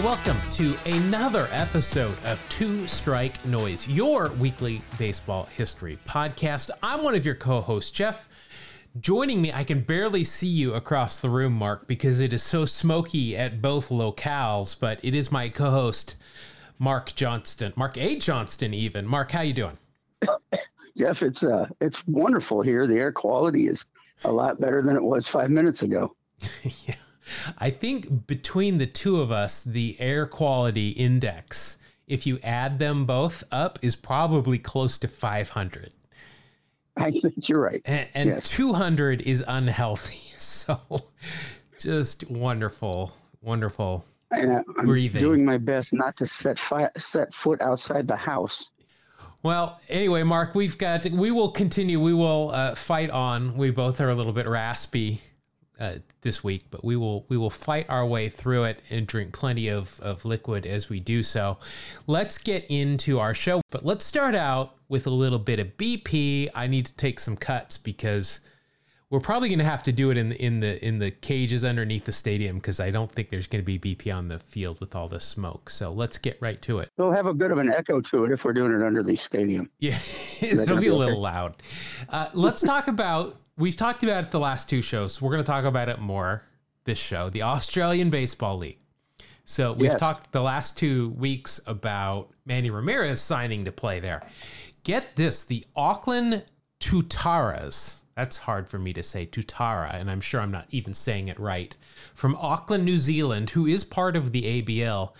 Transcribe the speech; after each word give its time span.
everybody. 0.00 0.32
Welcome 0.32 0.50
to 0.52 0.76
another 0.86 1.48
episode 1.50 2.16
of 2.24 2.40
Two 2.48 2.86
Strike 2.88 3.44
Noise, 3.44 3.86
your 3.86 4.30
weekly 4.32 4.82
baseball 4.98 5.44
history 5.56 5.98
podcast. 6.06 6.70
I'm 6.82 7.04
one 7.04 7.14
of 7.14 7.24
your 7.24 7.34
co 7.34 7.60
hosts, 7.60 7.90
Jeff. 7.90 8.28
Joining 8.98 9.40
me, 9.40 9.52
I 9.52 9.62
can 9.64 9.82
barely 9.82 10.24
see 10.24 10.48
you 10.48 10.74
across 10.74 11.20
the 11.20 11.30
room, 11.30 11.52
Mark, 11.52 11.86
because 11.86 12.20
it 12.20 12.32
is 12.32 12.42
so 12.42 12.64
smoky 12.64 13.36
at 13.36 13.62
both 13.62 13.88
locales, 13.90 14.78
but 14.78 14.98
it 15.02 15.14
is 15.14 15.30
my 15.30 15.48
co 15.48 15.70
host, 15.70 16.16
Mark 16.78 17.14
Johnston, 17.14 17.72
Mark 17.76 17.96
A. 17.96 18.18
Johnston, 18.18 18.74
even. 18.74 19.06
Mark, 19.06 19.32
how 19.32 19.42
you 19.42 19.52
doing? 19.52 19.78
Jeff, 20.96 21.22
it's 21.22 21.44
uh, 21.44 21.68
it's 21.80 22.06
wonderful 22.06 22.62
here. 22.62 22.86
The 22.86 22.96
air 22.96 23.12
quality 23.12 23.66
is 23.66 23.86
a 24.24 24.32
lot 24.32 24.60
better 24.60 24.82
than 24.82 24.96
it 24.96 25.02
was 25.02 25.24
five 25.26 25.50
minutes 25.50 25.82
ago. 25.82 26.14
yeah. 26.86 26.94
I 27.58 27.70
think 27.70 28.26
between 28.26 28.78
the 28.78 28.86
two 28.86 29.20
of 29.20 29.30
us, 29.30 29.62
the 29.64 29.96
air 29.98 30.26
quality 30.26 30.90
index, 30.90 31.76
if 32.06 32.26
you 32.26 32.38
add 32.42 32.78
them 32.78 33.06
both 33.06 33.44
up, 33.52 33.78
is 33.82 33.96
probably 33.96 34.58
close 34.58 34.98
to 34.98 35.08
500. 35.08 35.92
I 36.96 37.10
think 37.10 37.48
you're 37.48 37.60
right. 37.60 37.82
And, 37.84 38.08
and 38.14 38.28
yes. 38.30 38.48
200 38.48 39.22
is 39.22 39.44
unhealthy. 39.46 40.18
So 40.40 40.78
just 41.80 42.30
wonderful, 42.30 43.12
wonderful 43.40 44.04
I'm 44.30 44.62
breathing. 44.84 45.20
doing 45.20 45.44
my 45.44 45.58
best 45.58 45.88
not 45.92 46.16
to 46.18 46.28
set 46.38 46.58
fi- 46.58 46.90
set 46.96 47.34
foot 47.34 47.60
outside 47.60 48.06
the 48.06 48.16
house. 48.16 48.70
Well, 49.42 49.80
anyway, 49.88 50.22
Mark, 50.22 50.54
we've 50.54 50.76
got 50.76 51.06
we 51.06 51.30
will 51.30 51.50
continue. 51.50 51.98
We 52.00 52.12
will 52.14 52.50
uh, 52.52 52.74
fight 52.74 53.10
on. 53.10 53.56
We 53.56 53.70
both 53.70 54.00
are 54.00 54.10
a 54.10 54.14
little 54.14 54.32
bit 54.32 54.46
raspy 54.46 55.22
uh, 55.80 55.94
this 56.20 56.44
week, 56.44 56.64
but 56.70 56.84
we 56.84 56.94
will 56.94 57.24
we 57.28 57.36
will 57.36 57.50
fight 57.50 57.86
our 57.88 58.06
way 58.06 58.28
through 58.28 58.64
it 58.64 58.80
and 58.90 59.06
drink 59.06 59.32
plenty 59.32 59.68
of, 59.68 59.98
of 60.00 60.24
liquid 60.24 60.66
as 60.66 60.90
we 60.90 61.00
do 61.00 61.22
so. 61.22 61.56
Let's 62.06 62.36
get 62.36 62.66
into 62.68 63.18
our 63.18 63.32
show, 63.34 63.62
but 63.70 63.84
let's 63.84 64.04
start 64.04 64.34
out 64.34 64.74
with 64.88 65.06
a 65.06 65.10
little 65.10 65.38
bit 65.38 65.58
of 65.58 65.76
BP. 65.78 66.48
I 66.54 66.66
need 66.66 66.86
to 66.86 66.96
take 66.96 67.18
some 67.18 67.36
cuts 67.36 67.78
because 67.78 68.40
we're 69.08 69.20
probably 69.20 69.48
going 69.48 69.58
to 69.58 69.64
have 69.64 69.82
to 69.84 69.92
do 69.92 70.10
it 70.10 70.16
in 70.16 70.28
the 70.28 70.44
in 70.44 70.60
the 70.60 70.86
in 70.86 70.98
the 70.98 71.10
cages 71.10 71.64
underneath 71.64 72.04
the 72.04 72.12
stadium 72.12 72.56
because 72.56 72.78
I 72.78 72.90
don't 72.90 73.10
think 73.10 73.30
there's 73.30 73.46
going 73.46 73.64
to 73.64 73.78
be 73.78 73.78
BP 73.78 74.14
on 74.14 74.28
the 74.28 74.38
field 74.38 74.78
with 74.80 74.94
all 74.94 75.08
the 75.08 75.18
smoke. 75.18 75.70
So 75.70 75.92
let's 75.92 76.18
get 76.18 76.36
right 76.40 76.60
to 76.62 76.78
it. 76.78 76.90
We'll 76.98 77.10
have 77.10 77.26
a 77.26 77.34
bit 77.34 77.50
of 77.50 77.58
an 77.58 77.72
echo 77.72 78.00
to 78.00 78.24
it 78.24 78.32
if 78.32 78.44
we're 78.44 78.52
doing 78.52 78.72
it 78.72 78.82
under 78.82 79.02
the 79.02 79.16
stadium. 79.16 79.70
Yeah, 79.78 79.98
it'll 80.40 80.78
be 80.78 80.88
a 80.88 80.94
little 80.94 81.20
loud. 81.20 81.56
Uh, 82.08 82.28
let's 82.34 82.60
talk 82.60 82.86
about 82.86 83.36
we've 83.60 83.76
talked 83.76 84.02
about 84.02 84.24
it 84.24 84.30
the 84.30 84.40
last 84.40 84.68
two 84.68 84.82
shows. 84.82 85.14
So 85.14 85.26
we're 85.26 85.32
going 85.32 85.44
to 85.44 85.50
talk 85.50 85.64
about 85.64 85.88
it 85.88 86.00
more 86.00 86.42
this 86.84 86.98
show, 86.98 87.30
the 87.30 87.42
Australian 87.42 88.10
Baseball 88.10 88.56
League. 88.56 88.78
So 89.44 89.72
we've 89.72 89.90
yes. 89.90 90.00
talked 90.00 90.32
the 90.32 90.42
last 90.42 90.78
two 90.78 91.10
weeks 91.10 91.60
about 91.66 92.30
Manny 92.44 92.70
Ramirez 92.70 93.20
signing 93.20 93.64
to 93.66 93.72
play 93.72 94.00
there. 94.00 94.22
Get 94.82 95.16
this, 95.16 95.44
the 95.44 95.64
Auckland 95.76 96.44
Tutaras. 96.80 98.00
That's 98.16 98.38
hard 98.38 98.68
for 98.68 98.78
me 98.78 98.92
to 98.92 99.02
say, 99.02 99.26
Tutara, 99.26 99.94
and 99.94 100.10
I'm 100.10 100.20
sure 100.20 100.40
I'm 100.40 100.50
not 100.50 100.66
even 100.70 100.94
saying 100.94 101.28
it 101.28 101.38
right. 101.38 101.76
From 102.14 102.36
Auckland, 102.36 102.84
New 102.84 102.98
Zealand, 102.98 103.50
who 103.50 103.66
is 103.66 103.84
part 103.84 104.16
of 104.16 104.32
the 104.32 104.62
ABL, 104.62 105.12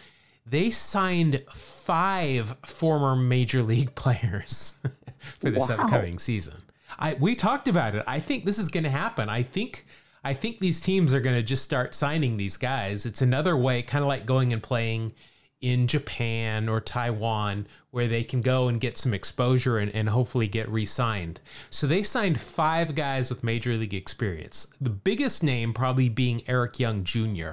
they 0.46 0.70
signed 0.70 1.42
five 1.52 2.56
former 2.64 3.16
major 3.16 3.62
league 3.62 3.94
players 3.94 4.78
for 5.38 5.50
this 5.50 5.68
wow. 5.68 5.76
upcoming 5.76 6.18
season. 6.18 6.62
I 7.00 7.14
we 7.14 7.34
talked 7.34 7.66
about 7.66 7.94
it. 7.94 8.04
I 8.06 8.20
think 8.20 8.44
this 8.44 8.58
is 8.58 8.68
going 8.68 8.84
to 8.84 8.90
happen. 8.90 9.28
I 9.28 9.42
think 9.42 9.86
I 10.22 10.34
think 10.34 10.60
these 10.60 10.80
teams 10.80 11.14
are 11.14 11.20
going 11.20 11.36
to 11.36 11.42
just 11.42 11.64
start 11.64 11.94
signing 11.94 12.36
these 12.36 12.56
guys. 12.56 13.06
It's 13.06 13.22
another 13.22 13.56
way, 13.56 13.82
kind 13.82 14.02
of 14.02 14.08
like 14.08 14.26
going 14.26 14.52
and 14.52 14.62
playing 14.62 15.12
in 15.60 15.86
Japan 15.86 16.68
or 16.68 16.80
Taiwan, 16.80 17.66
where 17.90 18.08
they 18.08 18.22
can 18.22 18.40
go 18.40 18.68
and 18.68 18.80
get 18.80 18.96
some 18.96 19.12
exposure 19.12 19.78
and, 19.78 19.94
and 19.94 20.08
hopefully 20.08 20.48
get 20.48 20.68
re 20.68 20.86
signed. 20.86 21.40
So 21.70 21.86
they 21.86 22.02
signed 22.02 22.40
five 22.40 22.94
guys 22.94 23.30
with 23.30 23.44
major 23.44 23.74
league 23.76 23.94
experience. 23.94 24.66
The 24.80 24.90
biggest 24.90 25.42
name 25.42 25.72
probably 25.72 26.08
being 26.08 26.42
Eric 26.46 26.78
Young 26.78 27.04
Jr. 27.04 27.52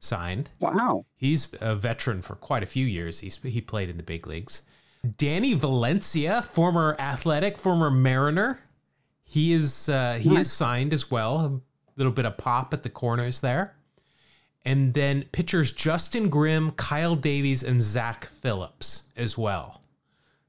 signed. 0.00 0.50
Wow. 0.60 1.04
He's 1.16 1.48
a 1.60 1.74
veteran 1.74 2.22
for 2.22 2.34
quite 2.34 2.62
a 2.62 2.66
few 2.66 2.86
years. 2.86 3.20
He's, 3.20 3.36
he 3.42 3.60
played 3.60 3.90
in 3.90 3.96
the 3.96 4.02
big 4.02 4.26
leagues. 4.26 4.62
Danny 5.18 5.52
Valencia, 5.52 6.40
former 6.42 6.96
athletic, 6.98 7.58
former 7.58 7.90
Mariner. 7.90 8.60
He 9.34 9.52
is 9.52 9.88
uh, 9.88 10.20
he 10.20 10.28
nice. 10.28 10.46
is 10.46 10.52
signed 10.52 10.92
as 10.92 11.10
well. 11.10 11.40
A 11.40 11.60
little 11.96 12.12
bit 12.12 12.24
of 12.24 12.36
pop 12.36 12.72
at 12.72 12.84
the 12.84 12.88
corners 12.88 13.40
there. 13.40 13.74
And 14.64 14.94
then 14.94 15.24
pitchers 15.32 15.72
Justin 15.72 16.28
Grimm, 16.28 16.70
Kyle 16.70 17.16
Davies, 17.16 17.64
and 17.64 17.82
Zach 17.82 18.26
Phillips 18.26 19.02
as 19.16 19.36
well. 19.36 19.82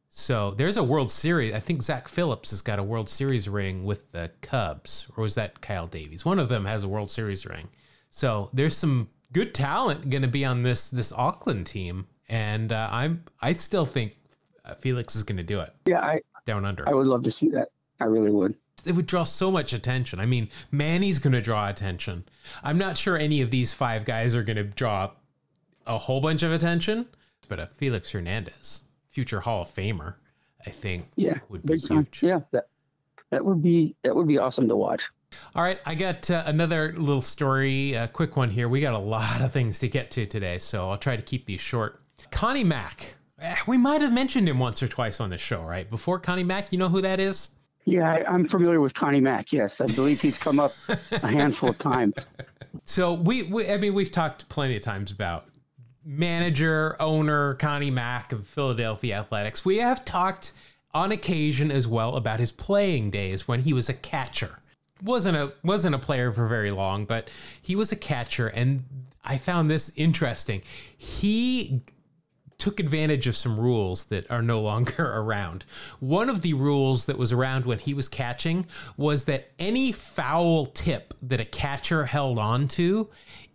So 0.09 0.51
there's 0.51 0.77
a 0.77 0.83
World 0.83 1.09
Series. 1.09 1.55
I 1.55 1.59
think 1.61 1.81
Zach 1.81 2.07
Phillips 2.07 2.51
has 2.51 2.61
got 2.61 2.77
a 2.77 2.83
World 2.83 3.09
Series 3.09 3.49
ring 3.49 3.85
with 3.85 4.11
the 4.11 4.29
Cubs, 4.41 5.07
or 5.17 5.23
was 5.23 5.33
that 5.33 5.61
Kyle 5.61 5.87
Davies? 5.87 6.23
One 6.23 6.37
of 6.37 6.47
them 6.47 6.65
has 6.65 6.83
a 6.83 6.87
World 6.87 7.09
Series 7.09 7.43
ring. 7.43 7.69
So 8.11 8.51
there's 8.53 8.77
some 8.77 9.09
good 9.33 9.55
talent 9.55 10.11
going 10.11 10.21
to 10.21 10.27
be 10.27 10.45
on 10.45 10.61
this 10.61 10.91
this 10.91 11.11
Auckland 11.11 11.65
team, 11.65 12.05
and 12.29 12.71
uh, 12.71 12.87
I'm 12.91 13.23
I 13.41 13.53
still 13.53 13.87
think 13.87 14.13
uh, 14.63 14.75
Felix 14.75 15.15
is 15.15 15.23
going 15.23 15.37
to 15.37 15.43
do 15.43 15.61
it. 15.61 15.73
Yeah, 15.87 16.01
I 16.01 16.21
down 16.45 16.65
under. 16.65 16.87
I 16.87 16.93
would 16.93 17.07
love 17.07 17.23
to 17.23 17.31
see 17.31 17.49
that. 17.49 17.69
I 17.99 18.05
really 18.05 18.29
would. 18.29 18.55
It 18.85 18.95
would 18.95 19.05
draw 19.05 19.23
so 19.23 19.51
much 19.51 19.73
attention. 19.73 20.19
I 20.19 20.25
mean, 20.25 20.49
Manny's 20.71 21.19
going 21.19 21.33
to 21.33 21.41
draw 21.41 21.69
attention. 21.69 22.25
I'm 22.63 22.77
not 22.77 22.97
sure 22.97 23.17
any 23.17 23.41
of 23.41 23.51
these 23.51 23.73
five 23.73 24.05
guys 24.05 24.35
are 24.35 24.43
going 24.43 24.57
to 24.57 24.63
draw 24.63 25.11
a 25.85 25.97
whole 25.97 26.21
bunch 26.21 26.43
of 26.43 26.51
attention, 26.51 27.07
but 27.47 27.59
a 27.59 27.67
Felix 27.67 28.11
Hernandez, 28.11 28.81
future 29.09 29.41
Hall 29.41 29.63
of 29.63 29.69
Famer, 29.69 30.15
I 30.65 30.71
think, 30.71 31.07
yeah, 31.15 31.39
would 31.49 31.65
be 31.65 31.77
huge. 31.77 32.21
Yeah, 32.23 32.39
that 32.51 32.67
that 33.29 33.45
would 33.45 33.61
be 33.61 33.95
that 34.03 34.15
would 34.15 34.27
be 34.27 34.37
awesome 34.37 34.67
to 34.67 34.75
watch. 34.75 35.09
All 35.53 35.63
right, 35.63 35.79
I 35.85 35.95
got 35.95 36.31
uh, 36.31 36.43
another 36.45 36.93
little 36.97 37.21
story, 37.21 37.93
a 37.93 38.07
quick 38.07 38.37
one 38.37 38.49
here. 38.49 38.69
We 38.69 38.81
got 38.81 38.93
a 38.93 38.99
lot 38.99 39.41
of 39.41 39.51
things 39.51 39.79
to 39.79 39.87
get 39.87 40.09
to 40.11 40.25
today, 40.25 40.59
so 40.59 40.89
I'll 40.89 40.97
try 40.97 41.15
to 41.15 41.21
keep 41.21 41.45
these 41.45 41.61
short. 41.61 41.99
Connie 42.31 42.63
Mack 42.63 43.15
Eh, 43.39 43.55
we 43.67 43.77
might 43.77 44.01
have 44.01 44.13
mentioned 44.13 44.47
him 44.47 44.59
once 44.59 44.81
or 44.81 44.87
twice 44.87 45.19
on 45.19 45.29
the 45.29 45.37
show, 45.37 45.61
right? 45.61 45.89
Before 45.89 46.19
Connie 46.19 46.43
Mack, 46.43 46.71
you 46.71 46.77
know 46.77 46.89
who 46.89 47.01
that 47.01 47.19
is? 47.19 47.49
Yeah, 47.85 48.11
I, 48.11 48.33
am 48.33 48.47
familiar 48.47 48.81
with 48.81 48.95
Connie 48.95 49.21
Mack. 49.21 49.53
Yes, 49.53 49.79
I 49.79 49.85
believe 49.85 50.19
he's 50.19 50.39
come 50.39 50.59
up 50.59 50.73
a 51.11 51.27
handful 51.27 51.69
of 51.69 51.79
times. 51.79 52.13
So 52.87 53.13
we, 53.13 53.43
we, 53.43 53.71
I 53.71 53.77
mean, 53.77 53.93
we've 53.93 54.11
talked 54.11 54.47
plenty 54.49 54.75
of 54.75 54.81
times 54.81 55.09
about 55.09 55.47
manager, 56.03 56.95
owner 57.01 57.53
Connie 57.53 57.89
Mack 57.89 58.31
of 58.31 58.45
Philadelphia 58.45 59.19
Athletics. 59.19 59.65
We 59.65 59.77
have 59.77 60.05
talked 60.05 60.53
on 60.93 61.11
occasion 61.11 61.71
as 61.71 61.87
well 61.87 62.15
about 62.15 62.39
his 62.39 62.51
playing 62.51 63.11
days 63.11 63.47
when 63.47 63.61
he 63.61 63.73
was 63.73 63.89
a 63.89 63.93
catcher. 63.93 64.59
wasn't 65.01 65.35
a 65.35 65.53
wasn't 65.63 65.95
a 65.95 65.99
player 65.99 66.31
for 66.31 66.47
very 66.47 66.69
long, 66.69 67.05
but 67.05 67.29
he 67.59 67.75
was 67.75 67.91
a 67.91 67.95
catcher, 67.95 68.47
and 68.47 68.83
I 69.23 69.37
found 69.37 69.71
this 69.71 69.91
interesting. 69.95 70.61
He 70.95 71.81
took 72.57 72.79
advantage 72.79 73.27
of 73.27 73.35
some 73.35 73.59
rules 73.59 74.05
that 74.05 74.29
are 74.31 74.41
no 74.41 74.61
longer 74.69 75.11
around. 75.13 75.65
One 75.99 76.29
of 76.29 76.41
the 76.41 76.53
rules 76.53 77.05
that 77.05 77.17
was 77.17 77.31
around 77.31 77.65
when 77.65 77.79
he 77.79 77.93
was 77.93 78.07
catching 78.07 78.67
was 78.97 79.25
that 79.25 79.51
any 79.59 79.91
foul 79.91 80.65
tip 80.67 81.13
that 81.21 81.39
a 81.39 81.45
catcher 81.45 82.05
held 82.05 82.39
on 82.39 82.67
to 82.69 83.09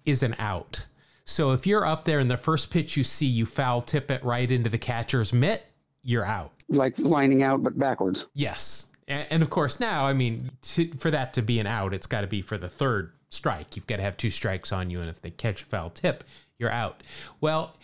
is 0.04 0.22
an 0.22 0.34
out. 0.38 0.86
So 1.24 1.52
if 1.52 1.66
you're 1.66 1.86
up 1.86 2.04
there 2.04 2.18
and 2.18 2.30
the 2.30 2.36
first 2.36 2.70
pitch 2.70 2.96
you 2.96 3.04
see, 3.04 3.26
you 3.26 3.46
foul 3.46 3.82
tip 3.82 4.10
it 4.10 4.24
right 4.24 4.50
into 4.50 4.68
the 4.68 4.78
catcher's 4.78 5.32
mitt, 5.32 5.64
you're 6.02 6.24
out. 6.24 6.52
Like 6.68 6.98
lining 6.98 7.42
out, 7.42 7.62
but 7.62 7.78
backwards. 7.78 8.26
Yes. 8.34 8.86
And, 9.06 9.42
of 9.42 9.50
course, 9.50 9.80
now, 9.80 10.06
I 10.06 10.12
mean, 10.12 10.50
to, 10.62 10.88
for 10.98 11.10
that 11.10 11.34
to 11.34 11.42
be 11.42 11.58
an 11.58 11.66
out, 11.66 11.92
it's 11.92 12.06
got 12.06 12.20
to 12.20 12.28
be 12.28 12.42
for 12.42 12.56
the 12.56 12.68
third 12.68 13.12
strike. 13.28 13.74
You've 13.74 13.88
got 13.88 13.96
to 13.96 14.02
have 14.02 14.16
two 14.16 14.30
strikes 14.30 14.72
on 14.72 14.88
you. 14.88 15.00
And 15.00 15.08
if 15.08 15.20
they 15.20 15.30
catch 15.30 15.62
a 15.62 15.64
foul 15.66 15.90
tip, 15.90 16.22
you're 16.58 16.70
out. 16.70 17.02
Well, 17.40 17.74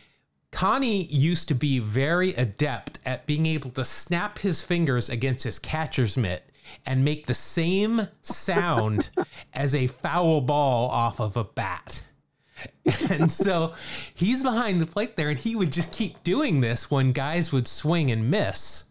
Connie 0.57 1.05
used 1.09 1.49
to 1.49 1.55
be 1.55 1.79
very 1.81 2.33
adept 2.33 2.99
at 3.05 3.27
being 3.27 3.45
able 3.45 3.69
to 3.69 3.85
snap 3.85 4.39
his 4.39 4.59
fingers 4.59 5.11
against 5.11 5.45
his 5.45 5.59
catcher's 5.59 6.17
mitt 6.17 6.49
and 6.87 7.05
make 7.05 7.27
the 7.27 7.35
same 7.35 8.09
sound 8.23 9.11
as 9.53 9.75
a 9.75 9.87
foul 9.87 10.41
ball 10.41 10.89
off 10.89 11.21
of 11.21 11.37
a 11.37 11.45
bat. 11.45 12.03
And 13.11 13.31
so 13.31 13.75
he's 14.15 14.43
behind 14.43 14.81
the 14.81 14.87
plate 14.87 15.17
there, 15.17 15.29
and 15.29 15.39
he 15.39 15.55
would 15.55 15.75
just 15.75 15.93
keep 15.93 16.25
doing 16.25 16.63
this 16.63 16.91
when 16.91 17.13
guys 17.13 17.53
would 17.53 17.69
swing 17.69 18.11
and 18.11 18.31
miss. 18.31 18.85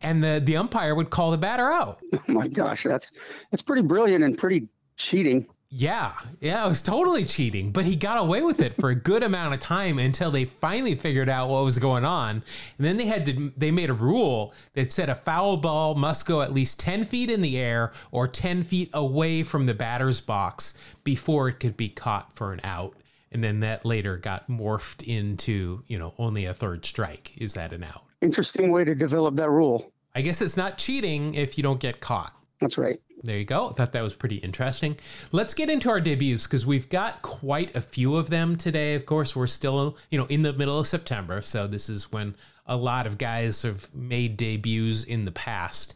And 0.00 0.24
the, 0.24 0.40
the 0.42 0.56
umpire 0.56 0.94
would 0.94 1.10
call 1.10 1.30
the 1.30 1.36
batter 1.36 1.70
out. 1.70 2.00
Oh 2.14 2.32
my 2.32 2.48
gosh, 2.48 2.84
that's 2.84 3.12
that's 3.50 3.62
pretty 3.62 3.82
brilliant 3.82 4.24
and 4.24 4.38
pretty 4.38 4.66
cheating. 4.96 5.46
Yeah, 5.74 6.12
yeah, 6.38 6.66
it 6.66 6.68
was 6.68 6.82
totally 6.82 7.24
cheating, 7.24 7.72
but 7.72 7.86
he 7.86 7.96
got 7.96 8.18
away 8.18 8.42
with 8.42 8.60
it 8.60 8.74
for 8.74 8.90
a 8.90 8.94
good 8.94 9.22
amount 9.22 9.54
of 9.54 9.60
time 9.60 9.98
until 9.98 10.30
they 10.30 10.44
finally 10.44 10.94
figured 10.94 11.30
out 11.30 11.48
what 11.48 11.64
was 11.64 11.78
going 11.78 12.04
on. 12.04 12.42
And 12.76 12.86
then 12.86 12.98
they 12.98 13.06
had 13.06 13.24
to, 13.24 13.50
they 13.56 13.70
made 13.70 13.88
a 13.88 13.94
rule 13.94 14.52
that 14.74 14.92
said 14.92 15.08
a 15.08 15.14
foul 15.14 15.56
ball 15.56 15.94
must 15.94 16.26
go 16.26 16.42
at 16.42 16.52
least 16.52 16.78
10 16.78 17.06
feet 17.06 17.30
in 17.30 17.40
the 17.40 17.56
air 17.56 17.90
or 18.10 18.28
10 18.28 18.64
feet 18.64 18.90
away 18.92 19.42
from 19.42 19.64
the 19.64 19.72
batter's 19.72 20.20
box 20.20 20.76
before 21.04 21.48
it 21.48 21.58
could 21.58 21.78
be 21.78 21.88
caught 21.88 22.34
for 22.34 22.52
an 22.52 22.60
out. 22.62 22.94
And 23.30 23.42
then 23.42 23.60
that 23.60 23.86
later 23.86 24.18
got 24.18 24.50
morphed 24.50 25.02
into, 25.02 25.84
you 25.86 25.98
know, 25.98 26.12
only 26.18 26.44
a 26.44 26.52
third 26.52 26.84
strike. 26.84 27.32
Is 27.38 27.54
that 27.54 27.72
an 27.72 27.82
out? 27.82 28.04
Interesting 28.20 28.72
way 28.72 28.84
to 28.84 28.94
develop 28.94 29.36
that 29.36 29.48
rule. 29.48 29.90
I 30.14 30.20
guess 30.20 30.42
it's 30.42 30.58
not 30.58 30.76
cheating 30.76 31.32
if 31.32 31.56
you 31.56 31.62
don't 31.62 31.80
get 31.80 32.02
caught. 32.02 32.34
That's 32.62 32.78
right. 32.78 33.00
There 33.24 33.36
you 33.36 33.44
go. 33.44 33.70
I 33.70 33.72
thought 33.72 33.90
that 33.92 34.02
was 34.02 34.14
pretty 34.14 34.36
interesting. 34.36 34.96
Let's 35.32 35.52
get 35.52 35.68
into 35.68 35.90
our 35.90 36.00
debuts 36.00 36.46
because 36.46 36.64
we've 36.64 36.88
got 36.88 37.20
quite 37.20 37.74
a 37.74 37.80
few 37.80 38.16
of 38.16 38.30
them 38.30 38.54
today. 38.56 38.94
Of 38.94 39.04
course, 39.04 39.34
we're 39.34 39.48
still, 39.48 39.96
you 40.10 40.18
know, 40.18 40.26
in 40.26 40.42
the 40.42 40.52
middle 40.52 40.78
of 40.78 40.86
September, 40.86 41.42
so 41.42 41.66
this 41.66 41.88
is 41.88 42.12
when 42.12 42.36
a 42.64 42.76
lot 42.76 43.06
of 43.08 43.18
guys 43.18 43.62
have 43.62 43.92
made 43.92 44.36
debuts 44.36 45.02
in 45.02 45.24
the 45.24 45.32
past. 45.32 45.94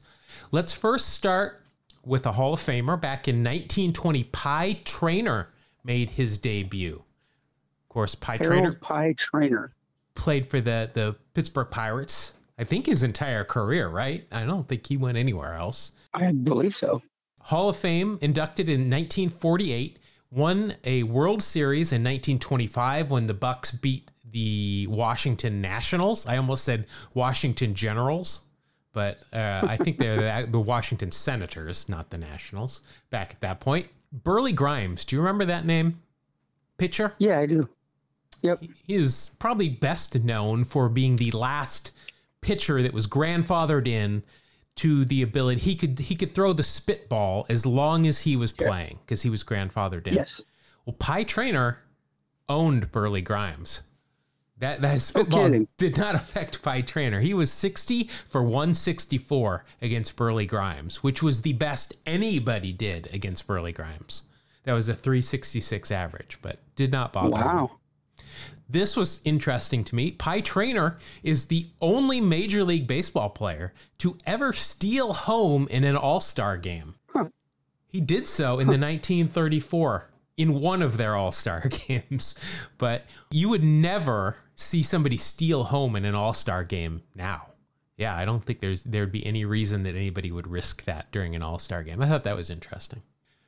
Let's 0.50 0.72
first 0.72 1.10
start 1.10 1.62
with 2.04 2.26
a 2.26 2.32
Hall 2.32 2.52
of 2.52 2.60
Famer 2.60 3.00
back 3.00 3.28
in 3.28 3.36
1920. 3.44 4.24
Pie 4.24 4.80
Traynor 4.84 5.50
made 5.84 6.10
his 6.10 6.38
debut. 6.38 7.04
Of 7.84 7.88
course, 7.88 8.16
Pie 8.16 8.38
Harold 8.38 8.52
Traynor 8.52 8.72
Pie 8.80 9.14
Traynor. 9.16 9.72
played 10.16 10.46
for 10.46 10.60
the 10.60 10.90
the 10.92 11.14
Pittsburgh 11.32 11.70
Pirates. 11.70 12.32
I 12.58 12.64
think 12.64 12.86
his 12.86 13.04
entire 13.04 13.44
career, 13.44 13.88
right? 13.88 14.26
I 14.32 14.44
don't 14.44 14.66
think 14.66 14.86
he 14.86 14.96
went 14.96 15.16
anywhere 15.16 15.54
else. 15.54 15.92
I 16.16 16.32
believe 16.32 16.74
so. 16.74 17.02
Hall 17.40 17.68
of 17.68 17.76
Fame 17.76 18.18
inducted 18.20 18.68
in 18.68 18.90
1948, 18.90 19.98
won 20.30 20.74
a 20.84 21.04
World 21.04 21.42
Series 21.42 21.92
in 21.92 22.02
1925 22.02 23.10
when 23.10 23.26
the 23.26 23.34
Bucs 23.34 23.80
beat 23.80 24.10
the 24.28 24.86
Washington 24.88 25.60
Nationals. 25.60 26.26
I 26.26 26.36
almost 26.38 26.64
said 26.64 26.86
Washington 27.14 27.74
Generals, 27.74 28.40
but 28.92 29.18
uh, 29.32 29.60
I 29.62 29.76
think 29.76 29.98
they're 29.98 30.42
the, 30.42 30.48
the 30.50 30.60
Washington 30.60 31.12
Senators, 31.12 31.88
not 31.88 32.10
the 32.10 32.18
Nationals. 32.18 32.80
Back 33.10 33.32
at 33.32 33.40
that 33.40 33.60
point, 33.60 33.86
Burleigh 34.12 34.52
Grimes. 34.52 35.04
Do 35.04 35.16
you 35.16 35.22
remember 35.22 35.44
that 35.44 35.64
name? 35.64 36.00
Pitcher. 36.78 37.14
Yeah, 37.18 37.38
I 37.38 37.46
do. 37.46 37.68
Yep. 38.42 38.64
He 38.86 38.94
is 38.94 39.30
probably 39.38 39.68
best 39.68 40.18
known 40.22 40.64
for 40.64 40.88
being 40.88 41.16
the 41.16 41.30
last 41.30 41.92
pitcher 42.40 42.82
that 42.82 42.92
was 42.92 43.06
grandfathered 43.06 43.88
in 43.88 44.22
to 44.76 45.04
the 45.04 45.22
ability 45.22 45.60
he 45.60 45.74
could 45.74 45.98
he 45.98 46.14
could 46.14 46.32
throw 46.32 46.52
the 46.52 46.62
spitball 46.62 47.46
as 47.48 47.64
long 47.66 48.06
as 48.06 48.20
he 48.20 48.36
was 48.36 48.52
playing 48.52 48.98
because 49.04 49.22
he 49.22 49.30
was 49.30 49.42
grandfathered 49.42 50.06
in. 50.06 50.14
Yes. 50.14 50.28
Well, 50.84 50.94
Pie 50.98 51.24
Traynor 51.24 51.78
owned 52.48 52.92
Burleigh 52.92 53.22
Grimes. 53.22 53.80
That 54.58 54.80
that 54.82 55.02
spitball 55.02 55.40
kidding. 55.40 55.68
did 55.76 55.98
not 55.98 56.14
affect 56.14 56.62
Pie 56.62 56.82
Traynor. 56.82 57.20
He 57.20 57.34
was 57.34 57.52
60 57.52 58.04
for 58.04 58.42
164 58.42 59.64
against 59.82 60.16
Burleigh 60.16 60.46
Grimes, 60.46 61.02
which 61.02 61.22
was 61.22 61.42
the 61.42 61.52
best 61.54 61.94
anybody 62.06 62.72
did 62.72 63.08
against 63.12 63.46
Burleigh 63.46 63.72
Grimes. 63.72 64.22
That 64.64 64.72
was 64.72 64.88
a 64.88 64.94
366 64.94 65.90
average, 65.90 66.38
but 66.42 66.58
did 66.74 66.90
not 66.90 67.12
bother 67.12 67.36
him. 67.36 67.68
This 68.68 68.96
was 68.96 69.20
interesting 69.24 69.84
to 69.84 69.94
me. 69.94 70.10
Pie 70.12 70.40
Traynor 70.40 70.98
is 71.22 71.46
the 71.46 71.68
only 71.80 72.20
Major 72.20 72.64
League 72.64 72.86
Baseball 72.86 73.30
player 73.30 73.72
to 73.98 74.18
ever 74.26 74.52
steal 74.52 75.12
home 75.12 75.68
in 75.68 75.84
an 75.84 75.96
All 75.96 76.20
Star 76.20 76.56
game. 76.56 76.96
Huh. 77.10 77.28
He 77.86 78.00
did 78.00 78.26
so 78.26 78.54
in 78.58 78.66
the 78.66 78.78
1934 78.78 80.10
in 80.36 80.60
one 80.60 80.82
of 80.82 80.96
their 80.96 81.14
All 81.14 81.32
Star 81.32 81.68
games, 81.88 82.34
but 82.78 83.04
you 83.30 83.48
would 83.48 83.64
never 83.64 84.36
see 84.54 84.82
somebody 84.82 85.16
steal 85.16 85.64
home 85.64 85.94
in 85.94 86.04
an 86.04 86.14
All 86.14 86.32
Star 86.32 86.64
game 86.64 87.02
now. 87.14 87.48
Yeah, 87.96 88.14
I 88.14 88.24
don't 88.24 88.44
think 88.44 88.60
there's 88.60 88.84
there'd 88.84 89.12
be 89.12 89.24
any 89.24 89.44
reason 89.44 89.84
that 89.84 89.94
anybody 89.94 90.30
would 90.30 90.46
risk 90.46 90.84
that 90.84 91.10
during 91.12 91.34
an 91.34 91.42
All 91.42 91.58
Star 91.58 91.82
game. 91.82 92.02
I 92.02 92.08
thought 92.08 92.24
that 92.24 92.36
was 92.36 92.50
interesting. 92.50 93.02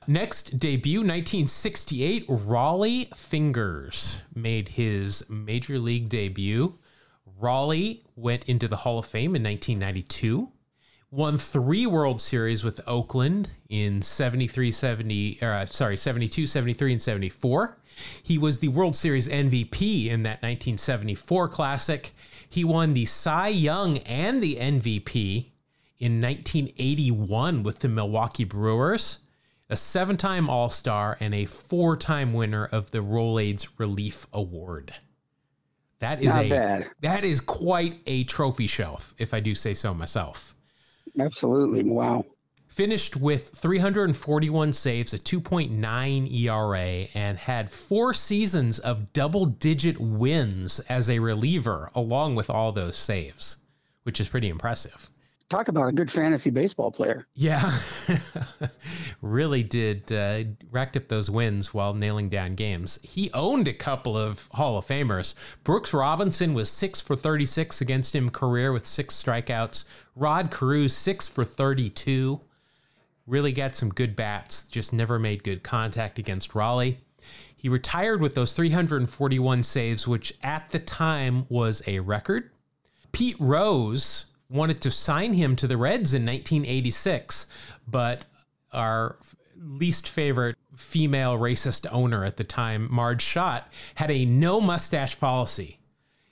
Next 0.07 0.59
debut, 0.59 1.01
1968, 1.01 2.27
Rollie 2.29 3.15
Fingers 3.15 4.17
made 4.35 4.71
his 4.71 5.29
major 5.29 5.79
league 5.79 6.09
debut. 6.09 6.79
Rollie 7.41 8.01
went 8.17 8.49
into 8.49 8.69
the 8.69 8.77
Hall 8.77 8.99
of 8.99 9.07
Fame 9.07 9.37
in 9.37 9.43
1992, 9.43 10.51
won 11.11 11.37
three 11.37 11.85
World 11.85 12.23
Series 12.23 12.65
with 12.65 12.81
Oakland 12.87 13.51
in 13.69 14.01
73, 14.01 14.73
70, 14.73 15.43
uh, 15.43 15.67
sorry, 15.67 15.97
72, 15.97 16.47
73, 16.47 16.93
and 16.93 17.03
74. 17.03 17.79
He 18.23 18.39
was 18.39 18.61
the 18.61 18.69
World 18.69 18.97
Series 18.97 19.29
MVP 19.29 20.07
in 20.07 20.23
that 20.23 20.43
1974 20.43 21.49
Classic. 21.49 22.15
He 22.49 22.65
won 22.65 22.95
the 22.95 23.05
Cy 23.05 23.49
Young 23.49 23.99
and 23.99 24.43
the 24.43 24.57
MVP 24.57 25.51
in 25.99 26.21
1981 26.21 27.63
with 27.63 27.81
the 27.81 27.89
Milwaukee 27.89 28.45
Brewers 28.45 29.19
a 29.71 29.77
seven 29.77 30.17
time 30.17 30.49
All 30.49 30.71
Star, 30.71 31.17
and 31.21 31.35
a 31.35 31.45
four 31.45 31.97
time 31.97 32.33
winner 32.33 32.65
of 32.67 32.91
the 32.91 32.99
Rolaids 32.99 33.69
Relief 33.79 34.27
Award. 34.33 34.95
That 36.01 36.21
is 36.21 36.35
Not 36.35 36.45
a 36.45 36.49
bad. 36.49 36.91
that 37.01 37.25
is 37.25 37.41
quite 37.41 38.01
a 38.07 38.25
trophy 38.25 38.67
shelf, 38.67 39.15
if 39.19 39.35
I 39.35 39.41
do 39.41 39.55
say 39.55 39.75
so 39.75 39.93
myself. 39.93 40.55
Absolutely. 41.19 41.83
Wow. 41.83 42.25
Finished 42.69 43.17
with 43.17 43.49
341 43.57 44.73
saves, 44.73 45.13
a 45.13 45.19
2.9 45.19 46.33
ERA, 46.33 47.09
and 47.15 47.39
had 47.39 47.71
four 47.71 48.15
seasons 48.15 48.79
of 48.79 49.13
double 49.13 49.47
digit 49.47 49.99
wins 49.99 50.79
as 50.81 51.11
a 51.11 51.19
reliever, 51.19 51.91
along 51.95 52.37
with 52.37 52.49
all 52.51 52.71
those 52.71 52.97
saves, 52.97 53.57
which 54.05 54.21
is 54.21 54.29
pretty 54.29 54.49
impressive. 54.49 55.11
Talk 55.49 55.69
about 55.69 55.89
a 55.89 55.93
good 55.93 56.11
fantasy 56.11 56.51
baseball 56.51 56.91
player. 56.91 57.27
Yeah, 57.35 57.79
really 59.23 59.63
did 59.63 60.13
uh, 60.13 60.45
racked 60.71 60.97
up 60.97 61.09
those 61.09 61.31
wins 61.31 61.73
while 61.73 61.95
nailing 61.95 62.29
down 62.29 62.55
games. 62.55 62.99
He 63.03 63.33
owned 63.33 63.67
a 63.67 63.73
couple 63.73 64.15
of 64.15 64.49
Hall 64.53 64.77
of 64.77 64.87
Famers. 64.87 65.33
Brooks 65.65 65.95
Robinson 65.95 66.53
was 66.53 66.71
six 66.71 67.01
for 67.01 67.17
thirty-six 67.17 67.81
against 67.81 68.15
him 68.15 68.29
career 68.29 68.73
with 68.73 68.87
six 68.87 69.21
strikeouts. 69.23 69.85
Rod 70.15 70.51
Carew 70.51 70.87
six 70.89 71.27
for 71.27 71.45
thirty-two. 71.45 72.41
Really 73.27 73.53
got 73.53 73.75
some 73.75 73.89
good 73.89 74.17
bats, 74.17 74.69
just 74.69 74.93
never 74.93 75.19
made 75.19 75.45
good 75.45 75.63
contact 75.63 76.19
against 76.19 76.53
Rollie. 76.53 76.99
He 77.59 77.69
retired 77.69 78.21
with 78.21 78.35
those 78.35 78.53
341 78.53 79.65
saves, 79.65 80.07
which 80.07 80.33
at 80.43 80.71
the 80.71 80.79
time 80.79 81.45
was 81.49 81.83
a 81.87 81.99
record. 81.99 82.51
Pete 83.11 83.37
Rose 83.41 84.27
wanted 84.51 84.81
to 84.83 84.91
sign 84.91 85.35
him 85.35 85.57
to 85.57 85.67
the 85.67 85.77
Reds 85.77 86.15
in 86.15 86.25
1986, 86.25 87.47
but 87.87 88.25
our 88.73 89.19
least 89.61 90.09
favorite 90.09 90.57
female 90.77 91.37
racist 91.37 91.87
owner 91.91 92.25
at 92.25 92.37
the 92.37 92.45
time, 92.45 92.89
Marge 92.91 93.23
Schott, 93.23 93.73
had 93.97 94.11
a 94.11 94.25
no 94.25 94.61
mustache 94.61 95.19
policy. 95.19 95.79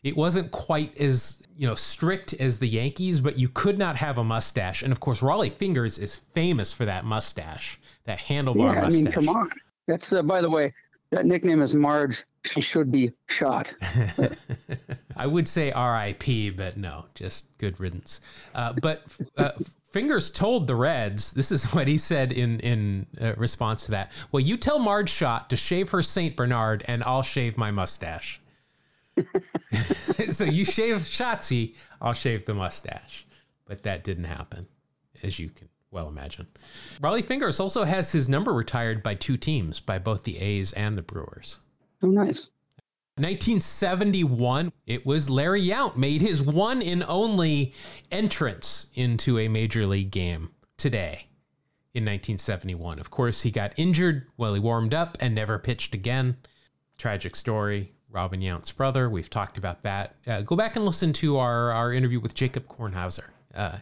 It 0.02 0.16
wasn't 0.16 0.52
quite 0.52 0.96
as 0.98 1.42
you 1.56 1.66
know 1.66 1.74
strict 1.74 2.32
as 2.34 2.58
the 2.58 2.68
Yankees, 2.68 3.20
but 3.20 3.38
you 3.38 3.48
could 3.48 3.78
not 3.78 3.96
have 3.96 4.18
a 4.18 4.24
mustache. 4.24 4.82
And 4.82 4.92
of 4.92 5.00
course, 5.00 5.20
Rollie 5.20 5.52
Fingers 5.52 5.98
is 5.98 6.14
famous 6.16 6.72
for 6.72 6.84
that 6.84 7.04
mustache, 7.04 7.78
that 8.04 8.20
handlebar 8.20 8.74
yeah, 8.74 8.80
I 8.80 8.84
mustache. 8.84 9.04
mean, 9.04 9.12
come 9.12 9.28
on. 9.28 9.50
That's 9.88 10.12
uh, 10.12 10.22
by 10.22 10.40
the 10.40 10.50
way, 10.50 10.72
that 11.10 11.26
nickname 11.26 11.62
is 11.62 11.74
Marge. 11.74 12.24
She 12.44 12.60
should 12.60 12.92
be 12.92 13.12
shot. 13.28 13.74
I 15.16 15.26
would 15.26 15.48
say 15.48 15.72
R.I.P., 15.72 16.50
but 16.50 16.76
no, 16.76 17.06
just 17.14 17.56
good 17.58 17.80
riddance. 17.80 18.20
Uh, 18.54 18.74
but 18.74 19.02
uh, 19.36 19.52
Fingers 19.90 20.30
told 20.30 20.66
the 20.66 20.76
Reds, 20.76 21.32
this 21.32 21.50
is 21.50 21.64
what 21.72 21.88
he 21.88 21.98
said 21.98 22.32
in 22.32 22.60
in 22.60 23.06
uh, 23.20 23.34
response 23.36 23.84
to 23.86 23.92
that. 23.92 24.12
Well, 24.30 24.40
you 24.40 24.56
tell 24.56 24.78
Marge 24.78 25.10
Schott 25.10 25.50
to 25.50 25.56
shave 25.56 25.90
her 25.90 26.02
Saint 26.02 26.36
Bernard, 26.36 26.84
and 26.86 27.02
I'll 27.04 27.22
shave 27.22 27.56
my 27.56 27.70
mustache. 27.70 28.40
so 30.30 30.44
you 30.44 30.66
shave 30.66 30.98
Schottzie, 30.98 31.74
I'll 32.00 32.12
shave 32.12 32.44
the 32.44 32.52
mustache. 32.52 33.26
But 33.64 33.84
that 33.84 34.04
didn't 34.04 34.24
happen, 34.24 34.66
as 35.22 35.38
you 35.38 35.48
can 35.48 35.70
well 35.90 36.08
imagine. 36.08 36.46
Rollie 37.00 37.24
Fingers 37.24 37.58
also 37.58 37.84
has 37.84 38.12
his 38.12 38.28
number 38.28 38.52
retired 38.52 39.02
by 39.02 39.14
two 39.14 39.38
teams, 39.38 39.80
by 39.80 39.98
both 39.98 40.24
the 40.24 40.38
A's 40.38 40.72
and 40.74 40.98
the 40.98 41.02
Brewers. 41.02 41.58
Oh, 42.02 42.08
nice. 42.08 42.50
1971, 43.18 44.72
it 44.86 45.06
was 45.06 45.30
Larry 45.30 45.66
Yount 45.66 45.96
made 45.96 46.20
his 46.20 46.42
one 46.42 46.82
and 46.82 47.02
only 47.04 47.72
entrance 48.12 48.88
into 48.94 49.38
a 49.38 49.48
major 49.48 49.86
league 49.86 50.10
game 50.10 50.50
today 50.76 51.28
in 51.94 52.04
1971. 52.04 52.98
Of 52.98 53.10
course, 53.10 53.40
he 53.40 53.50
got 53.50 53.72
injured 53.78 54.26
while 54.36 54.52
he 54.52 54.60
warmed 54.60 54.92
up 54.92 55.16
and 55.18 55.34
never 55.34 55.58
pitched 55.58 55.94
again. 55.94 56.36
Tragic 56.98 57.34
story. 57.36 57.94
Robin 58.12 58.40
Yount's 58.40 58.70
brother. 58.70 59.08
We've 59.08 59.30
talked 59.30 59.56
about 59.56 59.82
that. 59.84 60.16
Uh, 60.26 60.42
go 60.42 60.54
back 60.54 60.76
and 60.76 60.84
listen 60.84 61.14
to 61.14 61.38
our, 61.38 61.72
our 61.72 61.94
interview 61.94 62.20
with 62.20 62.34
Jacob 62.34 62.66
Kornhauser. 62.66 63.30
Uh, 63.54 63.78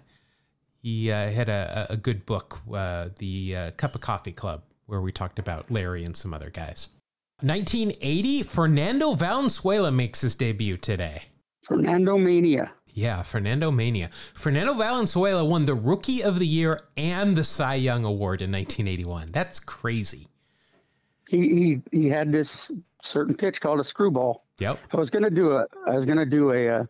he 0.81 1.11
uh, 1.11 1.31
had 1.31 1.49
a, 1.49 1.89
a 1.91 1.97
good 1.97 2.25
book, 2.25 2.61
uh, 2.73 3.09
The 3.19 3.57
uh, 3.57 3.71
Cup 3.73 3.97
of 3.97 4.01
Coffee 4.01 4.33
Club, 4.33 4.63
where 4.87 5.01
we 5.01 5.11
talked 5.11 5.41
about 5.41 5.73
Larry 5.73 6.05
and 6.05 6.17
some 6.17 6.33
other 6.33 6.51
guys. 6.51 6.89
1980, 7.41 8.43
Fernando 8.45 9.15
Valenzuela 9.15 9.91
makes 9.91 10.21
his 10.21 10.35
debut 10.35 10.77
today. 10.77 11.25
Fernando 11.63 12.17
Mania. 12.17 12.73
Yeah, 12.95 13.23
Fernando 13.23 13.73
Mania. 13.73 14.11
Fernando 14.35 14.75
Valenzuela 14.75 15.45
won 15.45 15.65
the 15.65 15.75
Rookie 15.75 16.23
of 16.23 16.39
the 16.39 16.47
Year 16.47 16.79
and 16.97 17.37
the 17.37 17.43
Cy 17.43 17.75
Young 17.75 18.05
Award 18.05 18.41
in 18.41 18.53
1981. 18.53 19.29
That's 19.33 19.59
crazy. 19.59 20.29
He 21.29 21.49
he 21.49 21.83
he 21.91 22.09
had 22.09 22.31
this 22.31 22.71
certain 23.03 23.35
pitch 23.35 23.61
called 23.61 23.81
a 23.81 23.85
screwball. 23.85 24.45
Yep. 24.59 24.79
I 24.93 24.97
was 24.97 25.11
gonna 25.11 25.31
do 25.31 25.53
a 25.57 25.67
I 25.87 25.95
was 25.95 26.07
gonna 26.07 26.27
do 26.27 26.53
a, 26.53 26.69
uh, 26.69 26.85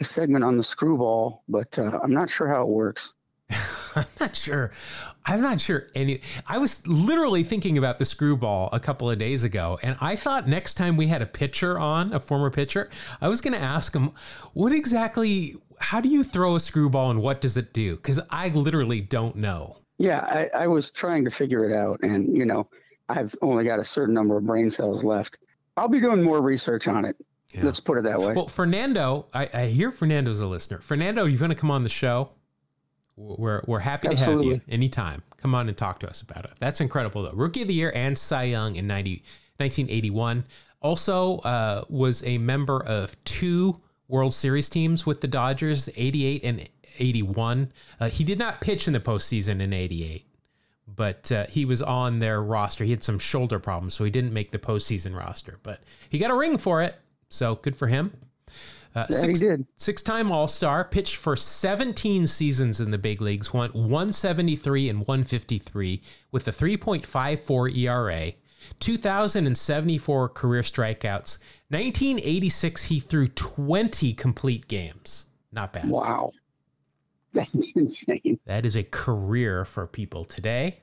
a 0.00 0.04
segment 0.04 0.44
on 0.44 0.56
the 0.56 0.62
screwball, 0.62 1.42
but 1.46 1.78
uh, 1.78 2.00
I'm 2.02 2.14
not 2.14 2.30
sure 2.30 2.48
how 2.48 2.62
it 2.62 2.68
works. 2.68 3.12
I'm 3.94 4.06
not 4.20 4.36
sure. 4.36 4.70
I'm 5.26 5.40
not 5.40 5.60
sure 5.60 5.86
any. 5.94 6.20
I 6.46 6.58
was 6.58 6.86
literally 6.86 7.44
thinking 7.44 7.78
about 7.78 7.98
the 7.98 8.04
screwball 8.04 8.68
a 8.72 8.80
couple 8.80 9.10
of 9.10 9.18
days 9.18 9.44
ago, 9.44 9.78
and 9.82 9.96
I 10.00 10.16
thought 10.16 10.46
next 10.48 10.74
time 10.74 10.96
we 10.96 11.08
had 11.08 11.22
a 11.22 11.26
pitcher 11.26 11.78
on, 11.78 12.12
a 12.12 12.20
former 12.20 12.50
pitcher, 12.50 12.90
I 13.20 13.28
was 13.28 13.40
going 13.40 13.54
to 13.54 13.60
ask 13.60 13.94
him, 13.94 14.12
what 14.52 14.72
exactly, 14.72 15.56
how 15.78 16.00
do 16.00 16.08
you 16.08 16.24
throw 16.24 16.56
a 16.56 16.60
screwball 16.60 17.10
and 17.10 17.22
what 17.22 17.40
does 17.40 17.56
it 17.56 17.72
do? 17.72 17.96
Because 17.96 18.20
I 18.30 18.48
literally 18.48 19.00
don't 19.00 19.36
know. 19.36 19.78
Yeah, 19.98 20.20
I, 20.20 20.64
I 20.64 20.66
was 20.66 20.90
trying 20.90 21.24
to 21.24 21.30
figure 21.30 21.64
it 21.68 21.74
out, 21.74 22.00
and 22.02 22.36
you 22.36 22.44
know, 22.44 22.68
I've 23.08 23.34
only 23.42 23.64
got 23.64 23.78
a 23.78 23.84
certain 23.84 24.14
number 24.14 24.36
of 24.36 24.44
brain 24.44 24.70
cells 24.70 25.04
left. 25.04 25.38
I'll 25.76 25.88
be 25.88 26.00
doing 26.00 26.22
more 26.22 26.40
research 26.40 26.88
on 26.88 27.04
it. 27.04 27.16
Yeah. 27.52 27.64
Let's 27.64 27.78
put 27.78 27.98
it 27.98 28.04
that 28.04 28.18
way. 28.18 28.34
Well, 28.34 28.48
Fernando, 28.48 29.26
I, 29.32 29.48
I 29.54 29.66
hear 29.66 29.92
Fernando's 29.92 30.40
a 30.40 30.46
listener. 30.46 30.78
Fernando, 30.78 31.24
you 31.24 31.38
going 31.38 31.50
to 31.50 31.54
come 31.54 31.70
on 31.70 31.84
the 31.84 31.88
show? 31.88 32.30
We're, 33.16 33.62
we're 33.66 33.80
happy 33.80 34.08
Absolutely. 34.08 34.44
to 34.44 34.52
have 34.54 34.62
you 34.68 34.72
anytime. 34.72 35.22
Come 35.38 35.54
on 35.54 35.68
and 35.68 35.76
talk 35.76 36.00
to 36.00 36.08
us 36.08 36.20
about 36.20 36.44
it. 36.44 36.52
That's 36.58 36.80
incredible, 36.80 37.22
though. 37.22 37.32
Rookie 37.32 37.62
of 37.62 37.68
the 37.68 37.74
Year 37.74 37.92
and 37.94 38.18
Cy 38.18 38.44
Young 38.44 38.76
in 38.76 38.86
90, 38.86 39.22
1981. 39.58 40.44
Also 40.80 41.38
uh, 41.38 41.84
was 41.88 42.24
a 42.26 42.38
member 42.38 42.82
of 42.82 43.22
two 43.24 43.80
World 44.08 44.34
Series 44.34 44.68
teams 44.68 45.06
with 45.06 45.20
the 45.20 45.28
Dodgers, 45.28 45.88
88 45.96 46.44
and 46.44 46.68
81. 46.98 47.72
Uh, 48.00 48.08
he 48.08 48.24
did 48.24 48.38
not 48.38 48.60
pitch 48.60 48.86
in 48.86 48.92
the 48.92 49.00
postseason 49.00 49.60
in 49.60 49.72
88, 49.72 50.26
but 50.86 51.32
uh, 51.32 51.46
he 51.46 51.64
was 51.64 51.82
on 51.82 52.18
their 52.18 52.42
roster. 52.42 52.84
He 52.84 52.90
had 52.90 53.02
some 53.02 53.18
shoulder 53.18 53.58
problems, 53.58 53.94
so 53.94 54.04
he 54.04 54.10
didn't 54.10 54.32
make 54.32 54.50
the 54.50 54.58
postseason 54.58 55.16
roster, 55.16 55.58
but 55.62 55.80
he 56.08 56.18
got 56.18 56.30
a 56.30 56.34
ring 56.34 56.58
for 56.58 56.82
it. 56.82 56.96
So 57.28 57.56
good 57.56 57.76
for 57.76 57.88
him. 57.88 58.12
Uh, 58.94 59.06
yeah, 59.10 59.16
six, 59.16 59.40
he 59.40 59.46
did. 59.46 59.66
Six-time 59.76 60.30
All-Star, 60.30 60.84
pitched 60.84 61.16
for 61.16 61.36
17 61.36 62.26
seasons 62.26 62.80
in 62.80 62.90
the 62.90 62.98
big 62.98 63.20
leagues, 63.20 63.52
went 63.52 63.74
173 63.74 64.88
and 64.88 64.98
153 65.00 66.00
with 66.30 66.46
a 66.46 66.52
3.54 66.52 67.76
ERA, 67.76 68.32
2,074 68.78 70.28
career 70.28 70.62
strikeouts. 70.62 71.38
1986, 71.68 72.84
he 72.84 73.00
threw 73.00 73.26
20 73.26 74.14
complete 74.14 74.68
games. 74.68 75.26
Not 75.52 75.72
bad. 75.72 75.88
Wow. 75.88 76.32
That's 77.32 77.72
insane. 77.72 78.38
That 78.46 78.64
is 78.64 78.76
a 78.76 78.84
career 78.84 79.64
for 79.64 79.88
people 79.88 80.24
today. 80.24 80.82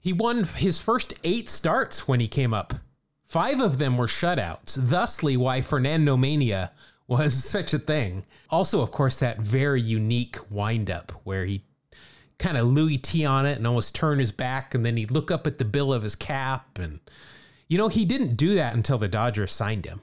He 0.00 0.12
won 0.12 0.44
his 0.44 0.78
first 0.78 1.14
eight 1.22 1.48
starts 1.48 2.08
when 2.08 2.18
he 2.18 2.26
came 2.28 2.52
up. 2.52 2.74
Five 3.24 3.60
of 3.60 3.78
them 3.78 3.96
were 3.98 4.06
shutouts, 4.06 4.74
thusly 4.74 5.36
why 5.36 5.60
Fernando 5.60 6.16
Mania 6.16 6.72
was 7.16 7.42
such 7.44 7.74
a 7.74 7.78
thing. 7.78 8.24
Also, 8.50 8.82
of 8.82 8.90
course, 8.90 9.18
that 9.18 9.40
very 9.40 9.80
unique 9.80 10.38
windup 10.50 11.12
where 11.24 11.44
he 11.44 11.64
kind 12.38 12.56
of 12.56 12.68
Louis 12.68 12.98
T 12.98 13.24
on 13.24 13.46
it 13.46 13.56
and 13.56 13.66
almost 13.66 13.94
turn 13.94 14.20
his 14.20 14.30
back 14.30 14.74
and 14.74 14.86
then 14.86 14.96
he'd 14.96 15.10
look 15.10 15.30
up 15.30 15.46
at 15.46 15.58
the 15.58 15.64
bill 15.64 15.92
of 15.92 16.02
his 16.02 16.14
cap. 16.14 16.78
And, 16.78 17.00
you 17.66 17.78
know, 17.78 17.88
he 17.88 18.04
didn't 18.04 18.36
do 18.36 18.54
that 18.54 18.74
until 18.74 18.98
the 18.98 19.08
Dodgers 19.08 19.52
signed 19.52 19.86
him. 19.86 20.02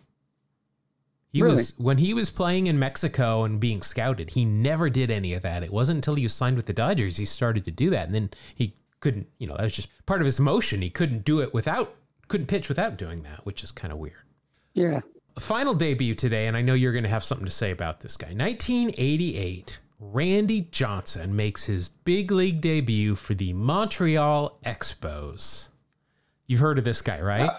He 1.32 1.42
really? 1.42 1.56
was 1.56 1.78
when 1.78 1.98
he 1.98 2.14
was 2.14 2.30
playing 2.30 2.68
in 2.68 2.80
Mexico 2.80 3.44
and 3.44 3.60
being 3.60 3.82
scouted, 3.82 4.32
he 4.32 4.46
never 4.46 4.90
did 4.90 5.12
any 5.12 5.34
of 5.34 5.42
that. 5.44 5.64
It 5.64 5.72
wasn't 5.72 5.98
until 5.98 6.16
he 6.16 6.24
was 6.24 6.34
signed 6.34 6.56
with 6.56 6.66
the 6.66 6.74
Dodgers 6.74 7.18
he 7.18 7.26
started 7.26 7.66
to 7.66 7.72
do 7.72 7.90
that. 7.90 8.06
And 8.06 8.16
then 8.16 8.30
he 8.54 8.76
couldn't, 9.02 9.28
you 9.38 9.46
know, 9.46 9.56
that 9.56 9.64
was 9.64 9.74
just 9.74 9.90
part 10.06 10.22
of 10.22 10.26
his 10.26 10.40
motion. 10.40 10.82
He 10.82 10.90
couldn't 10.90 11.26
do 11.26 11.42
it 11.42 11.54
without 11.54 11.94
couldn't 12.28 12.48
pitch 12.48 12.70
without 12.70 12.98
doing 12.98 13.22
that, 13.24 13.46
which 13.46 13.64
is 13.64 13.72
kind 13.72 13.94
of 13.94 14.00
weird. 14.00 14.24
Yeah 14.74 15.02
final 15.40 15.74
debut 15.74 16.16
today, 16.16 16.48
and 16.48 16.56
I 16.56 16.62
know 16.62 16.74
you're 16.74 16.92
going 16.92 17.04
to 17.04 17.10
have 17.10 17.24
something 17.24 17.46
to 17.46 17.52
say 17.52 17.72
about 17.72 18.02
this 18.02 18.18
guy. 18.18 18.28
1988, 18.28 19.80
Randy 20.00 20.62
Johnson 20.72 21.36
makes 21.36 21.66
his 21.66 21.90
big 21.90 22.32
league 22.32 22.62
debut 22.62 23.16
for 23.16 23.34
the 23.34 23.54
Montreal 23.54 24.60
Expos. 24.66 25.70
You've 26.48 26.60
heard 26.60 26.78
of 26.78 26.84
this 26.86 27.02
guy, 27.02 27.22
right? 27.22 27.50
Uh, 27.50 27.58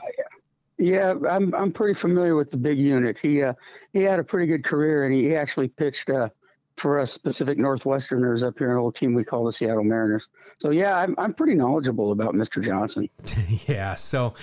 yeah, 0.79 1.15
I'm 1.29 1.55
I'm 1.55 1.73
pretty 1.73 1.95
familiar 1.95 2.37
with 2.37 2.51
the 2.51 2.59
big 2.59 2.79
unit. 2.79 3.19
He 3.19 3.43
uh, 3.43 3.55
he 3.93 4.03
had 4.03 4.19
a 4.19 4.25
pretty 4.25 4.47
good 4.47 4.63
career, 4.63 5.07
and 5.07 5.15
he 5.15 5.35
actually 5.35 5.69
pitched 5.69 6.11
uh, 6.11 6.29
for 6.77 6.99
us 6.99 7.17
Pacific 7.17 7.59
Northwesterners 7.59 8.47
up 8.47 8.59
here, 8.59 8.71
an 8.71 8.77
old 8.77 8.95
team 8.95 9.15
we 9.15 9.25
call 9.25 9.45
the 9.45 9.53
Seattle 9.53 9.85
Mariners. 9.85 10.29
So 10.59 10.71
yeah, 10.71 10.99
I'm 10.99 11.15
I'm 11.17 11.33
pretty 11.33 11.55
knowledgeable 11.55 12.13
about 12.13 12.35
Mr. 12.35 12.63
Johnson. 12.63 13.09
yeah, 13.67 13.95
so 13.95 14.35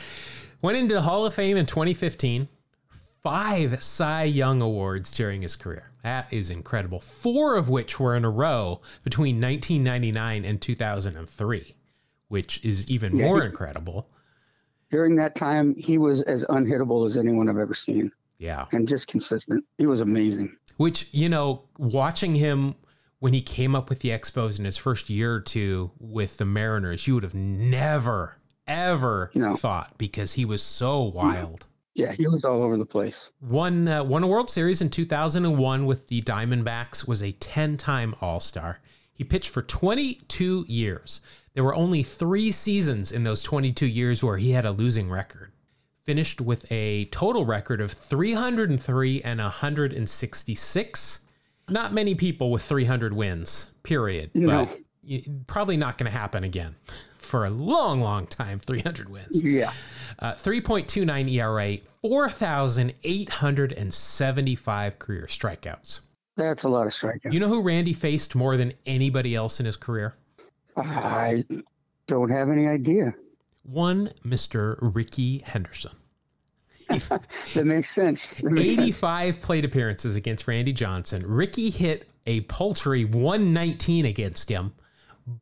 went 0.62 0.78
into 0.78 0.96
the 0.96 1.04
Hall 1.04 1.26
of 1.26 1.36
Fame 1.36 1.56
in 1.56 1.68
2015 1.68 2.48
five 3.24 3.82
Cy 3.82 4.26
Young 4.26 4.62
Awards 4.62 5.12
during 5.14 5.42
his 5.42 5.56
career. 5.56 5.92
That 6.04 6.32
is 6.32 6.50
incredible. 6.50 7.00
Four 7.00 7.56
of 7.56 7.70
which 7.70 8.00
were 8.00 8.16
in 8.16 8.26
a 8.26 8.30
row 8.30 8.82
between 9.04 9.42
1999 9.42 10.44
and 10.44 10.62
2003, 10.62 11.76
which 12.28 12.64
is 12.64 12.88
even 12.90 13.16
yeah, 13.16 13.26
more 13.26 13.42
he, 13.42 13.48
incredible. 13.48 14.10
During 14.92 15.16
that 15.16 15.36
time, 15.36 15.74
he 15.76 15.98
was 15.98 16.22
as 16.24 16.46
unhittable 16.46 17.06
as 17.06 17.18
anyone 17.18 17.50
I've 17.50 17.58
ever 17.58 17.74
seen. 17.74 18.12
Yeah. 18.38 18.66
And 18.74 18.88
just 18.88 19.08
consistent. 19.08 19.64
He 19.78 19.88
was 19.88 20.02
amazing. 20.02 20.58
Which, 20.76 21.08
you 21.14 21.30
know, 21.30 21.64
watching 21.78 22.36
him 22.36 22.76
when 23.20 23.32
he 23.32 23.42
came 23.42 23.74
up 23.74 23.90
with 23.90 24.02
the 24.02 24.10
Expos 24.10 24.60
in 24.60 24.66
his 24.66 24.76
first 24.76 25.10
year 25.10 25.36
or 25.36 25.40
two 25.40 25.92
with 25.98 26.38
the 26.38 26.46
Mariners, 26.46 27.08
you 27.08 27.14
would 27.14 27.24
have 27.24 27.34
never, 27.34 28.38
ever 28.68 29.32
no. 29.34 29.56
thought 29.56 29.98
because 29.98 30.34
he 30.34 30.44
was 30.44 30.62
so 30.62 31.02
wild. 31.02 31.68
Yeah, 31.96 32.12
he 32.12 32.28
was 32.28 32.44
all 32.44 32.64
over 32.64 32.78
the 32.78 32.86
place. 32.86 33.32
Won 33.42 33.88
uh, 33.88 34.04
won 34.04 34.24
a 34.24 34.28
World 34.28 34.50
Series 34.50 34.82
in 34.82 34.90
2001 34.90 35.86
with 35.86 36.08
the 36.08 36.22
Diamondbacks. 36.22 37.08
Was 37.08 37.22
a 37.22 37.34
10-time 37.34 38.16
All-Star. 38.20 38.80
He 39.14 39.24
pitched 39.24 39.50
for 39.50 39.62
22 39.62 40.66
years. 40.68 41.22
There 41.54 41.64
were 41.64 41.76
only 41.76 42.02
three 42.02 42.52
seasons 42.52 43.12
in 43.12 43.24
those 43.24 43.44
22 43.44 43.86
years 43.86 44.24
where 44.24 44.38
he 44.38 44.52
had 44.52 44.66
a 44.66 44.72
losing 44.72 45.10
record. 45.10 45.52
Finished 46.04 46.42
with 46.42 46.70
a 46.72 47.06
total 47.06 47.46
record 47.46 47.80
of 47.80 47.92
303 47.92 49.22
and 49.22 49.40
166. 49.40 51.20
Not 51.70 51.94
many 51.94 52.16
people 52.16 52.52
with 52.52 52.64
300 52.64 53.14
wins. 53.14 53.72
Period. 53.84 54.32
No. 54.34 54.66
But 54.66 54.80
probably 55.48 55.78
not 55.78 55.98
going 55.98 56.12
to 56.12 56.18
happen 56.18 56.44
again 56.44 56.76
for 57.24 57.46
a 57.46 57.50
long, 57.50 58.02
long 58.02 58.28
time. 58.28 58.60
300 58.60 59.10
wins. 59.10 59.42
Yeah. 59.42 59.72
Uh, 60.20 60.34
3.29 60.34 61.32
ERA, 61.32 61.78
4,875 62.02 65.00
career 65.00 65.26
strikeouts. 65.28 66.02
That's 66.36 66.64
a 66.64 66.70
lot 66.70 66.88
of 66.88 66.94
strikeouts. 66.94 67.32
You 67.32 67.40
know 67.40 67.48
who 67.48 67.62
Randy 67.62 67.94
faced 67.94 68.36
more 68.36 68.58
than 68.58 68.74
anybody 68.86 69.36
else 69.36 69.60
in 69.60 69.66
his 69.66 69.78
career? 69.78 70.16
I 70.76 71.46
don't 72.08 72.30
have 72.30 72.50
any 72.50 72.68
idea. 72.68 73.16
One 73.64 74.12
Mr. 74.26 74.78
Rickey 74.82 75.40
Henderson. 75.40 75.92
that 76.90 77.66
makes 77.66 77.88
sense. 77.96 78.36
That 78.36 78.52
makes 78.52 78.74
85 78.74 79.36
sense. 79.36 79.46
plate 79.46 79.66
appearances 79.66 80.16
against 80.16 80.48
Randy 80.48 80.74
Johnson. 80.74 81.26
Rickey 81.26 81.70
hit 81.70 82.10
a 82.28 82.42
paltry 82.42 83.06
119 83.06 84.06
against 84.06 84.50
him 84.50 84.74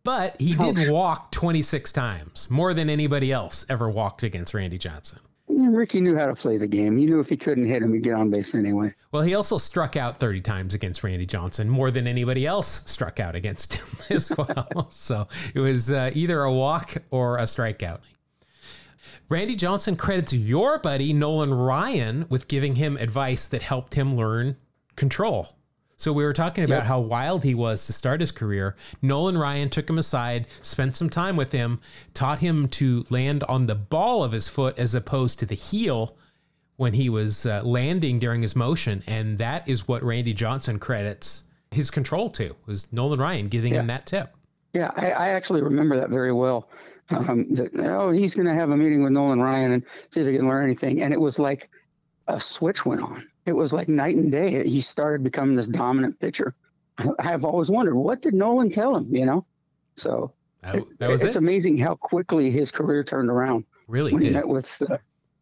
but 0.04 0.40
he 0.40 0.56
did 0.56 0.90
walk 0.90 1.32
26 1.32 1.92
times, 1.92 2.50
more 2.50 2.74
than 2.74 2.90
anybody 2.90 3.32
else 3.32 3.66
ever 3.70 3.90
walked 3.90 4.24
against 4.24 4.54
Randy 4.54 4.78
Johnson. 4.78 5.20
Rickey 5.48 6.02
knew 6.02 6.16
how 6.16 6.28
to 6.28 6.36
play 6.36 6.58
the 6.58 6.68
game. 6.68 6.98
He 6.98 7.06
knew 7.06 7.20
if 7.20 7.30
he 7.30 7.38
couldn't 7.38 7.66
hit 7.66 7.82
him, 7.82 7.94
he'd 7.94 8.04
get 8.04 8.14
on 8.14 8.30
base 8.30 8.56
anyway. 8.56 8.94
Well, 9.12 9.22
he 9.22 9.36
also 9.36 9.58
struck 9.58 9.96
out 9.96 10.18
30 10.18 10.42
times 10.42 10.74
against 10.74 11.04
Randy 11.04 11.26
Johnson, 11.26 11.70
more 11.70 11.92
than 11.92 12.08
anybody 12.08 12.46
else 12.46 12.84
struck 12.86 13.20
out 13.20 13.36
against 13.36 13.74
him 13.74 13.88
as 14.10 14.32
well. 14.36 14.88
so 14.90 15.28
it 15.54 15.60
was 15.60 15.92
uh, 15.92 16.12
either 16.14 16.42
a 16.42 16.54
walk 16.54 16.96
or 17.10 17.38
a 17.38 17.44
strikeout. 17.44 18.00
Randy 19.30 19.56
Johnson 19.56 19.96
credits 19.96 20.34
your 20.34 20.78
buddy 20.80 21.14
Nolan 21.14 21.54
Ryan 21.54 22.26
with 22.30 22.48
giving 22.48 22.76
him 22.76 22.98
advice 22.98 23.48
that 23.48 23.62
helped 23.62 23.94
him 23.94 24.16
learn 24.16 24.58
control. 24.96 25.56
So 26.01 26.12
we 26.12 26.24
were 26.24 26.34
talking 26.34 26.63
about 26.63 26.77
yep. 26.77 26.86
how 26.86 27.00
wild 27.00 27.43
he 27.43 27.53
was 27.53 27.86
to 27.86 27.93
start 27.93 28.22
his 28.22 28.31
career. 28.31 28.75
Nolan 29.03 29.38
Ryan 29.38 29.70
took 29.70 29.88
him 29.88 30.00
aside, 30.00 30.48
spent 30.63 30.96
some 30.96 31.12
time 31.12 31.36
with 31.36 31.51
him, 31.51 31.79
taught 32.15 32.39
him 32.39 32.70
to 32.70 33.05
land 33.12 33.43
on 33.43 33.67
the 33.67 33.75
ball 33.75 34.24
of 34.24 34.31
his 34.31 34.48
foot 34.48 34.79
as 34.79 34.96
opposed 34.96 35.38
to 35.38 35.46
the 35.46 35.53
heel 35.53 36.17
when 36.75 36.93
he 36.93 37.08
was 37.08 37.46
uh, 37.46 37.62
landing 37.63 38.17
during 38.17 38.41
his 38.41 38.55
motion, 38.55 39.03
and 39.05 39.38
that 39.38 39.70
is 39.70 39.88
what 39.88 40.01
Randy 40.01 40.34
Johnson 40.34 40.79
credits 40.79 41.43
his 41.70 41.91
control 41.91 42.29
to 42.29 42.55
was 42.65 42.91
Nolan 42.91 43.20
Ryan 43.20 43.48
giving 43.48 43.75
yeah. 43.75 43.81
him 43.81 43.88
that 43.88 44.08
tip. 44.08 44.36
Yeah, 44.74 44.89
I, 44.96 45.12
I, 45.12 45.27
actually 45.29 45.62
remember 45.62 45.98
that 45.98 46.10
very 46.10 46.34
well. 46.34 46.67
Um, 47.12 47.53
that, 47.53 47.75
oh, 47.75 48.10
he's 48.10 48.34
going 48.34 48.48
to 48.48 48.55
have 48.55 48.72
a 48.72 48.77
meeting 48.77 49.03
with 49.03 49.12
Nolan 49.12 49.39
Ryan 49.39 49.74
and 49.74 49.86
see 50.10 50.22
if 50.22 50.27
he 50.27 50.36
can 50.36 50.48
learn 50.48 50.63
anything, 50.63 51.03
and 51.03 51.13
it 51.13 51.22
was 51.22 51.38
like 51.38 51.70
a 52.27 52.41
switch 52.41 52.88
went 52.88 53.01
on 53.01 53.27
it 53.45 53.53
was 53.53 53.74
like 53.74 53.88
night 53.88 54.15
and 54.15 54.31
day. 54.31 54.67
He 54.67 54.81
started 54.81 55.24
becoming 55.24 55.55
this 55.55 55.67
dominant 55.67 56.19
pitcher. 56.19 56.53
I've 57.19 57.45
always 57.45 57.69
wondered 57.69 57.95
what 57.95 58.21
did 58.21 58.33
Nolan 58.33 58.69
tell 58.69 58.95
him, 58.95 59.13
you 59.15 59.25
know? 59.25 59.45
So 59.95 60.33
that, 60.62 60.83
that 61.00 61.10
was 61.10 61.24
it's 61.24 61.36
it? 61.36 61.39
amazing 61.39 61.77
how 61.77 61.95
quickly 61.95 62.51
his 62.51 62.71
career 62.71 63.03
turned 63.03 63.29
around. 63.29 63.65
Really 63.88 64.13
when 64.13 64.21
did. 64.21 64.29
He 64.29 64.33
met 64.33 64.48
with, 64.48 64.81
uh, 64.89 64.98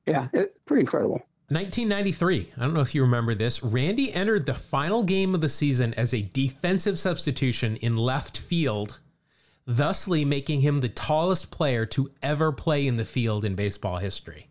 Yeah, 0.06 0.28
it, 0.34 0.56
pretty 0.66 0.82
incredible. 0.82 1.22
1993. 1.50 2.52
I 2.58 2.62
don't 2.62 2.74
know 2.74 2.82
if 2.82 2.94
you 2.94 3.02
remember 3.02 3.34
this. 3.34 3.64
Randy 3.64 4.14
entered 4.14 4.46
the 4.46 4.54
final 4.54 5.04
game 5.04 5.34
of 5.34 5.42
the 5.42 5.50
season 5.50 5.94
as 5.96 6.14
a 6.14 6.22
defensive 6.22 7.00
substitution 7.00 7.76
in 7.78 7.98
left 7.98 8.38
field, 8.38 9.00
thusly 9.66 10.24
making 10.24 10.62
him 10.62 10.82
the 10.82 10.90
tallest 10.90 11.50
player 11.50 11.86
to 11.88 12.12
ever 12.22 12.52
play 12.52 12.86
in 12.86 12.98
the 12.98 13.06
field 13.06 13.44
in 13.44 13.56
baseball 13.56 13.98
history. 13.98 14.49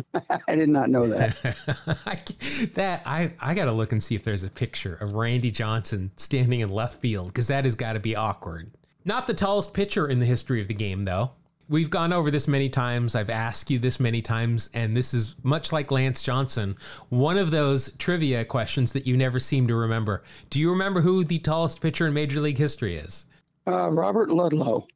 I 0.48 0.56
did 0.56 0.68
not 0.68 0.90
know 0.90 1.06
that. 1.08 1.36
that 2.74 3.02
I 3.06 3.34
I 3.40 3.54
got 3.54 3.66
to 3.66 3.72
look 3.72 3.92
and 3.92 4.02
see 4.02 4.14
if 4.14 4.24
there's 4.24 4.44
a 4.44 4.50
picture 4.50 4.94
of 4.94 5.14
Randy 5.14 5.50
Johnson 5.50 6.12
standing 6.16 6.60
in 6.60 6.70
left 6.70 7.00
field 7.00 7.28
because 7.28 7.48
that 7.48 7.64
has 7.64 7.74
got 7.74 7.94
to 7.94 8.00
be 8.00 8.16
awkward. 8.16 8.72
Not 9.04 9.26
the 9.26 9.34
tallest 9.34 9.74
pitcher 9.74 10.08
in 10.08 10.20
the 10.20 10.26
history 10.26 10.60
of 10.60 10.68
the 10.68 10.74
game, 10.74 11.04
though. 11.04 11.32
We've 11.68 11.90
gone 11.90 12.12
over 12.12 12.30
this 12.30 12.46
many 12.46 12.68
times. 12.68 13.14
I've 13.14 13.30
asked 13.30 13.70
you 13.70 13.78
this 13.78 13.98
many 13.98 14.20
times, 14.20 14.68
and 14.74 14.96
this 14.96 15.14
is 15.14 15.34
much 15.42 15.72
like 15.72 15.90
Lance 15.90 16.22
Johnson, 16.22 16.76
one 17.08 17.38
of 17.38 17.50
those 17.50 17.96
trivia 17.96 18.44
questions 18.44 18.92
that 18.92 19.06
you 19.06 19.16
never 19.16 19.38
seem 19.38 19.66
to 19.68 19.74
remember. 19.74 20.22
Do 20.50 20.60
you 20.60 20.70
remember 20.70 21.00
who 21.00 21.24
the 21.24 21.38
tallest 21.38 21.80
pitcher 21.80 22.06
in 22.06 22.14
Major 22.14 22.40
League 22.40 22.58
history 22.58 22.96
is? 22.96 23.26
Uh, 23.66 23.88
Robert 23.90 24.30
Ludlow. 24.30 24.86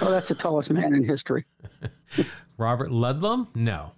Oh, 0.00 0.10
that's 0.10 0.28
the 0.28 0.34
tallest 0.34 0.70
man 0.70 0.94
in 0.94 1.04
history. 1.04 1.44
Robert 2.58 2.90
Ludlum? 2.90 3.48
No, 3.54 3.92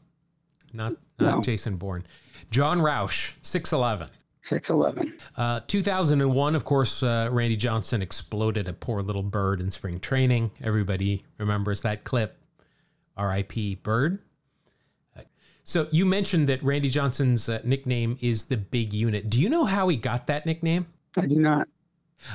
not 0.72 0.94
not 1.18 1.36
no. 1.36 1.42
Jason 1.42 1.76
Bourne. 1.76 2.04
Jon 2.50 2.80
Rauch, 2.80 3.34
six 3.42 3.72
eleven. 3.72 4.08
6'11. 4.42 5.12
Uh, 5.36 5.60
2001, 5.66 6.54
of 6.54 6.64
course, 6.64 7.02
uh, 7.02 7.28
Randy 7.30 7.56
Johnson 7.56 8.00
exploded 8.00 8.68
a 8.68 8.72
poor 8.72 9.02
little 9.02 9.22
bird 9.22 9.60
in 9.60 9.70
spring 9.70 10.00
training. 10.00 10.50
Everybody 10.62 11.24
remembers 11.36 11.82
that 11.82 12.04
clip. 12.04 12.38
RIP 13.18 13.82
Bird. 13.82 14.18
So 15.64 15.86
you 15.92 16.06
mentioned 16.06 16.48
that 16.48 16.62
Randy 16.62 16.88
Johnson's 16.88 17.48
uh, 17.48 17.60
nickname 17.64 18.16
is 18.20 18.46
the 18.46 18.56
Big 18.56 18.92
Unit. 18.92 19.30
Do 19.30 19.40
you 19.40 19.48
know 19.48 19.66
how 19.66 19.88
he 19.88 19.96
got 19.96 20.26
that 20.26 20.46
nickname? 20.46 20.86
I 21.16 21.26
do 21.26 21.36
not. 21.36 21.68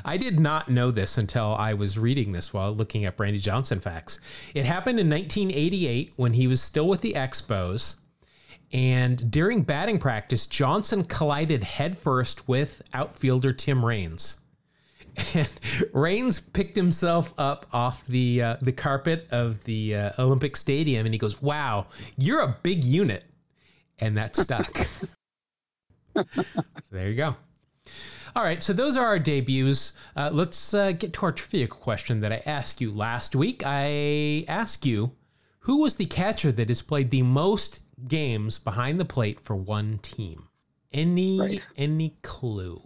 I 0.03 0.17
did 0.17 0.39
not 0.39 0.69
know 0.69 0.89
this 0.89 1.17
until 1.17 1.53
I 1.55 1.73
was 1.73 1.97
reading 1.97 2.31
this 2.31 2.53
while 2.53 2.73
looking 2.73 3.05
up 3.05 3.19
Randy 3.19 3.39
Johnson 3.39 3.79
facts. 3.79 4.19
It 4.53 4.65
happened 4.65 4.99
in 4.99 5.09
1988 5.09 6.13
when 6.15 6.33
he 6.33 6.47
was 6.47 6.61
still 6.61 6.87
with 6.87 7.01
the 7.01 7.13
Expos 7.13 7.95
and 8.75 9.31
during 9.31 9.61
batting 9.61 9.99
practice, 9.99 10.45
Johnson 10.45 11.05
collided 11.05 11.63
headfirst 11.63 12.45
with 12.45 12.81
outfielder 12.93 13.53
Tim 13.53 13.85
Raines. 13.85 14.41
And 15.33 15.47
Raines 15.93 16.41
picked 16.41 16.75
himself 16.75 17.33
up 17.37 17.67
off 17.71 18.05
the 18.05 18.41
uh, 18.41 18.57
the 18.61 18.73
carpet 18.73 19.29
of 19.31 19.63
the 19.63 19.95
uh, 19.95 20.11
Olympic 20.19 20.57
Stadium, 20.57 21.05
and 21.05 21.15
he 21.15 21.17
goes, 21.17 21.41
"Wow, 21.41 21.87
you're 22.17 22.41
a 22.41 22.57
big 22.63 22.83
unit," 22.83 23.23
and 23.97 24.17
that 24.17 24.35
stuck. 24.35 24.75
so 26.33 26.43
there 26.91 27.07
you 27.07 27.15
go. 27.15 27.37
All 28.35 28.43
right, 28.43 28.61
so 28.61 28.73
those 28.73 28.97
are 28.97 29.05
our 29.05 29.19
debuts. 29.19 29.93
Uh, 30.17 30.31
let's 30.33 30.73
uh, 30.73 30.91
get 30.91 31.13
to 31.13 31.21
our 31.27 31.31
trivia 31.31 31.67
question 31.67 32.19
that 32.19 32.33
I 32.33 32.43
asked 32.45 32.81
you 32.81 32.91
last 32.91 33.37
week. 33.37 33.63
I 33.65 34.43
asked 34.49 34.85
you, 34.85 35.13
who 35.59 35.81
was 35.81 35.95
the 35.95 36.07
catcher 36.07 36.51
that 36.51 36.67
has 36.67 36.81
played 36.81 37.09
the 37.09 37.21
most 37.21 37.79
games 38.07 38.59
behind 38.59 38.99
the 38.99 39.05
plate 39.05 39.39
for 39.39 39.55
one 39.55 39.99
team. 39.99 40.47
Any 40.91 41.39
right. 41.39 41.67
any 41.77 42.15
clue? 42.21 42.81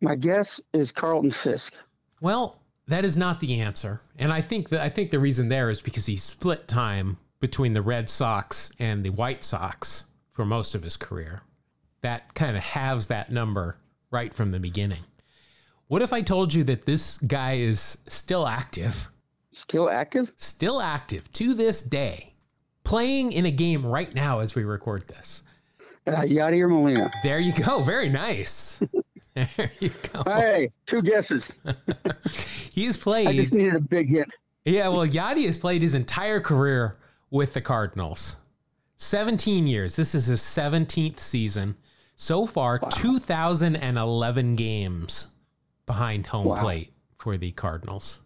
My 0.00 0.14
guess 0.14 0.60
is 0.72 0.92
Carlton 0.92 1.30
Fisk. 1.30 1.74
Well, 2.20 2.60
that 2.88 3.04
is 3.04 3.16
not 3.16 3.40
the 3.40 3.60
answer, 3.60 4.00
and 4.18 4.32
I 4.32 4.40
think 4.40 4.68
that 4.68 4.80
I 4.80 4.88
think 4.88 5.10
the 5.10 5.18
reason 5.18 5.48
there 5.48 5.70
is 5.70 5.80
because 5.80 6.06
he 6.06 6.16
split 6.16 6.68
time 6.68 7.18
between 7.40 7.72
the 7.72 7.82
Red 7.82 8.08
Sox 8.08 8.72
and 8.78 9.04
the 9.04 9.10
White 9.10 9.42
Sox 9.42 10.04
for 10.28 10.44
most 10.44 10.74
of 10.74 10.82
his 10.82 10.96
career. 10.96 11.42
That 12.02 12.34
kind 12.34 12.56
of 12.56 12.62
halves 12.62 13.08
that 13.08 13.32
number 13.32 13.78
right 14.10 14.32
from 14.32 14.52
the 14.52 14.60
beginning. 14.60 15.04
What 15.88 16.02
if 16.02 16.12
I 16.12 16.20
told 16.20 16.52
you 16.52 16.64
that 16.64 16.84
this 16.84 17.16
guy 17.18 17.54
is 17.54 17.98
still 18.08 18.46
active? 18.46 19.08
Still 19.50 19.88
active? 19.88 20.32
Still 20.36 20.80
active 20.80 21.32
to 21.32 21.54
this 21.54 21.80
day 21.80 22.34
playing 22.86 23.32
in 23.32 23.44
a 23.44 23.50
game 23.50 23.84
right 23.84 24.14
now 24.14 24.38
as 24.38 24.54
we 24.54 24.64
record 24.64 25.06
this. 25.08 25.42
Uh, 26.06 26.22
Yadier 26.22 26.70
Molina. 26.70 27.10
There 27.24 27.40
you 27.40 27.52
go. 27.52 27.82
Very 27.82 28.08
nice. 28.08 28.80
there 29.34 29.72
you 29.80 29.90
go. 30.12 30.22
Hey, 30.24 30.70
two 30.86 31.02
guesses. 31.02 31.58
He's 32.72 32.96
played. 32.96 33.26
I 33.26 33.36
just 33.36 33.52
needed 33.52 33.74
a 33.74 33.80
big 33.80 34.08
hit. 34.08 34.28
Yeah, 34.64 34.88
well, 34.88 35.06
Yadi 35.06 35.46
has 35.46 35.58
played 35.58 35.82
his 35.82 35.94
entire 35.94 36.40
career 36.40 36.96
with 37.30 37.54
the 37.54 37.60
Cardinals. 37.60 38.36
17 38.98 39.66
years. 39.66 39.96
This 39.96 40.14
is 40.14 40.26
his 40.26 40.40
17th 40.40 41.18
season. 41.18 41.76
So 42.14 42.46
far, 42.46 42.78
wow. 42.80 42.88
2011 42.90 44.56
games 44.56 45.26
behind 45.86 46.28
home 46.28 46.46
wow. 46.46 46.62
plate 46.62 46.92
for 47.18 47.36
the 47.36 47.50
Cardinals. 47.50 48.20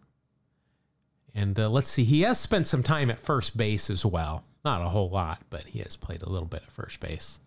And 1.34 1.58
uh, 1.58 1.70
let's 1.70 1.88
see, 1.88 2.04
he 2.04 2.22
has 2.22 2.38
spent 2.38 2.66
some 2.66 2.82
time 2.82 3.10
at 3.10 3.20
first 3.20 3.56
base 3.56 3.88
as 3.88 4.04
well. 4.04 4.44
Not 4.64 4.82
a 4.82 4.88
whole 4.88 5.08
lot, 5.08 5.42
but 5.50 5.64
he 5.64 5.78
has 5.80 5.96
played 5.96 6.22
a 6.22 6.28
little 6.28 6.48
bit 6.48 6.62
at 6.64 6.70
first 6.70 7.00
base. 7.00 7.40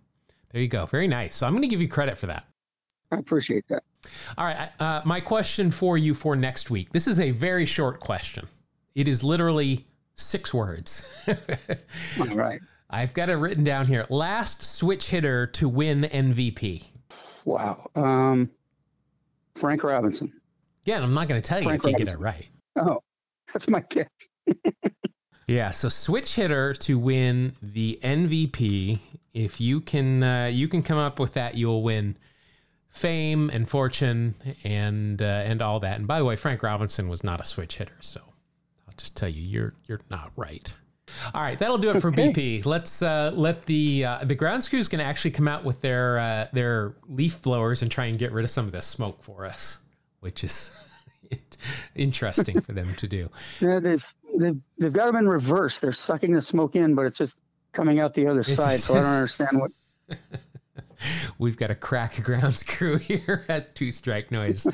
There 0.51 0.61
you 0.61 0.67
go. 0.67 0.85
Very 0.85 1.07
nice. 1.07 1.35
So 1.35 1.45
I'm 1.47 1.53
going 1.53 1.61
to 1.63 1.67
give 1.67 1.81
you 1.81 1.87
credit 1.87 2.17
for 2.17 2.27
that. 2.27 2.45
I 3.11 3.17
appreciate 3.17 3.67
that. 3.69 3.83
All 4.37 4.45
right. 4.45 4.69
Uh, 4.79 5.01
my 5.05 5.19
question 5.19 5.71
for 5.71 5.97
you 5.97 6.13
for 6.13 6.35
next 6.35 6.69
week. 6.69 6.91
This 6.91 7.07
is 7.07 7.19
a 7.19 7.31
very 7.31 7.65
short 7.65 7.99
question. 7.99 8.47
It 8.95 9.07
is 9.07 9.23
literally 9.23 9.85
six 10.15 10.53
words. 10.53 11.07
All 12.19 12.27
right. 12.35 12.59
I've 12.89 13.13
got 13.13 13.29
it 13.29 13.35
written 13.35 13.63
down 13.63 13.87
here. 13.87 14.05
Last 14.09 14.63
switch 14.63 15.07
hitter 15.09 15.47
to 15.47 15.67
win 15.69 16.01
MVP. 16.03 16.83
Wow. 17.45 17.89
Um, 17.95 18.51
Frank 19.55 19.83
Robinson. 19.83 20.31
Yeah, 20.83 21.01
I'm 21.01 21.13
not 21.13 21.27
going 21.27 21.41
to 21.41 21.47
tell 21.47 21.59
you 21.59 21.63
Frank 21.63 21.79
if 21.81 21.85
Robinson. 21.85 21.99
you 21.99 22.05
get 22.05 22.13
it 22.13 22.19
right. 22.19 22.47
Oh, 22.75 23.01
that's 23.53 23.67
my 23.69 23.83
guess. 23.89 24.07
Yeah, 25.47 25.71
so 25.71 25.89
switch 25.89 26.35
hitter 26.35 26.73
to 26.75 26.97
win 26.97 27.53
the 27.61 27.99
MVP. 28.03 28.99
If 29.33 29.59
you 29.59 29.81
can, 29.81 30.23
uh, 30.23 30.49
you 30.51 30.67
can 30.67 30.83
come 30.83 30.97
up 30.97 31.19
with 31.19 31.33
that, 31.33 31.55
you'll 31.55 31.83
win 31.83 32.17
fame 32.89 33.49
and 33.49 33.67
fortune 33.67 34.35
and 34.63 35.21
uh, 35.21 35.25
and 35.25 35.61
all 35.61 35.79
that. 35.79 35.97
And 35.97 36.07
by 36.07 36.19
the 36.19 36.25
way, 36.25 36.35
Frank 36.35 36.63
Robinson 36.63 37.09
was 37.09 37.23
not 37.23 37.41
a 37.41 37.45
switch 37.45 37.77
hitter, 37.77 37.97
so 37.99 38.21
I'll 38.87 38.93
just 38.95 39.17
tell 39.17 39.29
you, 39.29 39.41
you're 39.41 39.73
you're 39.85 40.01
not 40.09 40.31
right. 40.35 40.73
All 41.33 41.41
right, 41.41 41.59
that'll 41.59 41.77
do 41.77 41.89
it 41.89 41.99
for 41.99 42.11
BP. 42.11 42.65
Let's 42.65 43.01
uh, 43.01 43.31
let 43.33 43.65
the 43.65 44.05
uh, 44.05 44.23
the 44.23 44.35
ground 44.35 44.67
crew 44.69 44.79
is 44.79 44.87
going 44.87 44.99
to 44.99 45.05
actually 45.05 45.31
come 45.31 45.47
out 45.47 45.63
with 45.63 45.81
their 45.81 46.19
uh, 46.19 46.47
their 46.53 46.95
leaf 47.07 47.41
blowers 47.41 47.81
and 47.81 47.91
try 47.91 48.05
and 48.05 48.17
get 48.17 48.31
rid 48.31 48.45
of 48.45 48.51
some 48.51 48.65
of 48.65 48.71
this 48.71 48.85
smoke 48.85 49.21
for 49.21 49.45
us, 49.45 49.79
which 50.21 50.43
is 50.43 50.71
interesting 51.95 52.61
for 52.61 52.71
them 52.71 52.95
to 52.95 53.07
do. 53.07 53.29
Yeah, 53.59 53.79
they've, 53.79 54.03
they've, 54.37 54.59
they've 54.77 54.93
got 54.93 55.07
them 55.07 55.15
in 55.15 55.27
reverse. 55.27 55.79
They're 55.79 55.91
sucking 55.91 56.33
the 56.33 56.41
smoke 56.41 56.75
in, 56.75 56.95
but 56.95 57.05
it's 57.05 57.17
just 57.17 57.39
coming 57.71 57.99
out 57.99 58.13
the 58.13 58.27
other 58.27 58.41
it's, 58.41 58.55
side. 58.55 58.79
So 58.79 58.95
I 58.95 59.01
don't 59.01 59.11
understand 59.11 59.59
what. 59.59 59.71
We've 61.37 61.57
got 61.57 61.71
a 61.71 61.75
crack 61.75 62.23
grounds 62.23 62.63
crew 62.63 62.97
here 62.97 63.45
at 63.49 63.75
Two 63.75 63.91
Strike 63.91 64.31
Noise. 64.31 64.67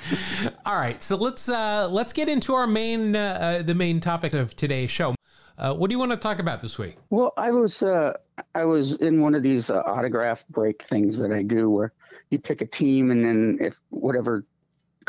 All 0.65 0.75
right, 0.75 1.01
so 1.01 1.15
let's 1.15 1.49
uh, 1.49 1.87
let's 1.89 2.13
get 2.13 2.29
into 2.29 2.53
our 2.53 2.67
main 2.67 3.15
uh, 3.15 3.59
uh, 3.59 3.63
the 3.63 3.75
main 3.75 3.99
topic 3.99 4.33
of 4.33 4.55
today's 4.55 4.91
show. 4.91 5.15
Uh, 5.57 5.73
what 5.73 5.89
do 5.89 5.93
you 5.93 5.99
want 5.99 6.11
to 6.11 6.17
talk 6.17 6.39
about 6.39 6.61
this 6.61 6.77
week? 6.77 6.95
Well, 7.09 7.33
I 7.35 7.51
was 7.51 7.81
uh, 7.83 8.13
I 8.55 8.65
was 8.65 8.93
in 8.93 9.21
one 9.21 9.35
of 9.35 9.43
these 9.43 9.69
uh, 9.69 9.81
autograph 9.85 10.47
break 10.47 10.83
things 10.83 11.19
that 11.19 11.31
I 11.31 11.43
do, 11.43 11.69
where 11.69 11.91
you 12.29 12.39
pick 12.39 12.61
a 12.61 12.65
team, 12.65 13.11
and 13.11 13.25
then 13.25 13.57
if 13.59 13.79
whatever 13.89 14.45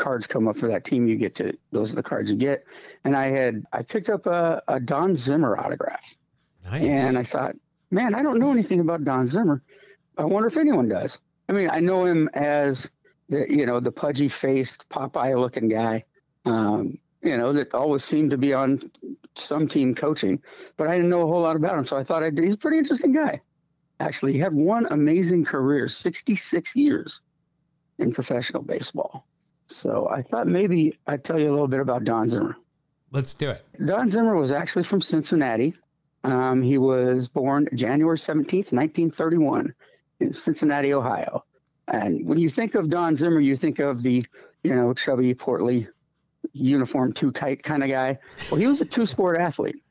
cards 0.01 0.27
come 0.27 0.47
up 0.47 0.57
for 0.57 0.67
that 0.67 0.83
team, 0.83 1.07
you 1.07 1.15
get 1.15 1.35
to 1.35 1.57
those 1.71 1.93
are 1.93 1.95
the 1.95 2.03
cards 2.03 2.29
you 2.29 2.35
get. 2.35 2.65
And 3.05 3.15
I 3.15 3.27
had 3.27 3.63
I 3.71 3.83
picked 3.83 4.09
up 4.09 4.25
a, 4.25 4.61
a 4.67 4.79
Don 4.79 5.15
Zimmer 5.15 5.57
autograph, 5.57 6.17
nice. 6.65 6.81
and 6.81 7.17
I 7.17 7.23
thought, 7.23 7.55
man, 7.91 8.15
I 8.15 8.23
don't 8.23 8.39
know 8.39 8.51
anything 8.51 8.79
about 8.79 9.03
Don 9.03 9.27
Zimmer. 9.27 9.61
I 10.17 10.25
wonder 10.25 10.47
if 10.47 10.57
anyone 10.57 10.89
does. 10.89 11.21
I 11.47 11.53
mean, 11.53 11.69
I 11.71 11.79
know 11.79 12.05
him 12.05 12.29
as 12.33 12.91
the 13.29 13.45
you 13.49 13.65
know 13.65 13.79
the 13.79 13.91
pudgy 13.91 14.27
faced 14.27 14.89
Popeye 14.89 15.39
looking 15.39 15.69
guy. 15.69 16.03
Um, 16.45 16.97
you 17.21 17.37
know, 17.37 17.53
that 17.53 17.73
always 17.75 18.03
seemed 18.03 18.31
to 18.31 18.37
be 18.37 18.53
on 18.53 18.91
some 19.35 19.67
team 19.67 19.93
coaching, 19.93 20.41
but 20.75 20.87
I 20.87 20.93
didn't 20.93 21.09
know 21.09 21.21
a 21.21 21.27
whole 21.27 21.41
lot 21.41 21.55
about 21.55 21.77
him. 21.77 21.85
So 21.85 21.95
I 21.95 22.03
thought 22.03 22.23
I'd, 22.23 22.37
he's 22.37 22.55
a 22.55 22.57
pretty 22.57 22.79
interesting 22.79 23.13
guy. 23.13 23.41
Actually, 23.99 24.33
he 24.33 24.39
had 24.39 24.53
one 24.53 24.87
amazing 24.89 25.45
career, 25.45 25.87
66 25.87 26.75
years 26.75 27.21
in 27.99 28.11
professional 28.11 28.63
baseball. 28.63 29.27
So 29.71 30.07
I 30.09 30.21
thought 30.21 30.47
maybe 30.47 30.97
I'd 31.07 31.23
tell 31.23 31.39
you 31.39 31.49
a 31.49 31.51
little 31.51 31.67
bit 31.67 31.79
about 31.79 32.03
Don 32.03 32.29
Zimmer. 32.29 32.55
Let's 33.11 33.33
do 33.33 33.49
it. 33.49 33.65
Don 33.85 34.09
Zimmer 34.09 34.35
was 34.35 34.51
actually 34.51 34.83
from 34.83 35.01
Cincinnati. 35.01 35.73
Um, 36.23 36.61
he 36.61 36.77
was 36.77 37.27
born 37.27 37.67
January 37.73 38.17
17th, 38.17 38.71
1931, 38.71 39.73
in 40.19 40.33
Cincinnati, 40.33 40.93
Ohio. 40.93 41.43
And 41.87 42.27
when 42.27 42.37
you 42.37 42.47
think 42.47 42.75
of 42.75 42.89
Don 42.89 43.15
Zimmer, 43.15 43.39
you 43.39 43.55
think 43.55 43.79
of 43.79 44.03
the, 44.03 44.25
you 44.63 44.75
know, 44.75 44.93
chubby, 44.93 45.33
portly, 45.33 45.87
uniform 46.53 47.11
too 47.11 47.31
tight 47.31 47.63
kind 47.63 47.83
of 47.83 47.89
guy. 47.89 48.17
Well, 48.49 48.59
he 48.59 48.67
was 48.67 48.81
a 48.81 48.85
two 48.85 49.05
sport 49.05 49.37
athlete. 49.37 49.83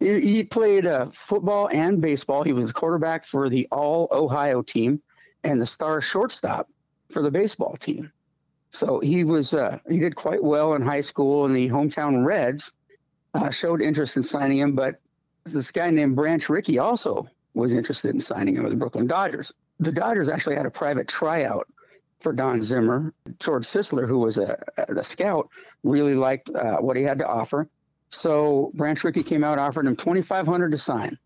He, 0.00 0.20
he 0.20 0.44
played 0.44 0.86
uh, 0.86 1.06
football 1.12 1.68
and 1.68 2.00
baseball. 2.00 2.42
He 2.42 2.52
was 2.52 2.72
quarterback 2.72 3.24
for 3.24 3.48
the 3.48 3.68
All 3.70 4.08
Ohio 4.10 4.62
team 4.62 5.00
and 5.44 5.60
the 5.60 5.66
star 5.66 6.00
shortstop 6.00 6.68
for 7.10 7.22
the 7.22 7.30
baseball 7.30 7.76
team. 7.76 8.12
So 8.74 8.98
he 8.98 9.22
was 9.22 9.54
uh, 9.54 9.78
he 9.88 10.00
did 10.00 10.16
quite 10.16 10.42
well 10.42 10.74
in 10.74 10.82
high 10.82 11.02
school, 11.02 11.46
and 11.46 11.54
the 11.54 11.68
hometown 11.68 12.26
Reds 12.26 12.74
uh, 13.32 13.50
showed 13.50 13.80
interest 13.80 14.16
in 14.16 14.24
signing 14.24 14.58
him. 14.58 14.74
But 14.74 15.00
this 15.44 15.70
guy 15.70 15.90
named 15.90 16.16
Branch 16.16 16.48
Rickey 16.48 16.80
also 16.80 17.28
was 17.54 17.72
interested 17.72 18.12
in 18.16 18.20
signing 18.20 18.56
him 18.56 18.64
with 18.64 18.72
the 18.72 18.78
Brooklyn 18.78 19.06
Dodgers. 19.06 19.54
The 19.78 19.92
Dodgers 19.92 20.28
actually 20.28 20.56
had 20.56 20.66
a 20.66 20.72
private 20.72 21.06
tryout 21.06 21.68
for 22.20 22.32
Don 22.32 22.62
Zimmer. 22.62 23.14
George 23.38 23.64
Sisler, 23.64 24.08
who 24.08 24.18
was 24.18 24.38
a, 24.38 24.58
a 24.76 24.92
the 24.92 25.04
scout, 25.04 25.50
really 25.84 26.16
liked 26.16 26.50
uh, 26.50 26.78
what 26.78 26.96
he 26.96 27.04
had 27.04 27.20
to 27.20 27.28
offer. 27.28 27.68
So 28.08 28.72
Branch 28.74 29.04
Rickey 29.04 29.22
came 29.22 29.44
out, 29.44 29.60
offered 29.60 29.86
him 29.86 29.94
twenty 29.94 30.22
five 30.22 30.48
hundred 30.48 30.72
to 30.72 30.78
sign. 30.78 31.16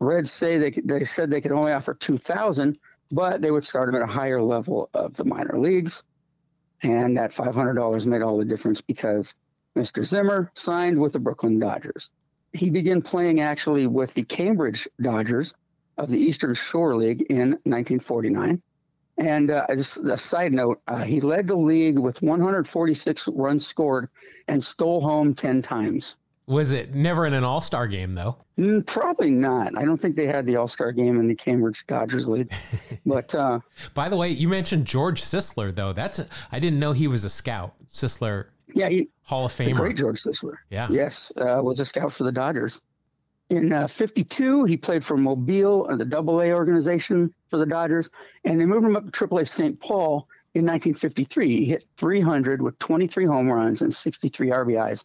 Reds 0.00 0.32
say 0.32 0.56
they 0.56 0.70
they 0.70 1.04
said 1.04 1.28
they 1.28 1.42
could 1.42 1.52
only 1.52 1.72
offer 1.72 1.92
two 1.92 2.16
thousand, 2.16 2.78
but 3.10 3.42
they 3.42 3.50
would 3.50 3.64
start 3.64 3.90
him 3.90 3.94
at 3.94 4.00
a 4.02 4.06
higher 4.06 4.42
level 4.42 4.88
of 4.94 5.14
the 5.14 5.24
minor 5.26 5.58
leagues, 5.58 6.02
and 6.84 7.16
that 7.16 7.32
five 7.32 7.54
hundred 7.54 7.74
dollars 7.74 8.06
made 8.06 8.22
all 8.22 8.38
the 8.38 8.44
difference 8.44 8.80
because 8.80 9.34
Mr. 9.76 10.04
Zimmer 10.04 10.52
signed 10.54 11.00
with 11.00 11.12
the 11.12 11.18
Brooklyn 11.18 11.58
Dodgers. 11.58 12.10
He 12.52 12.70
began 12.70 13.02
playing 13.02 13.40
actually 13.40 13.86
with 13.86 14.14
the 14.14 14.22
Cambridge 14.22 14.86
Dodgers 15.00 15.54
of 15.98 16.08
the 16.08 16.18
Eastern 16.18 16.54
Shore 16.54 16.94
League 16.94 17.22
in 17.22 17.50
1949. 17.64 18.62
And 19.16 19.50
uh, 19.50 19.66
a 19.68 20.18
side 20.18 20.52
note, 20.52 20.80
uh, 20.86 21.02
he 21.02 21.20
led 21.20 21.46
the 21.46 21.56
league 21.56 21.98
with 21.98 22.20
146 22.20 23.28
runs 23.28 23.66
scored 23.66 24.08
and 24.46 24.62
stole 24.62 25.00
home 25.00 25.34
10 25.34 25.62
times. 25.62 26.16
Was 26.46 26.72
it 26.72 26.94
never 26.94 27.24
in 27.24 27.32
an 27.32 27.42
All 27.42 27.60
Star 27.60 27.86
game 27.86 28.14
though? 28.14 28.36
Mm, 28.58 28.86
probably 28.86 29.30
not. 29.30 29.76
I 29.76 29.84
don't 29.84 29.96
think 29.96 30.14
they 30.14 30.26
had 30.26 30.44
the 30.44 30.56
All 30.56 30.68
Star 30.68 30.92
game 30.92 31.18
in 31.18 31.26
the 31.26 31.34
Cambridge 31.34 31.86
Dodgers 31.86 32.28
League. 32.28 32.52
But 33.06 33.34
uh, 33.34 33.60
by 33.92 34.08
the 34.08 34.16
way, 34.16 34.30
you 34.30 34.48
mentioned 34.48 34.86
George 34.86 35.20
Sisler 35.20 35.74
though. 35.74 35.92
That's 35.92 36.20
I 36.50 36.58
didn't 36.58 36.80
know 36.80 36.92
he 36.92 37.06
was 37.06 37.22
a 37.24 37.28
scout. 37.28 37.74
Sisler, 37.92 38.46
yeah, 38.74 38.88
he, 38.88 39.08
Hall 39.24 39.44
of 39.44 39.52
Famer, 39.52 39.74
great 39.74 39.96
George 39.96 40.22
Sisler. 40.22 40.54
Yeah, 40.70 40.88
yes, 40.90 41.30
uh, 41.36 41.60
was 41.62 41.78
a 41.78 41.84
scout 41.84 42.14
for 42.14 42.24
the 42.24 42.32
Dodgers. 42.32 42.80
In 43.50 43.72
uh, 43.74 43.86
52, 43.86 44.64
he 44.64 44.78
played 44.78 45.04
for 45.04 45.18
Mobile, 45.18 45.86
uh, 45.90 45.96
the 45.96 46.04
Double 46.06 46.40
A 46.40 46.52
organization 46.54 47.34
for 47.50 47.58
the 47.58 47.66
Dodgers, 47.66 48.08
and 48.44 48.58
they 48.58 48.64
moved 48.64 48.86
him 48.86 48.96
up 48.96 49.04
to 49.04 49.10
Triple 49.10 49.38
A 49.38 49.44
St. 49.44 49.78
Paul 49.78 50.26
in 50.54 50.64
1953. 50.64 51.56
He 51.58 51.64
hit 51.66 51.84
300 51.98 52.62
with 52.62 52.78
23 52.78 53.26
home 53.26 53.52
runs 53.52 53.82
and 53.82 53.92
63 53.92 54.48
RBIs 54.48 55.04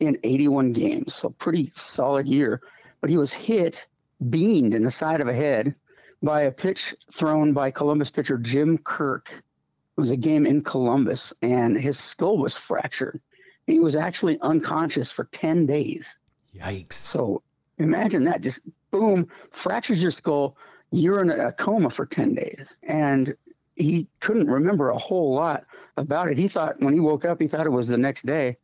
in 0.00 0.18
81 0.22 0.72
games. 0.72 1.14
So 1.14 1.30
pretty 1.30 1.70
solid 1.74 2.26
year. 2.26 2.60
But 3.00 3.10
he 3.10 3.16
was 3.16 3.32
hit, 3.32 3.86
beamed 4.30 4.74
in 4.74 4.82
the 4.82 4.90
side 4.90 5.20
of 5.20 5.28
a 5.28 5.34
head 5.34 5.74
by 6.22 6.42
a 6.42 6.52
pitch 6.52 6.96
thrown 7.12 7.52
by 7.52 7.70
Columbus 7.70 8.10
pitcher 8.10 8.38
Jim 8.38 8.78
Kirk. 8.78 9.30
It 9.30 10.00
was 10.00 10.10
a 10.10 10.16
game 10.16 10.46
in 10.46 10.62
Columbus, 10.62 11.32
and 11.42 11.76
his 11.76 11.98
skull 11.98 12.38
was 12.38 12.56
fractured. 12.56 13.20
He 13.66 13.80
was 13.80 13.96
actually 13.96 14.40
unconscious 14.40 15.12
for 15.12 15.24
10 15.24 15.66
days. 15.66 16.18
Yikes. 16.56 16.94
So 16.94 17.42
Imagine 17.78 18.24
that 18.24 18.40
just 18.40 18.62
boom, 18.90 19.28
fractures 19.52 20.02
your 20.02 20.10
skull. 20.10 20.56
You're 20.90 21.22
in 21.22 21.30
a 21.30 21.52
coma 21.52 21.90
for 21.90 22.06
10 22.06 22.34
days. 22.34 22.78
And 22.82 23.36
he 23.76 24.08
couldn't 24.20 24.48
remember 24.48 24.90
a 24.90 24.98
whole 24.98 25.34
lot 25.34 25.64
about 25.96 26.28
it. 26.28 26.38
He 26.38 26.48
thought 26.48 26.80
when 26.80 26.94
he 26.94 27.00
woke 27.00 27.24
up, 27.24 27.40
he 27.40 27.46
thought 27.46 27.66
it 27.66 27.70
was 27.70 27.88
the 27.88 27.98
next 27.98 28.26
day. 28.26 28.56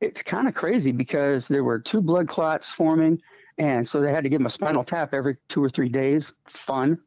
It's 0.00 0.22
kind 0.22 0.46
of 0.46 0.54
crazy 0.54 0.92
because 0.92 1.48
there 1.48 1.64
were 1.64 1.78
two 1.78 2.02
blood 2.02 2.28
clots 2.28 2.72
forming. 2.72 3.20
And 3.58 3.88
so 3.88 4.00
they 4.00 4.12
had 4.12 4.24
to 4.24 4.30
give 4.30 4.40
him 4.40 4.46
a 4.46 4.50
spinal 4.50 4.84
tap 4.84 5.14
every 5.14 5.38
two 5.48 5.64
or 5.64 5.68
three 5.68 5.88
days. 5.88 6.34
Fun. 6.46 6.98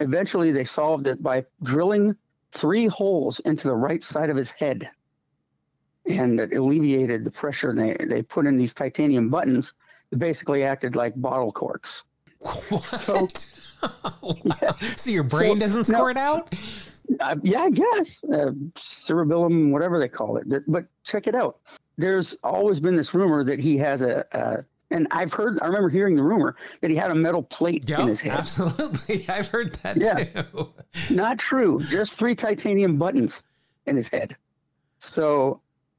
Eventually, 0.00 0.52
they 0.52 0.64
solved 0.64 1.06
it 1.06 1.22
by 1.22 1.44
drilling 1.62 2.16
three 2.52 2.86
holes 2.86 3.40
into 3.40 3.68
the 3.68 3.74
right 3.74 4.02
side 4.02 4.30
of 4.30 4.36
his 4.36 4.50
head. 4.50 4.90
And 6.06 6.40
it 6.40 6.54
alleviated 6.54 7.24
the 7.24 7.30
pressure. 7.30 7.70
And 7.70 7.78
they, 7.78 7.94
they 8.06 8.22
put 8.22 8.46
in 8.46 8.56
these 8.56 8.72
titanium 8.72 9.28
buttons 9.28 9.74
that 10.10 10.18
basically 10.18 10.64
acted 10.64 10.96
like 10.96 11.20
bottle 11.20 11.52
corks. 11.52 12.04
What? 12.68 12.84
So, 12.84 13.28
wow. 14.22 14.56
yeah. 14.62 14.72
so 14.96 15.10
your 15.10 15.24
brain 15.24 15.56
so, 15.56 15.60
doesn't 15.60 15.84
squirt 15.84 16.14
no, 16.14 16.22
out? 16.22 16.54
Uh, 17.20 17.36
yeah, 17.42 17.62
I 17.62 17.70
guess 17.70 18.24
uh, 18.24 18.52
cerebellum, 18.76 19.70
whatever 19.70 19.98
they 19.98 20.08
call 20.08 20.36
it. 20.36 20.46
But 20.66 20.86
check 21.04 21.26
it 21.26 21.34
out. 21.34 21.58
There's 21.96 22.34
always 22.44 22.80
been 22.80 22.96
this 22.96 23.14
rumor 23.14 23.42
that 23.44 23.58
he 23.58 23.76
has 23.78 24.02
a, 24.02 24.24
a 24.32 24.64
and 24.90 25.06
I've 25.10 25.32
heard, 25.32 25.58
I 25.60 25.66
remember 25.66 25.88
hearing 25.88 26.16
the 26.16 26.22
rumor 26.22 26.56
that 26.80 26.90
he 26.90 26.96
had 26.96 27.10
a 27.10 27.14
metal 27.14 27.42
plate 27.42 27.88
yep, 27.88 28.00
in 28.00 28.08
his 28.08 28.20
head. 28.20 28.38
Absolutely. 28.38 29.26
I've 29.28 29.48
heard 29.48 29.74
that 29.82 29.98
yeah. 29.98 30.42
too. 30.42 30.72
Not 31.14 31.38
true. 31.38 31.80
Just 31.80 32.14
three 32.14 32.34
titanium 32.34 32.98
buttons 32.98 33.44
in 33.86 33.96
his 33.96 34.08
head. 34.08 34.36
So 34.98 35.60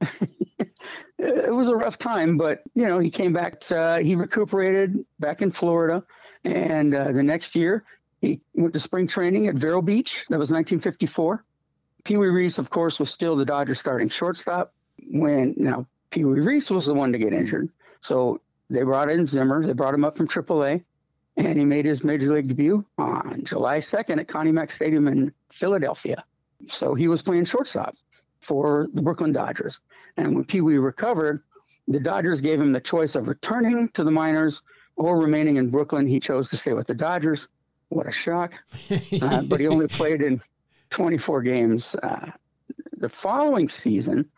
it 1.18 1.54
was 1.54 1.68
a 1.68 1.76
rough 1.76 1.98
time, 1.98 2.36
but 2.36 2.62
you 2.74 2.86
know 2.86 2.98
he 2.98 3.10
came 3.10 3.32
back. 3.32 3.62
Uh, 3.70 3.98
he 3.98 4.14
recuperated 4.14 5.04
back 5.18 5.42
in 5.42 5.50
Florida, 5.50 6.04
and 6.44 6.94
uh, 6.94 7.12
the 7.12 7.22
next 7.22 7.54
year 7.54 7.84
he 8.20 8.40
went 8.54 8.74
to 8.74 8.80
spring 8.80 9.06
training 9.06 9.46
at 9.46 9.54
Vero 9.54 9.80
Beach. 9.82 10.26
That 10.28 10.38
was 10.38 10.50
1954. 10.50 11.44
Pee 12.04 12.16
Wee 12.16 12.28
Reese, 12.28 12.58
of 12.58 12.70
course, 12.70 12.98
was 12.98 13.10
still 13.10 13.36
the 13.36 13.44
Dodgers 13.44 13.78
starting 13.78 14.08
shortstop. 14.08 14.72
When 15.10 15.54
now 15.56 15.86
Pee 16.10 16.24
Wee 16.24 16.40
Reese 16.40 16.70
was 16.70 16.86
the 16.86 16.94
one 16.94 17.12
to 17.12 17.18
get 17.18 17.32
injured, 17.32 17.70
so 18.00 18.40
they 18.68 18.82
brought 18.82 19.10
in 19.10 19.26
Zimmer. 19.26 19.64
They 19.66 19.72
brought 19.72 19.94
him 19.94 20.04
up 20.04 20.16
from 20.16 20.28
AAA, 20.28 20.84
and 21.36 21.58
he 21.58 21.64
made 21.64 21.84
his 21.84 22.04
major 22.04 22.32
league 22.34 22.48
debut 22.48 22.84
on 22.98 23.44
July 23.44 23.78
2nd 23.78 24.18
at 24.18 24.28
Connie 24.28 24.52
Mack 24.52 24.70
Stadium 24.70 25.08
in 25.08 25.32
Philadelphia. 25.50 26.24
So 26.68 26.94
he 26.94 27.08
was 27.08 27.22
playing 27.22 27.46
shortstop 27.46 27.94
for 28.40 28.88
the 28.92 29.02
Brooklyn 29.02 29.32
Dodgers. 29.32 29.80
And 30.16 30.34
when 30.34 30.44
Pee 30.44 30.60
Wee 30.60 30.78
recovered, 30.78 31.42
the 31.88 32.00
Dodgers 32.00 32.40
gave 32.40 32.60
him 32.60 32.72
the 32.72 32.80
choice 32.80 33.14
of 33.14 33.28
returning 33.28 33.88
to 33.90 34.04
the 34.04 34.10
minors 34.10 34.62
or 34.96 35.18
remaining 35.18 35.56
in 35.56 35.70
Brooklyn. 35.70 36.06
He 36.06 36.20
chose 36.20 36.50
to 36.50 36.56
stay 36.56 36.74
with 36.74 36.86
the 36.86 36.94
Dodgers. 36.94 37.48
What 37.90 38.06
a 38.06 38.12
shock. 38.12 38.54
uh, 39.22 39.42
but 39.42 39.60
he 39.60 39.66
only 39.66 39.88
played 39.88 40.22
in 40.22 40.40
24 40.90 41.42
games. 41.42 41.94
Uh, 41.94 42.30
the 42.96 43.08
following 43.08 43.68
season, 43.68 44.30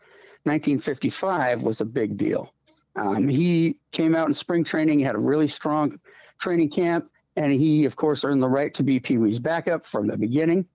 1955, 0.43 1.63
was 1.63 1.79
a 1.79 1.85
big 1.85 2.17
deal. 2.17 2.53
Um, 2.95 3.27
he 3.27 3.77
came 3.91 4.15
out 4.15 4.27
in 4.27 4.33
spring 4.33 4.63
training, 4.63 4.99
he 4.99 5.05
had 5.05 5.15
a 5.15 5.19
really 5.19 5.47
strong 5.47 5.99
training 6.39 6.69
camp, 6.69 7.09
and 7.35 7.51
he, 7.51 7.85
of 7.85 7.95
course, 7.95 8.23
earned 8.23 8.41
the 8.41 8.49
right 8.49 8.73
to 8.75 8.83
be 8.83 8.99
Pee 8.99 9.17
Wee's 9.17 9.39
backup 9.39 9.85
from 9.85 10.07
the 10.07 10.17
beginning. 10.17 10.67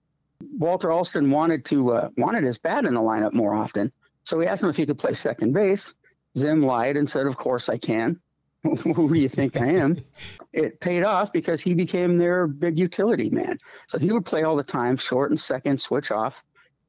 Walter 0.57 0.91
Alston 0.91 1.31
wanted 1.31 1.65
to 1.65 1.91
uh, 1.91 2.09
wanted 2.17 2.43
his 2.43 2.59
bat 2.59 2.85
in 2.85 2.93
the 2.93 3.01
lineup 3.01 3.33
more 3.33 3.53
often, 3.53 3.91
so 4.23 4.39
he 4.39 4.47
asked 4.47 4.63
him 4.63 4.69
if 4.69 4.77
he 4.77 4.85
could 4.85 4.97
play 4.97 5.13
second 5.13 5.53
base. 5.53 5.95
Zim 6.37 6.61
lied 6.61 6.95
and 6.95 7.09
said, 7.09 7.27
"Of 7.27 7.35
course 7.35 7.67
I 7.67 7.77
can." 7.77 8.21
Who 8.93 9.13
do 9.13 9.19
you 9.19 9.29
think 9.29 9.55
I 9.55 9.67
am? 9.67 10.03
It 10.51 10.79
paid 10.81 11.03
off 11.03 11.31
because 11.31 11.61
he 11.61 11.73
became 11.73 12.17
their 12.17 12.45
big 12.45 12.77
utility 12.77 13.29
man. 13.29 13.57
So 13.87 13.97
he 13.97 14.11
would 14.11 14.25
play 14.25 14.43
all 14.43 14.57
the 14.57 14.63
time, 14.63 14.97
short 14.97 15.31
and 15.31 15.39
second, 15.39 15.79
switch 15.79 16.11
off. 16.11 16.43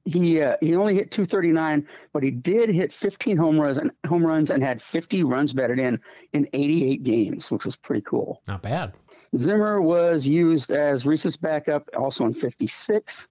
He 0.04 0.40
uh, 0.40 0.56
he 0.60 0.74
only 0.74 0.94
hit 0.94 1.10
239, 1.10 1.86
but 2.12 2.22
he 2.22 2.30
did 2.30 2.70
hit 2.70 2.92
15 2.92 3.36
home 3.36 3.60
runs 3.60 3.76
and 3.76 3.92
home 4.06 4.26
runs 4.26 4.50
and 4.50 4.64
had 4.64 4.82
50 4.82 5.24
runs 5.24 5.52
batted 5.52 5.78
in 5.78 6.00
in 6.32 6.48
88 6.52 7.04
games, 7.04 7.50
which 7.50 7.66
was 7.66 7.76
pretty 7.76 8.02
cool. 8.02 8.40
Not 8.48 8.62
bad. 8.62 8.94
Zimmer 9.36 9.80
was 9.80 10.26
used 10.26 10.70
as 10.70 11.06
Reese's 11.06 11.36
backup 11.36 11.88
also 11.96 12.24
in 12.24 12.32
56. 12.32 13.28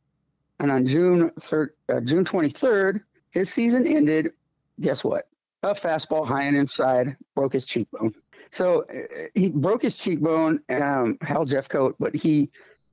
And 0.59 0.71
on 0.71 0.85
June 0.85 1.31
3rd, 1.31 1.69
uh, 1.89 2.01
June 2.01 2.23
23rd, 2.23 3.01
his 3.31 3.51
season 3.51 3.87
ended. 3.87 4.33
Guess 4.79 5.03
what? 5.03 5.27
A 5.63 5.73
fastball 5.73 6.25
high 6.25 6.43
and 6.43 6.55
inside 6.55 7.17
broke 7.35 7.53
his 7.53 7.65
cheekbone. 7.65 8.13
So 8.51 8.83
uh, 8.83 9.27
he 9.35 9.49
broke 9.49 9.81
his 9.81 9.97
cheekbone, 9.97 10.61
um, 10.69 11.17
Hal 11.21 11.45
Jeffcoat, 11.45 11.95
but 11.99 12.15
he 12.15 12.49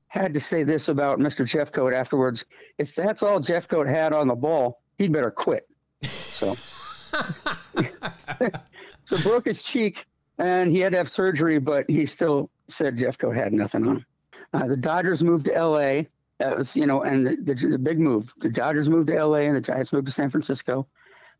had 0.09 0.35
to 0.35 0.40
say 0.40 0.64
this 0.64 0.88
about 0.88 1.19
Mr. 1.19 1.47
Jeffcoat 1.47 1.92
afterwards. 1.92 2.47
If 2.79 2.95
that's 2.95 3.23
all 3.23 3.40
Jeffcoat 3.40 3.88
had 3.88 4.12
on 4.12 4.29
the 4.29 4.35
ball, 4.35 4.81
he'd 4.99 5.12
better 5.12 5.31
quit. 5.31 5.69
So, 6.03 6.55
so 9.07 9.19
broke 9.23 9.47
his 9.47 9.62
cheek, 9.62 10.05
and 10.38 10.71
he 10.71 10.81
had 10.81 10.92
to 10.92 10.99
have 10.99 11.09
surgery, 11.09 11.59
but 11.59 11.88
he 11.88 12.07
still 12.07 12.51
said 12.69 12.99
Jeffcoat 12.99 13.35
had 13.35 13.53
nothing 13.53 13.87
on 13.87 13.97
him. 13.97 14.07
Uh, 14.53 14.66
the 14.66 14.77
Dodgers 14.77 15.25
moved 15.25 15.47
to 15.47 15.55
L.A. 15.55 16.09
That 16.38 16.57
was, 16.57 16.77
you 16.77 16.87
know, 16.87 17.03
and 17.03 17.27
the, 17.27 17.37
the, 17.37 17.69
the, 17.69 17.79
big 17.79 17.99
move. 17.99 18.33
The 18.38 18.51
Dodgers 18.51 18.90
moved 18.90 19.09
to 19.09 19.25
LA 19.25 19.38
and 19.38 19.57
the 19.57 19.61
Giants 19.61 19.92
moved 19.92 20.07
to 20.07 20.12
San 20.12 20.29
Francisco. 20.29 20.87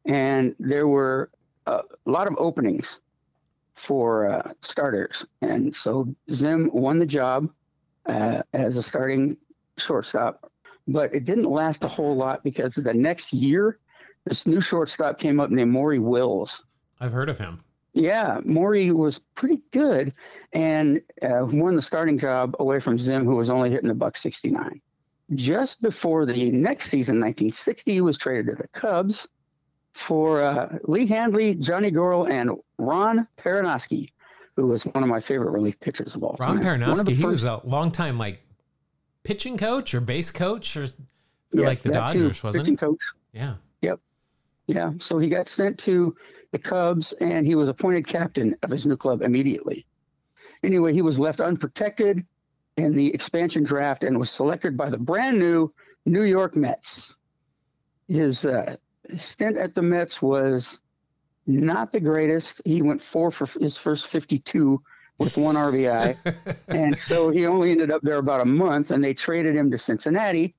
And 0.07 0.55
there 0.59 0.89
were 0.89 1.31
a 1.67 1.83
lot 2.07 2.29
of 2.29 2.37
openings 2.39 3.01
for 3.77 4.27
uh, 4.27 4.53
starters. 4.61 5.25
And 5.43 5.75
so 5.75 6.15
Zim 6.31 6.71
won 6.73 6.99
the 6.99 7.07
job 7.07 7.51
uh, 8.07 8.43
as 8.53 8.77
a 8.77 8.83
starting 8.83 9.37
shortstop. 9.77 10.51
But 10.89 11.15
it 11.15 11.25
didn't 11.25 11.51
last 11.51 11.85
a 11.85 11.89
whole 11.89 12.17
lot 12.17 12.43
because 12.43 12.73
the 12.77 12.95
next 12.95 13.33
year, 13.33 13.79
this 14.25 14.47
new 14.47 14.61
shortstop 14.61 15.19
came 15.19 15.41
up 15.41 15.51
named 15.51 15.73
Maury 15.73 15.99
Wills. 15.99 16.65
I've 17.01 17.13
heard 17.13 17.29
of 17.29 17.39
him. 17.39 17.61
Yeah, 17.93 18.41
Maury 18.45 18.91
was 18.93 19.19
pretty 19.19 19.63
good 19.73 20.15
and 20.53 21.01
uh, 21.23 21.47
won 21.49 21.77
the 21.77 21.83
starting 21.83 22.19
job 22.19 22.55
away 22.59 22.79
from 22.79 22.99
Zim, 22.99 23.25
who 23.25 23.37
was 23.37 23.51
only 23.51 23.71
hitting 23.71 23.91
a 23.91 23.95
buck 23.95 24.17
69. 24.17 24.81
Just 25.35 25.83
before 25.83 26.25
the 26.25 26.51
next 26.51 26.89
season, 26.89 27.17
1960, 27.17 27.93
he 27.93 28.01
was 28.01 28.19
traded 28.19 28.47
to 28.47 28.63
the 28.63 28.69
Cubs 28.69 29.27
for 29.97 30.43
uh, 30.43 30.79
Lee 30.85 31.07
Handley, 31.07 31.55
Johnny 31.55 31.91
Goryl, 31.91 32.31
and 32.31 32.51
Ron 32.79 33.27
Perranoski, 33.39 34.11
who 34.55 34.67
was 34.67 34.85
one 34.85 35.03
of 35.03 35.09
my 35.09 35.21
favorite 35.21 35.51
relief 35.53 35.81
pitchers 35.81 36.15
of 36.15 36.23
all 36.23 36.37
Ron 36.39 36.61
time. 36.61 36.81
Ron 36.81 36.81
Perranoski, 36.81 37.15
he 37.15 37.25
was 37.25 37.45
a 37.45 37.61
long 37.65 37.91
time 37.91 38.19
like 38.19 38.43
pitching 39.25 39.57
coach 39.57 39.95
or 39.95 40.01
base 40.01 40.31
coach 40.31 40.77
or 40.77 40.87
Yeah, 41.53 41.67
like 41.67 41.83
the 41.83 41.91
that 41.91 42.13
too, 42.13 42.25
Dodgers, 42.25 42.43
wasn't 42.43 42.65
pitching 42.65 42.75
he? 42.75 42.77
Coach. 42.77 42.99
Yeah. 43.33 43.55
Yep. 43.81 44.01
Yeah, 44.67 44.93
so 44.99 45.19
he 45.19 45.31
got 45.31 45.49
sent 45.49 45.79
to 45.81 46.15
the 46.53 46.59
Cubs 46.59 47.13
and 47.15 47.47
he 47.47 47.55
was 47.55 47.69
appointed 47.69 48.07
captain 48.07 48.55
of 48.63 48.71
his 48.71 48.85
new 48.85 48.97
club 48.97 49.23
immediately. 49.23 49.87
Anyway, 50.63 50.93
he 50.93 51.03
was 51.03 51.19
left 51.19 51.41
unprotected 51.41 52.27
in 52.77 52.93
the 52.93 53.15
expansion 53.15 53.65
draft 53.65 54.05
and 54.05 54.19
was 54.19 54.29
selected 54.29 54.77
by 54.77 54.91
the 54.91 54.99
brand 54.99 55.39
new 55.39 55.73
New 56.05 56.23
York 56.23 56.55
Mets. 56.55 57.17
His 58.09 58.45
uh, 58.45 58.77
stint 59.17 59.57
at 59.57 59.75
the 59.75 59.83
Mets 59.83 60.21
was 60.21 60.81
not 61.47 61.93
the 61.93 62.01
greatest. 62.01 62.63
He 62.65 62.83
went 62.83 63.01
four 63.01 63.31
for 63.31 63.47
his 63.61 63.77
first 63.77 64.09
52 64.09 64.83
with 65.19 65.37
one 65.37 65.55
RBI. 65.55 66.17
and 66.69 66.99
so 67.07 67.31
he 67.31 67.47
only 67.47 67.71
ended 67.71 67.91
up 67.91 68.03
there 68.03 68.19
about 68.19 68.41
a 68.41 68.47
month 68.47 68.91
and 68.91 69.03
they 69.03 69.15
traded 69.15 69.57
him 69.57 69.71
to 69.71 69.79
Cincinnati. 69.79 70.55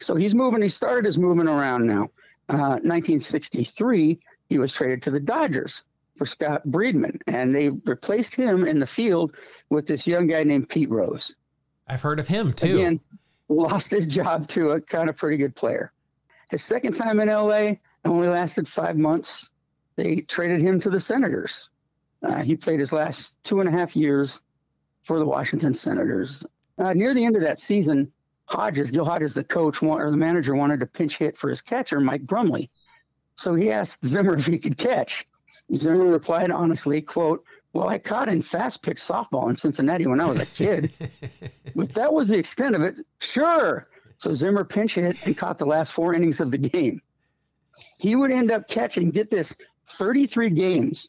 So 0.00 0.14
he's 0.14 0.34
moving, 0.34 0.62
he 0.62 0.68
started 0.68 1.04
his 1.04 1.18
moving 1.18 1.48
around 1.48 1.86
now. 1.86 2.10
Uh, 2.48 2.80
1963, 2.82 4.18
he 4.48 4.58
was 4.58 4.72
traded 4.72 5.02
to 5.02 5.10
the 5.10 5.20
Dodgers 5.20 5.84
for 6.16 6.26
Scott 6.26 6.62
Breeden, 6.66 7.20
and 7.26 7.54
they 7.54 7.70
replaced 7.70 8.34
him 8.34 8.66
in 8.66 8.80
the 8.80 8.86
field 8.86 9.36
with 9.68 9.86
this 9.86 10.06
young 10.06 10.26
guy 10.26 10.42
named 10.42 10.68
Pete 10.68 10.90
Rose. 10.90 11.34
I've 11.86 12.02
heard 12.02 12.18
of 12.18 12.26
him 12.26 12.52
too. 12.52 12.80
Again, 12.80 13.00
lost 13.48 13.90
his 13.90 14.06
job 14.06 14.48
to 14.48 14.70
a 14.70 14.80
kind 14.80 15.08
of 15.08 15.16
pretty 15.16 15.36
good 15.36 15.54
player. 15.54 15.92
His 16.50 16.62
second 16.64 16.94
time 16.94 17.20
in 17.20 17.28
LA 17.28 17.74
only 18.04 18.28
lasted 18.28 18.66
five 18.68 18.96
months. 18.96 19.50
They 19.96 20.16
traded 20.16 20.60
him 20.60 20.80
to 20.80 20.90
the 20.90 21.00
Senators. 21.00 21.70
Uh, 22.22 22.42
he 22.42 22.56
played 22.56 22.80
his 22.80 22.92
last 22.92 23.36
two 23.44 23.60
and 23.60 23.68
a 23.68 23.72
half 23.72 23.96
years 23.96 24.42
for 25.02 25.18
the 25.18 25.24
Washington 25.24 25.74
Senators. 25.74 26.44
Uh, 26.76 26.92
near 26.92 27.14
the 27.14 27.24
end 27.24 27.36
of 27.36 27.42
that 27.42 27.60
season, 27.60 28.12
Hodges, 28.46 28.90
Gil 28.90 29.04
Hodges, 29.04 29.34
the 29.34 29.44
coach 29.44 29.82
or 29.82 30.10
the 30.10 30.16
manager, 30.16 30.54
wanted 30.54 30.80
to 30.80 30.86
pinch 30.86 31.18
hit 31.18 31.38
for 31.38 31.48
his 31.48 31.62
catcher, 31.62 32.00
Mike 32.00 32.22
Brumley. 32.22 32.68
So 33.36 33.54
he 33.54 33.70
asked 33.70 34.04
Zimmer 34.04 34.34
if 34.38 34.46
he 34.46 34.58
could 34.58 34.76
catch. 34.76 35.26
Zimmer 35.74 36.04
replied 36.04 36.50
honestly, 36.50 37.00
quote, 37.00 37.44
well, 37.72 37.88
I 37.88 37.98
caught 37.98 38.28
in 38.28 38.42
fast 38.42 38.82
pitch 38.82 38.96
softball 38.96 39.48
in 39.48 39.56
Cincinnati 39.56 40.06
when 40.06 40.20
I 40.20 40.26
was 40.26 40.40
a 40.40 40.46
kid. 40.46 40.92
but 41.76 41.94
that 41.94 42.12
was 42.12 42.26
the 42.26 42.38
extent 42.38 42.74
of 42.74 42.82
it, 42.82 42.98
sure. 43.20 43.86
So 44.20 44.34
Zimmer 44.34 44.64
pinch 44.64 44.96
hit 44.96 45.16
and 45.24 45.36
caught 45.36 45.56
the 45.56 45.64
last 45.66 45.94
four 45.94 46.12
innings 46.12 46.40
of 46.40 46.50
the 46.50 46.58
game. 46.58 47.00
He 47.98 48.14
would 48.14 48.30
end 48.30 48.50
up 48.50 48.68
catching, 48.68 49.10
get 49.10 49.30
this, 49.30 49.56
33 49.86 50.50
games 50.50 51.08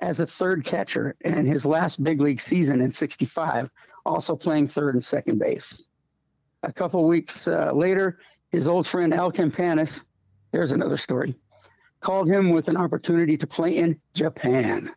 as 0.00 0.18
a 0.18 0.26
third 0.26 0.64
catcher 0.64 1.14
in 1.20 1.46
his 1.46 1.64
last 1.64 2.02
big 2.02 2.20
league 2.20 2.40
season 2.40 2.80
in 2.80 2.90
65, 2.90 3.70
also 4.04 4.34
playing 4.34 4.66
third 4.66 4.94
and 4.94 5.04
second 5.04 5.38
base. 5.38 5.86
A 6.64 6.72
couple 6.72 7.06
weeks 7.06 7.46
uh, 7.46 7.70
later, 7.72 8.18
his 8.50 8.66
old 8.66 8.88
friend 8.88 9.14
Al 9.14 9.30
Campanis, 9.30 10.04
there's 10.50 10.72
another 10.72 10.96
story, 10.96 11.36
called 12.00 12.28
him 12.28 12.50
with 12.50 12.66
an 12.66 12.76
opportunity 12.76 13.36
to 13.36 13.46
play 13.46 13.76
in 13.76 14.00
Japan. 14.14 14.90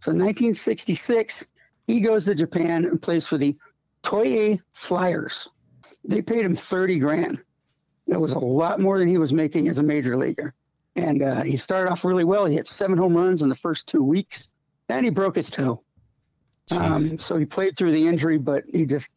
So 0.00 0.12
1966, 0.12 1.46
he 1.86 2.00
goes 2.02 2.26
to 2.26 2.34
Japan 2.34 2.84
and 2.84 3.00
plays 3.00 3.26
for 3.26 3.38
the 3.38 3.56
Toei 4.02 4.60
Flyers. 4.74 5.48
They 6.04 6.22
paid 6.22 6.44
him 6.44 6.54
30 6.54 6.98
grand. 6.98 7.42
That 8.08 8.20
was 8.20 8.34
a 8.34 8.38
lot 8.38 8.80
more 8.80 8.98
than 8.98 9.08
he 9.08 9.18
was 9.18 9.32
making 9.32 9.68
as 9.68 9.78
a 9.78 9.82
major 9.82 10.16
leaguer. 10.16 10.54
And 10.96 11.22
uh, 11.22 11.42
he 11.42 11.56
started 11.56 11.90
off 11.90 12.04
really 12.04 12.24
well. 12.24 12.44
He 12.44 12.56
hit 12.56 12.66
seven 12.66 12.98
home 12.98 13.16
runs 13.16 13.42
in 13.42 13.48
the 13.48 13.54
first 13.54 13.88
two 13.88 14.02
weeks, 14.02 14.50
and 14.88 15.04
he 15.04 15.10
broke 15.10 15.36
his 15.36 15.50
toe. 15.50 15.82
Um, 16.70 17.18
so 17.18 17.36
he 17.36 17.46
played 17.46 17.76
through 17.76 17.92
the 17.92 18.06
injury, 18.06 18.38
but 18.38 18.64
he 18.70 18.86
just, 18.86 19.10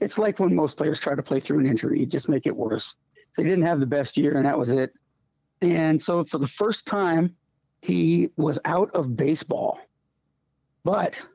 it's 0.00 0.18
like 0.18 0.38
when 0.38 0.54
most 0.54 0.76
players 0.76 1.00
try 1.00 1.14
to 1.14 1.22
play 1.22 1.40
through 1.40 1.60
an 1.60 1.66
injury, 1.66 2.00
you 2.00 2.06
just 2.06 2.28
make 2.28 2.46
it 2.46 2.56
worse. 2.56 2.94
So 3.32 3.42
he 3.42 3.48
didn't 3.48 3.66
have 3.66 3.80
the 3.80 3.86
best 3.86 4.16
year, 4.16 4.36
and 4.36 4.46
that 4.46 4.58
was 4.58 4.70
it. 4.70 4.92
And 5.60 6.02
so 6.02 6.24
for 6.24 6.38
the 6.38 6.46
first 6.46 6.86
time, 6.86 7.36
he 7.82 8.30
was 8.36 8.58
out 8.64 8.90
of 8.94 9.16
baseball. 9.16 9.78
But 10.84 11.26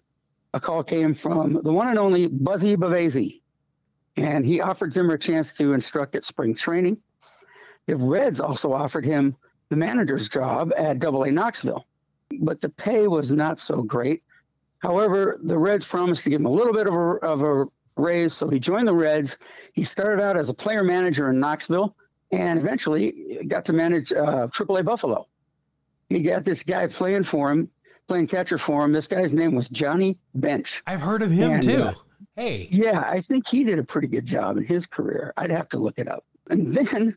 a 0.53 0.59
call 0.59 0.83
came 0.83 1.13
from 1.13 1.61
the 1.63 1.71
one 1.71 1.87
and 1.87 1.99
only 1.99 2.27
Buzzy 2.27 2.75
Bavasi, 2.75 3.41
and 4.17 4.45
he 4.45 4.61
offered 4.61 4.93
Zimmer 4.93 5.15
a 5.15 5.19
chance 5.19 5.53
to 5.57 5.73
instruct 5.73 6.15
at 6.15 6.23
spring 6.23 6.55
training. 6.55 6.97
The 7.87 7.95
Reds 7.95 8.39
also 8.39 8.73
offered 8.73 9.05
him 9.05 9.35
the 9.69 9.75
manager's 9.75 10.29
job 10.29 10.71
at 10.77 10.99
Double 10.99 11.23
A 11.23 11.31
Knoxville, 11.31 11.85
but 12.39 12.61
the 12.61 12.69
pay 12.69 13.07
was 13.07 13.31
not 13.31 13.59
so 13.59 13.81
great. 13.81 14.23
However, 14.79 15.39
the 15.43 15.57
Reds 15.57 15.85
promised 15.85 16.23
to 16.25 16.29
give 16.29 16.39
him 16.39 16.45
a 16.45 16.51
little 16.51 16.73
bit 16.73 16.87
of 16.87 16.93
a, 16.93 16.97
of 16.97 17.41
a 17.43 17.65
raise, 17.97 18.33
so 18.33 18.47
he 18.49 18.59
joined 18.59 18.87
the 18.87 18.93
Reds. 18.93 19.37
He 19.73 19.83
started 19.83 20.21
out 20.21 20.37
as 20.37 20.49
a 20.49 20.53
player 20.53 20.83
manager 20.83 21.29
in 21.29 21.39
Knoxville 21.39 21.95
and 22.31 22.59
eventually 22.59 23.45
got 23.47 23.65
to 23.65 23.73
manage 23.73 24.11
uh, 24.11 24.47
AAA 24.47 24.83
Buffalo. 24.85 25.27
He 26.09 26.21
got 26.21 26.43
this 26.43 26.63
guy 26.63 26.85
playing 26.87 27.23
for 27.23 27.51
him, 27.51 27.69
playing 28.07 28.27
catcher 28.27 28.57
for 28.57 28.83
him. 28.83 28.91
This 28.91 29.07
guy's 29.07 29.33
name 29.33 29.55
was 29.55 29.69
Johnny 29.69 30.17
Bench. 30.35 30.83
I've 30.85 31.01
heard 31.01 31.21
of 31.23 31.31
him 31.31 31.51
And, 31.53 31.63
too. 31.63 31.83
uh, 31.83 31.93
hey, 32.35 32.67
Yeah, 32.71 32.99
I 33.07 33.21
think 33.21 33.45
he 33.49 33.63
did 33.63 33.79
a 33.79 33.83
pretty 33.83 34.07
good 34.07 34.25
job 34.25 34.57
in 34.57 34.63
his 34.65 34.87
career. 34.87 35.33
I'd 35.37 35.51
have 35.51 35.69
to 35.69 35.79
look 35.79 35.97
it 35.99 36.09
up. 36.09 36.23
And 36.49 36.73
then 36.73 37.15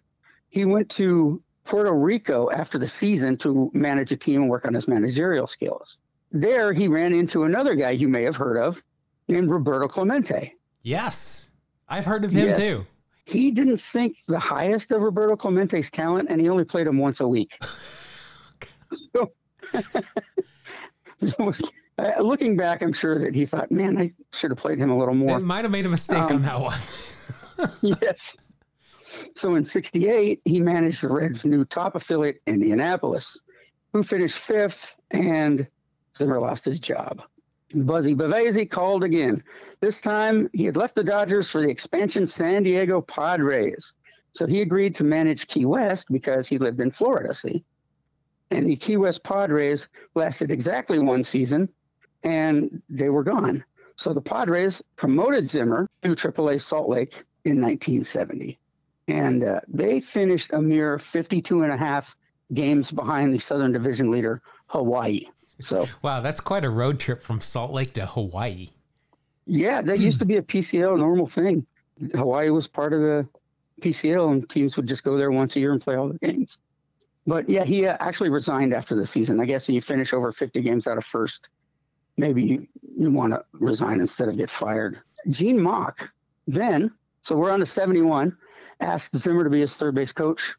he 0.50 0.64
went 0.64 0.88
to 0.92 1.42
Puerto 1.64 1.92
Rico 1.92 2.50
after 2.50 2.78
the 2.78 2.88
season 2.88 3.37
to 3.38 3.70
manage 3.74 4.11
a 4.12 4.16
team 4.16 4.42
and 4.42 4.50
work 4.50 4.64
on 4.64 4.74
his 4.74 4.88
managerial 4.88 5.46
skills. 5.46 5.98
There, 6.33 6.72
he 6.72 6.88
ran 6.88 7.12
into 7.12 7.44
another 7.44 7.74
guy 7.74 7.90
you 7.90 8.09
may 8.09 8.22
have 8.22 8.37
heard 8.37 8.57
of 8.59 8.83
named 9.28 9.50
Roberto 9.50 9.88
Clemente. 9.88 10.54
yes, 10.83 11.50
I've 11.88 12.04
heard 12.04 12.24
of 12.24 12.33
him 12.33 12.46
Yes. 12.48 12.59
too. 12.59 12.87
He 13.24 13.50
didn't 13.50 13.78
think 13.81 14.16
the 14.26 14.38
highest 14.38 14.90
of 14.92 15.02
Roberto 15.02 15.37
Clemente's 15.37 15.90
talent, 15.90 16.28
and 16.31 16.40
he 16.40 16.48
only 16.48 16.64
played 16.64 16.87
him 16.87 16.98
once 16.98 17.20
a 17.20 17.28
week. 17.28 17.59
So, 21.20 21.50
uh, 21.98 22.20
looking 22.22 22.56
back, 22.56 22.82
I'm 22.82 22.92
sure 22.92 23.18
that 23.18 23.34
he 23.34 23.44
thought, 23.46 23.70
man, 23.70 23.98
I 23.98 24.12
should 24.32 24.50
have 24.50 24.58
played 24.58 24.78
him 24.78 24.90
a 24.90 24.96
little 24.98 25.14
more. 25.14 25.38
They 25.38 25.44
might 25.44 25.64
have 25.64 25.72
made 25.72 25.87
a 25.87 25.88
mistake 25.88 26.18
Um, 26.18 26.37
on 26.37 26.42
that 26.42 26.61
one. 26.61 26.78
yes. 28.00 28.14
So 29.37 29.54
in 29.54 29.64
68, 29.64 30.40
he 30.44 30.61
managed 30.61 31.02
the 31.02 31.11
Reds' 31.11 31.44
new 31.44 31.64
top 31.64 31.96
affiliate, 31.96 32.40
Indianapolis, 32.46 33.40
who 33.92 34.02
finished 34.02 34.38
fifth, 34.38 34.96
and 35.11 35.66
Zimmer 36.16 36.40
lost 36.40 36.64
his 36.64 36.78
job. 36.78 37.22
Buzzy 37.74 38.14
Bavasi 38.14 38.70
called 38.70 39.04
again. 39.04 39.42
This 39.80 40.00
time, 40.00 40.48
he 40.52 40.64
had 40.64 40.76
left 40.76 40.94
the 40.94 41.04
Dodgers 41.04 41.50
for 41.50 41.61
the 41.61 41.68
expansion 41.68 42.26
San 42.26 42.62
Diego 42.62 43.00
Padres. 43.00 43.94
So 44.32 44.46
he 44.46 44.61
agreed 44.62 44.94
to 44.96 45.04
manage 45.04 45.48
Key 45.48 45.64
West 45.64 46.12
because 46.12 46.48
he 46.48 46.58
lived 46.58 46.80
in 46.80 46.90
Florida, 46.90 47.34
see? 47.34 47.64
And 48.50 48.66
the 48.68 48.76
Key 48.76 48.96
West 48.96 49.24
Padres 49.24 49.88
lasted 50.14 50.50
exactly 50.50 50.98
one 50.98 51.24
season, 51.24 51.68
and 52.22 52.83
they 52.88 53.09
were 53.09 53.24
gone. 53.24 53.64
So 53.96 54.12
the 54.12 54.20
Padres 54.20 54.83
promoted 54.96 55.50
Zimmer 55.50 55.88
to 56.02 56.11
AAA 56.11 56.61
Salt 56.61 56.88
Lake 56.88 57.24
in 57.44 57.61
1970. 57.61 58.59
And 59.09 59.42
uh, 59.42 59.61
they 59.68 60.00
finished 60.00 60.52
a 60.52 60.61
mere 60.61 60.98
52 60.98 61.62
and 61.62 61.72
a 61.72 61.76
half 61.76 62.14
games 62.52 62.92
behind 62.92 63.33
the 63.33 63.38
Southern 63.38 63.72
Division 63.72 64.11
leader, 64.11 64.42
Hawaii. 64.66 65.22
So, 65.61 65.87
Wow, 66.02 66.20
that's 66.20 66.40
quite 66.40 66.64
a 66.64 66.70
road 66.70 67.00
trip 67.00 67.22
from 67.22 67.40
Salt 67.40 67.72
Lake 67.72 67.94
to 67.94 68.07
Hawaii. 68.07 68.68
yeah, 69.46 69.83
that 69.83 69.98
used 69.98 70.20
to 70.20 70.26
be 70.26 70.37
a 70.37 70.42
PCL 70.42 70.98
normal 70.98 71.26
thing. 71.26 71.66
Hawaii 72.14 72.50
was 72.50 72.68
part 72.68 72.92
of 72.92 73.00
the 73.00 73.28
PCL, 73.81 74.31
and 74.31 74.48
teams 74.48 74.76
would 74.76 74.87
just 74.87 75.02
go 75.02 75.16
there 75.16 75.31
once 75.31 75.57
a 75.57 75.61
year 75.61 75.72
and 75.72 75.81
play 75.81 75.96
all 75.96 76.09
the 76.09 76.18
games. 76.18 76.59
But 77.26 77.48
yeah, 77.48 77.64
he 77.64 77.87
uh, 77.87 77.96
actually 77.98 78.31
resigned 78.31 78.72
after 78.72 78.94
the 78.94 79.07
season. 79.07 79.40
I 79.40 79.46
guess 79.46 79.68
you 79.68 79.81
finish 79.81 80.12
over 80.12 80.31
50 80.33 80.62
games 80.62 80.87
out 80.87 80.96
of 80.98 81.04
first, 81.04 81.48
maybe 82.18 82.42
you, 82.42 82.66
you 82.98 83.11
want 83.11 83.33
to 83.33 83.44
resign 83.52 84.00
instead 84.00 84.28
of 84.28 84.37
get 84.37 84.50
fired. 84.50 85.00
Gene 85.31 85.61
Mauch, 85.61 86.11
then, 86.46 86.92
so 87.22 87.37
we're 87.37 87.50
on 87.50 87.61
to 87.61 87.66
71, 87.66 88.37
asked 88.81 89.16
Zimmer 89.16 89.44
to 89.44 89.50
be 89.50 89.61
his 89.61 89.74
third 89.76 89.94
base 89.94 90.12
coach 90.12 90.54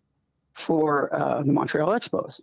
for 0.53 1.13
uh, 1.13 1.43
the 1.43 1.51
Montreal 1.51 1.89
Expos. 1.89 2.41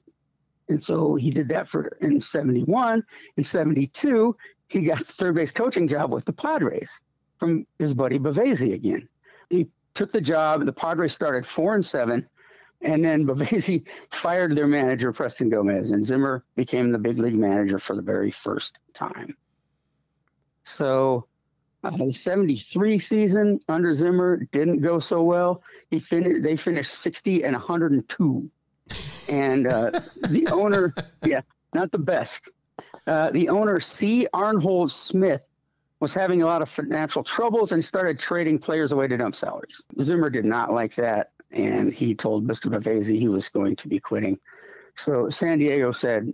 And 0.69 0.83
so 0.83 1.15
he 1.15 1.31
did 1.31 1.49
that 1.49 1.69
for 1.69 1.87
in 2.01 2.21
71. 2.21 3.05
In 3.37 3.45
72, 3.45 4.37
he 4.69 4.85
got 4.85 4.99
the 4.99 5.05
third 5.05 5.35
base 5.35 5.53
coaching 5.53 5.89
job 5.89 6.13
with 6.13 6.25
the 6.25 6.33
Padres 6.33 7.01
from 7.39 7.67
his 7.79 7.95
buddy 7.95 8.19
Bavasi 8.19 8.75
again. 8.75 9.09
He 9.49 9.69
took 9.95 10.11
the 10.11 10.21
job. 10.21 10.65
The 10.65 10.73
Padres 10.73 11.15
started 11.15 11.47
four 11.47 11.75
and 11.75 11.85
seven, 11.85 12.29
And 12.83 13.05
then 13.05 13.27
Bavasi 13.27 13.87
fired 14.11 14.57
their 14.57 14.67
manager, 14.67 15.13
Preston 15.13 15.51
Gomez, 15.51 15.91
and 15.91 16.05
Zimmer 16.05 16.45
became 16.55 16.93
the 16.93 16.99
big 16.99 17.19
league 17.19 17.35
manager 17.35 17.79
for 17.79 17.97
the 17.97 18.03
very 18.03 18.31
first 18.31 18.79
time. 18.93 19.37
So 20.65 21.27
uh, 21.85 21.97
the 21.97 22.13
73 22.13 22.99
season 22.99 23.61
under 23.69 23.95
Zimmer 23.95 24.39
didn't 24.51 24.81
go 24.81 24.99
so 24.99 25.23
well. 25.23 25.63
He 25.91 26.01
finished, 26.01 26.43
they 26.43 26.57
finished 26.57 26.93
60 26.93 27.45
and 27.45 27.55
102. 27.55 28.51
And 29.29 29.67
uh, 29.67 30.01
the 30.29 30.49
owner, 30.53 30.95
yeah, 31.25 31.43
not 31.75 31.93
the 31.93 31.99
best. 31.99 32.51
Uh, 33.07 33.31
the 33.31 33.49
owner, 33.51 33.79
C. 33.81 34.27
Arnold 34.33 34.91
Smith, 34.91 35.47
was 36.01 36.13
having 36.13 36.43
a 36.43 36.47
lot 36.47 36.61
of 36.61 36.69
financial 36.69 37.25
troubles 37.25 37.73
and 37.73 37.83
started 37.85 38.19
trading 38.19 38.59
players 38.59 38.93
away 38.93 39.09
to 39.09 39.17
dump 39.17 39.35
salaries. 39.35 39.83
Zimmer 40.01 40.29
did 40.29 40.45
not 40.45 40.73
like 40.73 40.95
that, 40.97 41.31
and 41.51 41.93
he 41.93 42.15
told 42.15 42.47
Mr. 42.47 42.71
Bavasi 42.71 43.19
he 43.19 43.29
was 43.29 43.49
going 43.49 43.77
to 43.77 43.89
be 43.89 43.99
quitting. 43.99 44.39
So 44.95 45.29
San 45.29 45.59
Diego 45.59 45.93
said, 45.93 46.33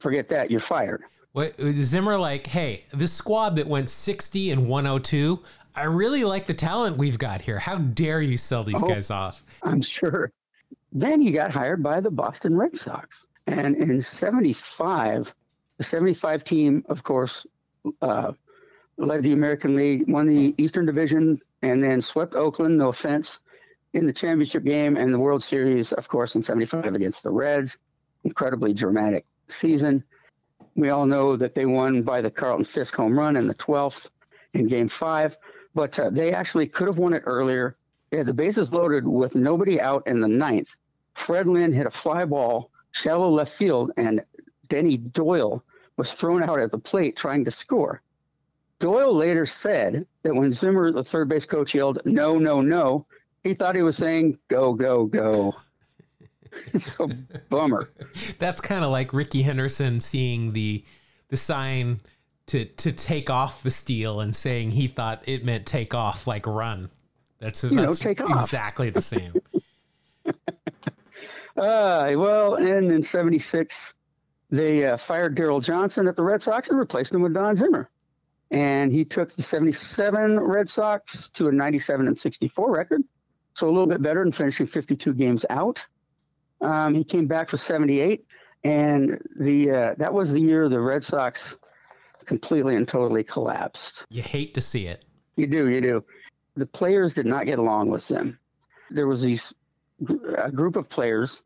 "Forget 0.00 0.28
that, 0.28 0.50
you're 0.50 0.60
fired." 0.60 1.04
What 1.32 1.58
Zimmer 1.60 2.18
like? 2.18 2.46
Hey, 2.46 2.84
this 2.92 3.12
squad 3.12 3.56
that 3.56 3.66
went 3.66 3.88
60 3.88 4.50
and 4.50 4.68
102. 4.68 5.42
I 5.74 5.84
really 5.84 6.24
like 6.24 6.46
the 6.46 6.54
talent 6.54 6.98
we've 6.98 7.18
got 7.18 7.40
here. 7.40 7.58
How 7.58 7.76
dare 7.78 8.20
you 8.20 8.36
sell 8.36 8.64
these 8.64 8.82
oh, 8.82 8.86
guys 8.86 9.10
off? 9.10 9.42
I'm 9.62 9.80
sure. 9.80 10.30
Then 10.92 11.22
he 11.22 11.30
got 11.30 11.50
hired 11.50 11.82
by 11.82 12.00
the 12.00 12.10
Boston 12.10 12.56
Red 12.56 12.76
Sox, 12.76 13.26
and 13.46 13.76
in 13.76 14.02
'75, 14.02 15.34
the 15.78 15.84
'75 15.84 16.44
team, 16.44 16.84
of 16.88 17.02
course, 17.02 17.46
uh, 18.02 18.32
led 18.98 19.22
the 19.22 19.32
American 19.32 19.74
League, 19.74 20.04
won 20.08 20.26
the 20.26 20.54
Eastern 20.58 20.84
Division, 20.84 21.40
and 21.62 21.82
then 21.82 22.02
swept 22.02 22.34
Oakland, 22.34 22.76
no 22.76 22.88
offense, 22.88 23.40
in 23.92 24.06
the 24.06 24.12
championship 24.12 24.64
game 24.64 24.96
and 24.96 25.12
the 25.12 25.18
World 25.18 25.42
Series, 25.42 25.92
of 25.92 26.08
course, 26.08 26.34
in 26.34 26.42
75 26.42 26.94
against 26.94 27.22
the 27.22 27.30
Reds. 27.30 27.78
Incredibly 28.24 28.72
dramatic 28.72 29.26
season. 29.48 30.04
We 30.74 30.88
all 30.88 31.06
know 31.06 31.36
that 31.36 31.54
they 31.54 31.66
won 31.66 32.02
by 32.02 32.22
the 32.22 32.30
Carlton 32.30 32.64
Fisk 32.64 32.94
home 32.94 33.18
run 33.18 33.36
in 33.36 33.46
the 33.46 33.54
12th 33.54 34.10
in 34.54 34.68
game 34.68 34.88
five, 34.88 35.36
but 35.74 35.98
uh, 35.98 36.10
they 36.10 36.32
actually 36.32 36.68
could 36.68 36.86
have 36.86 36.98
won 36.98 37.14
it 37.14 37.22
earlier. 37.26 37.76
They 38.10 38.18
had 38.18 38.26
the 38.26 38.34
bases 38.34 38.72
loaded 38.72 39.06
with 39.06 39.34
nobody 39.34 39.80
out 39.80 40.06
in 40.06 40.20
the 40.20 40.28
ninth. 40.28 40.76
Fred 41.14 41.46
Lynn 41.46 41.72
hit 41.72 41.86
a 41.86 41.90
fly 41.90 42.24
ball 42.24 42.70
shallow 42.92 43.30
left 43.30 43.52
field, 43.52 43.92
and 43.96 44.24
Denny 44.68 44.96
Doyle 44.96 45.64
was 45.96 46.14
thrown 46.14 46.42
out 46.42 46.58
at 46.58 46.70
the 46.70 46.78
plate 46.78 47.16
trying 47.16 47.44
to 47.44 47.50
score. 47.50 48.02
Doyle 48.78 49.14
later 49.14 49.46
said 49.46 50.06
that 50.22 50.34
when 50.34 50.52
Zimmer, 50.52 50.90
the 50.90 51.04
third 51.04 51.28
base 51.28 51.46
coach, 51.46 51.74
yelled, 51.74 52.00
no, 52.04 52.38
no, 52.38 52.60
no, 52.60 53.06
he 53.44 53.54
thought 53.54 53.74
he 53.74 53.82
was 53.82 53.96
saying, 53.96 54.38
go, 54.48 54.74
go, 54.74 55.06
go. 55.06 55.54
so 56.78 57.08
bummer. 57.48 57.90
That's 58.38 58.60
kind 58.60 58.84
of 58.84 58.90
like 58.90 59.12
Rickey 59.12 59.42
Henderson 59.42 60.00
seeing 60.00 60.52
the 60.52 60.84
the 61.28 61.36
sign 61.36 62.00
to 62.46 62.64
to 62.64 62.92
take 62.92 63.30
off 63.30 63.62
the 63.62 63.70
steel 63.70 64.20
and 64.20 64.36
saying 64.36 64.72
he 64.72 64.86
thought 64.86 65.22
it 65.26 65.44
meant 65.44 65.66
take 65.66 65.94
off 65.94 66.26
like 66.26 66.46
run. 66.46 66.90
That's, 67.38 67.64
you 67.64 67.70
that's 67.70 68.04
know, 68.04 68.10
exactly 68.34 68.90
the 68.90 69.00
same. 69.00 69.32
uh, 70.26 72.12
well, 72.16 72.54
and 72.54 72.92
in 72.92 73.02
76, 73.02 73.96
they 74.50 74.86
uh, 74.86 74.96
fired 74.96 75.34
Darrell 75.34 75.58
Johnson 75.58 76.06
at 76.06 76.14
the 76.14 76.22
Red 76.22 76.40
Sox 76.40 76.70
and 76.70 76.78
replaced 76.78 77.12
him 77.12 77.20
with 77.22 77.34
Don 77.34 77.56
Zimmer 77.56 77.90
and 78.52 78.92
he 78.92 79.04
took 79.06 79.32
the 79.32 79.42
77 79.42 80.38
Red 80.38 80.68
Sox 80.68 81.30
to 81.30 81.48
a 81.48 81.52
97 81.52 82.06
and 82.06 82.16
64 82.16 82.70
record, 82.70 83.02
so 83.54 83.68
a 83.68 83.70
little 83.70 83.86
bit 83.86 84.02
better 84.02 84.22
than 84.22 84.32
finishing 84.32 84.66
52 84.66 85.14
games 85.14 85.44
out. 85.50 85.86
Um, 86.60 86.94
he 86.94 87.04
came 87.04 87.26
back 87.26 87.48
for 87.48 87.56
78, 87.56 88.26
and 88.64 89.20
the 89.38 89.70
uh, 89.70 89.94
that 89.98 90.14
was 90.14 90.32
the 90.32 90.40
year 90.40 90.68
the 90.68 90.80
Red 90.80 91.04
Sox 91.04 91.58
completely 92.24 92.76
and 92.76 92.86
totally 92.86 93.24
collapsed. 93.24 94.06
You 94.10 94.22
hate 94.22 94.54
to 94.54 94.60
see 94.60 94.86
it. 94.86 95.04
You 95.36 95.46
do, 95.46 95.68
you 95.68 95.80
do. 95.80 96.04
The 96.54 96.66
players 96.66 97.14
did 97.14 97.26
not 97.26 97.46
get 97.46 97.58
along 97.58 97.90
with 97.90 98.06
them. 98.08 98.38
There 98.90 99.06
was 99.06 99.22
these 99.22 99.54
a 100.36 100.50
group 100.50 100.76
of 100.76 100.88
players. 100.88 101.42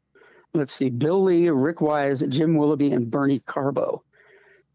Let's 0.53 0.73
see, 0.73 0.91
Bill 0.91 1.23
Lee, 1.23 1.49
Rick 1.51 1.81
Wise, 1.81 2.23
Jim 2.29 2.57
Willoughby, 2.57 2.93
and 2.93 3.11
Bernie 3.11 3.41
Carbo 3.41 4.03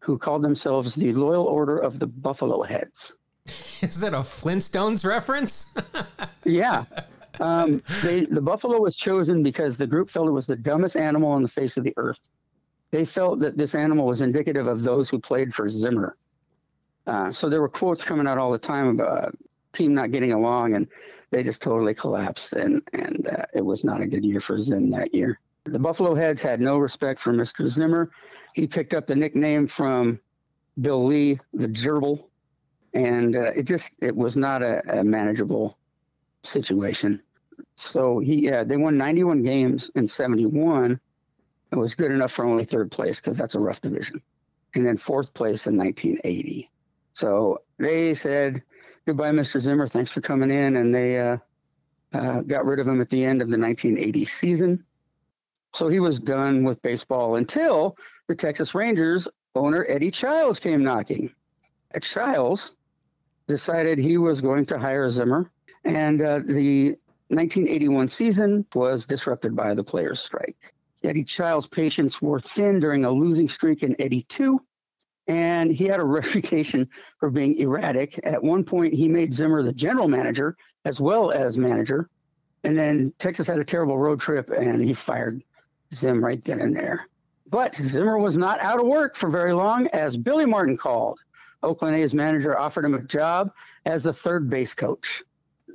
who 0.02 0.18
called 0.18 0.42
themselves 0.42 0.96
the 0.96 1.12
Loyal 1.12 1.44
Order 1.44 1.78
of 1.78 2.00
the 2.00 2.08
Buffalo 2.08 2.62
Heads. 2.62 3.16
Is 3.46 4.00
that 4.00 4.14
a 4.14 4.18
Flintstones 4.18 5.04
reference? 5.04 5.74
yeah. 6.44 6.84
Um, 7.40 7.82
they, 8.02 8.24
the 8.24 8.42
buffalo 8.42 8.80
was 8.80 8.96
chosen 8.96 9.42
because 9.42 9.76
the 9.76 9.86
group 9.86 10.10
felt 10.10 10.28
it 10.28 10.32
was 10.32 10.46
the 10.46 10.56
dumbest 10.56 10.96
animal 10.96 11.30
on 11.30 11.42
the 11.42 11.48
face 11.48 11.76
of 11.76 11.84
the 11.84 11.94
earth. 11.96 12.20
They 12.90 13.04
felt 13.04 13.40
that 13.40 13.56
this 13.56 13.74
animal 13.74 14.06
was 14.06 14.20
indicative 14.20 14.66
of 14.66 14.82
those 14.82 15.08
who 15.08 15.18
played 15.18 15.54
for 15.54 15.68
Zimmer. 15.68 16.16
Uh, 17.06 17.32
so 17.32 17.48
there 17.48 17.60
were 17.60 17.68
quotes 17.68 18.04
coming 18.04 18.26
out 18.26 18.38
all 18.38 18.52
the 18.52 18.58
time 18.58 18.88
about 18.88 19.24
uh, 19.24 19.30
team 19.72 19.94
not 19.94 20.12
getting 20.12 20.32
along, 20.32 20.74
and 20.74 20.86
they 21.30 21.42
just 21.42 21.62
totally 21.62 21.94
collapsed. 21.94 22.52
And 22.52 22.82
and 22.92 23.26
uh, 23.26 23.46
it 23.54 23.64
was 23.64 23.82
not 23.82 24.00
a 24.00 24.06
good 24.06 24.24
year 24.24 24.40
for 24.40 24.58
Zim 24.58 24.90
that 24.90 25.14
year. 25.14 25.40
The 25.64 25.78
Buffalo 25.78 26.14
Heads 26.14 26.42
had 26.42 26.60
no 26.60 26.78
respect 26.78 27.20
for 27.20 27.32
Mr. 27.32 27.66
Zimmer. 27.66 28.10
He 28.54 28.66
picked 28.66 28.94
up 28.94 29.06
the 29.06 29.16
nickname 29.16 29.68
from 29.68 30.20
Bill 30.80 31.04
Lee, 31.04 31.38
the 31.52 31.68
Gerbil, 31.68 32.24
and 32.94 33.36
uh, 33.36 33.52
it 33.54 33.64
just 33.64 33.94
it 34.00 34.14
was 34.14 34.36
not 34.36 34.62
a, 34.62 35.00
a, 35.00 35.04
manageable 35.04 35.78
situation. 36.42 37.22
So 37.76 38.18
he 38.18 38.46
yeah, 38.46 38.64
they 38.64 38.76
won 38.76 38.96
91 38.96 39.42
games 39.42 39.90
in 39.94 40.08
71. 40.08 41.00
It 41.70 41.76
was 41.76 41.94
good 41.94 42.10
enough 42.10 42.32
for 42.32 42.44
only 42.44 42.64
third 42.64 42.90
place 42.90 43.20
because 43.20 43.38
that's 43.38 43.54
a 43.54 43.60
rough 43.60 43.80
division, 43.80 44.22
and 44.74 44.86
then 44.86 44.96
fourth 44.96 45.32
place 45.32 45.66
in 45.66 45.76
1980. 45.76 46.70
So 47.14 47.62
they 47.78 48.14
said 48.14 48.62
goodbye, 49.06 49.32
Mr. 49.32 49.60
Zimmer. 49.60 49.86
Thanks 49.86 50.12
for 50.12 50.20
coming 50.20 50.50
in, 50.50 50.76
and 50.76 50.94
they 50.94 51.18
uh, 51.18 51.38
uh 52.12 52.40
got 52.42 52.66
rid 52.66 52.80
of 52.80 52.88
him 52.88 53.00
at 53.00 53.08
the 53.08 53.24
end 53.24 53.42
of 53.42 53.48
the 53.48 53.58
1980 53.58 54.24
season. 54.24 54.84
So 55.74 55.88
he 55.88 56.00
was 56.00 56.18
done 56.20 56.64
with 56.64 56.82
baseball 56.82 57.36
until 57.36 57.96
the 58.28 58.34
Texas 58.34 58.74
Rangers 58.74 59.28
owner 59.54 59.84
Eddie 59.88 60.10
Chiles 60.10 60.60
came 60.60 60.82
knocking. 60.82 61.34
Chiles 62.00 62.74
decided 63.48 63.98
he 63.98 64.18
was 64.18 64.40
going 64.40 64.66
to 64.66 64.78
hire 64.78 65.08
Zimmer, 65.10 65.50
and 65.84 66.20
uh, 66.20 66.38
the 66.40 66.96
1981 67.28 68.08
season 68.08 68.66
was 68.74 69.06
disrupted 69.06 69.56
by 69.56 69.74
the 69.74 69.84
players' 69.84 70.20
strike. 70.20 70.74
Eddie 71.02 71.24
Chiles' 71.24 71.68
patience 71.68 72.22
wore 72.22 72.38
thin 72.38 72.78
during 72.78 73.04
a 73.04 73.10
losing 73.10 73.48
streak 73.48 73.82
in 73.82 73.96
82, 73.98 74.60
and 75.26 75.72
he 75.72 75.86
had 75.86 76.00
a 76.00 76.04
reputation 76.18 76.88
for 77.18 77.30
being 77.30 77.56
erratic. 77.56 78.20
At 78.22 78.42
one 78.42 78.64
point, 78.64 78.94
he 78.94 79.08
made 79.08 79.34
Zimmer 79.34 79.62
the 79.62 79.72
general 79.72 80.08
manager 80.08 80.56
as 80.84 81.00
well 81.00 81.30
as 81.30 81.58
manager. 81.58 82.08
And 82.64 82.78
then 82.78 83.12
Texas 83.18 83.48
had 83.48 83.58
a 83.58 83.64
terrible 83.64 83.98
road 83.98 84.20
trip, 84.20 84.50
and 84.50 84.80
he 84.80 84.94
fired 84.94 85.42
Zim 85.92 86.24
right 86.24 86.42
then 86.44 86.60
and 86.60 86.76
there. 86.76 87.08
But 87.48 87.74
Zimmer 87.74 88.18
was 88.18 88.36
not 88.36 88.60
out 88.60 88.80
of 88.80 88.86
work 88.86 89.16
for 89.16 89.28
very 89.28 89.52
long 89.52 89.88
as 89.88 90.16
Billy 90.16 90.46
Martin 90.46 90.76
called. 90.76 91.18
Oakland 91.62 91.96
A's 91.96 92.14
manager 92.14 92.58
offered 92.58 92.84
him 92.84 92.94
a 92.94 93.02
job 93.02 93.52
as 93.84 94.04
the 94.04 94.12
third 94.12 94.48
base 94.48 94.74
coach. 94.74 95.22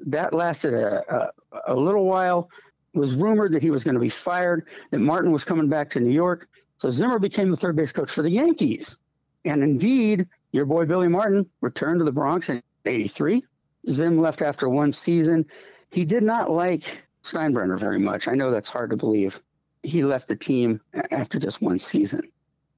That 0.05 0.33
lasted 0.33 0.73
a, 0.73 1.31
a, 1.51 1.73
a 1.73 1.75
little 1.75 2.05
while. 2.05 2.49
It 2.93 2.99
was 2.99 3.15
rumored 3.15 3.53
that 3.53 3.61
he 3.61 3.71
was 3.71 3.83
going 3.83 3.95
to 3.95 4.01
be 4.01 4.09
fired, 4.09 4.67
that 4.91 4.99
Martin 4.99 5.31
was 5.31 5.43
coming 5.43 5.69
back 5.69 5.89
to 5.91 5.99
New 5.99 6.11
York. 6.11 6.47
So 6.77 6.89
Zimmer 6.89 7.19
became 7.19 7.49
the 7.49 7.57
third 7.57 7.75
base 7.75 7.91
coach 7.91 8.11
for 8.11 8.21
the 8.21 8.29
Yankees. 8.29 8.97
And 9.45 9.63
indeed, 9.63 10.27
your 10.51 10.65
boy 10.65 10.85
Billy 10.85 11.07
Martin 11.07 11.49
returned 11.61 11.99
to 11.99 12.05
the 12.05 12.11
Bronx 12.11 12.49
in 12.49 12.61
83. 12.85 13.43
Zim 13.89 14.19
left 14.19 14.41
after 14.41 14.67
one 14.67 14.91
season. 14.91 15.45
He 15.91 16.05
did 16.05 16.23
not 16.23 16.51
like 16.51 17.07
Steinbrenner 17.23 17.79
very 17.79 17.99
much. 17.99 18.27
I 18.27 18.35
know 18.35 18.51
that's 18.51 18.69
hard 18.69 18.91
to 18.91 18.97
believe 18.97 19.41
he 19.83 20.03
left 20.03 20.27
the 20.27 20.35
team 20.35 20.81
after 21.11 21.39
just 21.39 21.61
one 21.61 21.79
season. 21.79 22.31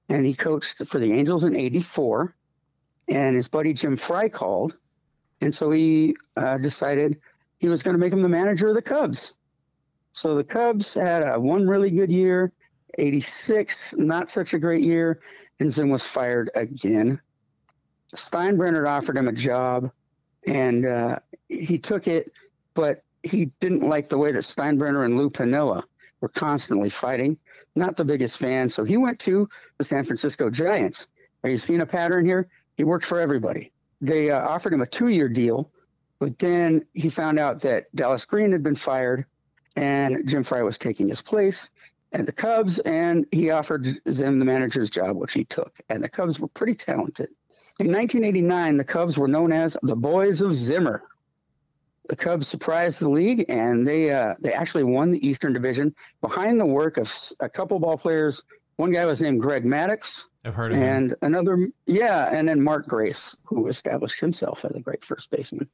And 0.09 0.25
he 0.25 0.33
coached 0.33 0.85
for 0.87 0.99
the 0.99 1.13
Angels 1.13 1.43
in 1.43 1.55
84. 1.55 2.35
And 3.07 3.35
his 3.35 3.47
buddy 3.47 3.73
Jim 3.73 3.97
Frey 3.97 4.29
called. 4.29 4.77
And 5.41 5.53
so 5.53 5.71
he 5.71 6.15
uh, 6.35 6.57
decided 6.57 7.19
he 7.59 7.69
was 7.69 7.83
going 7.83 7.93
to 7.93 7.99
make 7.99 8.13
him 8.13 8.21
the 8.21 8.29
manager 8.29 8.67
of 8.67 8.75
the 8.75 8.81
Cubs. 8.81 9.33
So 10.13 10.35
the 10.35 10.43
Cubs 10.43 10.93
had 10.93 11.23
a 11.23 11.39
one 11.39 11.67
really 11.67 11.91
good 11.91 12.11
year, 12.11 12.51
86, 12.97 13.95
not 13.97 14.29
such 14.29 14.53
a 14.53 14.59
great 14.59 14.83
year. 14.83 15.21
And 15.59 15.71
Zim 15.71 15.89
was 15.89 16.05
fired 16.05 16.49
again. 16.55 17.21
Steinbrenner 18.15 18.87
offered 18.87 19.17
him 19.17 19.27
a 19.27 19.33
job 19.33 19.91
and 20.47 20.85
uh, 20.85 21.19
he 21.47 21.77
took 21.77 22.07
it, 22.07 22.31
but 22.73 23.03
he 23.23 23.45
didn't 23.59 23.87
like 23.87 24.09
the 24.09 24.17
way 24.17 24.31
that 24.31 24.39
Steinbrenner 24.39 25.05
and 25.05 25.17
Lou 25.17 25.29
Piniella 25.29 25.83
were 26.21 26.29
constantly 26.29 26.89
fighting. 26.89 27.37
Not 27.75 27.97
the 27.97 28.05
biggest 28.05 28.39
fan, 28.39 28.69
so 28.69 28.83
he 28.83 28.97
went 28.97 29.19
to 29.19 29.49
the 29.77 29.83
San 29.83 30.05
Francisco 30.05 30.49
Giants. 30.49 31.09
Are 31.43 31.49
you 31.49 31.57
seeing 31.57 31.81
a 31.81 31.85
pattern 31.85 32.25
here? 32.25 32.49
He 32.77 32.83
worked 32.83 33.05
for 33.05 33.19
everybody. 33.19 33.71
They 34.01 34.31
uh, 34.31 34.39
offered 34.39 34.73
him 34.73 34.81
a 34.81 34.87
two-year 34.87 35.29
deal, 35.29 35.71
but 36.19 36.39
then 36.39 36.85
he 36.93 37.09
found 37.09 37.39
out 37.39 37.61
that 37.61 37.93
Dallas 37.95 38.25
Green 38.25 38.51
had 38.51 38.63
been 38.63 38.75
fired, 38.75 39.25
and 39.75 40.27
Jim 40.27 40.43
Frey 40.43 40.61
was 40.61 40.77
taking 40.77 41.09
his 41.09 41.21
place 41.21 41.71
at 42.11 42.25
the 42.25 42.31
Cubs, 42.31 42.79
and 42.79 43.25
he 43.31 43.51
offered 43.51 43.87
Zim 44.09 44.39
the 44.39 44.45
manager's 44.45 44.89
job, 44.89 45.15
which 45.15 45.33
he 45.33 45.45
took. 45.45 45.79
And 45.89 46.03
the 46.03 46.09
Cubs 46.09 46.39
were 46.39 46.47
pretty 46.47 46.73
talented. 46.73 47.29
In 47.79 47.87
1989, 47.87 48.77
the 48.77 48.83
Cubs 48.83 49.17
were 49.17 49.27
known 49.27 49.51
as 49.53 49.77
the 49.81 49.95
Boys 49.95 50.41
of 50.41 50.53
Zimmer. 50.53 51.03
The 52.09 52.15
Cubs 52.15 52.47
surprised 52.47 52.99
the 52.99 53.09
league, 53.09 53.45
and 53.49 53.87
they 53.87 54.09
uh, 54.09 54.35
they 54.39 54.51
actually 54.51 54.83
won 54.83 55.11
the 55.11 55.27
Eastern 55.27 55.53
Division 55.53 55.93
behind 56.21 56.59
the 56.59 56.65
work 56.65 56.97
of 56.97 57.13
a 57.39 57.47
couple 57.47 57.79
ball 57.79 57.97
players. 57.97 58.43
One 58.79 58.93
guy 58.93 59.05
was 59.05 59.21
named 59.21 59.41
Greg 59.41 59.65
Maddux. 59.65 60.23
I've 60.45 60.55
heard 60.55 60.71
of 60.71 60.77
and 60.77 61.11
him. 61.11 61.17
another, 61.21 61.67
yeah, 61.85 62.29
and 62.31 62.47
then 62.47 62.63
Mark 62.63 62.87
Grace, 62.87 63.35
who 63.43 63.67
established 63.67 64.21
himself 64.21 64.63
as 64.63 64.71
a 64.73 64.79
great 64.79 65.03
first 65.03 65.29
baseman. 65.29 65.69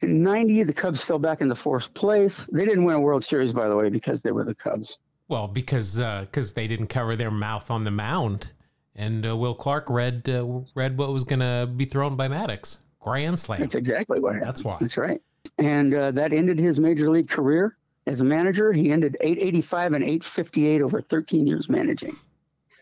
In 0.00 0.24
90, 0.24 0.64
the 0.64 0.72
Cubs 0.72 1.00
fell 1.00 1.20
back 1.20 1.42
into 1.42 1.54
fourth 1.54 1.94
place. 1.94 2.48
They 2.52 2.64
didn't 2.64 2.84
win 2.86 2.96
a 2.96 3.00
World 3.00 3.22
Series, 3.22 3.52
by 3.52 3.68
the 3.68 3.76
way, 3.76 3.88
because 3.88 4.22
they 4.22 4.32
were 4.32 4.42
the 4.42 4.56
Cubs. 4.56 4.98
Well, 5.28 5.46
because 5.46 5.98
because 5.98 6.50
uh, 6.50 6.54
they 6.56 6.66
didn't 6.66 6.88
cover 6.88 7.14
their 7.14 7.30
mouth 7.30 7.70
on 7.70 7.84
the 7.84 7.92
mound, 7.92 8.50
and 8.96 9.24
uh, 9.24 9.36
Will 9.36 9.54
Clark 9.54 9.88
read 9.88 10.28
uh, 10.28 10.62
read 10.74 10.98
what 10.98 11.12
was 11.12 11.22
going 11.22 11.38
to 11.38 11.68
be 11.72 11.84
thrown 11.84 12.16
by 12.16 12.26
Maddux, 12.26 12.78
Grand 12.98 13.38
slam. 13.38 13.60
That's 13.60 13.76
exactly 13.76 14.18
what 14.18 14.32
happened. 14.32 14.48
That's 14.48 14.64
why. 14.64 14.78
That's 14.80 14.96
right. 14.96 15.22
And 15.56 15.94
uh, 15.94 16.10
that 16.10 16.32
ended 16.32 16.58
his 16.58 16.80
major 16.80 17.10
league 17.10 17.28
career 17.28 17.76
as 18.08 18.20
a 18.20 18.24
manager. 18.24 18.72
He 18.72 18.90
ended 18.90 19.16
885 19.20 19.92
and 19.92 20.04
858 20.04 20.82
over 20.82 21.00
13 21.00 21.46
years 21.46 21.68
managing. 21.68 22.16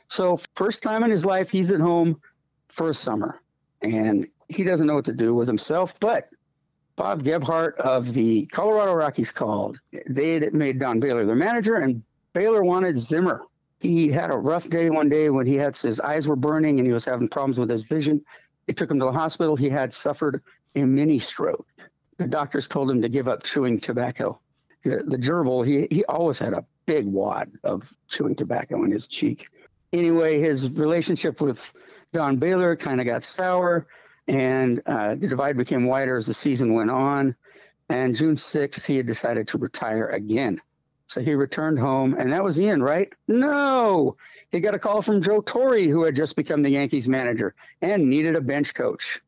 So, 0.09 0.41
first 0.55 0.83
time 0.83 1.03
in 1.03 1.11
his 1.11 1.27
life, 1.27 1.51
he's 1.51 1.73
at 1.73 1.81
home 1.81 2.21
for 2.69 2.89
a 2.89 2.95
summer, 2.95 3.41
and 3.83 4.29
he 4.49 4.63
doesn't 4.63 4.87
know 4.87 4.95
what 4.95 5.07
to 5.07 5.13
do 5.13 5.35
with 5.35 5.49
himself. 5.49 5.99
But 5.99 6.29
Bob 6.95 7.25
Gebhard 7.25 7.75
of 7.75 8.15
the 8.15 8.47
Colorado 8.47 8.95
Rockies 8.95 9.33
called. 9.33 9.81
They 10.09 10.35
had 10.35 10.55
made 10.55 10.79
Don 10.79 11.01
Baylor 11.01 11.27
their 11.27 11.37
manager, 11.37 11.77
and 11.77 12.03
Baylor 12.33 12.63
wanted 12.63 12.99
Zimmer. 12.99 13.43
He 13.81 14.09
had 14.09 14.31
a 14.31 14.37
rough 14.37 14.71
day 14.71 14.89
one 14.91 15.09
day 15.09 15.29
when 15.29 15.47
he 15.47 15.57
had 15.57 15.77
his 15.77 16.01
eyes 16.01 16.27
were 16.27 16.37
burning 16.37 16.79
and 16.79 16.87
he 16.87 16.95
was 16.95 17.05
having 17.05 17.29
problems 17.29 17.59
with 17.59 17.69
his 17.69 17.83
vision. 17.83 18.25
They 18.67 18.73
took 18.73 18.91
him 18.91 18.99
to 19.01 19.05
the 19.05 19.13
hospital. 19.13 19.57
He 19.57 19.69
had 19.69 19.93
suffered 19.93 20.43
a 20.75 20.85
mini 20.85 21.19
stroke. 21.19 21.67
The 22.17 22.27
doctors 22.27 22.69
told 22.69 22.91
him 22.91 23.03
to 23.03 23.09
give 23.09 23.29
up 23.29 23.43
chewing 23.43 23.79
tobacco. 23.79 24.41
The, 24.83 25.19
gerbil, 25.19 25.67
he, 25.67 25.89
he 25.91 26.05
always 26.05 26.39
had 26.39 26.53
a 26.53 26.65
big 26.87 27.07
wad 27.07 27.51
of 27.65 27.93
chewing 28.09 28.37
tobacco 28.37 28.85
in 28.85 28.91
his 28.91 29.09
cheek. 29.09 29.49
Anyway, 29.93 30.39
his 30.39 30.71
relationship 30.71 31.41
with 31.41 31.75
Don 32.13 32.37
Baylor 32.37 32.77
kind 32.77 33.01
of 33.01 33.07
got 33.07 33.25
sour 33.25 33.87
and 34.29 34.83
uh, 34.87 35.15
the 35.15 35.29
divide 35.29 35.57
became 35.57 35.87
wider 35.87 36.17
as 36.17 36.27
the 36.27 36.35
season 36.35 36.75
went 36.75 36.91
on. 36.91 37.37
And 37.89 38.17
June 38.17 38.35
6th, 38.35 38.85
he 38.85 38.97
had 38.97 39.07
decided 39.07 39.49
to 39.49 39.59
retire 39.59 40.09
again. 40.09 40.61
So 41.09 41.21
he 41.21 41.37
returned 41.37 41.79
home, 41.79 42.17
and 42.19 42.33
that 42.33 42.43
was 42.43 42.57
the 42.57 42.69
end, 42.69 42.83
right? 42.83 43.13
No. 43.29 44.17
He 44.51 44.59
got 44.59 44.75
a 44.75 44.79
call 44.79 45.03
from 45.03 45.23
Joe 45.23 45.41
Torre, 45.41 45.79
who 45.79 46.03
had 46.03 46.17
just 46.17 46.35
become 46.35 46.63
the 46.63 46.71
Yankees 46.71 47.09
manager 47.09 47.55
and 47.81 48.11
needed 48.11 48.35
a 48.35 48.41
bench 48.41 48.75
coach. 48.75 49.21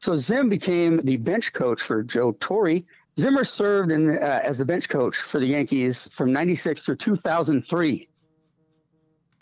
So 0.00 0.16
Zim 0.16 0.48
became 0.48 0.98
the 0.98 1.18
bench 1.18 1.52
coach 1.52 1.82
for 1.82 2.02
Joe 2.02 2.32
Torre. 2.32 2.80
Zimmer 3.18 3.44
served 3.44 3.90
in, 3.92 4.10
uh, 4.10 4.40
as 4.42 4.58
the 4.58 4.64
bench 4.64 4.88
coach 4.88 5.16
for 5.16 5.40
the 5.40 5.46
Yankees 5.46 6.08
from 6.12 6.32
96 6.32 6.82
through 6.82 6.96
2003. 6.96 8.08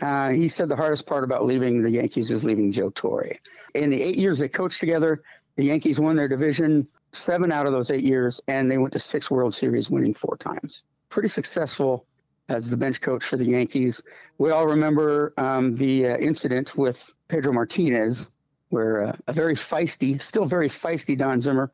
Uh, 0.00 0.30
he 0.30 0.48
said 0.48 0.68
the 0.68 0.76
hardest 0.76 1.06
part 1.06 1.24
about 1.24 1.44
leaving 1.44 1.80
the 1.80 1.90
Yankees 1.90 2.30
was 2.30 2.44
leaving 2.44 2.72
Joe 2.72 2.90
Torre. 2.90 3.36
In 3.74 3.90
the 3.90 4.02
eight 4.02 4.16
years 4.16 4.38
they 4.38 4.48
coached 4.48 4.80
together, 4.80 5.22
the 5.56 5.64
Yankees 5.64 5.98
won 5.98 6.16
their 6.16 6.28
division 6.28 6.88
seven 7.12 7.52
out 7.52 7.66
of 7.66 7.72
those 7.72 7.90
eight 7.90 8.04
years, 8.04 8.40
and 8.48 8.70
they 8.70 8.78
went 8.78 8.92
to 8.92 8.98
six 8.98 9.30
World 9.30 9.54
Series, 9.54 9.90
winning 9.90 10.14
four 10.14 10.36
times. 10.36 10.84
Pretty 11.08 11.28
successful 11.28 12.06
as 12.48 12.68
the 12.68 12.76
bench 12.76 13.00
coach 13.00 13.24
for 13.24 13.36
the 13.36 13.46
Yankees. 13.46 14.02
We 14.36 14.50
all 14.50 14.66
remember 14.66 15.32
um, 15.36 15.76
the 15.76 16.08
uh, 16.08 16.16
incident 16.18 16.76
with 16.76 17.14
Pedro 17.28 17.52
Martinez, 17.52 18.30
where 18.68 19.06
uh, 19.06 19.16
a 19.26 19.32
very 19.32 19.54
feisty, 19.54 20.20
still 20.20 20.44
very 20.44 20.68
feisty 20.68 21.16
Don 21.16 21.40
Zimmer, 21.40 21.70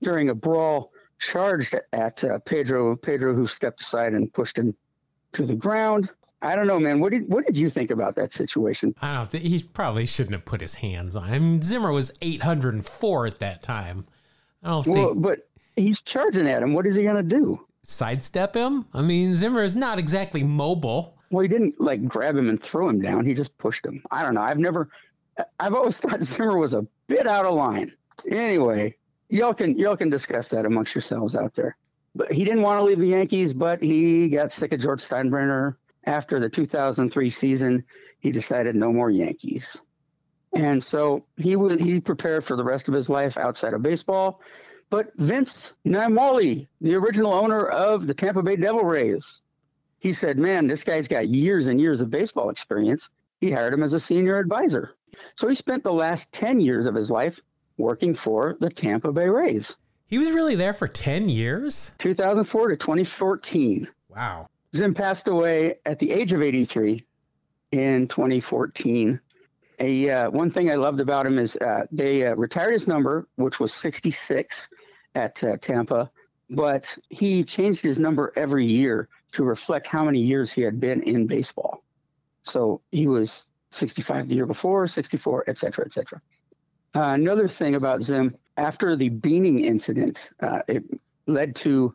during 0.00 0.28
a 0.28 0.34
brawl, 0.34 0.92
charged 1.18 1.74
at 1.92 2.24
uh, 2.24 2.38
Pedro. 2.40 2.96
Pedro, 2.96 3.34
who 3.34 3.46
stepped 3.46 3.80
aside 3.80 4.14
and 4.14 4.32
pushed 4.32 4.58
him 4.58 4.74
to 5.32 5.44
the 5.44 5.54
ground. 5.54 6.08
I 6.40 6.54
don't 6.54 6.66
know, 6.66 6.78
man. 6.78 7.00
What 7.00 7.10
did 7.12 7.28
what 7.28 7.44
did 7.46 7.58
you 7.58 7.68
think 7.68 7.90
about 7.90 8.14
that 8.16 8.32
situation? 8.32 8.94
I 9.02 9.14
don't 9.14 9.28
think 9.28 9.44
he 9.44 9.62
probably 9.62 10.06
shouldn't 10.06 10.34
have 10.34 10.44
put 10.44 10.60
his 10.60 10.74
hands 10.76 11.16
on 11.16 11.28
him. 11.28 11.62
Zimmer 11.62 11.90
was 11.90 12.12
804 12.22 13.26
at 13.26 13.38
that 13.40 13.62
time. 13.62 14.06
I 14.62 14.68
don't 14.68 14.86
well, 14.86 15.08
think. 15.08 15.22
But 15.22 15.48
he's 15.76 16.00
charging 16.00 16.46
at 16.46 16.62
him. 16.62 16.74
What 16.74 16.86
is 16.86 16.94
he 16.94 17.02
going 17.02 17.16
to 17.16 17.22
do? 17.36 17.66
Sidestep 17.82 18.54
him? 18.54 18.86
I 18.92 19.00
mean, 19.02 19.34
Zimmer 19.34 19.62
is 19.62 19.74
not 19.74 19.98
exactly 19.98 20.42
mobile. 20.44 21.18
Well, 21.30 21.42
he 21.42 21.48
didn't 21.48 21.80
like 21.80 22.06
grab 22.06 22.36
him 22.36 22.48
and 22.48 22.62
throw 22.62 22.88
him 22.88 23.00
down. 23.00 23.24
He 23.24 23.34
just 23.34 23.56
pushed 23.58 23.84
him. 23.84 24.02
I 24.10 24.22
don't 24.22 24.34
know. 24.34 24.42
I've 24.42 24.58
never. 24.58 24.88
I've 25.58 25.74
always 25.74 25.98
thought 26.00 26.22
Zimmer 26.22 26.56
was 26.56 26.74
a 26.74 26.86
bit 27.08 27.26
out 27.26 27.46
of 27.46 27.54
line. 27.54 27.92
Anyway, 28.30 28.96
y'all 29.28 29.54
can 29.54 29.78
y'all 29.78 29.96
can 29.96 30.10
discuss 30.10 30.48
that 30.48 30.66
amongst 30.66 30.94
yourselves 30.94 31.34
out 31.36 31.54
there. 31.54 31.76
But 32.14 32.32
he 32.32 32.44
didn't 32.44 32.62
want 32.62 32.80
to 32.80 32.84
leave 32.84 32.98
the 32.98 33.06
Yankees, 33.06 33.52
but 33.52 33.82
he 33.82 34.28
got 34.28 34.52
sick 34.52 34.72
of 34.72 34.80
George 34.80 35.00
Steinbrenner 35.00 35.76
after 36.04 36.40
the 36.40 36.48
2003 36.48 37.28
season, 37.28 37.84
he 38.20 38.32
decided 38.32 38.74
no 38.74 38.92
more 38.92 39.10
Yankees. 39.10 39.80
And 40.54 40.82
so 40.82 41.26
he 41.36 41.54
would 41.54 41.80
he 41.80 42.00
prepared 42.00 42.44
for 42.44 42.56
the 42.56 42.64
rest 42.64 42.88
of 42.88 42.94
his 42.94 43.10
life 43.10 43.36
outside 43.36 43.74
of 43.74 43.82
baseball. 43.82 44.40
But 44.90 45.12
Vince 45.16 45.76
Naimoli, 45.86 46.68
the 46.80 46.94
original 46.94 47.34
owner 47.34 47.66
of 47.66 48.06
the 48.06 48.14
Tampa 48.14 48.42
Bay 48.42 48.56
Devil 48.56 48.84
Rays, 48.84 49.42
he 49.98 50.14
said, 50.14 50.38
"Man, 50.38 50.66
this 50.66 50.84
guy's 50.84 51.08
got 51.08 51.28
years 51.28 51.66
and 51.66 51.78
years 51.78 52.00
of 52.00 52.10
baseball 52.10 52.48
experience." 52.48 53.10
He 53.40 53.50
hired 53.50 53.74
him 53.74 53.82
as 53.82 53.92
a 53.92 54.00
senior 54.00 54.38
advisor. 54.38 54.94
So 55.36 55.46
he 55.46 55.54
spent 55.54 55.84
the 55.84 55.92
last 55.92 56.32
10 56.32 56.58
years 56.60 56.86
of 56.86 56.94
his 56.94 57.10
life 57.10 57.40
working 57.78 58.14
for 58.14 58.56
the 58.60 58.70
Tampa 58.70 59.12
Bay 59.12 59.28
Rays. 59.28 59.76
He 60.06 60.18
was 60.18 60.32
really 60.32 60.54
there 60.54 60.74
for 60.74 60.88
10 60.88 61.28
years? 61.28 61.92
2004 62.00 62.68
to 62.68 62.76
2014. 62.76 63.88
Wow. 64.08 64.46
Zim 64.74 64.94
passed 64.94 65.28
away 65.28 65.76
at 65.84 65.98
the 65.98 66.10
age 66.10 66.32
of 66.32 66.42
83 66.42 67.04
in 67.72 68.08
2014. 68.08 69.20
A, 69.80 70.10
uh, 70.10 70.30
one 70.30 70.50
thing 70.50 70.70
I 70.70 70.74
loved 70.74 71.00
about 71.00 71.26
him 71.26 71.38
is 71.38 71.56
uh, 71.56 71.86
they 71.92 72.26
uh, 72.26 72.34
retired 72.34 72.72
his 72.72 72.88
number, 72.88 73.28
which 73.36 73.60
was 73.60 73.72
66 73.74 74.70
at 75.14 75.42
uh, 75.44 75.56
Tampa, 75.58 76.10
but 76.50 76.96
he 77.10 77.44
changed 77.44 77.84
his 77.84 77.98
number 77.98 78.32
every 78.34 78.66
year 78.66 79.08
to 79.32 79.44
reflect 79.44 79.86
how 79.86 80.04
many 80.04 80.20
years 80.20 80.52
he 80.52 80.62
had 80.62 80.80
been 80.80 81.02
in 81.02 81.26
baseball. 81.26 81.84
So 82.42 82.80
he 82.90 83.06
was 83.06 83.46
65 83.70 84.28
the 84.28 84.34
year 84.34 84.46
before, 84.46 84.86
64, 84.86 85.44
et 85.46 85.58
cetera, 85.58 85.84
et 85.84 85.92
cetera. 85.92 86.20
Uh, 86.94 87.12
another 87.14 87.48
thing 87.48 87.74
about 87.74 88.02
Zim, 88.02 88.36
after 88.56 88.96
the 88.96 89.08
beaning 89.08 89.60
incident, 89.60 90.30
uh, 90.40 90.62
it 90.68 90.84
led 91.26 91.54
to 91.56 91.94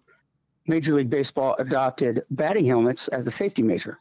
Major 0.68 0.94
League 0.94 1.10
Baseball 1.10 1.56
adopted 1.60 2.24
batting 2.32 2.66
helmets 2.66 3.08
as 3.10 3.28
a 3.28 3.32
safety 3.32 3.62
measure. 3.62 4.00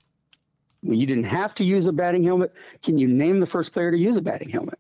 You 0.82 1.06
didn't 1.06 1.24
have 1.24 1.54
to 1.56 1.64
use 1.64 1.86
a 1.86 1.92
batting 1.92 2.24
helmet. 2.24 2.52
Can 2.82 2.98
you 2.98 3.08
name 3.08 3.40
the 3.40 3.46
first 3.46 3.72
player 3.72 3.90
to 3.90 3.96
use 3.96 4.16
a 4.16 4.22
batting 4.22 4.48
helmet? 4.48 4.78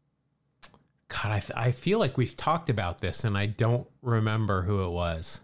God, 1.08 1.32
I, 1.32 1.38
th- 1.40 1.52
I 1.56 1.70
feel 1.72 1.98
like 1.98 2.16
we've 2.16 2.36
talked 2.36 2.70
about 2.70 3.00
this 3.00 3.24
and 3.24 3.36
I 3.36 3.46
don't 3.46 3.86
remember 4.00 4.62
who 4.62 4.82
it 4.84 4.90
was. 4.90 5.40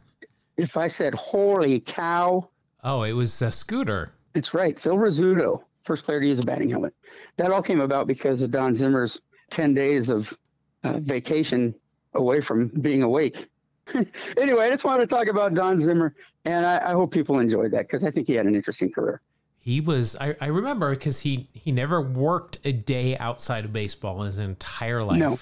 If 0.57 0.77
I 0.77 0.89
said, 0.89 1.15
holy 1.15 1.79
cow. 1.81 2.49
Oh, 2.83 3.03
it 3.03 3.13
was 3.13 3.41
a 3.43 3.53
scooter. 3.53 4.13
It's 4.35 4.55
right. 4.55 4.79
Phil 4.79 4.97
Rizzuto, 4.97 5.63
first 5.85 6.05
player 6.05 6.21
to 6.21 6.27
use 6.27 6.41
a 6.41 6.45
batting 6.45 6.71
helmet. 6.71 6.95
That 7.37 7.53
all 7.53 7.63
came 7.63 7.81
about 7.81 8.07
because 8.07 8.43
of 8.43 8.51
Don 8.51 8.75
Zimmer's 8.75 9.21
10 9.51 9.75
days 9.75 10.11
of 10.11 10.37
uh, 10.85 10.99
vacation 11.01 11.75
away 12.15 12.41
from 12.41 12.69
being 12.69 13.03
awake. 13.03 13.47
anyway, 14.37 14.67
I 14.67 14.71
just 14.71 14.85
wanted 14.85 15.09
to 15.09 15.15
talk 15.15 15.29
about 15.29 15.55
Don 15.55 15.81
Zimmer, 15.81 16.15
and 16.45 16.67
I, 16.67 16.91
I 16.91 16.93
hope 16.93 17.13
people 17.13 17.39
enjoyed 17.39 17.71
that 17.73 17.89
because 17.89 18.05
I 18.05 18.11
think 18.11 18.27
he 18.27 18.35
had 18.35 18.47
an 18.47 18.55
interesting 18.55 18.93
career. 18.93 19.21
He 19.61 19.81
was, 19.81 20.17
I, 20.17 20.35
I 20.41 20.47
remember 20.47 20.91
because 20.91 21.21
he, 21.21 21.49
he 21.53 21.73
never 21.73 22.01
worked 22.01 22.59
a 22.65 22.73
day 22.73 23.17
outside 23.19 23.65
of 23.65 23.73
baseball 23.73 24.21
in 24.21 24.27
his 24.27 24.39
entire 24.39 25.03
life. 25.03 25.19
No. 25.19 25.39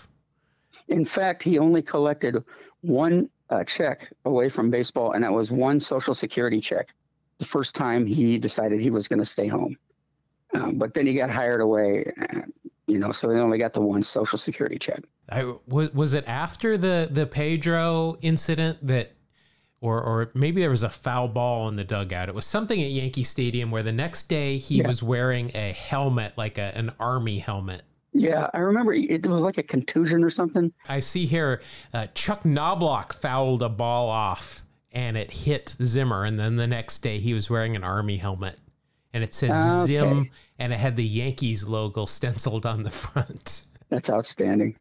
In 0.88 1.04
fact, 1.04 1.42
he 1.42 1.58
only 1.58 1.82
collected 1.82 2.42
one 2.80 3.28
uh, 3.50 3.64
check 3.64 4.12
away 4.24 4.48
from 4.48 4.70
baseball, 4.70 5.12
and 5.12 5.24
that 5.24 5.32
was 5.32 5.50
one 5.50 5.80
Social 5.80 6.14
Security 6.14 6.60
check 6.60 6.92
the 7.38 7.44
first 7.44 7.74
time 7.74 8.06
he 8.06 8.38
decided 8.38 8.80
he 8.80 8.90
was 8.90 9.08
going 9.08 9.18
to 9.18 9.24
stay 9.24 9.46
home. 9.46 9.76
Um, 10.54 10.78
but 10.78 10.94
then 10.94 11.06
he 11.06 11.14
got 11.14 11.30
hired 11.30 11.60
away, 11.60 12.10
you 12.86 12.98
know, 12.98 13.12
so 13.12 13.30
he 13.30 13.38
only 13.38 13.58
got 13.58 13.72
the 13.72 13.80
one 13.80 14.02
Social 14.02 14.38
Security 14.38 14.78
check. 14.78 15.02
I, 15.28 15.54
was, 15.66 15.92
was 15.92 16.14
it 16.14 16.24
after 16.26 16.78
the 16.78 17.08
the 17.10 17.26
Pedro 17.26 18.16
incident 18.20 18.86
that, 18.86 19.12
or 19.80 20.00
or 20.00 20.30
maybe 20.34 20.60
there 20.60 20.70
was 20.70 20.82
a 20.82 20.90
foul 20.90 21.28
ball 21.28 21.68
in 21.68 21.76
the 21.76 21.84
dugout? 21.84 22.28
It 22.28 22.34
was 22.34 22.46
something 22.46 22.80
at 22.80 22.90
Yankee 22.90 23.24
Stadium 23.24 23.70
where 23.70 23.82
the 23.82 23.92
next 23.92 24.28
day 24.28 24.58
he 24.58 24.76
yeah. 24.76 24.86
was 24.86 25.02
wearing 25.02 25.50
a 25.54 25.72
helmet, 25.72 26.34
like 26.36 26.58
a, 26.58 26.76
an 26.76 26.92
army 27.00 27.38
helmet. 27.38 27.82
Yeah, 28.12 28.48
I 28.54 28.60
remember 28.60 28.94
it 28.94 29.26
was 29.26 29.42
like 29.42 29.58
a 29.58 29.62
contusion 29.62 30.24
or 30.24 30.30
something. 30.30 30.72
I 30.88 31.00
see 31.00 31.26
here 31.26 31.60
uh, 31.92 32.06
Chuck 32.14 32.44
Knobloch 32.46 33.12
fouled 33.12 33.62
a 33.62 33.68
ball 33.68 34.08
off 34.08 34.62
and 34.96 35.18
it 35.18 35.30
hit 35.30 35.76
Zimmer. 35.82 36.24
And 36.24 36.38
then 36.38 36.56
the 36.56 36.66
next 36.66 37.00
day 37.00 37.18
he 37.18 37.34
was 37.34 37.50
wearing 37.50 37.76
an 37.76 37.84
army 37.84 38.16
helmet 38.16 38.58
and 39.16 39.24
it 39.24 39.32
said 39.32 39.50
ah, 39.50 39.82
Okay. 39.82 39.94
Zim 39.94 40.30
and 40.58 40.74
it 40.74 40.76
had 40.76 40.94
the 40.94 41.04
Yankees 41.04 41.66
logo 41.66 42.04
stenciled 42.04 42.66
on 42.66 42.82
the 42.82 42.90
front. 43.02 43.62
That's 43.88 44.10
outstanding. 44.10 44.76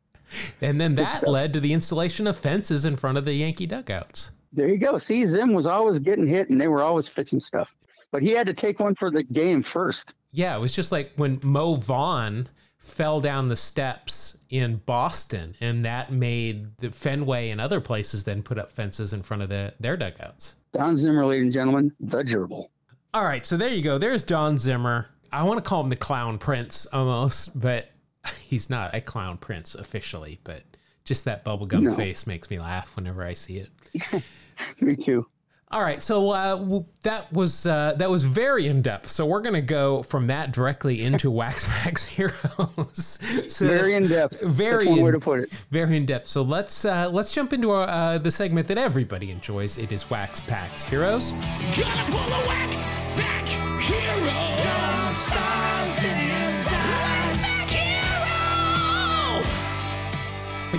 And 0.61 0.79
then 0.81 0.95
that 0.95 1.25
led 1.25 1.53
to 1.53 1.61
the 1.61 1.71
installation 1.71 2.27
of 2.27 2.37
fences 2.37 2.83
in 2.83 2.97
front 2.97 3.17
of 3.17 3.23
the 3.23 3.33
Yankee 3.33 3.65
dugouts. 3.65 4.31
There 4.51 4.67
you 4.67 4.77
go. 4.77 4.97
See, 4.97 5.25
Zim 5.25 5.53
was 5.53 5.65
always 5.65 5.99
getting 5.99 6.27
hit, 6.27 6.49
and 6.49 6.59
they 6.59 6.67
were 6.67 6.81
always 6.81 7.07
fixing 7.07 7.39
stuff. 7.39 7.73
But 8.11 8.23
he 8.23 8.31
had 8.31 8.47
to 8.47 8.53
take 8.53 8.79
one 8.79 8.95
for 8.95 9.09
the 9.09 9.23
game 9.23 9.63
first. 9.63 10.15
Yeah, 10.31 10.55
it 10.55 10.59
was 10.59 10.73
just 10.73 10.91
like 10.91 11.11
when 11.15 11.39
Mo 11.41 11.75
Vaughn 11.75 12.49
fell 12.77 13.21
down 13.21 13.47
the 13.47 13.55
steps 13.55 14.37
in 14.49 14.81
Boston, 14.85 15.55
and 15.61 15.85
that 15.85 16.11
made 16.11 16.75
the 16.79 16.91
Fenway 16.91 17.51
and 17.51 17.61
other 17.61 17.79
places 17.79 18.25
then 18.25 18.43
put 18.43 18.57
up 18.57 18.71
fences 18.71 19.13
in 19.13 19.23
front 19.23 19.43
of 19.43 19.49
the, 19.49 19.73
their 19.79 19.95
dugouts. 19.95 20.55
Don 20.73 20.97
Zimmer, 20.97 21.25
ladies 21.25 21.45
and 21.45 21.53
gentlemen, 21.53 21.93
the 22.01 22.23
gerbil. 22.23 22.67
All 23.15 23.23
right, 23.23 23.45
so 23.45 23.55
there 23.55 23.69
you 23.69 23.81
go. 23.81 23.97
There's 23.97 24.25
Don 24.25 24.57
Zimmer. 24.57 25.07
I 25.31 25.43
want 25.43 25.63
to 25.63 25.67
call 25.67 25.81
him 25.81 25.89
the 25.89 25.95
Clown 25.95 26.37
Prince 26.37 26.85
almost, 26.87 27.57
but 27.57 27.87
he's 28.41 28.69
not 28.69 28.93
a 28.93 28.99
Clown 28.99 29.37
Prince 29.37 29.73
officially. 29.73 30.41
But 30.43 30.63
just 31.05 31.23
that 31.23 31.45
bubblegum 31.45 31.83
No. 31.83 31.95
face 31.95 32.27
makes 32.27 32.49
me 32.49 32.59
laugh 32.59 32.93
whenever 32.97 33.23
I 33.23 33.31
see 33.31 33.57
it. 33.57 34.23
Me 34.81 34.97
too. 34.97 35.27
All 35.71 35.81
right, 35.81 36.01
so 36.01 36.29
uh, 36.31 36.81
that 37.03 37.31
was 37.31 37.65
uh, 37.65 37.93
that 37.97 38.09
was 38.09 38.25
very 38.25 38.67
in 38.67 38.81
depth. 38.81 39.07
So 39.07 39.25
we're 39.25 39.41
gonna 39.41 39.61
go 39.61 40.03
from 40.03 40.27
that 40.27 40.51
directly 40.51 41.01
into 41.01 41.31
Wax 41.39 41.65
Wax 41.67 42.03
Heroes. 42.05 43.19
So- 43.47 43.65
Very 43.67 43.93
in 43.95 44.07
depth. 44.09 44.41
Very 44.41 44.85
That's 44.85 44.89
one 44.89 44.99
in- 44.99 45.05
way 45.05 45.11
to 45.11 45.19
put 45.21 45.39
it. 45.39 45.51
very 45.71 45.95
in 45.95 46.05
depth. 46.05 46.27
So 46.27 46.41
let's 46.41 46.83
uh, 46.83 47.09
let's 47.09 47.31
jump 47.31 47.53
into 47.53 47.71
our, 47.71 47.87
uh, 47.87 48.17
the 48.17 48.29
segment 48.31 48.67
that 48.67 48.77
everybody 48.77 49.31
enjoys. 49.31 49.77
It 49.77 49.93
is 49.93 50.09
Wax 50.09 50.41
Packs 50.41 50.83
Heroes. 50.83 51.29
Gonna 51.29 52.03
pull 52.11 52.19
a 52.19 52.47
wax 52.47 52.89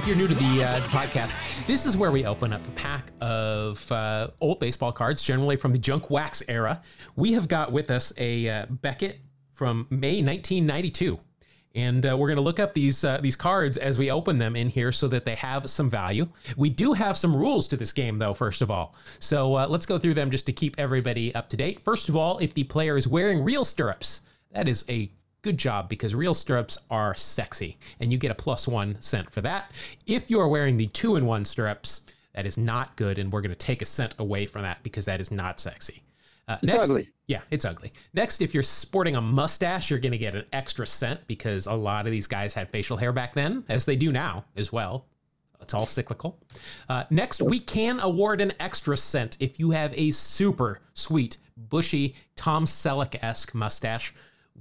If 0.07 0.11
you're 0.11 0.19
new 0.19 0.29
to 0.29 0.37
the 0.37 0.63
uh, 0.63 0.81
podcast, 0.83 1.67
this 1.67 1.85
is 1.85 1.97
where 1.97 2.13
we 2.13 2.25
open 2.27 2.53
up 2.53 2.65
a 2.65 2.71
pack 2.71 3.11
of 3.21 3.91
uh, 3.91 4.29
old 4.41 4.61
baseball 4.61 4.93
cards, 4.93 5.21
generally 5.21 5.57
from 5.57 5.73
the 5.73 5.81
junk 5.81 6.11
wax 6.11 6.45
era. 6.47 6.81
We 7.17 7.33
have 7.33 7.49
got 7.49 7.73
with 7.73 7.91
us 7.91 8.13
a 8.17 8.49
uh, 8.49 8.67
Beckett 8.71 9.19
from 9.51 9.89
May 9.91 10.23
1992. 10.23 11.19
And 11.75 12.07
uh, 12.07 12.17
we're 12.17 12.29
going 12.29 12.37
to 12.37 12.43
look 12.43 12.61
up 12.61 12.73
these 12.73 13.03
uh, 13.03 13.19
these 13.21 13.35
cards 13.35 13.77
as 13.77 13.99
we 13.99 14.09
open 14.09 14.39
them 14.39 14.55
in 14.55 14.69
here 14.69 14.93
so 14.93 15.09
that 15.09 15.25
they 15.25 15.35
have 15.35 15.69
some 15.69 15.91
value. 15.91 16.27
We 16.57 16.71
do 16.71 16.93
have 16.93 17.17
some 17.17 17.35
rules 17.35 17.67
to 17.67 17.77
this 17.77 17.93
game, 17.93 18.21
though. 18.21 18.33
First 18.33 18.63
of 18.63 18.71
all, 18.71 18.95
so 19.19 19.57
uh, 19.57 19.67
let's 19.67 19.87
go 19.87 19.99
through 19.99 20.15
them 20.15 20.31
just 20.31 20.47
to 20.47 20.53
keep 20.53 20.79
everybody 20.79 21.35
up 21.35 21.49
to 21.49 21.57
date. 21.57 21.81
First 21.81 22.09
of 22.09 22.15
all, 22.15 22.39
if 22.39 22.55
the 22.55 22.63
player 22.63 22.97
is 22.97 23.09
wearing 23.09 23.43
real 23.43 23.65
stirrups, 23.65 24.21
that 24.53 24.69
is 24.69 24.85
a 24.89 25.11
good 25.47 25.59
job 25.59 25.88
because 25.88 26.12
real 26.12 26.34
stirrups 26.34 26.76
are 26.90 27.14
sexy 27.14 27.78
and 28.01 28.11
you 28.11 28.18
get 28.18 28.32
a 28.32 28.34
plus 28.34 28.66
one 28.66 29.01
cent 29.01 29.30
for 29.30 29.40
that. 29.42 29.70
If 30.07 30.28
you 30.28 30.40
are 30.40 30.49
wearing 30.49 30.76
the 30.76 30.88
two 30.88 31.14
in 31.14 31.24
one 31.24 31.44
stirrups, 31.44 32.01
that 32.34 32.47
is 32.47 32.59
not 32.59 32.97
good 32.97 33.18
and 33.20 33.30
we're 33.30 33.42
going 33.42 33.51
to 33.51 33.57
take 33.57 33.80
a 33.80 33.86
cent 33.86 34.16
away 34.18 34.44
from 34.44 34.62
that 34.62 34.82
because 34.82 35.05
that 35.05 35.20
is 35.20 35.30
not 35.30 35.61
sexy. 35.61 36.03
Uh, 36.49 36.57
next, 36.62 36.90
ugly. 36.90 37.09
Yeah, 37.28 37.42
it's 37.53 37.64
ugly. 37.64 37.92
Next, 38.12 38.42
if 38.42 38.55
you're 38.55 38.64
sporting 38.64 39.14
a 39.14 39.20
mustache, 39.20 39.88
you're 39.88 40.01
going 40.01 40.12
to 40.12 40.18
get 40.18 40.34
an 40.34 40.47
extra 40.53 40.84
cent 40.84 41.20
because 41.28 41.66
a 41.66 41.74
lot 41.74 42.07
of 42.07 42.12
these 42.12 42.26
guys 42.26 42.53
had 42.53 42.68
facial 42.68 42.97
hair 42.97 43.12
back 43.12 43.34
then, 43.34 43.64
as 43.68 43.84
they 43.84 43.97
do 43.97 44.11
now 44.11 44.44
as 44.57 44.72
well. 44.72 45.07
It's 45.61 45.74
all 45.74 45.86
cyclical. 45.86 46.38
Uh, 46.88 47.05
next, 47.11 47.40
we 47.40 47.61
can 47.61 48.01
award 48.01 48.40
an 48.40 48.53
extra 48.59 48.97
cent 48.97 49.36
if 49.40 49.61
you 49.61 49.70
have 49.70 49.92
a 49.97 50.11
super 50.11 50.80
sweet, 50.94 51.38
bushy, 51.57 52.14
Tom 52.34 52.66
Selleck 52.66 53.16
esque 53.22 53.55
mustache. 53.55 54.12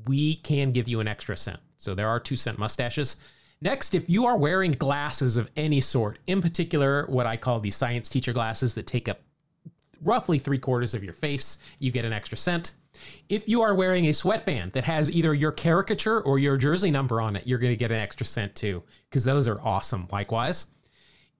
We 0.07 0.35
can 0.35 0.71
give 0.71 0.87
you 0.87 0.99
an 0.99 1.07
extra 1.07 1.37
cent. 1.37 1.59
So 1.77 1.95
there 1.95 2.07
are 2.07 2.19
two 2.19 2.35
cent 2.35 2.59
mustaches. 2.59 3.15
Next, 3.61 3.95
if 3.95 4.09
you 4.09 4.25
are 4.25 4.37
wearing 4.37 4.73
glasses 4.73 5.37
of 5.37 5.49
any 5.55 5.81
sort, 5.81 6.19
in 6.27 6.41
particular, 6.41 7.05
what 7.07 7.25
I 7.25 7.37
call 7.37 7.59
the 7.59 7.71
science 7.71 8.09
teacher 8.09 8.33
glasses 8.33 8.73
that 8.75 8.85
take 8.85 9.07
up 9.07 9.21
roughly 10.01 10.37
three 10.37 10.59
quarters 10.59 10.93
of 10.93 11.03
your 11.03 11.13
face, 11.13 11.57
you 11.79 11.91
get 11.91 12.05
an 12.05 12.13
extra 12.13 12.37
cent. 12.37 12.71
If 13.27 13.47
you 13.47 13.61
are 13.61 13.73
wearing 13.73 14.05
a 14.05 14.13
sweatband 14.13 14.73
that 14.73 14.83
has 14.83 15.09
either 15.09 15.33
your 15.33 15.51
caricature 15.51 16.21
or 16.21 16.37
your 16.37 16.57
jersey 16.57 16.91
number 16.91 17.19
on 17.19 17.35
it, 17.35 17.47
you're 17.47 17.59
going 17.59 17.73
to 17.73 17.77
get 17.77 17.91
an 17.91 17.99
extra 17.99 18.25
cent 18.25 18.55
too, 18.55 18.83
because 19.09 19.23
those 19.23 19.47
are 19.47 19.61
awesome 19.61 20.07
likewise. 20.11 20.67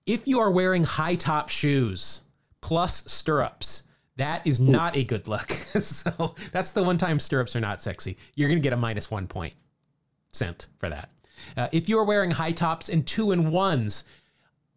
If 0.04 0.26
you 0.26 0.40
are 0.40 0.50
wearing 0.50 0.84
high 0.84 1.14
top 1.14 1.48
shoes 1.48 2.22
plus 2.60 3.04
stirrups, 3.10 3.82
that 4.16 4.46
is 4.46 4.60
not 4.60 4.96
a 4.96 5.04
good 5.04 5.28
look. 5.28 5.50
so 5.80 6.34
that's 6.52 6.70
the 6.70 6.82
one 6.82 6.98
time 6.98 7.18
stirrups 7.18 7.54
are 7.54 7.60
not 7.60 7.82
sexy. 7.82 8.16
You're 8.34 8.48
going 8.48 8.60
to 8.60 8.62
get 8.62 8.72
a 8.72 8.76
minus 8.76 9.10
one 9.10 9.26
point 9.26 9.54
cent 10.32 10.68
for 10.78 10.88
that. 10.88 11.10
Uh, 11.56 11.68
if 11.72 11.88
you 11.88 11.98
are 11.98 12.04
wearing 12.04 12.30
high 12.30 12.52
tops 12.52 12.88
and 12.88 13.06
two 13.06 13.32
and 13.32 13.52
ones, 13.52 14.04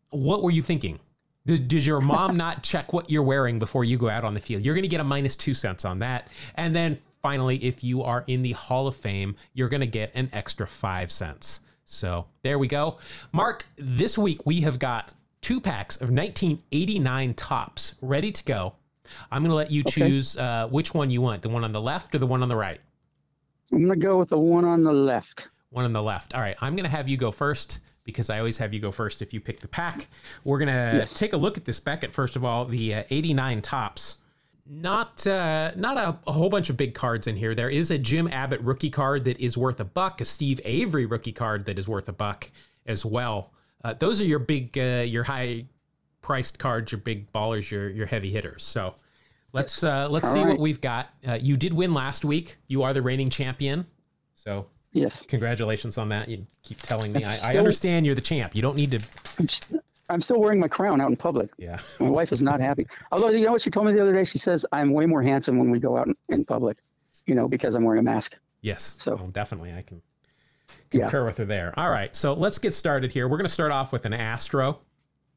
what 0.10 0.44
were 0.44 0.52
you 0.52 0.62
thinking? 0.62 1.00
Did, 1.46 1.68
did 1.68 1.86
your 1.86 2.02
mom 2.02 2.38
not 2.38 2.64
check 2.64 2.92
what 2.94 3.10
you're 3.10 3.24
wearing 3.24 3.60
before 3.60 3.84
you 3.84 3.98
go 3.98 4.10
out 4.10 4.24
on 4.24 4.34
the 4.34 4.42
field? 4.42 4.64
You're 4.64 4.76
going 4.76 4.84
to 4.84 4.90
get 4.90 5.00
a 5.00 5.06
minus 5.06 5.36
two 5.36 5.54
cents 5.54 5.86
on 5.86 6.00
that. 6.00 6.28
And 6.56 6.76
then 6.76 6.98
finally, 7.22 7.64
if 7.64 7.84
you 7.84 8.04
are 8.04 8.24
in 8.28 8.42
the 8.42 8.52
Hall 8.54 8.88
of 8.88 8.96
Fame, 8.96 9.36
you're 9.54 9.70
going 9.70 9.82
to 9.82 9.88
get 9.88 10.12
an 10.16 10.30
extra 10.34 10.68
five 10.68 11.12
cents. 11.12 11.62
So 11.86 12.28
there 12.44 12.60
we 12.60 12.68
go. 12.68 12.98
Mark, 13.32 13.66
this 13.78 14.18
week 14.18 14.46
we 14.46 14.62
have 14.62 14.80
got 14.80 15.14
two 15.42 15.60
packs 15.60 15.96
of 15.96 16.10
1989 16.10 17.34
Topps 17.34 17.96
ready 18.02 18.32
to 18.32 18.44
go. 18.44 18.76
I'm 19.32 19.42
going 19.42 19.52
to 19.52 19.56
let 19.56 19.72
you 19.72 19.84
choose 19.84 20.38
uh, 20.38 20.68
which 20.70 20.94
one 20.94 21.10
you 21.10 21.22
want 21.22 21.42
the 21.42 21.50
one 21.50 21.64
on 21.64 21.72
the 21.72 21.82
left 21.82 22.14
or 22.16 22.20
the 22.20 22.28
one 22.28 22.42
on 22.42 22.50
the 22.50 22.56
right? 22.56 22.80
I'm 23.72 23.86
going 23.86 24.00
to 24.00 24.06
go 24.06 24.18
with 24.18 24.30
the 24.30 24.40
one 24.40 24.66
on 24.66 24.84
the 24.84 24.94
left. 24.94 25.50
one 25.70 25.86
on 25.86 25.94
the 25.94 26.02
left. 26.02 26.34
All 26.34 26.42
right, 26.42 26.56
I'm 26.62 26.76
going 26.76 26.86
to 26.86 26.90
have 26.90 27.08
you 27.08 27.18
go 27.18 27.32
first 27.32 27.80
because 28.04 28.30
I 28.30 28.40
always 28.40 28.58
have 28.58 28.74
you 28.74 28.80
go 28.80 28.92
first 28.92 29.22
if 29.22 29.34
you 29.34 29.40
pick 29.40 29.60
the 29.60 29.68
pack. 29.68 30.08
We're 30.44 30.58
going 30.58 31.04
to 31.04 31.08
take 31.14 31.34
a 31.34 31.38
look 31.38 31.58
at 31.58 31.66
this 31.66 31.80
Beckett 31.80 32.12
first 32.12 32.36
of 32.36 32.44
all, 32.44 32.66
the 32.66 32.96
uh, 32.96 33.04
89 33.10 33.62
Topps. 33.62 34.18
Not 34.72 35.26
uh, 35.26 35.72
not 35.76 35.98
a, 35.98 36.20
a 36.30 36.32
whole 36.32 36.50
bunch 36.50 36.70
of 36.70 36.78
big 36.78 36.94
cards 36.94 37.26
in 37.26 37.36
here. 37.36 37.56
There 37.56 37.72
is 37.72 37.90
a 37.90 37.98
Jim 37.98 38.28
Abbott 38.28 38.62
rookie 38.62 38.92
card 38.92 39.26
that 39.26 39.40
is 39.40 39.58
worth 39.58 39.80
a 39.80 39.86
buck, 39.86 40.22
a 40.22 40.26
Steve 40.26 40.62
Avery 40.64 41.08
rookie 41.08 41.32
card 41.32 41.66
that 41.66 41.80
is 41.80 41.88
worth 41.88 42.08
a 42.08 42.14
buck 42.14 42.52
as 42.86 43.04
well. 43.04 43.52
Uh, 43.84 43.94
those 43.94 44.22
are 44.22 44.26
your 44.26 44.38
big, 44.38 44.78
uh, 44.78 45.04
your 45.08 45.24
high 45.24 45.66
priced 46.30 46.60
cards, 46.60 46.92
your 46.92 47.02
big 47.02 47.34
ballers, 47.34 47.72
your 47.72 47.90
your 47.90 48.06
heavy 48.06 48.30
hitters. 48.30 48.64
So 48.64 48.94
let's 49.52 49.84
uh, 49.84 50.08
let's 50.10 50.28
All 50.28 50.34
see 50.36 50.42
what 50.46 50.60
we've 50.60 50.80
got. 50.80 51.10
Uh, 51.28 51.40
you 51.42 51.58
did 51.58 51.74
win 51.74 51.92
last 51.92 52.24
week. 52.24 52.58
You 52.68 52.84
are 52.84 52.94
the 52.94 53.02
reigning 53.02 53.32
champion. 53.32 53.88
So 54.36 54.68
Yes. 54.92 55.24
Congratulations 55.28 55.98
on 55.98 56.10
that. 56.10 56.30
You 56.30 56.46
keep 56.62 56.78
telling 56.82 57.12
me. 57.14 57.24
I, 57.24 57.54
I 57.54 57.58
understand 57.58 58.06
you're 58.06 58.14
the 58.14 58.22
champ. 58.22 58.56
You 58.56 58.62
don't 58.62 58.76
need 58.76 58.92
to. 58.92 59.50
I'm 60.08 60.22
still 60.22 60.40
wearing 60.40 60.60
my 60.60 60.68
crown 60.68 61.02
out 61.02 61.10
in 61.10 61.16
public. 61.18 61.50
Yeah. 61.58 61.80
My 62.00 62.10
wife 62.10 62.32
is 62.32 62.42
not 62.44 62.60
happy. 62.60 62.86
Although, 63.12 63.30
you 63.30 63.44
know 63.46 63.52
what 63.52 63.62
she 63.62 63.70
told 63.72 63.88
me 63.88 63.94
the 63.94 64.02
other 64.02 64.14
day? 64.14 64.24
She 64.24 64.38
says 64.38 64.66
I'm 64.72 64.92
way 64.92 65.08
more 65.08 65.22
handsome 65.24 65.58
when 65.58 65.72
we 65.72 65.80
go 65.80 65.98
out 65.98 66.06
in, 66.08 66.16
in 66.30 66.46
public, 66.46 66.78
you 67.26 67.34
know, 67.36 67.48
because 67.48 67.74
I'm 67.76 67.84
wearing 67.84 68.00
a 68.00 68.04
mask. 68.04 68.38
Yes. 68.62 68.96
So- 69.00 69.18
definitely, 69.32 69.74
I 69.74 69.82
can 69.84 70.02
Yeah. 70.92 71.02
concur 71.04 71.26
with 71.26 71.38
her 71.38 71.46
there. 71.46 71.74
All 71.78 71.90
right. 71.90 72.14
So 72.16 72.34
let's 72.34 72.58
get 72.60 72.74
started 72.76 73.12
here. 73.12 73.28
We're 73.28 73.38
going 73.38 73.48
to 73.48 73.54
start 73.54 73.72
off 73.72 73.92
with 73.92 74.06
an 74.06 74.14
Astro. 74.14 74.80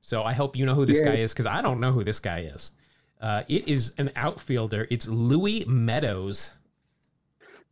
So 0.03 0.23
I 0.25 0.33
hope 0.33 0.57
you 0.57 0.67
know 0.67 0.75
who 0.75 0.85
this 0.85 0.99
Yeah. 1.01 1.07
guy 1.07 1.15
is 1.17 1.33
because 1.33 1.47
I 1.47 1.63
don't 1.63 1.81
know 1.81 1.93
who 1.93 2.05
this 2.05 2.19
guy 2.21 2.41
is. 2.41 2.73
Uh, 3.21 3.45
it 3.49 3.69
is 3.69 3.93
an 3.99 4.11
outfielder. 4.17 4.87
It's 4.91 5.07
Louis 5.07 5.65
Meadows. 5.67 6.59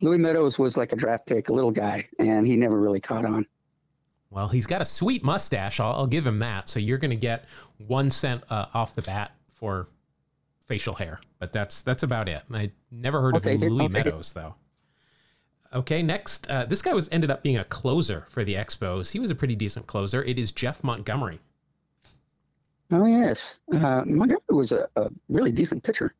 Louis 0.01 0.17
Meadows 0.17 0.57
was 0.57 0.77
like 0.77 0.93
a 0.93 0.95
draft 0.95 1.27
pick, 1.27 1.49
a 1.49 1.53
little 1.53 1.71
guy, 1.71 2.07
and 2.19 2.47
he 2.47 2.55
never 2.55 2.79
really 2.79 3.01
caught 3.01 3.25
on. 3.25 3.45
Well, 4.29 4.47
he's 4.47 4.65
got 4.65 4.81
a 4.81 4.85
sweet 4.85 5.23
mustache. 5.23 5.79
I'll, 5.81 5.91
I'll 5.91 6.07
give 6.07 6.25
him 6.25 6.39
that. 6.39 6.69
So 6.69 6.79
you're 6.79 6.97
going 6.97 7.11
to 7.11 7.17
get 7.17 7.45
one 7.77 8.09
cent 8.09 8.43
uh, 8.49 8.67
off 8.73 8.95
the 8.95 9.01
bat 9.01 9.35
for 9.49 9.89
facial 10.67 10.93
hair, 10.95 11.19
but 11.37 11.51
that's 11.51 11.81
that's 11.81 12.03
about 12.03 12.29
it. 12.29 12.41
I 12.51 12.71
never 12.89 13.19
heard 13.21 13.35
I'll 13.35 13.53
of. 13.53 13.61
Louis. 13.61 13.89
Meadows 13.89 14.31
though. 14.31 14.55
Okay, 15.73 16.01
next, 16.01 16.49
uh, 16.49 16.65
this 16.65 16.81
guy 16.81 16.93
was 16.93 17.07
ended 17.13 17.31
up 17.31 17.43
being 17.43 17.57
a 17.57 17.63
closer 17.63 18.25
for 18.29 18.43
the 18.43 18.55
Expos. 18.55 19.11
He 19.11 19.19
was 19.19 19.31
a 19.31 19.35
pretty 19.35 19.55
decent 19.55 19.87
closer. 19.87 20.21
It 20.23 20.37
is 20.39 20.51
Jeff 20.51 20.83
Montgomery. 20.83 21.39
Oh 22.91 23.05
yes, 23.05 23.59
uh, 23.73 24.03
Montgomery 24.05 24.41
was 24.49 24.71
a, 24.71 24.87
a 24.95 25.09
really 25.29 25.51
decent 25.51 25.83
pitcher. 25.83 26.13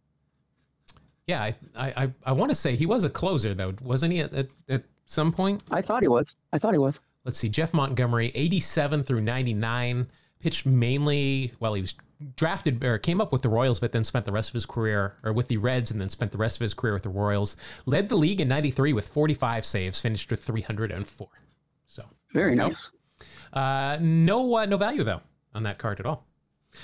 Yeah, 1.27 1.43
I 1.43 1.55
I, 1.77 2.11
I, 2.25 2.31
want 2.31 2.49
to 2.49 2.55
say 2.55 2.75
he 2.75 2.85
was 2.85 3.03
a 3.03 3.09
closer 3.09 3.53
though, 3.53 3.73
wasn't 3.81 4.13
he? 4.13 4.19
At, 4.19 4.33
at, 4.33 4.47
at 4.69 4.83
some 5.05 5.31
point, 5.31 5.61
I 5.69 5.81
thought 5.81 6.01
he 6.01 6.07
was. 6.07 6.25
I 6.53 6.57
thought 6.59 6.73
he 6.73 6.79
was. 6.79 6.99
let's 7.25 7.37
see, 7.37 7.49
Jeff 7.49 7.73
Montgomery, 7.73 8.31
87 8.33 9.03
through 9.03 9.21
99, 9.21 10.07
pitched 10.39 10.65
mainly, 10.65 11.53
well, 11.59 11.73
he 11.73 11.81
was 11.81 11.95
drafted 12.35 12.83
or 12.83 12.97
came 12.97 13.21
up 13.21 13.31
with 13.31 13.41
the 13.41 13.49
Royals, 13.49 13.79
but 13.79 13.91
then 13.91 14.03
spent 14.03 14.25
the 14.25 14.31
rest 14.31 14.49
of 14.49 14.53
his 14.53 14.65
career, 14.65 15.15
or 15.23 15.33
with 15.33 15.47
the 15.47 15.57
Reds, 15.57 15.91
and 15.91 15.99
then 15.99 16.09
spent 16.09 16.31
the 16.31 16.37
rest 16.37 16.57
of 16.57 16.61
his 16.61 16.73
career 16.73 16.93
with 16.93 17.03
the 17.03 17.09
Royals. 17.09 17.57
Led 17.85 18.09
the 18.09 18.15
league 18.15 18.41
in 18.41 18.47
93 18.47 18.93
with 18.93 19.07
45 19.07 19.65
saves, 19.65 19.99
finished 19.99 20.29
with 20.31 20.43
304. 20.43 21.27
So, 21.87 22.05
Very 22.31 22.55
nice. 22.55 22.73
go. 23.53 23.59
Uh, 23.59 23.97
no, 23.99 24.55
uh, 24.55 24.65
no 24.65 24.77
value 24.77 25.03
though 25.03 25.21
on 25.53 25.63
that 25.63 25.77
card 25.77 25.99
at 25.99 26.05
all. 26.05 26.25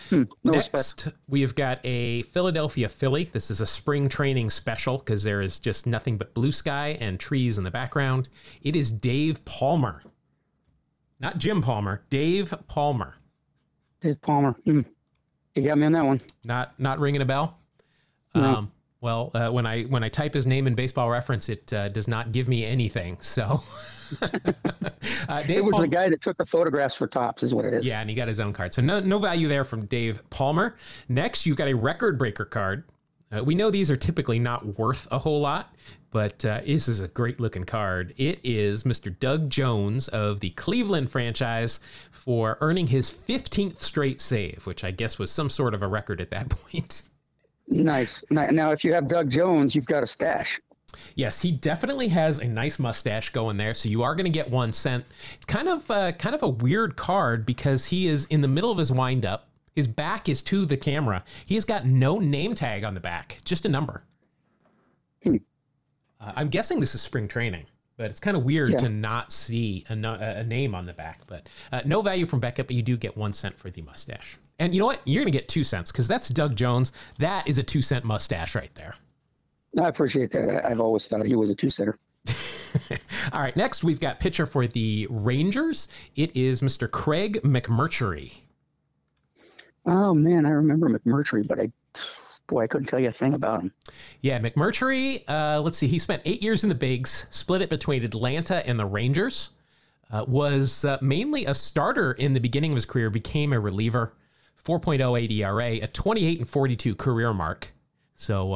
Hmm, 0.10 0.24
no 0.44 0.54
respect. 0.54 1.06
Next, 1.06 1.18
we've 1.28 1.56
got 1.56 1.80
a 1.84 2.24
Philadelphia 2.24 2.90
Philly. 2.90 3.26
This 3.32 3.50
is 3.50 3.62
a 3.62 3.66
spring 3.66 4.10
training 4.10 4.50
special 4.50 4.98
because 4.98 5.24
there 5.24 5.42
is 5.42 5.60
just 5.60 5.88
nothing 5.88 6.18
but 6.18 6.34
blue 6.34 6.52
sky 6.52 6.98
and 7.00 7.20
trees 7.20 7.58
in 7.58 7.64
the 7.64 7.72
background. 7.72 8.30
It 8.62 8.76
is 8.76 8.92
Dave 8.92 9.44
Palmer. 9.46 10.04
Not 11.20 11.38
Jim 11.38 11.62
Palmer, 11.62 12.04
Dave 12.10 12.54
Palmer. 12.68 13.16
Dave 14.02 14.22
Palmer. 14.22 14.56
Hmm. 14.66 14.82
You 15.56 15.64
got 15.64 15.78
me 15.78 15.86
on 15.88 15.92
that 15.94 16.06
one. 16.06 16.22
Not 16.44 16.80
not 16.80 17.00
ringing 17.00 17.22
a 17.22 17.26
bell. 17.26 17.58
No. 18.36 18.44
Um, 18.44 18.72
well, 19.02 19.32
uh, 19.34 19.50
when 19.50 19.66
I 19.66 19.84
when 19.84 20.04
I 20.04 20.10
type 20.10 20.34
his 20.34 20.46
name 20.46 20.68
in 20.68 20.76
Baseball 20.76 21.10
Reference, 21.10 21.50
it 21.50 21.72
uh, 21.74 21.90
does 21.90 22.08
not 22.08 22.32
give 22.32 22.48
me 22.48 22.66
anything. 22.66 23.18
So, 23.22 23.64
uh, 24.22 25.42
Dave 25.44 25.58
It 25.58 25.64
was 25.64 25.74
Palmer- 25.74 25.88
the 25.88 25.88
guy 25.88 26.10
that 26.10 26.22
took 26.22 26.38
the 26.38 26.46
photographs 26.46 26.96
for 26.96 27.08
Topps, 27.08 27.44
is 27.44 27.54
what 27.54 27.66
it 27.66 27.74
is. 27.74 27.86
Yeah, 27.86 28.02
and 28.02 28.10
he 28.10 28.16
got 28.16 28.28
his 28.28 28.40
own 28.40 28.54
card. 28.54 28.74
So 28.74 28.82
no 28.82 29.00
no 29.00 29.20
value 29.20 29.48
there 29.48 29.64
from 29.64 29.86
Dave 29.86 30.22
Palmer. 30.30 30.78
Next, 31.10 31.46
you've 31.46 31.58
got 31.58 31.68
a 31.68 31.74
record 31.76 32.18
breaker 32.18 32.46
card. 32.46 32.84
Uh, 33.32 33.44
we 33.44 33.56
know 33.56 33.70
these 33.70 33.92
are 33.92 33.98
typically 33.98 34.40
not 34.40 34.78
worth 34.78 35.06
a 35.12 35.20
whole 35.20 35.42
lot, 35.42 35.76
but 36.12 36.46
uh, 36.46 36.62
this 36.66 36.88
is 36.88 37.02
a 37.02 37.10
great 37.10 37.42
looking 37.42 37.66
card. 37.66 38.14
It 38.16 38.40
is 38.42 38.84
Mr. 38.84 39.14
Doug 39.20 39.50
Jones 39.50 40.08
of 40.08 40.40
the 40.40 40.52
Cleveland 40.52 41.12
franchise 41.12 41.82
for 42.10 42.58
earning 42.62 42.88
his 42.88 43.12
15th 43.12 43.82
straight 43.82 44.22
save, 44.22 44.66
which 44.66 44.84
I 44.86 44.92
guess 44.92 45.20
was 45.20 45.30
some 45.30 45.50
sort 45.50 45.74
of 45.74 45.82
a 45.82 45.88
record 45.88 46.22
at 46.22 46.32
that 46.32 46.50
point. 46.72 47.02
Nice. 47.68 48.24
Now, 48.30 48.48
now, 48.50 48.72
if 48.72 48.86
you 48.86 48.94
have 48.94 49.10
Doug 49.10 49.30
Jones, 49.30 49.76
you've 49.76 49.88
got 49.88 50.04
a 50.04 50.08
stash. 50.08 50.62
Yes, 51.16 51.42
he 51.42 51.52
definitely 51.52 52.08
has 52.10 52.40
a 52.40 52.48
nice 52.48 52.80
mustache 52.80 53.32
going 53.32 53.58
there, 53.58 53.74
so 53.74 53.90
you 53.90 54.04
are 54.04 54.16
going 54.16 54.26
to 54.26 54.32
get 54.32 54.50
one 54.50 54.72
cent. 54.72 55.06
It's 55.34 55.46
kind 55.46 55.68
of 55.68 55.90
uh, 55.92 56.14
kind 56.14 56.34
of 56.34 56.44
a 56.44 56.48
weird 56.48 56.96
card 56.96 57.46
because 57.46 57.88
he 57.88 58.08
is 58.08 58.26
in 58.26 58.42
the 58.42 58.48
middle 58.48 58.72
of 58.72 58.78
his 58.78 58.92
windup. 58.92 59.48
His 59.76 59.88
back 59.88 60.30
is 60.30 60.42
to 60.44 60.66
the 60.66 60.78
camera. 60.78 61.24
He 61.46 61.56
has 61.56 61.66
got 61.66 61.86
no 61.86 62.20
name 62.20 62.56
tag 62.56 62.84
on 62.84 62.94
the 62.94 63.00
back, 63.00 63.40
just 63.44 63.66
a 63.66 63.70
number. 63.70 64.04
Hmm. 65.24 65.38
Uh, 66.20 66.34
I'm 66.36 66.48
guessing 66.48 66.80
this 66.80 66.96
is 66.96 67.02
spring 67.02 67.28
training, 67.28 67.66
but 67.98 68.10
it's 68.10 68.20
kind 68.20 68.38
of 68.38 68.44
weird 68.44 68.72
Yeah. 68.72 68.78
to 68.80 68.90
not 68.90 69.32
see 69.32 69.86
a, 69.90 69.94
a 69.94 70.44
name 70.44 70.74
on 70.74 70.86
the 70.86 70.94
back. 70.94 71.22
But 71.28 71.50
uh, 71.72 71.82
no 71.86 72.02
value 72.02 72.26
from 72.26 72.40
Beckett, 72.40 72.68
but 72.68 72.76
you 72.76 72.82
do 72.82 72.96
get 72.98 73.18
one 73.18 73.34
cent 73.34 73.58
for 73.58 73.70
the 73.70 73.82
mustache. 73.82 74.38
And 74.58 74.74
you 74.74 74.80
know 74.80 74.88
what? 74.88 75.02
You're 75.06 75.22
going 75.24 75.32
to 75.32 75.38
get 75.38 75.48
two 75.48 75.64
cents 75.64 75.92
because 75.92 76.08
that's 76.08 76.30
Doug 76.30 76.56
Jones. 76.56 76.92
That 77.20 77.48
is 77.48 77.58
a 77.58 77.64
two 77.64 77.82
cent 77.84 78.04
mustache 78.06 78.56
right 78.56 78.74
there. 78.76 78.96
I 79.78 79.88
appreciate 79.88 80.32
that. 80.32 80.66
I've 80.66 80.80
always 80.80 81.08
thought 81.08 81.26
he 81.26 81.36
was 81.36 81.50
a 81.52 81.56
two 81.56 81.70
setter. 81.70 81.98
All 83.34 83.42
right, 83.42 83.56
next 83.56 83.84
we've 83.84 84.00
got 84.00 84.20
pitcher 84.20 84.46
for 84.46 84.68
the 84.68 85.08
Rangers. 85.10 85.88
It 86.16 86.36
is 86.36 86.62
Mr. 86.62 86.90
Craig 86.90 87.42
McMurtry. 87.44 88.38
Oh 89.86 90.14
man, 90.14 90.46
I 90.46 90.50
remember 90.50 90.90
McMurtry, 90.90 91.48
but 91.48 91.60
I, 91.60 91.72
boy, 92.48 92.64
I 92.64 92.68
couldn't 92.68 92.88
tell 92.88 93.00
you 93.00 93.10
a 93.10 93.12
thing 93.12 93.34
about 93.34 93.62
him. 93.62 93.74
Yeah, 94.22 94.40
McMurtry. 94.40 95.24
Uh, 95.30 95.62
let's 95.62 95.78
see, 95.78 95.88
he 95.88 96.00
spent 96.00 96.22
eight 96.26 96.42
years 96.42 96.64
in 96.64 96.70
the 96.70 96.76
bigs, 96.76 97.26
split 97.30 97.62
it 97.62 97.70
between 97.70 98.04
Atlanta 98.04 98.68
and 98.68 98.80
the 98.80 98.86
Rangers. 98.86 99.52
Uh, 100.10 100.24
was 100.26 100.86
uh, 100.86 100.98
mainly 101.02 101.46
a 101.46 101.54
starter 101.54 102.14
in 102.14 102.34
the 102.34 102.40
beginning 102.40 102.72
of 102.72 102.76
his 102.76 102.86
career, 102.86 103.10
became 103.10 103.52
a 103.52 103.60
reliever. 103.60 104.14
4.08 104.64 105.32
ERA, 105.32 105.84
a 105.84 105.88
28 105.88 106.40
and 106.40 106.50
42 106.50 106.96
career 106.96 107.34
mark. 107.34 107.74
So, 108.16 108.54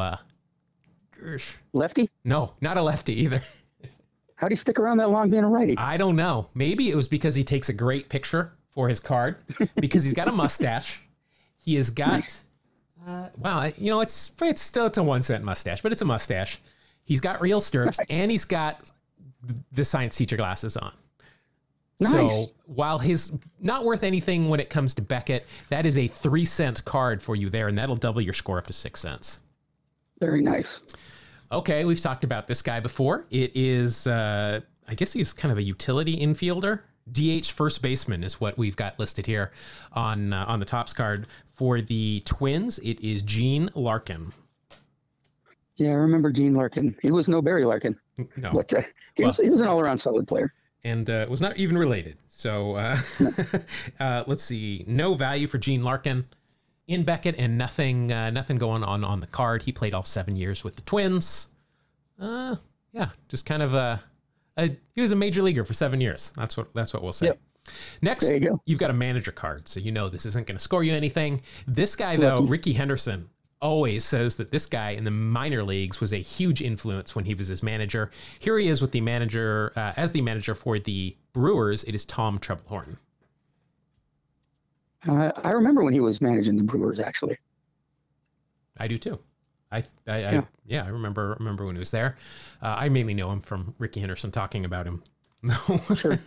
gosh. 1.24 1.58
Lefty? 1.74 2.10
no, 2.24 2.54
not 2.62 2.78
a 2.78 2.82
lefty 2.82 3.14
either. 3.22 3.42
How 4.36 4.48
do 4.48 4.54
you 4.54 4.58
stick 4.58 4.80
around 4.80 4.98
that 4.98 5.10
long 5.12 5.30
being 5.30 5.44
a 5.44 5.50
righty? 5.50 5.78
I 5.78 5.98
don't 5.98 6.16
know. 6.16 6.48
Maybe 6.56 6.90
it 6.90 6.96
was 6.96 7.08
because 7.08 7.36
he 7.36 7.44
takes 7.44 7.70
a 7.70 7.74
great 7.74 8.10
picture 8.10 8.54
for 8.72 8.90
his 8.90 9.00
card 9.00 9.36
because 9.76 10.04
he's 10.04 10.14
got 10.14 10.28
a 10.28 10.32
mustache. 10.32 11.02
He 11.58 11.76
has 11.76 11.92
got 11.92 12.12
Nice. 12.14 12.44
uh, 13.08 13.30
wow, 13.38 13.72
you 13.78 13.92
know 13.92 14.02
it's 14.02 14.32
it's 14.42 14.62
still 14.62 14.88
it's 14.88 14.98
a 14.98 15.04
one 15.04 15.22
cent 15.22 15.44
mustache, 15.44 15.82
but 15.82 15.92
it's 15.92 16.02
a 16.02 16.06
mustache. 16.06 16.60
He's 17.04 17.22
got 17.22 17.40
real 17.40 17.62
stirrups 17.62 18.00
and 18.10 18.32
he's 18.32 18.46
got 18.46 18.90
the 19.72 19.86
science 19.86 20.16
teacher 20.16 20.38
glasses 20.38 20.76
on. 20.76 20.92
Nice. 22.00 22.12
So 22.48 22.54
while 22.66 22.98
his 22.98 23.38
not 23.60 23.86
worth 23.86 24.02
anything 24.04 24.50
when 24.50 24.60
it 24.60 24.72
comes 24.72 24.96
to 24.96 25.04
Beckett, 25.04 25.46
that 25.70 25.86
is 25.86 26.00
a 26.00 26.08
three 26.08 26.46
cent 26.46 26.84
card 26.84 27.22
for 27.22 27.36
you 27.36 27.52
there, 27.52 27.68
and 27.68 27.78
that'll 27.78 27.96
double 27.96 28.22
your 28.22 28.34
score 28.34 28.58
up 28.58 28.66
to 28.68 28.74
six 28.74 29.02
cents. 29.02 29.40
Very 30.22 30.42
nice. 30.42 30.82
Okay, 31.52 31.84
we've 31.84 32.00
talked 32.00 32.24
about 32.24 32.48
this 32.48 32.62
guy 32.62 32.80
before. 32.80 33.26
It 33.32 33.52
is, 33.56 34.08
uh, 34.08 34.62
I 34.88 34.94
guess 34.96 35.12
he's 35.12 35.34
kind 35.34 35.52
of 35.52 35.58
a 35.58 35.62
utility 35.64 36.16
infielder. 36.18 36.80
DH 37.12 37.48
first 37.52 37.82
baseman 37.82 38.24
is 38.24 38.40
what 38.40 38.58
we've 38.58 38.76
got 38.78 38.98
listed 39.00 39.26
here 39.26 39.52
on 39.94 40.32
uh, 40.32 40.46
on 40.48 40.60
the 40.60 40.66
Topps 40.66 40.94
card 40.94 41.26
for 41.48 41.82
the 41.82 42.22
Twins. 42.26 42.78
It 42.80 43.02
is 43.02 43.24
Gene 43.24 43.70
Larkin. 43.76 44.32
Yeah, 45.76 45.90
I 45.90 45.94
remember 45.94 46.32
Gene 46.32 46.54
Larkin. 46.54 46.96
He 47.02 47.12
was 47.12 47.28
no 47.28 47.42
Barry 47.42 47.66
Larkin, 47.66 47.98
No, 48.38 48.52
but 48.54 48.72
uh, 48.74 48.82
he, 49.16 49.26
was, 49.26 49.36
Well- 49.38 49.44
he 49.46 49.50
was 49.50 49.60
an 49.62 49.68
all-around 49.68 49.98
solid 49.98 50.28
player. 50.28 50.54
and 50.84 51.10
uh, 51.10 51.26
was 51.28 51.42
not 51.42 51.58
even 51.58 51.78
related. 51.78 52.18
So 52.28 52.76
uh, 52.76 52.98
uh, 54.00 54.24
let's 54.28 54.44
see, 54.44 54.86
no 54.88 55.16
value 55.16 55.48
for 55.48 55.58
Gene 55.58 55.82
Larkin 55.82 56.26
in 56.92 57.04
Beckett, 57.04 57.36
and 57.38 57.58
nothing 57.58 58.12
uh, 58.12 58.30
nothing 58.30 58.58
going 58.58 58.84
on 58.84 59.04
on 59.04 59.20
the 59.20 59.28
card. 59.28 59.64
He 59.64 59.72
played 59.72 59.94
all 59.94 60.04
seven 60.04 60.36
years 60.36 60.64
with 60.64 60.76
the 60.76 60.82
Twins. 60.84 61.48
Uh, 62.20 62.56
yeah, 62.94 63.10
just 63.30 63.46
kind 63.46 63.64
of 63.64 63.74
a, 63.74 64.02
a 64.58 64.76
he 64.94 65.02
was 65.02 65.12
a 65.12 65.16
major 65.16 65.42
leaguer 65.42 65.64
for 65.64 65.74
seven 65.74 66.02
years. 66.02 66.34
That's 66.36 66.58
what 66.58 66.74
that's 66.74 66.94
what 66.94 67.02
we'll 67.04 67.14
say. 67.14 67.28
Yep. 67.28 67.40
Next, 68.02 68.26
There 68.26 68.34
you 68.36 68.50
go. 68.50 68.62
you've 68.66 68.80
got 68.80 68.90
a 68.90 68.94
manager 68.94 69.32
card, 69.32 69.68
so 69.68 69.80
you 69.80 69.92
know 69.92 70.10
this 70.10 70.26
isn't 70.26 70.48
going 70.48 70.58
to 70.58 70.64
score 70.64 70.84
you 70.84 70.94
anything. 70.94 71.42
This 71.68 71.96
guy, 71.96 72.18
though, 72.18 72.42
Rickey 72.42 72.74
Henderson, 72.74 73.30
always 73.62 74.04
says 74.04 74.38
that 74.38 74.52
this 74.52 74.66
guy 74.66 74.90
in 74.92 75.04
the 75.04 75.12
minor 75.12 75.64
leagues 75.64 76.02
was 76.02 76.12
a 76.12 76.18
huge 76.18 76.62
influence 76.62 77.16
when 77.16 77.26
he 77.26 77.36
was 77.36 77.48
his 77.48 77.62
manager. 77.62 78.10
Here 78.40 78.58
he 78.58 78.68
is 78.68 78.82
with 78.82 78.92
the 78.92 79.02
manager 79.02 79.72
uh, 79.76 79.94
as 79.96 80.12
the 80.12 80.22
manager 80.22 80.56
for 80.56 80.80
the 80.80 81.16
Brewers. 81.34 81.84
It 81.84 81.94
is 81.94 82.04
Tom 82.04 82.40
Trebelhorn. 82.40 82.98
Uh, 85.08 85.32
I 85.44 85.52
remember 85.52 85.84
when 85.84 85.94
he 85.94 86.00
was 86.00 86.22
managing 86.22 86.58
the 86.58 86.64
Brewers. 86.64 87.00
Actually, 87.00 87.38
I 88.78 88.88
do 88.88 88.98
too. 88.98 89.20
I, 89.72 89.78
I, 90.08 90.14
I 90.16 90.18
Yeah. 90.20 90.42
yeah. 90.66 90.84
I 90.86 90.90
remember 90.90 91.36
remember 91.40 91.66
when 91.66 91.76
he 91.76 91.80
was 91.80 91.92
there. 91.92 92.18
Uh, 92.62 92.76
I 92.78 92.90
mainly 92.90 93.14
know 93.14 93.32
him 93.32 93.42
from 93.42 93.74
Rickey 93.80 94.00
Henderson 94.00 94.32
talking 94.32 94.66
about 94.66 94.86
him. 94.86 95.04
No, 95.44 95.56
Sure. 95.96 96.20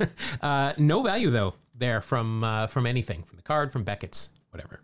uh, 0.42 0.72
no 0.76 1.02
value 1.02 1.30
though 1.30 1.54
there 1.74 2.00
from 2.00 2.42
uh, 2.42 2.66
from 2.66 2.84
anything 2.86 3.22
from 3.22 3.36
the 3.36 3.42
card 3.42 3.70
from 3.70 3.84
Beckett's 3.84 4.30
whatever. 4.50 4.80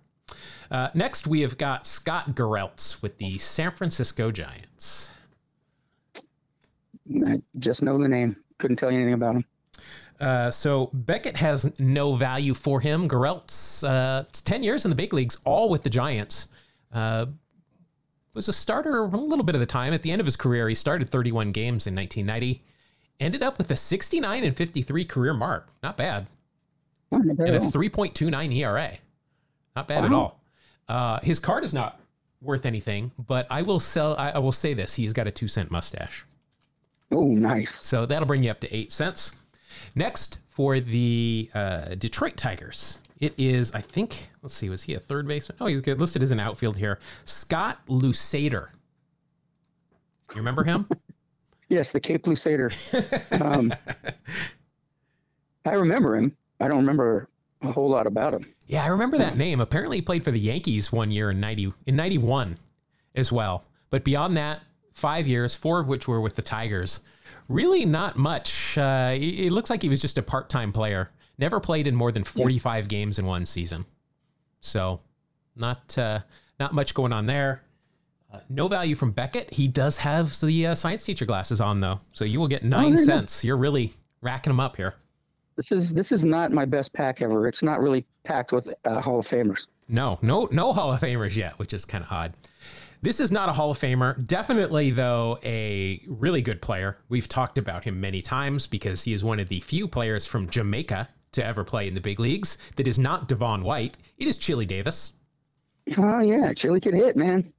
Uh, 0.71 0.89
next 0.95 1.27
we 1.27 1.41
have 1.41 1.59
got 1.59 1.85
Scott 1.87 2.37
Garrelts 2.37 3.03
with 3.03 3.19
the 3.19 3.39
San 3.39 3.73
Francisco 3.73 4.31
Giants. 4.31 5.11
I 7.27 7.43
just 7.59 7.83
know 7.83 7.99
the 7.99 8.07
name. 8.09 8.37
Couldn't 8.59 8.77
tell 8.77 8.91
you 8.91 8.99
anything 8.99 9.15
about 9.15 9.35
him. 9.37 9.45
Uh, 10.21 10.51
so 10.51 10.91
Beckett 10.93 11.37
has 11.37 11.79
no 11.81 12.15
value 12.15 12.55
for 12.55 12.81
him. 12.81 13.09
Garrelts, 13.09 13.83
uh, 13.83 14.25
it's 14.29 14.43
ten 14.43 14.63
years 14.63 14.85
in 14.85 14.91
the 14.91 14.95
big 14.95 15.13
leagues, 15.15 15.39
all 15.45 15.69
with 15.71 15.83
the 15.83 15.91
Giants. 15.91 16.49
Uh, 16.93 17.27
was 18.35 18.49
a 18.49 18.53
starter 18.53 18.99
a 18.99 19.07
little 19.07 19.45
bit 19.45 19.55
of 19.55 19.61
the 19.61 19.67
time. 19.67 19.93
At 19.93 20.03
the 20.03 20.11
end 20.13 20.21
of 20.21 20.27
his 20.27 20.37
career, 20.37 20.69
he 20.69 20.75
started 20.75 21.09
31 21.09 21.53
games 21.53 21.87
in 21.87 21.95
1990. 21.95 22.63
Ended 23.19 23.43
up 23.43 23.59
with 23.59 23.71
a 23.71 23.77
69 23.77 24.45
and 24.45 24.57
53 24.57 25.05
career 25.05 25.35
mark. 25.35 25.69
Not 25.83 25.97
bad. 25.97 26.27
Not 27.11 27.23
And 27.23 27.41
a 27.41 27.61
3.29 27.61 28.55
ERA. 28.57 28.93
Not 29.75 29.89
bad 29.89 30.05
at 30.05 30.13
all. 30.13 30.41
Uh, 30.89 31.21
his 31.21 31.39
card 31.39 31.65
is 31.65 31.75
not 31.75 32.01
worth 32.41 32.67
anything, 32.67 33.13
but 33.19 33.47
I 33.51 33.63
will 33.63 33.81
sell. 33.81 34.17
I, 34.17 34.31
I 34.31 34.39
will 34.39 34.53
say 34.53 34.75
this: 34.75 34.95
he's 34.95 35.13
got 35.13 35.27
a 35.27 35.31
two 35.31 35.49
cent 35.49 35.71
mustache. 35.71 36.25
Oh, 37.13 37.27
nice. 37.27 37.85
So 37.85 38.07
that'll 38.07 38.27
bring 38.27 38.43
you 38.43 38.51
up 38.51 38.61
to 38.61 38.75
eight 38.75 38.91
cents. 38.91 39.37
Next, 39.95 40.39
for 40.49 40.81
the 40.81 41.51
uh, 41.55 41.95
Detroit 41.97 42.37
Tigers, 42.37 42.99
it 43.21 43.35
is, 43.37 43.73
I 43.73 43.81
think, 43.81 44.31
let's 44.43 44.55
see, 44.55 44.69
was 44.71 44.83
he 44.85 44.95
a 44.95 45.01
third 45.01 45.27
baseman? 45.29 45.57
Oh, 45.61 45.67
he's 45.67 45.87
listed 45.87 46.23
as 46.23 46.31
an 46.31 46.41
outfield 46.41 46.77
here. 46.79 46.99
Scott 47.25 47.79
Lusader. 47.89 48.69
You 50.31 50.37
remember 50.37 50.65
him? 50.65 50.89
Yes, 51.69 51.93
the 51.93 52.01
Cape 52.01 52.25
Crusader. 52.25 52.73
um, 53.31 53.73
I 55.65 55.75
remember 55.75 56.17
him. 56.17 56.37
I 56.59 56.67
don't 56.67 56.79
remember 56.79 57.29
a 57.63 57.71
whole 57.71 57.89
lot 57.89 58.09
about 58.09 58.33
him. 58.33 58.53
yeah, 58.67 58.83
I 58.83 58.89
remember 58.89 59.19
that 59.19 59.37
name. 59.37 59.61
Apparently, 59.61 59.99
he 59.99 60.03
played 60.03 60.25
for 60.25 60.33
the 60.33 60.41
Yankees 60.41 60.91
one 60.91 61.13
year 61.13 61.31
in 61.31 61.39
ninety 61.39 61.73
in 61.87 61.95
ninety 61.95 62.19
one 62.19 62.59
as 63.15 63.31
well. 63.31 63.67
But 63.91 64.03
beyond 64.03 64.37
that, 64.37 64.63
five 64.93 65.29
years, 65.29 65.55
four 65.55 65.79
of 65.79 65.87
which 65.87 66.09
were 66.09 66.21
with 66.21 66.35
the 66.35 66.43
Tigers. 66.43 67.03
Really, 67.49 67.85
not 67.85 68.17
much. 68.17 68.79
Uh, 68.79 69.15
it 69.19 69.51
looks 69.51 69.71
like 69.71 69.83
he 69.83 69.89
was 69.89 70.01
just 70.01 70.19
a 70.19 70.23
part 70.23 70.49
time 70.49 70.73
player. 70.73 71.11
Never 71.39 71.59
played 71.61 71.87
in 71.87 71.95
more 71.95 72.13
than 72.13 72.25
forty 72.25 72.59
five 72.59 72.89
games 72.89 73.19
in 73.19 73.27
one 73.27 73.47
season. 73.47 73.85
So, 74.61 75.01
not 75.57 75.97
uh, 75.99 76.21
not 76.59 76.75
much 76.75 76.95
going 76.95 77.13
on 77.13 77.27
there. 77.27 77.63
Uh, 78.33 78.41
no 78.49 78.69
value 78.69 78.95
from 78.95 79.11
Beckett. 79.11 79.53
He 79.53 79.67
does 79.67 79.97
have 79.99 80.39
the 80.41 80.69
uh, 80.69 80.75
science 80.75 81.05
teacher 81.05 81.27
glasses 81.27 81.61
on 81.61 81.81
though, 81.81 82.01
so 82.13 82.25
you 82.25 82.39
will 82.39 82.49
get 82.49 82.63
nine 82.63 82.83
there 82.83 82.91
you 82.91 82.97
go. 82.97 83.05
cents. 83.05 83.43
You're 83.45 83.57
really 83.57 83.93
racking 84.21 84.51
them 84.51 84.61
up 84.61 84.77
here. 84.77 84.95
This 85.57 85.73
is 85.73 85.95
this 85.95 86.13
is 86.13 86.25
not 86.25 86.53
my 86.53 86.65
best 86.65 86.93
pack 86.93 87.23
ever. 87.23 87.49
It's 87.49 87.63
not 87.63 87.81
really 87.81 88.07
packed 88.25 88.53
with 88.53 88.73
uh, 88.85 89.01
Hall 89.01 89.19
of 89.19 89.27
Famers. 89.27 89.67
No, 89.89 90.19
no, 90.23 90.49
no 90.53 90.73
Hall 90.73 90.93
of 90.93 91.01
Famers 91.01 91.35
yet, 91.35 91.59
which 91.59 91.73
is 91.73 91.85
kind 91.85 92.05
of 92.05 92.13
odd. 92.13 92.33
This 93.03 93.19
is 93.19 93.33
not 93.33 93.49
a 93.49 93.53
Hall 93.53 93.71
of 93.71 93.79
Famer. 93.79 94.27
Definitely, 94.27 94.91
though, 94.91 95.39
a 95.43 96.03
really 96.07 96.43
good 96.43 96.61
player. 96.61 96.99
We've 97.09 97.29
talked 97.29 97.57
about 97.57 97.85
him 97.85 97.99
many 97.99 98.21
times 98.21 98.67
because 98.67 99.05
he 99.05 99.15
is 99.15 99.25
one 99.25 99.41
of 99.41 99.49
the 99.49 99.61
few 99.61 99.89
players 99.89 100.27
from 100.27 100.51
Jamaica 100.51 101.09
to 101.33 101.45
ever 101.45 101.65
play 101.65 101.89
in 101.89 101.95
the 101.95 102.01
big 102.03 102.21
leagues 102.21 102.59
that 102.77 102.87
is 102.87 102.99
not 102.99 103.27
Devon 103.27 103.63
White. 103.63 103.97
It 104.19 104.29
is 104.29 104.37
Chili 104.37 104.67
Davis. 104.67 105.13
Oh 105.97 106.21
yeah, 106.21 106.53
Chili 106.53 106.79
could 106.79 106.93
hit, 106.93 107.17
man. 107.17 107.51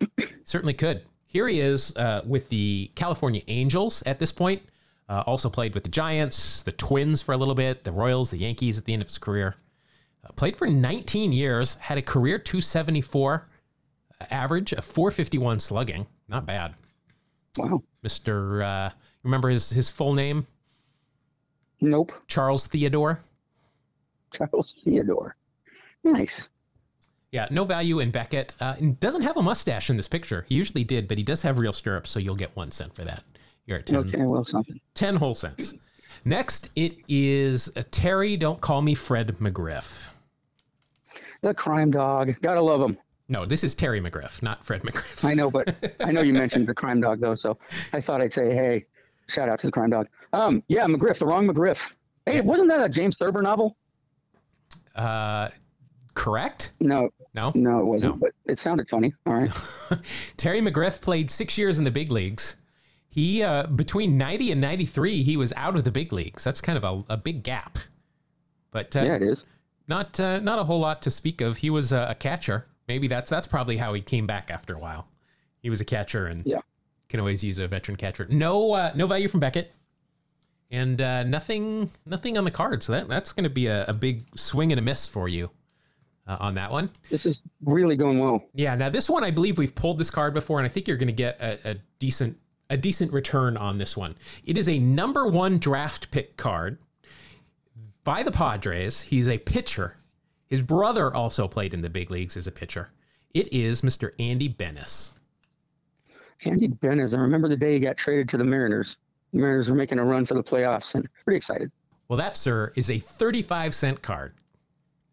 Certainly 0.44 0.74
could. 0.74 1.02
Here 1.26 1.46
he 1.48 1.60
is 1.60 1.94
uh, 1.96 2.22
with 2.26 2.48
the 2.48 2.90
California 2.94 3.42
Angels 3.48 4.02
at 4.06 4.18
this 4.18 4.32
point. 4.32 4.62
Uh, 5.08 5.22
also 5.26 5.50
played 5.50 5.74
with 5.74 5.82
the 5.82 5.90
Giants, 5.90 6.62
the 6.62 6.72
Twins 6.72 7.20
for 7.20 7.32
a 7.32 7.36
little 7.36 7.54
bit, 7.54 7.84
the 7.84 7.92
Royals, 7.92 8.30
the 8.30 8.38
Yankees 8.38 8.78
at 8.78 8.86
the 8.86 8.94
end 8.94 9.02
of 9.02 9.08
his 9.08 9.18
career. 9.18 9.56
Uh, 10.24 10.32
played 10.32 10.56
for 10.56 10.66
19 10.66 11.32
years, 11.32 11.74
had 11.74 11.98
a 11.98 12.02
career 12.02 12.38
274 12.38 13.48
average, 14.30 14.72
a 14.72 14.82
451 14.82 15.60
slugging. 15.60 16.06
Not 16.28 16.46
bad. 16.46 16.74
Wow. 17.56 17.82
Mr. 18.04 18.64
Uh, 18.64 18.90
remember 19.22 19.48
his, 19.48 19.70
his 19.70 19.88
full 19.88 20.14
name? 20.14 20.46
Nope. 21.80 22.12
Charles 22.26 22.66
Theodore. 22.66 23.20
Charles 24.32 24.74
Theodore. 24.74 25.36
Nice. 26.04 26.48
Yeah, 27.32 27.48
no 27.50 27.64
value 27.64 27.98
in 28.00 28.10
Beckett. 28.10 28.54
Uh, 28.60 28.74
and 28.78 28.98
doesn't 29.00 29.22
have 29.22 29.36
a 29.36 29.42
mustache 29.42 29.90
in 29.90 29.96
this 29.96 30.08
picture. 30.08 30.46
He 30.48 30.54
usually 30.54 30.84
did, 30.84 31.08
but 31.08 31.18
he 31.18 31.24
does 31.24 31.42
have 31.42 31.58
real 31.58 31.72
stirrups, 31.72 32.10
so 32.10 32.18
you'll 32.18 32.36
get 32.36 32.54
one 32.56 32.70
cent 32.70 32.94
for 32.94 33.04
that. 33.04 33.24
You're 33.66 33.78
at 33.78 33.86
10, 33.86 33.96
Okay, 33.96 34.22
well, 34.22 34.44
something. 34.44 34.80
10 34.94 35.16
whole 35.16 35.34
cents. 35.34 35.74
Next, 36.24 36.70
it 36.76 36.96
is 37.08 37.70
uh, 37.76 37.82
Terry, 37.90 38.36
don't 38.36 38.60
call 38.60 38.80
me 38.80 38.94
Fred 38.94 39.36
McGriff. 39.38 40.06
The 41.42 41.52
crime 41.52 41.90
dog. 41.90 42.34
Gotta 42.40 42.60
love 42.60 42.80
him. 42.80 42.96
No, 43.28 43.44
this 43.44 43.64
is 43.64 43.74
Terry 43.74 44.00
McGriff, 44.00 44.40
not 44.42 44.64
Fred 44.64 44.82
McGriff. 44.82 45.24
I 45.24 45.34
know, 45.34 45.50
but 45.50 45.94
I 46.00 46.12
know 46.12 46.20
you 46.20 46.32
mentioned 46.44 46.66
the 46.68 46.74
crime 46.74 47.00
dog 47.00 47.20
though, 47.20 47.34
so 47.34 47.58
I 47.92 48.00
thought 48.00 48.20
I'd 48.20 48.32
say, 48.32 48.50
hey, 48.54 48.86
shout 49.28 49.48
out 49.48 49.58
to 49.60 49.66
the 49.66 49.72
crime 49.72 49.90
dog. 49.90 50.06
Um, 50.32 50.62
yeah, 50.68 50.84
McGriff, 50.86 51.18
the 51.18 51.26
wrong 51.26 51.46
McGriff. 51.46 51.96
Hey, 52.24 52.40
wasn't 52.40 52.68
that 52.70 52.80
a 52.84 52.88
James 52.88 53.16
Thurber 53.16 53.42
novel? 53.42 53.76
Uh, 54.94 55.48
correct? 56.14 56.72
No, 56.80 57.10
No? 57.34 57.52
no, 57.54 57.80
it 57.80 57.84
wasn't, 57.84 58.14
No. 58.14 58.20
but 58.20 58.32
it 58.50 58.58
sounded 58.58 58.88
funny. 58.88 59.12
All 59.26 59.34
right. 59.34 59.50
Terry 60.36 60.60
McGriff 60.60 61.00
played 61.00 61.30
six 61.30 61.58
years 61.58 61.78
in 61.78 61.84
the 61.84 61.90
big 61.90 62.10
leagues. 62.10 62.56
He, 63.08 63.42
uh, 63.42 63.66
between 63.66 64.18
90 64.18 64.52
and 64.52 64.60
93, 64.60 65.22
he 65.22 65.36
was 65.36 65.52
out 65.56 65.74
of 65.76 65.84
the 65.84 65.90
big 65.90 66.12
leagues. 66.12 66.44
That's 66.44 66.60
kind 66.60 66.76
of 66.76 66.84
a, 66.84 67.14
a 67.14 67.16
big 67.16 67.42
gap. 67.42 67.78
But 68.70 68.94
uh, 68.94 69.00
Yeah, 69.04 69.16
it 69.16 69.22
is. 69.22 69.44
not 69.88 70.18
uh, 70.20 70.38
not 70.40 70.58
a 70.58 70.64
whole 70.64 70.80
lot 70.80 71.00
to 71.02 71.10
speak 71.10 71.40
of. 71.40 71.58
He 71.58 71.70
was 71.70 71.92
a, 71.92 72.08
a 72.10 72.14
catcher. 72.14 72.66
Maybe 72.88 73.08
that's 73.08 73.28
that's 73.30 73.46
probably 73.46 73.76
how 73.78 73.94
he 73.94 74.00
came 74.00 74.26
back 74.26 74.50
after 74.50 74.74
a 74.74 74.78
while. 74.78 75.08
He 75.62 75.70
was 75.70 75.80
a 75.80 75.84
catcher 75.84 76.26
and 76.26 76.42
Yeah. 76.46 76.60
can 77.08 77.20
always 77.20 77.42
use 77.42 77.58
a 77.58 77.66
veteran 77.68 77.96
catcher. 77.96 78.26
No 78.30 78.72
uh, 78.74 78.92
no 78.94 79.06
value 79.06 79.28
from 79.28 79.40
Beckett, 79.40 79.72
and 80.70 81.00
uh, 81.00 81.22
nothing 81.24 81.90
nothing 82.04 82.38
on 82.38 82.44
the 82.44 82.50
card. 82.50 82.82
So 82.82 82.92
that 82.92 83.08
that's 83.08 83.32
going 83.32 83.44
to 83.44 83.50
be 83.50 83.66
a, 83.66 83.84
a 83.86 83.92
big 83.92 84.24
swing 84.38 84.70
and 84.72 84.78
a 84.78 84.82
miss 84.82 85.06
for 85.06 85.28
you 85.28 85.50
uh, 86.26 86.36
on 86.40 86.54
that 86.54 86.70
one. 86.70 86.90
This 87.10 87.26
is 87.26 87.40
really 87.64 87.96
going 87.96 88.18
well. 88.20 88.44
Yeah. 88.54 88.74
Now 88.76 88.88
this 88.90 89.08
one, 89.08 89.24
I 89.24 89.30
believe 89.30 89.58
we've 89.58 89.74
pulled 89.74 89.98
this 89.98 90.10
card 90.10 90.34
before, 90.34 90.58
and 90.60 90.66
I 90.66 90.68
think 90.68 90.86
you're 90.86 90.96
going 90.96 91.06
to 91.08 91.12
get 91.12 91.40
a, 91.40 91.70
a 91.70 91.76
decent 91.98 92.38
a 92.70 92.76
decent 92.76 93.12
return 93.12 93.56
on 93.56 93.78
this 93.78 93.96
one. 93.96 94.16
It 94.44 94.56
is 94.58 94.68
a 94.68 94.78
number 94.78 95.26
one 95.26 95.58
draft 95.58 96.10
pick 96.10 96.36
card 96.36 96.78
by 98.04 98.22
the 98.22 98.30
Padres. 98.32 99.02
He's 99.02 99.28
a 99.28 99.38
pitcher. 99.38 99.94
His 100.48 100.62
brother 100.62 101.12
also 101.14 101.48
played 101.48 101.74
in 101.74 101.82
the 101.82 101.90
big 101.90 102.10
leagues 102.10 102.36
as 102.36 102.46
a 102.46 102.52
pitcher. 102.52 102.90
It 103.34 103.52
is 103.52 103.82
Mr. 103.82 104.12
Andy 104.18 104.48
Benes. 104.48 105.12
Andy 106.44 106.68
Benes, 106.68 107.14
I 107.14 107.18
remember 107.18 107.48
the 107.48 107.56
day 107.56 107.74
he 107.74 107.80
got 107.80 107.96
traded 107.96 108.28
to 108.30 108.36
the 108.36 108.44
Mariners. 108.44 108.98
The 109.32 109.40
Mariners 109.40 109.70
were 109.70 109.76
making 109.76 109.98
a 109.98 110.04
run 110.04 110.24
for 110.24 110.34
the 110.34 110.42
playoffs 110.42 110.94
and 110.94 111.08
pretty 111.24 111.36
excited. 111.36 111.72
Well, 112.08 112.16
that, 112.18 112.36
sir, 112.36 112.72
is 112.76 112.90
a 112.90 112.98
35 112.98 113.74
cent 113.74 114.02
card. 114.02 114.34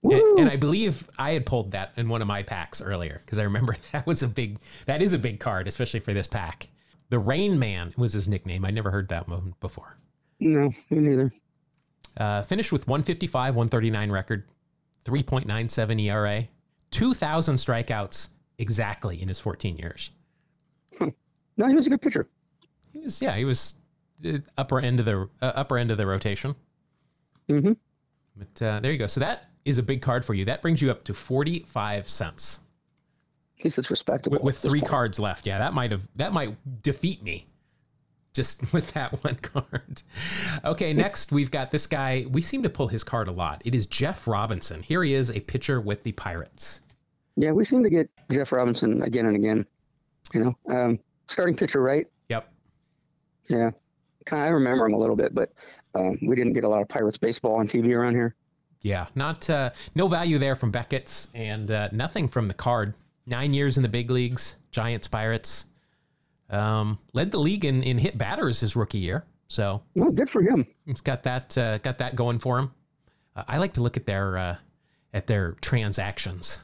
And, 0.03 0.39
and 0.39 0.49
I 0.49 0.57
believe 0.57 1.09
I 1.17 1.31
had 1.31 1.45
pulled 1.45 1.71
that 1.71 1.93
in 1.95 2.09
one 2.09 2.21
of 2.21 2.27
my 2.27 2.43
packs 2.43 2.81
earlier 2.81 3.21
because 3.25 3.39
I 3.39 3.43
remember 3.43 3.75
that 3.93 4.05
was 4.05 4.21
a 4.21 4.27
big, 4.27 4.59
that 4.85 5.01
is 5.01 5.13
a 5.13 5.17
big 5.17 5.39
card, 5.39 5.67
especially 5.67 6.01
for 6.01 6.13
this 6.13 6.27
pack. 6.27 6.67
The 7.09 7.19
Rain 7.19 7.57
Man 7.57 7.93
was 7.95 8.13
his 8.13 8.27
nickname. 8.27 8.65
I 8.65 8.71
never 8.71 8.91
heard 8.91 9.09
that 9.09 9.27
one 9.29 9.55
before. 9.59 9.97
no, 10.39 10.65
me 10.89 10.99
neither. 10.99 11.31
Uh, 12.17 12.43
finished 12.43 12.71
with 12.71 12.87
155, 12.87 13.55
139 13.55 14.11
record, 14.11 14.45
3.97 15.05 16.01
ERA, 16.01 16.47
2,000 16.91 17.55
strikeouts 17.55 18.29
exactly 18.57 19.21
in 19.21 19.27
his 19.27 19.39
14 19.39 19.77
years. 19.77 20.11
No, 21.55 21.67
he 21.67 21.75
was 21.75 21.85
a 21.85 21.89
good 21.91 22.01
pitcher. 22.01 22.27
He 22.91 22.99
was, 22.99 23.21
yeah, 23.21 23.35
he 23.35 23.45
was 23.45 23.75
upper 24.57 24.79
end 24.79 24.99
of 24.99 25.05
the 25.05 25.29
uh, 25.41 25.51
upper 25.55 25.77
end 25.77 25.91
of 25.91 25.97
the 25.97 26.05
rotation. 26.07 26.55
hmm 27.47 27.73
But 28.35 28.61
uh, 28.65 28.79
there 28.79 28.91
you 28.91 28.97
go. 28.97 29.07
So 29.07 29.19
that 29.19 29.49
is 29.65 29.77
a 29.77 29.83
big 29.83 30.01
card 30.01 30.25
for 30.25 30.33
you. 30.33 30.45
That 30.45 30.61
brings 30.61 30.81
you 30.81 30.89
up 30.89 31.03
to 31.05 31.13
45 31.13 32.09
cents 32.09 32.59
At 33.59 33.65
least 33.65 33.77
it's 33.77 33.91
respectable. 33.91 34.35
with, 34.37 34.43
with 34.43 34.57
three 34.57 34.81
cards 34.81 35.19
left. 35.19 35.45
Yeah, 35.45 35.59
that 35.59 35.73
might 35.73 35.91
have 35.91 36.07
that 36.15 36.33
might 36.33 36.55
defeat 36.81 37.21
me 37.23 37.47
just 38.33 38.73
with 38.73 38.91
that 38.93 39.23
one 39.23 39.35
card. 39.35 40.01
Okay, 40.65 40.93
next 40.93 41.31
we've 41.31 41.51
got 41.51 41.71
this 41.71 41.87
guy. 41.87 42.25
We 42.29 42.41
seem 42.41 42.63
to 42.63 42.69
pull 42.69 42.87
his 42.87 43.03
card 43.03 43.27
a 43.27 43.31
lot. 43.31 43.61
It 43.65 43.73
is 43.73 43.85
Jeff 43.85 44.27
Robinson. 44.27 44.83
Here 44.83 45.03
he 45.03 45.13
is, 45.13 45.29
a 45.29 45.39
pitcher 45.39 45.79
with 45.79 46.03
the 46.03 46.11
Pirates. 46.11 46.81
Yeah, 47.35 47.51
we 47.51 47.65
seem 47.65 47.83
to 47.83 47.89
get 47.89 48.09
Jeff 48.31 48.51
Robinson 48.51 49.01
again 49.01 49.25
and 49.25 49.35
again. 49.35 49.65
You 50.33 50.39
know, 50.43 50.57
um, 50.69 50.99
starting 51.27 51.55
pitcher, 51.55 51.81
right? 51.81 52.07
Yep. 52.29 52.47
Yeah, 53.49 53.71
kind 54.25 54.43
of. 54.43 54.47
I 54.47 54.49
remember 54.49 54.85
him 54.85 54.93
a 54.93 54.97
little 54.97 55.15
bit, 55.15 55.33
but 55.33 55.51
um, 55.95 56.17
we 56.25 56.35
didn't 56.35 56.53
get 56.53 56.63
a 56.63 56.69
lot 56.69 56.81
of 56.81 56.87
Pirates 56.87 57.17
baseball 57.17 57.55
on 57.55 57.67
TV 57.67 57.95
around 57.95 58.13
here. 58.13 58.35
Yeah, 58.81 59.07
not 59.15 59.49
uh, 59.49 59.71
no 59.95 60.07
value 60.07 60.37
there 60.37 60.55
from 60.55 60.71
Beckett's 60.71 61.29
and 61.33 61.71
uh, 61.71 61.89
nothing 61.91 62.27
from 62.27 62.47
the 62.47 62.53
card. 62.53 62.93
Nine 63.25 63.53
years 63.53 63.77
in 63.77 63.83
the 63.83 63.89
big 63.89 64.09
leagues, 64.11 64.57
Giants, 64.71 65.07
Pirates. 65.07 65.65
Um, 66.53 66.99
led 67.13 67.31
the 67.31 67.39
league 67.39 67.65
in, 67.65 67.81
in 67.83 67.97
hit 67.97 68.17
batters 68.17 68.59
his 68.59 68.75
rookie 68.75 68.99
year, 68.99 69.25
so 69.47 69.81
Well, 69.95 70.11
good 70.11 70.29
for 70.29 70.41
him. 70.41 70.67
he's 70.85 71.01
got 71.01 71.23
that 71.23 71.57
uh, 71.57 71.79
got 71.79 71.97
that 71.97 72.15
going 72.15 72.37
for 72.39 72.59
him. 72.59 72.71
Uh, 73.35 73.43
I 73.47 73.57
like 73.57 73.73
to 73.73 73.81
look 73.81 73.97
at 73.97 74.05
their 74.05 74.37
uh, 74.37 74.55
at 75.13 75.25
their 75.27 75.53
transactions. 75.61 76.59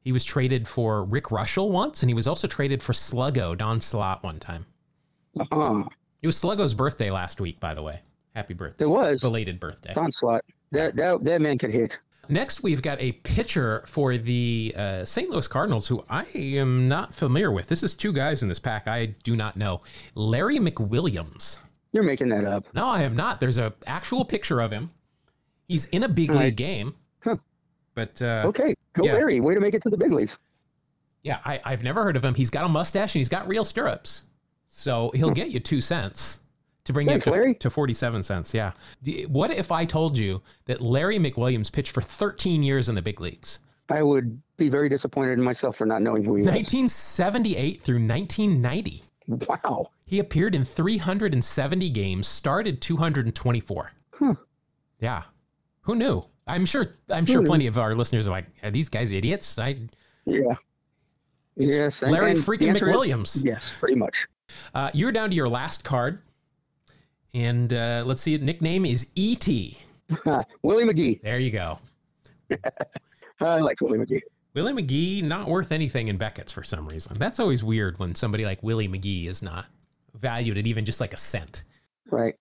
He 0.00 0.12
was 0.12 0.24
traded 0.24 0.66
for 0.66 1.04
Rick 1.04 1.24
Reuschel 1.24 1.70
once, 1.70 2.02
and 2.02 2.10
he 2.10 2.14
was 2.14 2.26
also 2.26 2.46
traded 2.48 2.82
for 2.82 2.92
Sluggo 2.92 3.56
Don 3.56 3.80
Slaught 3.80 4.22
one 4.22 4.38
time. 4.38 4.66
Uh-huh. 5.38 5.84
It 6.22 6.26
was 6.26 6.36
Sluggo's 6.40 6.74
birthday 6.74 7.10
last 7.10 7.40
week, 7.40 7.60
by 7.60 7.74
the 7.74 7.82
way. 7.82 8.00
Happy 8.34 8.54
birthday, 8.54 8.84
It 8.84 8.88
was 8.88 9.20
belated 9.20 9.60
birthday. 9.60 9.92
Don 9.94 10.10
Slaught. 10.12 10.44
That, 10.72 10.96
that 10.96 11.22
that 11.24 11.40
man 11.40 11.58
could 11.58 11.70
hit. 11.70 11.98
Next, 12.28 12.62
we've 12.62 12.82
got 12.82 13.00
a 13.00 13.12
pitcher 13.12 13.82
for 13.86 14.16
the 14.16 14.74
uh, 14.76 15.04
St. 15.04 15.28
Louis 15.30 15.46
Cardinals 15.48 15.88
who 15.88 16.04
I 16.08 16.24
am 16.34 16.88
not 16.88 17.14
familiar 17.14 17.50
with. 17.52 17.68
This 17.68 17.82
is 17.82 17.94
two 17.94 18.12
guys 18.12 18.42
in 18.42 18.48
this 18.48 18.58
pack 18.58 18.86
I 18.88 19.06
do 19.24 19.36
not 19.36 19.56
know. 19.56 19.80
Larry 20.14 20.58
McWilliams. 20.58 21.58
You're 21.92 22.02
making 22.04 22.28
that 22.30 22.44
up. 22.44 22.66
No, 22.74 22.86
I 22.86 23.02
am 23.02 23.14
not. 23.14 23.40
There's 23.40 23.58
a 23.58 23.72
actual 23.86 24.24
picture 24.24 24.60
of 24.60 24.70
him. 24.72 24.90
He's 25.68 25.86
in 25.86 26.02
a 26.02 26.08
big 26.08 26.30
All 26.30 26.36
league 26.36 26.44
right. 26.44 26.56
game. 26.56 26.94
Huh. 27.22 27.36
But 27.94 28.20
uh, 28.20 28.42
Okay, 28.46 28.74
go 28.94 29.04
yeah. 29.04 29.12
Larry. 29.14 29.40
Way 29.40 29.54
to 29.54 29.60
make 29.60 29.74
it 29.74 29.82
to 29.84 29.90
the 29.90 29.96
big 29.96 30.12
leagues. 30.12 30.38
yeah, 31.22 31.38
I, 31.44 31.60
I've 31.64 31.82
never 31.82 32.02
heard 32.02 32.16
of 32.16 32.24
him. 32.24 32.34
He's 32.34 32.50
got 32.50 32.64
a 32.64 32.68
mustache 32.68 33.14
and 33.14 33.20
he's 33.20 33.28
got 33.28 33.46
real 33.48 33.64
stirrups. 33.64 34.24
So 34.66 35.12
he'll 35.14 35.30
get 35.30 35.50
you 35.50 35.60
two 35.60 35.80
cents 35.80 36.40
to 36.84 36.92
bring 36.92 37.06
Thanks, 37.06 37.26
you 37.26 37.32
up 37.32 37.36
to, 37.36 37.40
Larry. 37.42 37.54
to 37.56 37.70
47 37.70 38.22
cents. 38.22 38.54
Yeah. 38.54 38.72
The- 39.02 39.26
What 39.26 39.50
if 39.50 39.72
I 39.72 39.84
told 39.84 40.16
you 40.18 40.42
that 40.66 40.80
Larry 40.80 41.18
McWilliams 41.18 41.72
pitched 41.72 41.92
for 41.92 42.00
13 42.02 42.62
years 42.62 42.88
in 42.88 42.94
the 42.94 43.02
big 43.02 43.20
leagues? 43.20 43.60
I 43.88 44.02
would 44.02 44.40
be 44.56 44.68
very 44.68 44.88
disappointed 44.88 45.32
in 45.32 45.42
myself 45.42 45.76
for 45.76 45.86
not 45.86 46.00
knowing 46.02 46.24
who 46.24 46.36
he 46.36 46.42
was. 46.42 46.46
1978 46.48 47.82
through 47.82 47.96
1990. 48.06 49.02
Wow. 49.26 49.90
He 50.06 50.18
appeared 50.18 50.54
in 50.54 50.64
370 50.64 51.90
games, 51.90 52.26
started 52.28 52.80
224. 52.82 53.92
Huh. 54.12 54.34
Yeah. 55.00 55.22
Who 55.82 55.94
knew? 55.96 56.24
I'm 56.46 56.66
sure 56.66 56.92
I'm 57.10 57.24
sure 57.24 57.42
plenty 57.42 57.66
of 57.66 57.78
our 57.78 57.94
listeners 57.94 58.28
are 58.28 58.30
like, 58.32 58.46
are 58.62 58.70
these 58.70 58.88
guys 58.90 59.12
idiots? 59.12 59.58
I 59.58 59.78
Yeah. 60.26 60.54
yes. 61.56 62.02
Larry 62.02 62.34
freaking 62.34 62.68
answer 62.68 62.90
is 62.90 62.96
McWilliams. 62.96 63.44
Yes, 63.44 63.62
pretty 63.78 63.94
much. 63.94 64.26
Uh, 64.74 64.90
you're 64.92 65.12
down 65.12 65.30
to 65.30 65.36
your 65.36 65.48
last 65.48 65.84
card. 65.84 66.20
And 67.34 67.72
uh, 67.72 68.04
let's 68.06 68.22
see, 68.22 68.38
nickname 68.38 68.86
is 68.86 69.08
E.T. 69.16 69.76
Willie 70.62 70.84
McGee. 70.84 71.20
There 71.20 71.38
you 71.38 71.50
go. 71.50 71.78
I 73.40 73.58
like 73.58 73.80
Willie 73.80 73.98
McGee. 73.98 74.20
Willie 74.54 74.72
McGee, 74.72 75.22
not 75.22 75.48
worth 75.48 75.72
anything 75.72 76.06
in 76.06 76.16
Beckett's 76.16 76.52
for 76.52 76.62
some 76.62 76.86
reason. 76.86 77.18
That's 77.18 77.40
always 77.40 77.64
weird 77.64 77.98
when 77.98 78.14
somebody 78.14 78.44
like 78.44 78.62
Willie 78.62 78.88
McGee 78.88 79.26
is 79.26 79.42
not 79.42 79.66
valued 80.14 80.56
at 80.56 80.66
even 80.66 80.84
just 80.84 81.00
like 81.00 81.12
a 81.12 81.16
cent. 81.16 81.64
Right. 82.08 82.36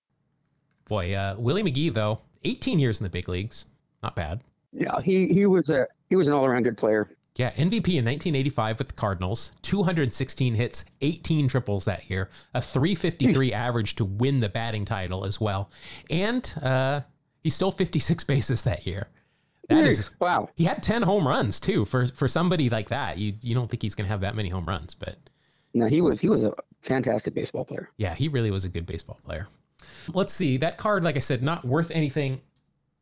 Boy, 0.86 1.16
uh, 1.16 1.36
Willie 1.40 1.64
McGee, 1.64 1.92
though, 1.92 2.20
18 2.44 2.78
years 2.78 3.00
in 3.00 3.04
the 3.04 3.10
big 3.10 3.28
leagues. 3.28 3.66
Not 4.04 4.16
bad. 4.16 4.42
Yeah, 4.72 5.00
he 5.02 5.28
he 5.28 5.46
was 5.46 5.70
a 5.70 5.88
he 6.10 6.16
was 6.16 6.28
an 6.28 6.34
all 6.34 6.46
around 6.46 6.64
good 6.64 6.78
player. 6.78 7.10
Yeah, 7.36 7.50
MVP 7.54 7.98
in 7.98 8.06
1985 8.06 8.78
with 8.78 8.88
the 8.90 8.94
Cardinals, 8.94 9.54
216 9.64 10.54
hits, 10.54 10.86
18 11.02 11.48
triples 11.48 11.86
that 11.86 12.08
year, 12.08 12.30
a 12.54 12.62
353 12.62 13.52
average 13.52 13.96
to 13.96 14.06
win 14.06 14.40
the 14.40 14.50
batting 14.50 14.86
title 14.86 15.26
as 15.26 15.42
well, 15.42 15.72
and 16.12 16.54
uh, 16.62 17.02
he 17.42 17.50
stole 17.50 17.72
56 17.72 18.24
bases 18.26 18.64
that 18.64 18.86
year. 18.86 19.08
That 19.70 19.86
is 19.86 20.14
wow. 20.20 20.50
He 20.56 20.66
had 20.66 20.84
10 20.84 21.02
home 21.04 21.28
runs 21.28 21.60
too. 21.60 21.86
For 21.86 22.06
for 22.08 22.28
somebody 22.28 22.70
like 22.70 22.90
that, 22.90 23.18
you 23.18 23.34
you 23.42 23.56
don't 23.56 23.70
think 23.72 23.82
he's 23.82 23.96
going 23.96 24.06
to 24.06 24.12
have 24.12 24.22
that 24.22 24.36
many 24.36 24.50
home 24.50 24.66
runs, 24.66 24.94
but 24.94 25.16
No, 25.74 25.88
he 25.88 26.02
was 26.02 26.20
he 26.20 26.28
was 26.30 26.44
a 26.44 26.54
fantastic 26.82 27.34
baseball 27.34 27.64
player. 27.66 27.90
yeah, 27.98 28.14
he 28.14 28.28
really 28.28 28.52
was 28.52 28.66
a 28.66 28.70
good 28.70 28.86
baseball 28.86 29.20
player. 29.26 29.48
Let's 30.14 30.34
see. 30.34 30.58
That 30.58 30.78
card 30.78 31.04
like 31.04 31.16
I 31.16 31.20
said, 31.20 31.42
not 31.42 31.64
worth 31.66 31.90
anything 31.92 32.42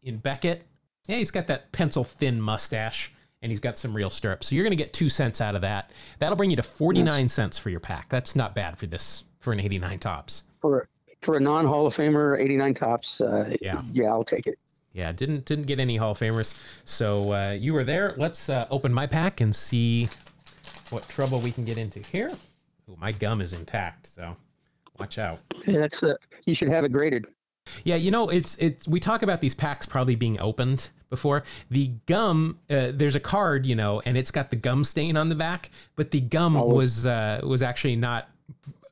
in 0.03 0.17
Beckett. 0.19 0.61
Yeah, 1.07 1.17
he's 1.17 1.31
got 1.31 1.47
that 1.47 1.71
pencil 1.71 2.03
thin 2.03 2.39
mustache 2.39 3.11
and 3.41 3.51
he's 3.51 3.59
got 3.59 3.77
some 3.77 3.93
real 3.93 4.09
stirrups. 4.09 4.47
So 4.47 4.55
you're 4.55 4.63
going 4.63 4.77
to 4.77 4.81
get 4.83 4.93
2 4.93 5.09
cents 5.09 5.41
out 5.41 5.55
of 5.55 5.61
that. 5.61 5.91
That'll 6.19 6.35
bring 6.35 6.49
you 6.49 6.55
to 6.57 6.63
49 6.63 7.27
cents 7.27 7.57
for 7.57 7.69
your 7.69 7.79
pack. 7.79 8.09
That's 8.09 8.35
not 8.35 8.53
bad 8.55 8.77
for 8.77 8.85
this 8.87 9.23
for 9.39 9.51
an 9.53 9.59
89 9.59 9.99
Topps. 9.99 10.43
For 10.61 10.87
for 11.23 11.37
a 11.37 11.39
non 11.39 11.65
Hall 11.67 11.85
of 11.85 11.95
Famer, 11.95 12.39
eighty 12.41 12.57
nine 12.57 12.73
Topps. 12.73 13.21
Uh, 13.21 13.55
Yeah. 13.61 13.81
yeah, 13.93 14.07
I'll 14.07 14.23
take 14.23 14.47
it. 14.47 14.57
Yeah, 14.93 15.11
didn't 15.11 15.45
didn't 15.45 15.65
get 15.65 15.79
any 15.79 15.95
Hall 15.97 16.11
of 16.11 16.19
Famers. 16.19 16.59
So 16.83 17.31
uh, 17.33 17.51
you 17.51 17.73
were 17.73 17.83
there. 17.83 18.13
Let's 18.17 18.49
uh, 18.49 18.65
open 18.71 18.91
my 18.91 19.05
pack 19.05 19.39
and 19.39 19.55
see 19.55 20.07
what 20.89 21.07
trouble 21.07 21.39
we 21.39 21.51
can 21.51 21.63
get 21.63 21.77
into 21.77 21.99
here. 21.99 22.31
Ooh, 22.89 22.97
my 22.99 23.11
gum 23.11 23.39
is 23.39 23.53
intact, 23.53 24.07
so 24.07 24.35
watch 24.99 25.17
out. 25.19 25.39
Yeah, 25.65 25.81
that's 25.81 26.01
uh, 26.03 26.15
you 26.45 26.55
should 26.55 26.69
have 26.69 26.83
it 26.85 26.91
graded. 26.91 27.27
Yeah, 27.83 27.95
you 27.95 28.11
know, 28.11 28.29
it's 28.29 28.57
it's 28.57 28.87
we 28.87 28.99
talk 28.99 29.21
about 29.21 29.41
these 29.41 29.55
packs 29.55 29.85
probably 29.85 30.15
being 30.15 30.39
opened 30.39 30.89
before. 31.09 31.43
The 31.69 31.91
gum, 32.05 32.59
uh, 32.69 32.91
there's 32.93 33.15
a 33.15 33.19
card, 33.19 33.65
you 33.65 33.75
know, 33.75 34.01
and 34.05 34.17
it's 34.17 34.31
got 34.31 34.49
the 34.49 34.55
gum 34.55 34.83
stain 34.83 35.17
on 35.17 35.29
the 35.29 35.35
back, 35.35 35.69
but 35.95 36.11
the 36.11 36.21
gum 36.21 36.53
was 36.53 37.05
uh, 37.05 37.41
was 37.43 37.61
actually 37.61 37.95
not 37.95 38.29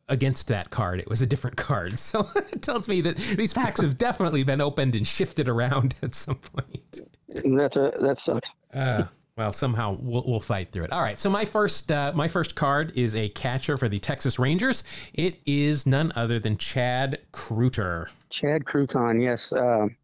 against 0.09 0.47
that 0.47 0.69
card. 0.69 0.99
It 0.99 1.07
was 1.07 1.21
a 1.21 1.27
different 1.27 1.55
card. 1.55 1.99
So 1.99 2.27
it 2.35 2.63
tells 2.63 2.87
me 2.87 3.01
that 3.01 3.17
these 3.17 3.53
packs 3.53 3.81
have 3.81 3.97
definitely 3.97 4.43
been 4.43 4.61
opened 4.61 4.95
and 4.95 5.07
shifted 5.07 5.47
around 5.47 5.95
at 6.01 6.15
some 6.15 6.35
point. 6.35 7.01
That's 7.27 7.77
a 7.77 7.93
that 7.99 8.19
sucks. 8.19 8.49
Uh, 8.73 9.03
well, 9.39 9.53
somehow 9.53 9.97
we'll, 10.01 10.23
we'll 10.25 10.39
fight 10.39 10.71
through 10.71 10.85
it. 10.85 10.91
All 10.91 11.01
right. 11.01 11.17
So 11.17 11.29
my 11.29 11.45
first 11.45 11.91
uh, 11.91 12.11
my 12.15 12.27
first 12.27 12.55
card 12.55 12.91
is 12.95 13.15
a 13.15 13.29
catcher 13.29 13.77
for 13.77 13.87
the 13.87 13.99
Texas 13.99 14.39
Rangers. 14.39 14.83
It 15.13 15.39
is 15.45 15.85
none 15.85 16.11
other 16.15 16.39
than 16.39 16.57
Chad 16.57 17.19
Kreuter. 17.31 18.07
Chad 18.29 18.65
Crouton, 18.65 19.21
yes. 19.21 19.53
Um, 19.53 19.95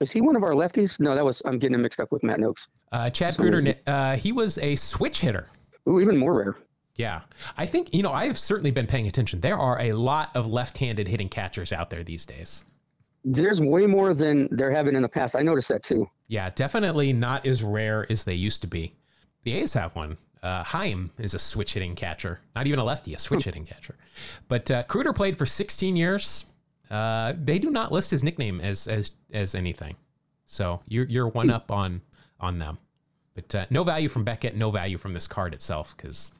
is 0.00 0.12
he 0.12 0.20
one 0.20 0.36
of 0.36 0.42
our 0.42 0.52
lefties? 0.52 1.00
No, 1.00 1.14
that 1.14 1.24
was 1.24 1.42
I'm 1.44 1.58
getting 1.58 1.74
him 1.74 1.82
mixed 1.82 2.00
up 2.00 2.12
with 2.12 2.22
Matt 2.22 2.38
Nokes. 2.38 2.68
Uh, 2.92 3.10
Chad. 3.10 3.34
Kreuter, 3.34 3.76
uh, 3.86 4.16
he 4.16 4.32
was 4.32 4.58
a 4.58 4.76
switch 4.76 5.20
hitter. 5.20 5.48
Ooh, 5.88 6.00
even 6.00 6.16
more 6.16 6.34
rare. 6.34 6.56
Yeah. 6.96 7.20
I 7.56 7.64
think, 7.66 7.94
you 7.94 8.02
know, 8.02 8.12
I've 8.12 8.36
certainly 8.36 8.72
been 8.72 8.86
paying 8.86 9.06
attention. 9.06 9.40
There 9.40 9.56
are 9.56 9.80
a 9.80 9.92
lot 9.92 10.36
of 10.36 10.46
left 10.48 10.78
handed 10.78 11.08
hitting 11.08 11.28
catchers 11.28 11.72
out 11.72 11.90
there 11.90 12.02
these 12.02 12.26
days. 12.26 12.64
There's 13.24 13.60
way 13.60 13.86
more 13.86 14.14
than 14.14 14.48
there 14.50 14.70
have 14.70 14.86
been 14.86 14.96
in 14.96 15.02
the 15.02 15.08
past. 15.08 15.36
I 15.36 15.42
noticed 15.42 15.68
that 15.68 15.82
too. 15.82 16.10
Yeah, 16.26 16.50
definitely 16.50 17.12
not 17.12 17.46
as 17.46 17.62
rare 17.62 18.06
as 18.10 18.24
they 18.24 18.34
used 18.34 18.60
to 18.62 18.66
be. 18.66 18.94
The 19.44 19.54
A's 19.54 19.74
have 19.74 19.94
one. 19.94 20.18
Uh, 20.42 20.62
Haim 20.62 21.10
is 21.18 21.34
a 21.34 21.38
switch 21.38 21.74
hitting 21.74 21.94
catcher, 21.94 22.40
not 22.54 22.66
even 22.66 22.78
a 22.78 22.84
lefty, 22.84 23.14
a 23.14 23.18
switch 23.18 23.44
hitting 23.44 23.64
catcher. 23.64 23.96
But 24.48 24.70
uh, 24.70 24.82
Kruger 24.84 25.12
played 25.12 25.36
for 25.36 25.46
16 25.46 25.96
years. 25.96 26.46
Uh, 26.90 27.34
they 27.42 27.58
do 27.58 27.70
not 27.70 27.92
list 27.92 28.10
his 28.10 28.24
nickname 28.24 28.60
as 28.60 28.86
as 28.86 29.12
as 29.32 29.54
anything, 29.54 29.96
so 30.46 30.80
you're 30.88 31.04
you're 31.06 31.28
one 31.28 31.50
up 31.50 31.70
on 31.70 32.00
on 32.40 32.58
them. 32.58 32.78
But 33.34 33.54
uh, 33.54 33.66
no 33.70 33.84
value 33.84 34.08
from 34.08 34.24
Beckett, 34.24 34.56
no 34.56 34.70
value 34.70 34.98
from 34.98 35.12
this 35.14 35.26
card 35.28 35.54
itself, 35.54 35.94
because 35.96 36.32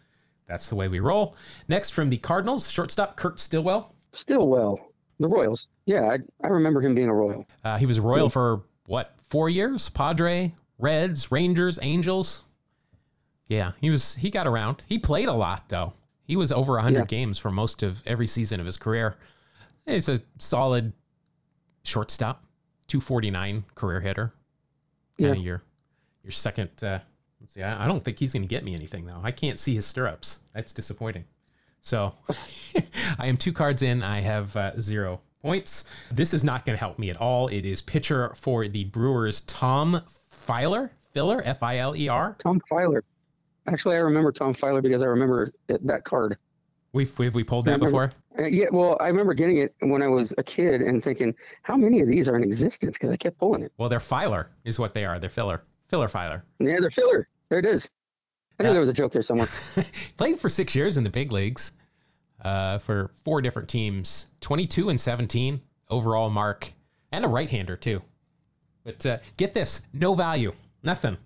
that's 0.49 0.69
the 0.69 0.75
way 0.75 0.89
we 0.89 1.01
roll. 1.01 1.37
Next 1.69 1.91
from 1.91 2.11
the 2.11 2.17
Cardinals, 2.19 2.71
shortstop 2.71 3.17
Kurt 3.17 3.39
Stillwell. 3.39 3.95
Still 4.13 4.49
well. 4.49 4.93
The 5.21 5.29
Royals. 5.29 5.67
Yeah, 5.85 6.03
I, 6.03 6.19
I 6.45 6.49
remember 6.49 6.81
him 6.81 6.95
being 6.95 7.09
a 7.09 7.15
Royal. 7.15 7.47
Uh, 7.65 7.77
he 7.77 7.87
was 7.87 7.99
a 7.99 8.03
Royal 8.03 8.29
for 8.29 8.63
what 8.87 9.15
four 9.29 9.49
years? 9.51 9.89
Padre, 9.91 10.55
Reds, 10.79 11.31
Rangers, 11.31 11.79
Angels. 11.83 12.45
Yeah, 13.49 13.73
he 13.81 13.91
was. 13.91 14.15
He 14.17 14.31
got 14.31 14.47
around. 14.47 14.83
He 14.87 14.99
played 14.99 15.29
a 15.29 15.33
lot 15.33 15.69
though. 15.69 15.93
He 16.25 16.37
was 16.37 16.53
over 16.53 16.75
100 16.75 16.99
Yeah. 16.99 17.05
games 17.07 17.39
for 17.39 17.51
most 17.51 17.83
of 17.83 18.03
every 18.07 18.27
season 18.27 18.61
of 18.61 18.67
his 18.67 18.77
career. 18.77 19.17
He's 19.89 20.09
a 20.09 20.21
solid 20.39 20.93
shortstop, 21.83 22.45
249 22.89 23.65
career 23.75 24.01
hitter. 24.01 24.33
Kind 25.19 25.31
of 25.33 25.37
Yeah. 25.39 25.43
your 25.43 25.63
your 26.23 26.33
second. 26.33 26.71
Uh, 26.83 27.01
let's 27.41 27.55
see. 27.55 27.63
I, 27.63 27.85
I 27.85 27.89
don't 27.89 28.05
think 28.05 28.19
he's 28.19 28.33
going 28.33 28.43
to 28.43 28.49
get 28.49 28.65
me 28.65 28.75
anything 28.75 29.07
though. 29.07 29.21
I 29.23 29.31
can't 29.31 29.59
see 29.59 29.75
his 29.75 29.87
stirrups. 29.87 30.41
That's 30.53 30.73
disappointing. 30.73 31.25
So 31.81 32.15
I 33.19 33.27
am 33.27 33.37
two 33.37 33.53
cards 33.53 33.83
in. 33.83 34.03
I 34.03 34.21
have 34.21 34.55
uh, 34.57 34.79
zero 34.81 35.21
points. 35.43 35.85
This 36.11 36.35
is 36.35 36.45
not 36.45 36.67
going 36.67 36.77
to 36.77 36.81
help 36.81 36.99
me 36.99 37.09
at 37.11 37.17
all. 37.17 37.49
It 37.49 37.65
is 37.65 37.81
pitcher 37.81 38.33
for 38.35 38.69
the 38.69 38.85
Brewers, 38.85 39.41
Tom 39.43 40.03
Filer. 40.29 40.93
Filler, 41.13 41.41
F 41.45 41.63
I 41.63 41.79
L 41.79 41.97
E 41.97 42.09
R. 42.09 42.37
Tom 42.39 42.61
Filer. 42.69 43.03
Actually, 43.67 43.97
I 43.97 44.01
remember 44.01 44.31
Tom 44.31 44.53
Filer 44.53 44.83
because 44.83 45.03
I 45.03 45.07
remember 45.07 45.53
it, 45.69 45.85
that 45.87 46.05
card. 46.05 46.37
We've, 46.93 47.19
we've 47.19 47.35
we 47.35 47.45
pulled 47.45 47.65
that 47.65 47.81
before. 47.81 48.13
Uh, 48.39 48.47
yeah, 48.47 48.67
well, 48.71 48.97
I 49.01 49.09
remember 49.09 49.35
getting 49.35 49.59
it 49.59 49.75
when 49.81 50.01
I 50.03 50.07
was 50.09 50.33
a 50.39 50.43
kid 50.43 50.81
and 50.81 51.03
thinking, 51.03 51.35
how 51.63 51.77
many 51.77 52.01
of 52.01 52.09
these 52.09 52.29
are 52.29 52.37
in 52.37 52.43
existence? 52.45 52.97
Because 52.97 53.11
I 53.11 53.17
kept 53.17 53.39
pulling 53.39 53.63
it. 53.63 53.73
Well, 53.79 53.89
they're 53.89 53.99
Filer, 54.01 54.51
is 54.65 54.79
what 54.79 54.95
they 54.95 55.05
are. 55.05 55.19
They're 55.19 55.29
filler, 55.31 55.63
filler 55.89 56.09
Filer. 56.09 56.45
Yeah, 56.61 56.77
they're 56.81 56.91
filler. 56.91 57.27
There 57.49 57.59
it 57.59 57.67
is. 57.67 57.91
I 58.59 58.63
knew 58.63 58.69
Yeah. 58.71 58.73
there 58.75 58.81
was 58.81 58.89
a 58.91 58.93
joke 58.93 59.13
there 59.13 59.23
somewhere. 59.25 59.49
Played 60.17 60.39
for 60.39 60.49
six 60.49 60.75
years 60.75 60.97
in 60.97 61.05
the 61.05 61.11
big 61.11 61.33
leagues, 61.33 61.73
uh, 62.45 62.79
for 62.79 63.11
four 63.25 63.41
different 63.43 63.69
teams, 63.69 64.27
twenty-two 64.41 64.89
and 64.89 65.01
seventeen 65.01 65.61
overall 65.91 66.29
mark, 66.31 66.73
and 67.13 67.25
a 67.25 67.29
right-hander 67.29 67.77
too. 67.77 68.03
But 68.85 69.05
uh, 69.07 69.19
get 69.37 69.55
this, 69.55 69.83
no 69.93 70.15
value, 70.15 70.53
nothing. 70.83 71.17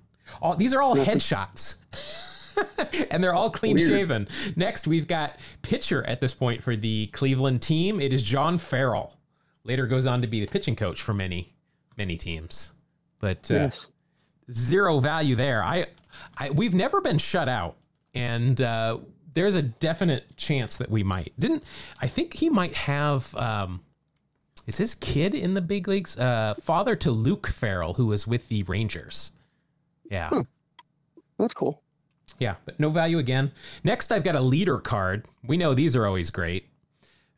All 0.40 0.56
these 0.56 0.72
are 0.72 0.80
all 0.80 0.96
headshots. 0.96 1.74
and 3.10 3.22
they're 3.22 3.34
all 3.34 3.50
clean 3.50 3.78
shaven. 3.78 4.28
Next, 4.56 4.86
we've 4.86 5.06
got 5.06 5.38
pitcher 5.62 6.04
at 6.04 6.20
this 6.20 6.34
point 6.34 6.62
for 6.62 6.76
the 6.76 7.08
Cleveland 7.08 7.62
team. 7.62 8.00
It 8.00 8.12
is 8.12 8.22
John 8.22 8.58
Farrell. 8.58 9.16
Later 9.64 9.86
goes 9.86 10.06
on 10.06 10.22
to 10.22 10.26
be 10.26 10.40
the 10.40 10.50
pitching 10.50 10.76
coach 10.76 11.00
for 11.02 11.14
many, 11.14 11.54
many 11.96 12.16
teams. 12.16 12.72
But 13.20 13.50
uh, 13.50 13.54
yes. 13.54 13.90
zero 14.50 14.98
value 15.00 15.36
there. 15.36 15.62
I, 15.62 15.86
I 16.36 16.50
we've 16.50 16.74
never 16.74 17.00
been 17.00 17.18
shut 17.18 17.48
out, 17.48 17.76
and 18.14 18.60
uh, 18.60 18.98
there's 19.34 19.54
a 19.54 19.62
definite 19.62 20.36
chance 20.36 20.76
that 20.78 20.90
we 20.90 21.02
might. 21.02 21.32
Didn't 21.38 21.62
I 22.00 22.08
think 22.08 22.34
he 22.34 22.50
might 22.50 22.74
have? 22.74 23.34
Um, 23.36 23.82
is 24.66 24.78
his 24.78 24.94
kid 24.94 25.34
in 25.34 25.54
the 25.54 25.60
big 25.60 25.88
leagues? 25.88 26.18
Uh, 26.18 26.54
father 26.60 26.94
to 26.96 27.10
Luke 27.10 27.48
Farrell, 27.48 27.94
who 27.94 28.06
was 28.06 28.26
with 28.26 28.48
the 28.48 28.62
Rangers. 28.64 29.32
Yeah. 30.08 30.42
That's 31.38 31.54
cool. 31.54 31.81
Yeah, 32.42 32.56
but 32.64 32.80
no 32.80 32.90
value 32.90 33.18
again. 33.18 33.52
Next, 33.84 34.10
I've 34.10 34.24
got 34.24 34.34
a 34.34 34.40
leader 34.40 34.78
card. 34.78 35.26
We 35.46 35.56
know 35.56 35.74
these 35.74 35.94
are 35.94 36.06
always 36.06 36.28
great. 36.28 36.68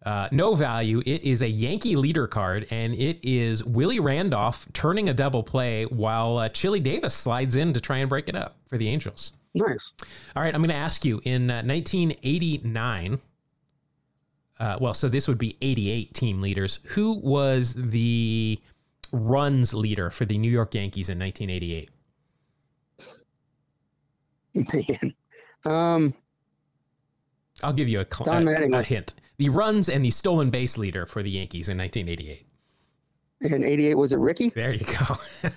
Uh, 0.03 0.29
no 0.33 0.55
value. 0.55 1.03
It 1.05 1.23
is 1.23 1.43
a 1.43 1.49
Yankee 1.49 1.95
leader 1.95 2.27
card, 2.27 2.67
and 2.71 2.95
it 2.95 3.19
is 3.23 3.63
Willie 3.63 4.01
Randolph 4.01 4.67
turning 4.73 5.11
a 5.11 5.15
double 5.15 5.43
play 5.43 5.85
while 5.85 6.39
uh, 6.39 6.49
Chili 6.49 6.81
Davis 6.81 7.15
slides 7.15 7.55
in 7.55 7.75
to 7.75 7.81
try 7.81 7.99
and 7.99 8.09
break 8.09 8.31
it 8.31 8.35
up 8.35 8.57
for 8.67 8.79
the 8.79 8.89
Angels. 8.89 9.33
Nice. 9.53 9.79
All 10.35 10.43
right, 10.43 10.55
I'm 10.55 10.63
going 10.63 10.71
to 10.71 10.75
ask 10.75 11.05
you 11.05 11.21
in 11.25 11.51
uh, 11.51 11.63
1989. 11.63 13.21
Uh, 14.59 14.79
well, 14.81 14.95
so 14.95 15.11
this 15.11 15.29
would 15.29 15.39
be 15.39 15.59
88 15.61 16.15
team 16.15 16.41
leaders. 16.41 16.81
Who 16.89 17.19
was 17.19 17.75
the 17.75 18.59
runs 19.13 19.75
leader 19.75 20.11
for 20.11 20.25
the 20.25 20.39
New 20.39 20.51
York 20.51 20.75
Yankees 20.75 21.11
in 21.11 21.19
1988? 21.19 21.91
Man. 24.73 25.15
Um, 25.65 26.15
I'll 27.63 27.73
give 27.73 27.89
you 27.89 28.01
a, 28.01 28.07
cl- 28.11 28.25
Don 28.27 28.49
a, 28.49 28.79
a 28.79 28.83
hint. 28.83 29.15
The 29.39 29.49
runs 29.49 29.89
and 29.89 30.05
the 30.05 30.11
stolen 30.11 30.51
base 30.51 30.79
leader 30.79 31.07
for 31.07 31.23
the 31.23 31.31
Yankees 31.31 31.69
in 31.69 31.79
1988. 31.79 32.47
in 33.41 33.65
88, 33.65 33.95
was 33.95 34.13
it 34.13 34.19
Rickey? 34.19 34.51
There 34.51 34.73
you 34.73 34.85
go. 34.85 35.51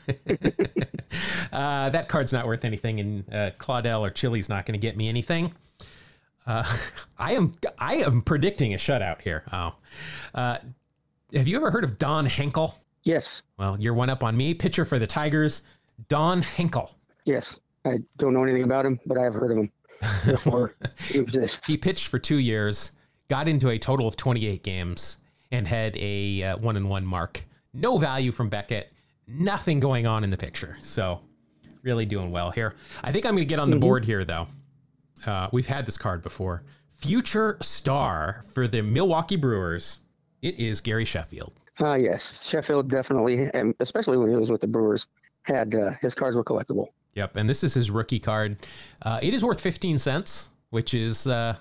uh, 1.51 1.89
that 1.89 2.09
card's 2.09 2.33
not 2.33 2.47
worth 2.47 2.65
anything, 2.65 2.99
and 2.99 3.33
uh, 3.33 3.51
Claudel 3.57 4.01
or 4.01 4.09
Chili's 4.09 4.49
not 4.49 4.65
going 4.65 4.73
to 4.73 4.79
get 4.79 4.97
me 4.97 5.09
anything. 5.09 5.53
Uh, 6.45 6.63
I 7.19 7.33
am 7.33 7.55
I 7.77 7.95
am 7.97 8.21
predicting 8.21 8.73
a 8.73 8.77
shutout 8.77 9.21
here. 9.21 9.43
Oh, 9.51 9.75
uh, 10.33 10.57
have 11.33 11.47
you 11.47 11.57
ever 11.57 11.69
heard 11.71 11.83
of 11.83 11.99
Don 11.99 12.25
Heinkel? 12.25 12.73
Yes. 13.03 13.43
Well, 13.57 13.77
you're 13.79 13.93
one 13.93 14.09
up 14.09 14.23
on 14.23 14.35
me. 14.35 14.53
Pitcher 14.53 14.85
for 14.85 14.97
the 14.97 15.07
Tigers, 15.07 15.61
Don 16.09 16.41
Heinkel. 16.41 16.93
Yes. 17.25 17.59
I 17.87 17.99
don't 18.17 18.33
know 18.33 18.43
anything 18.43 18.63
about 18.63 18.85
him, 18.85 18.99
but 19.05 19.17
I 19.17 19.23
have 19.23 19.33
heard 19.33 19.51
of 19.51 19.57
him. 19.57 19.71
Therefore, 20.25 20.73
he 20.99 21.19
exists. 21.19 21.65
He 21.65 21.77
pitched 21.77 22.07
for 22.07 22.19
two 22.19 22.37
years, 22.37 22.91
got 23.29 23.47
into 23.47 23.69
a 23.69 23.79
total 23.79 24.07
of 24.07 24.15
28 24.15 24.63
games, 24.63 25.17
and 25.51 25.67
had 25.67 25.95
a 25.97 26.43
uh, 26.43 26.57
one 26.57 26.77
and 26.77 26.89
one 26.89 27.05
mark. 27.05 27.43
No 27.73 27.97
value 27.97 28.31
from 28.31 28.49
Beckett, 28.49 28.91
nothing 29.27 29.79
going 29.79 30.05
on 30.05 30.23
in 30.23 30.29
the 30.29 30.37
picture. 30.37 30.77
So 30.81 31.21
really 31.83 32.05
doing 32.05 32.31
well 32.31 32.51
here. 32.51 32.73
I 33.03 33.11
think 33.11 33.25
I'm 33.25 33.33
going 33.33 33.47
to 33.47 33.49
get 33.49 33.59
on 33.59 33.69
the 33.69 33.77
board 33.77 34.05
here 34.05 34.25
though. 34.25 34.47
Uh, 35.25 35.47
we've 35.51 35.67
had 35.67 35.85
this 35.85 35.97
card 35.97 36.21
before. 36.21 36.63
Future 36.89 37.57
star 37.61 38.43
for 38.53 38.67
the 38.67 38.81
Milwaukee 38.81 39.35
Brewers. 39.35 39.99
It 40.41 40.59
is 40.59 40.81
Gary 40.81 41.05
Sheffield. 41.05 41.53
Ah, 41.79 41.95
yes, 41.95 42.47
Sheffield 42.47 42.89
definitely, 42.89 43.49
and 43.53 43.75
especially 43.79 44.17
when 44.17 44.29
he 44.29 44.35
was 44.35 44.51
with 44.51 44.61
the 44.61 44.67
Brewers, 44.67 45.07
had 45.43 45.75
uh, 45.75 45.91
his 46.01 46.15
cards 46.15 46.35
were 46.35 46.43
collectible. 46.43 46.87
Yep, 47.17 47.35
and 47.35 47.49
this 47.49 47.63
is 47.63 47.73
his 47.73 47.89
rookie 47.89 48.19
card. 48.19 48.57
Uh, 49.01 49.19
it 49.23 49.33
is 49.33 49.43
worth 49.43 49.59
15 49.59 49.97
cents, 49.97 50.49
which 50.69 50.93
is 50.93 51.25
uh, 51.25 51.55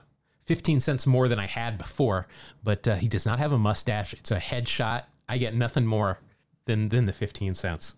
15 0.44 0.80
cents 0.80 1.06
more 1.06 1.28
than 1.28 1.38
I 1.38 1.46
had 1.46 1.78
before. 1.78 2.26
But 2.62 2.86
uh, 2.86 2.96
he 2.96 3.08
does 3.08 3.24
not 3.24 3.38
have 3.38 3.52
a 3.52 3.58
mustache. 3.58 4.12
It's 4.12 4.30
a 4.30 4.38
headshot. 4.38 5.04
I 5.30 5.38
get 5.38 5.54
nothing 5.54 5.86
more 5.86 6.20
than 6.66 6.90
than 6.90 7.06
the 7.06 7.12
15 7.14 7.54
cents. 7.54 7.94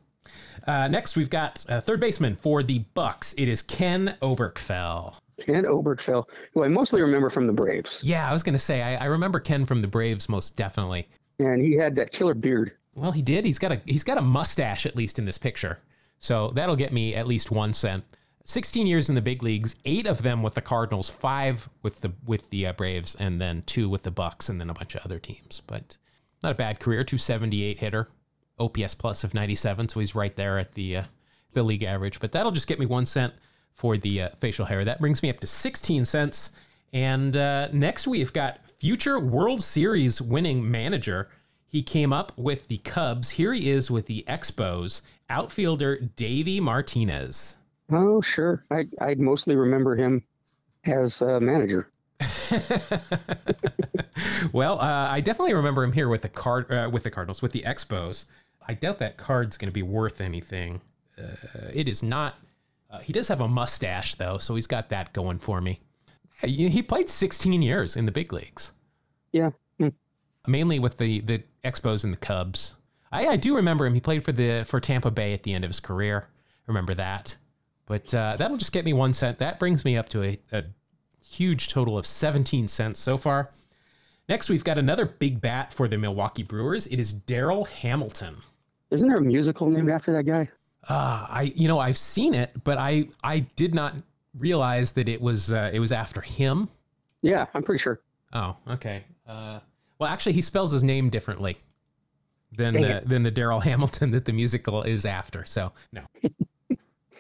Uh, 0.69 0.87
next, 0.87 1.17
we've 1.17 1.31
got 1.31 1.67
uh, 1.69 1.81
third 1.81 1.99
baseman 1.99 2.37
for 2.37 2.63
the 2.63 2.85
Bucs. 2.95 3.35
It 3.37 3.49
is 3.49 3.61
Ken 3.61 4.17
Oberkfell. 4.23 5.15
Ken 5.41 5.65
Oberkfell, 5.65 6.29
who 6.55 6.63
I 6.63 6.69
mostly 6.69 7.01
remember 7.03 7.29
from 7.31 7.47
the 7.49 7.53
Braves, 7.53 8.03
Yeah, 8.05 8.29
I 8.29 8.33
was 8.33 8.43
going 8.45 8.55
to 8.55 8.59
say 8.59 8.83
I, 8.83 8.97
I 8.97 9.05
remember 9.07 9.41
Ken 9.41 9.67
from 9.67 9.83
the 9.83 9.89
Braves 9.89 10.29
most 10.29 10.57
definitely. 10.57 11.09
and 11.41 11.61
he 11.61 11.75
had 11.75 11.97
that 11.97 12.13
killer 12.13 12.35
beard. 12.35 12.73
Well, 12.95 13.13
he 13.13 13.23
did. 13.23 13.45
He's 13.45 13.59
got 13.59 13.73
a 13.73 13.81
he's 13.85 14.05
got 14.05 14.19
a 14.19 14.23
mustache 14.23 14.87
at 14.87 14.95
least 14.97 15.19
in 15.19 15.25
this 15.25 15.39
picture. 15.39 15.79
So 16.19 16.51
that'll 16.51 16.77
get 16.77 16.93
me 16.93 17.15
at 17.15 17.27
least 17.27 17.51
one 17.51 17.73
cent. 17.73 18.05
16 18.45 18.87
years 18.87 19.11
in 19.11 19.15
the 19.15 19.21
big 19.21 19.43
leagues, 19.43 19.77
eight 19.85 20.07
of 20.07 20.23
them 20.23 20.43
with 20.43 20.55
the 20.55 20.63
Cardinals, 20.63 21.09
five 21.09 21.69
with 21.83 22.01
the 22.01 22.13
with 22.25 22.49
the 22.49 22.67
uh, 22.67 22.73
Braves, 22.73 23.15
and 23.15 23.41
then 23.41 23.63
two 23.67 23.91
with 23.91 24.03
the 24.03 24.11
Bucs, 24.11 24.49
and 24.49 24.59
then 24.59 24.71
a 24.71 24.75
bunch 24.75 24.95
of 24.95 25.05
other 25.05 25.19
teams. 25.19 25.61
But 25.67 25.99
not 26.43 26.53
a 26.53 26.55
bad 26.55 26.81
career. 26.81 27.05
278 27.05 27.79
hitter, 27.79 28.09
OPS 28.59 28.95
plus 28.95 29.23
of 29.23 29.35
97, 29.35 29.91
so 29.91 30.01
he's 30.01 30.15
right 30.15 30.35
there 30.35 30.59
at 30.59 30.73
the 30.73 30.97
uh, 30.97 31.03
the 31.53 31.63
league 31.63 31.83
average. 31.83 32.21
But 32.21 32.33
that'll 32.33 32.53
just 32.53 32.67
get 32.67 32.79
me 32.79 32.87
one 32.87 33.05
cent 33.05 33.35
for 33.75 33.97
the 33.97 34.23
uh, 34.23 34.29
facial 34.41 34.67
hair. 34.67 34.85
That 34.85 35.01
brings 35.01 35.23
me 35.23 35.31
up 35.31 35.41
to 35.41 35.47
16 35.47 36.05
cents. 36.05 36.51
And 36.93 37.37
uh, 37.37 37.69
next 37.73 38.07
we've 38.07 38.33
got 38.33 38.67
future 38.67 39.21
World 39.21 39.63
Series 39.63 40.23
winning 40.23 40.69
manager. 40.71 41.29
He 41.67 41.83
came 41.83 42.13
up 42.15 42.33
with 42.37 42.69
the 42.69 42.79
Cubs. 42.79 43.31
Here 43.31 43.53
he 43.53 43.71
is 43.71 43.91
with 43.91 44.07
the 44.07 44.25
Expos 44.27 45.03
outfielder 45.31 45.97
Davey 46.17 46.61
Martinez. 46.61 47.57
Oh, 47.91 48.21
sure. 48.21 48.65
I 48.71 48.87
I 49.01 49.15
mostly 49.15 49.57
remember 49.57 49.97
him 49.97 50.23
as 50.85 51.21
a 51.23 51.41
manager. 51.41 51.91
well, 54.53 54.81
uh, 54.81 55.09
I 55.11 55.21
definitely 55.21 55.55
remember 55.55 55.85
him 55.85 55.93
here 55.93 56.09
with 56.09 56.23
the 56.23 56.29
card 56.29 56.71
uh, 56.71 56.89
with 56.93 57.03
the 57.05 57.11
Cardinals 57.11 57.43
with 57.43 57.53
the 57.53 57.63
Expos. 57.63 58.27
I 58.67 58.75
doubt 58.75 58.99
that 58.99 59.17
card's 59.17 59.57
going 59.57 59.69
to 59.69 59.73
be 59.73 59.83
worth 59.83 60.21
anything. 60.21 60.81
Uh, 61.19 61.25
it 61.73 61.89
is 61.89 62.03
not. 62.03 62.37
Uh, 62.91 62.99
he 63.01 63.13
does 63.13 63.29
have 63.29 63.41
a 63.41 63.49
mustache 63.49 64.15
though, 64.17 64.39
so 64.39 64.55
he's 64.55 64.67
got 64.67 64.89
that 64.91 65.13
going 65.13 65.39
for 65.39 65.61
me. 65.61 65.81
He 66.43 66.83
played 66.83 67.09
16 67.09 67.63
years 67.63 67.97
in 67.97 68.07
the 68.07 68.13
big 68.13 68.33
leagues, 68.33 68.71
Yeah. 69.33 69.51
Hmm. 69.81 69.89
mainly 70.47 70.79
with 70.79 70.99
the 70.99 71.21
the 71.21 71.43
Expos 71.65 72.05
and 72.05 72.13
the 72.13 72.19
Cubs. 72.19 72.75
I, 73.13 73.27
I 73.29 73.37
do 73.37 73.57
remember 73.57 73.87
him. 73.87 73.95
He 73.95 74.01
played 74.01 74.25
for 74.25 74.33
the 74.33 74.65
for 74.67 74.81
Tampa 74.81 75.11
Bay 75.11 75.33
at 75.33 75.43
the 75.43 75.55
end 75.55 75.65
of 75.65 75.69
his 75.69 75.81
career. 75.81 76.29
Remember 76.67 76.95
that. 76.95 77.37
But 77.87 78.13
uh, 78.13 78.37
that'll 78.37 78.59
just 78.59 78.73
get 78.73 78.85
me 78.85 78.93
one 78.93 79.15
cent. 79.15 79.39
That 79.39 79.59
brings 79.59 79.85
me 79.85 79.97
up 79.97 80.11
to 80.11 80.23
a, 80.23 80.39
a 80.53 80.65
huge 81.25 81.71
total 81.71 81.97
of 81.97 82.07
17 82.07 82.69
cents 82.69 83.01
so 83.01 83.17
far. 83.17 83.51
Next, 84.29 84.51
we've 84.51 84.65
got 84.65 84.77
another 84.77 85.07
big 85.07 85.41
bat 85.41 85.73
for 85.73 85.89
the 85.89 85.97
Milwaukee 85.97 86.43
Brewers. 86.43 86.87
It 86.89 87.01
is 87.01 87.15
Darryl 87.15 87.67
Hamilton. 87.67 88.37
Isn't 88.91 89.09
there 89.09 89.17
a 89.17 89.23
musical 89.23 89.71
named 89.71 89.91
after 89.91 90.13
that 90.13 90.25
guy? 90.25 90.51
Uh, 90.89 91.27
I 91.29 91.53
you 91.57 91.67
know 91.67 91.79
I've 91.79 91.99
seen 91.99 92.35
it, 92.35 92.53
but 92.63 92.79
I 92.79 93.09
I 93.25 93.41
did 93.41 93.75
not 93.75 93.95
realize 94.35 94.93
that 94.93 95.09
it 95.09 95.21
was 95.21 95.53
uh, 95.53 95.71
it 95.73 95.81
was 95.81 95.93
after 95.93 96.21
him. 96.21 96.69
Yeah, 97.23 97.47
I'm 97.55 97.63
pretty 97.63 97.83
sure. 97.83 98.01
Oh, 98.33 98.57
okay. 98.69 99.05
Uh, 99.27 99.61
well, 99.99 100.11
actually, 100.11 100.33
he 100.33 100.43
spells 100.43 100.73
his 100.73 100.85
name 100.85 101.11
differently 101.11 101.59
than 102.53 102.75
Dang 102.75 102.83
the, 102.83 102.97
it. 102.97 103.09
than 103.09 103.23
the 103.23 103.33
Daryl 103.33 103.63
Hamilton 103.71 104.11
that 104.13 104.25
the 104.25 104.33
musical 104.33 104.83
is 104.83 105.05
after. 105.05 105.45
So 105.45 105.73
no, 105.93 106.03
uh, 106.71 106.77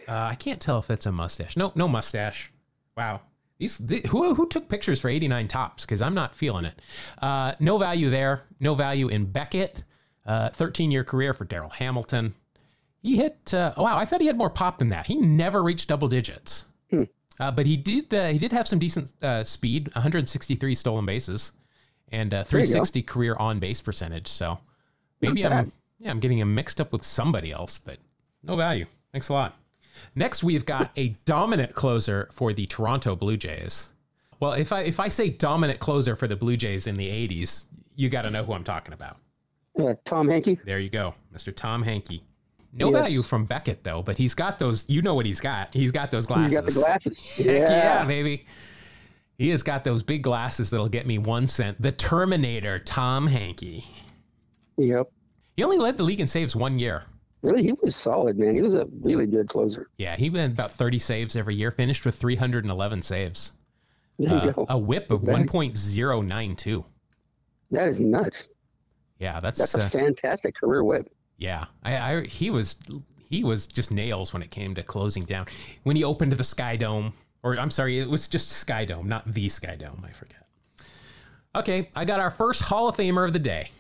I 0.09 0.35
can't 0.35 0.61
tell 0.61 0.79
if 0.79 0.87
that's 0.87 1.07
a 1.07 1.13
mustache. 1.13 1.57
No, 1.57 1.73
no 1.75 1.89
mustache. 1.89 2.53
Wow. 2.97 3.21
These 3.59 3.79
the, 3.79 3.99
who 4.09 4.35
who 4.35 4.47
took 4.49 4.69
pictures 4.69 5.01
for 5.01 5.09
89 5.09 5.49
Topps? 5.49 5.85
Because 5.85 6.01
I'm 6.01 6.15
not 6.15 6.35
feeling 6.37 6.65
it. 6.65 6.81
Uh, 7.21 7.55
no 7.59 7.77
value 7.79 8.09
there. 8.11 8.43
No 8.61 8.75
value 8.75 9.09
in 9.09 9.27
Beckett. 9.27 9.83
Uh, 10.25 10.51
13 10.51 10.91
year 10.91 11.05
career 11.05 11.33
for 11.33 11.45
Darryl 11.47 11.73
Hamilton. 11.73 12.35
He 13.03 13.17
hit. 13.17 13.53
Uh, 13.55 13.73
wow, 13.77 13.97
I 13.97 14.05
thought 14.05 14.21
he 14.21 14.27
had 14.27 14.37
more 14.37 14.51
pop 14.51 14.79
than 14.79 14.91
that. 14.91 15.07
He 15.07 15.17
never 15.17 15.63
reached 15.63 15.89
double 15.89 16.09
digits. 16.09 16.67
Hmm. 16.91 17.05
Uh, 17.41 17.51
but 17.51 17.67
he 17.67 17.77
did. 17.77 18.13
Uh, 18.13 18.29
he 18.29 18.39
did 18.39 18.53
have 18.53 18.69
some 18.69 18.79
decent 18.79 19.13
uh, 19.23 19.43
speed. 19.45 19.89
163 19.95 20.75
stolen 20.75 21.07
bases, 21.07 21.53
and 22.11 22.33
uh, 22.35 22.43
There 22.45 22.61
you 22.61 22.67
go. 22.67 22.85
360 22.85 23.03
career 23.03 23.37
on 23.37 23.59
base 23.59 23.81
percentage. 23.81 24.29
So 24.29 24.59
maybe 25.21 25.43
Not 25.43 25.53
I'm 25.53 25.65
bad. 25.65 25.73
yeah 25.99 26.11
I'm 26.11 26.21
getting 26.21 26.39
him 26.39 26.55
mixed 26.55 26.81
up 26.81 26.93
with 26.93 27.05
somebody 27.05 27.53
else, 27.53 27.79
but 27.79 27.99
no 28.43 28.57
value. 28.57 28.87
Thanks 29.13 29.29
a 29.29 29.33
lot. 29.33 29.57
Next, 30.15 30.45
we've 30.45 30.65
got 30.65 30.91
a 30.97 31.09
dominant 31.25 31.75
closer 31.75 32.29
for 32.33 32.53
the 32.53 32.67
Toronto 32.67 33.17
Blue 33.17 33.37
Jays. 33.37 33.93
Well, 34.39 34.53
if 34.53 34.73
I 34.73 34.81
if 34.83 35.01
I 35.01 35.09
say 35.09 35.29
dominant 35.31 35.81
closer 35.81 36.15
for 36.15 36.29
the 36.29 36.37
Blue 36.37 36.57
Jays 36.57 36.87
in 36.87 36.95
the 36.97 37.09
80s, 37.09 37.65
you 37.97 38.09
got 38.09 38.23
to 38.25 38.31
know 38.31 38.45
who 38.45 38.53
I'm 38.53 38.63
talking 38.65 38.95
about. 38.95 39.17
Uh, 39.79 39.95
Tom 40.05 40.29
Henke. 40.29 40.59
There 40.65 40.79
you 40.79 40.91
go, 40.91 41.15
Mr. 41.35 41.55
Tom 41.55 41.83
Henke. 41.83 42.21
No 42.73 42.91
Yes. 42.91 43.01
value 43.07 43.23
from 43.23 43.45
Beckett 43.47 43.83
though, 43.83 44.03
but 44.03 44.19
he's 44.19 44.35
got 44.35 44.59
those. 44.61 44.89
You 44.89 45.03
know 45.03 45.15
what 45.15 45.27
he's 45.27 45.41
got? 45.41 45.73
He's 45.75 45.91
got 45.91 46.11
those 46.13 46.27
glasses. 46.27 46.55
got 46.61 46.67
the 46.67 46.73
glasses. 46.75 47.19
Heck 47.37 47.47
yeah, 47.69 48.05
baby. 48.05 48.47
He 49.37 49.49
has 49.51 49.63
got 49.63 49.85
those 49.85 50.03
big 50.03 50.23
glasses 50.23 50.71
that'll 50.71 50.89
get 50.89 51.07
me 51.07 51.17
one 51.19 51.47
cent. 51.47 51.81
The 51.81 51.93
Terminator, 51.93 52.79
Tom 52.81 53.27
Henke. 53.29 53.85
Yep. 54.79 55.11
He 55.57 55.65
only 55.65 55.77
led 55.79 55.97
the 55.99 56.05
league 56.05 56.21
in 56.21 56.27
saves 56.27 56.57
one 56.57 56.79
year. 56.79 57.05
Really, 57.43 57.63
he 57.63 57.73
was 57.83 57.95
solid, 57.95 58.39
man. 58.39 58.55
He 58.55 58.63
was 58.63 58.75
a 58.75 58.87
really 59.01 59.27
good 59.27 59.49
closer. 59.49 59.89
Yeah, 59.99 60.17
he 60.17 60.29
had 60.31 60.53
about 60.53 60.71
30 60.73 60.99
saves 60.99 61.37
every 61.37 61.55
year, 61.55 61.71
finished 61.71 62.05
with 62.07 62.17
311 62.17 63.03
saves. 63.03 63.53
There 64.19 64.29
you 64.31 64.35
Uh, 64.37 64.53
go. 64.53 64.67
a 64.69 64.79
whip 64.79 65.11
of 65.13 65.21
1.092. 65.23 66.85
That 67.71 67.89
is 67.89 68.01
nuts. 68.01 68.49
Yeah, 69.19 69.41
that's, 69.41 69.59
That's 69.59 69.75
a 69.75 69.79
uh, 69.85 69.89
fantastic 69.89 70.55
career 70.57 70.83
whip. 70.85 71.11
yeah. 71.39 71.67
I, 71.83 71.97
I 72.15 72.25
he 72.27 72.51
was 72.51 72.77
he 73.29 73.43
was 73.45 73.67
just 73.67 73.91
nails 73.91 74.33
when 74.33 74.43
it 74.43 74.51
came 74.51 74.75
to 74.77 74.83
closing 74.83 75.25
down. 75.25 75.47
When 75.83 75.97
he 75.97 76.05
opened 76.05 76.33
the 76.33 76.45
Sky 76.45 76.77
Dome, 76.77 77.13
or 77.43 77.59
I'm 77.59 77.71
sorry, 77.71 77.99
it 77.99 78.09
was 78.09 78.27
just 78.29 78.49
Sky 78.49 78.85
Dome, 78.85 79.09
not 79.09 79.33
the 79.33 79.49
Sky 79.49 79.77
Dome. 79.77 80.05
I 80.07 80.13
forget. 80.13 80.45
Okay, 81.55 81.91
I 81.97 82.05
got 82.05 82.21
our 82.21 82.31
first 82.31 82.63
Hall 82.63 82.89
of 82.89 82.97
Famer 82.97 83.27
of 83.27 83.33
the 83.33 83.39
day. 83.41 83.71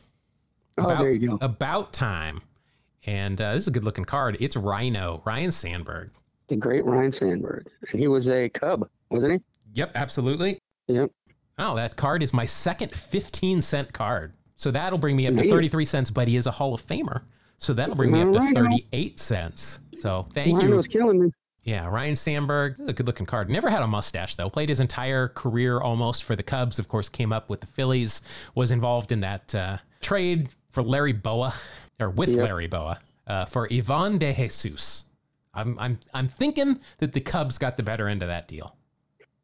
Oh, 0.78 0.84
About, 0.84 0.98
there 0.98 1.10
you 1.10 1.28
go. 1.28 1.38
About 1.40 1.92
time. 1.92 2.40
And 3.06 3.40
uh, 3.40 3.54
this 3.54 3.64
is 3.64 3.68
a 3.68 3.70
good 3.70 3.84
looking 3.84 4.04
card. 4.04 4.36
It's 4.40 4.56
Ryno, 4.56 5.24
Ryne 5.24 5.50
Sandberg. 5.50 6.10
The 6.48 6.56
great 6.56 6.84
Ryne 6.84 7.12
Sandberg. 7.12 7.68
And 7.90 8.00
he 8.00 8.08
was 8.08 8.28
a 8.28 8.48
Cub, 8.48 8.88
wasn't 9.10 9.34
he? 9.34 9.40
Yep, 9.74 9.92
absolutely. 9.94 10.58
Yep. 10.88 11.10
Oh, 11.58 11.74
that 11.76 11.96
card 11.96 12.22
is 12.22 12.32
my 12.32 12.46
second 12.46 12.94
15 12.94 13.60
cent 13.62 13.92
card. 13.92 14.32
So 14.56 14.70
that'll 14.70 14.98
bring 14.98 15.16
me 15.16 15.26
up 15.26 15.34
to 15.34 15.48
33 15.48 15.84
cents, 15.84 16.10
but 16.10 16.28
he 16.28 16.36
is 16.36 16.46
a 16.46 16.50
Hall 16.50 16.74
of 16.74 16.84
Famer. 16.84 17.22
So 17.58 17.72
that'll 17.74 17.94
bring 17.94 18.12
me 18.12 18.22
up 18.22 18.32
to 18.32 18.40
38 18.40 19.18
cents. 19.18 19.80
So 19.98 20.26
thank 20.32 20.56
Ryan 20.58 20.70
you. 20.70 20.76
was 20.76 20.86
killing 20.86 21.20
me. 21.20 21.30
Yeah, 21.62 21.86
Ryne 21.86 22.16
Sandberg, 22.16 22.80
a 22.86 22.92
good 22.92 23.06
looking 23.06 23.26
card. 23.26 23.50
Never 23.50 23.68
had 23.68 23.82
a 23.82 23.86
mustache 23.86 24.36
though. 24.36 24.48
Played 24.48 24.70
his 24.70 24.80
entire 24.80 25.28
career 25.28 25.80
almost 25.80 26.24
for 26.24 26.34
the 26.34 26.42
Cubs. 26.42 26.78
Of 26.78 26.88
course, 26.88 27.08
came 27.08 27.32
up 27.32 27.50
with 27.50 27.60
the 27.60 27.66
Phillies. 27.66 28.22
Was 28.54 28.70
involved 28.70 29.12
in 29.12 29.20
that 29.20 29.54
uh, 29.54 29.76
trade 30.00 30.48
for 30.70 30.82
Larry 30.82 31.12
Bowa, 31.12 31.54
or 32.00 32.10
with 32.10 32.30
Yep. 32.30 32.38
Larry 32.38 32.66
Bowa, 32.66 32.98
uh, 33.26 33.44
for 33.46 33.68
Ivan 33.72 34.18
De 34.18 34.32
Jesus. 34.34 35.04
I'm 35.54 35.78
I'm 35.78 35.98
I'm 36.14 36.28
thinking 36.28 36.78
that 36.98 37.12
the 37.12 37.20
Cubs 37.20 37.58
got 37.58 37.76
the 37.76 37.82
better 37.82 38.06
end 38.08 38.22
of 38.22 38.28
that 38.28 38.46
deal. 38.48 38.74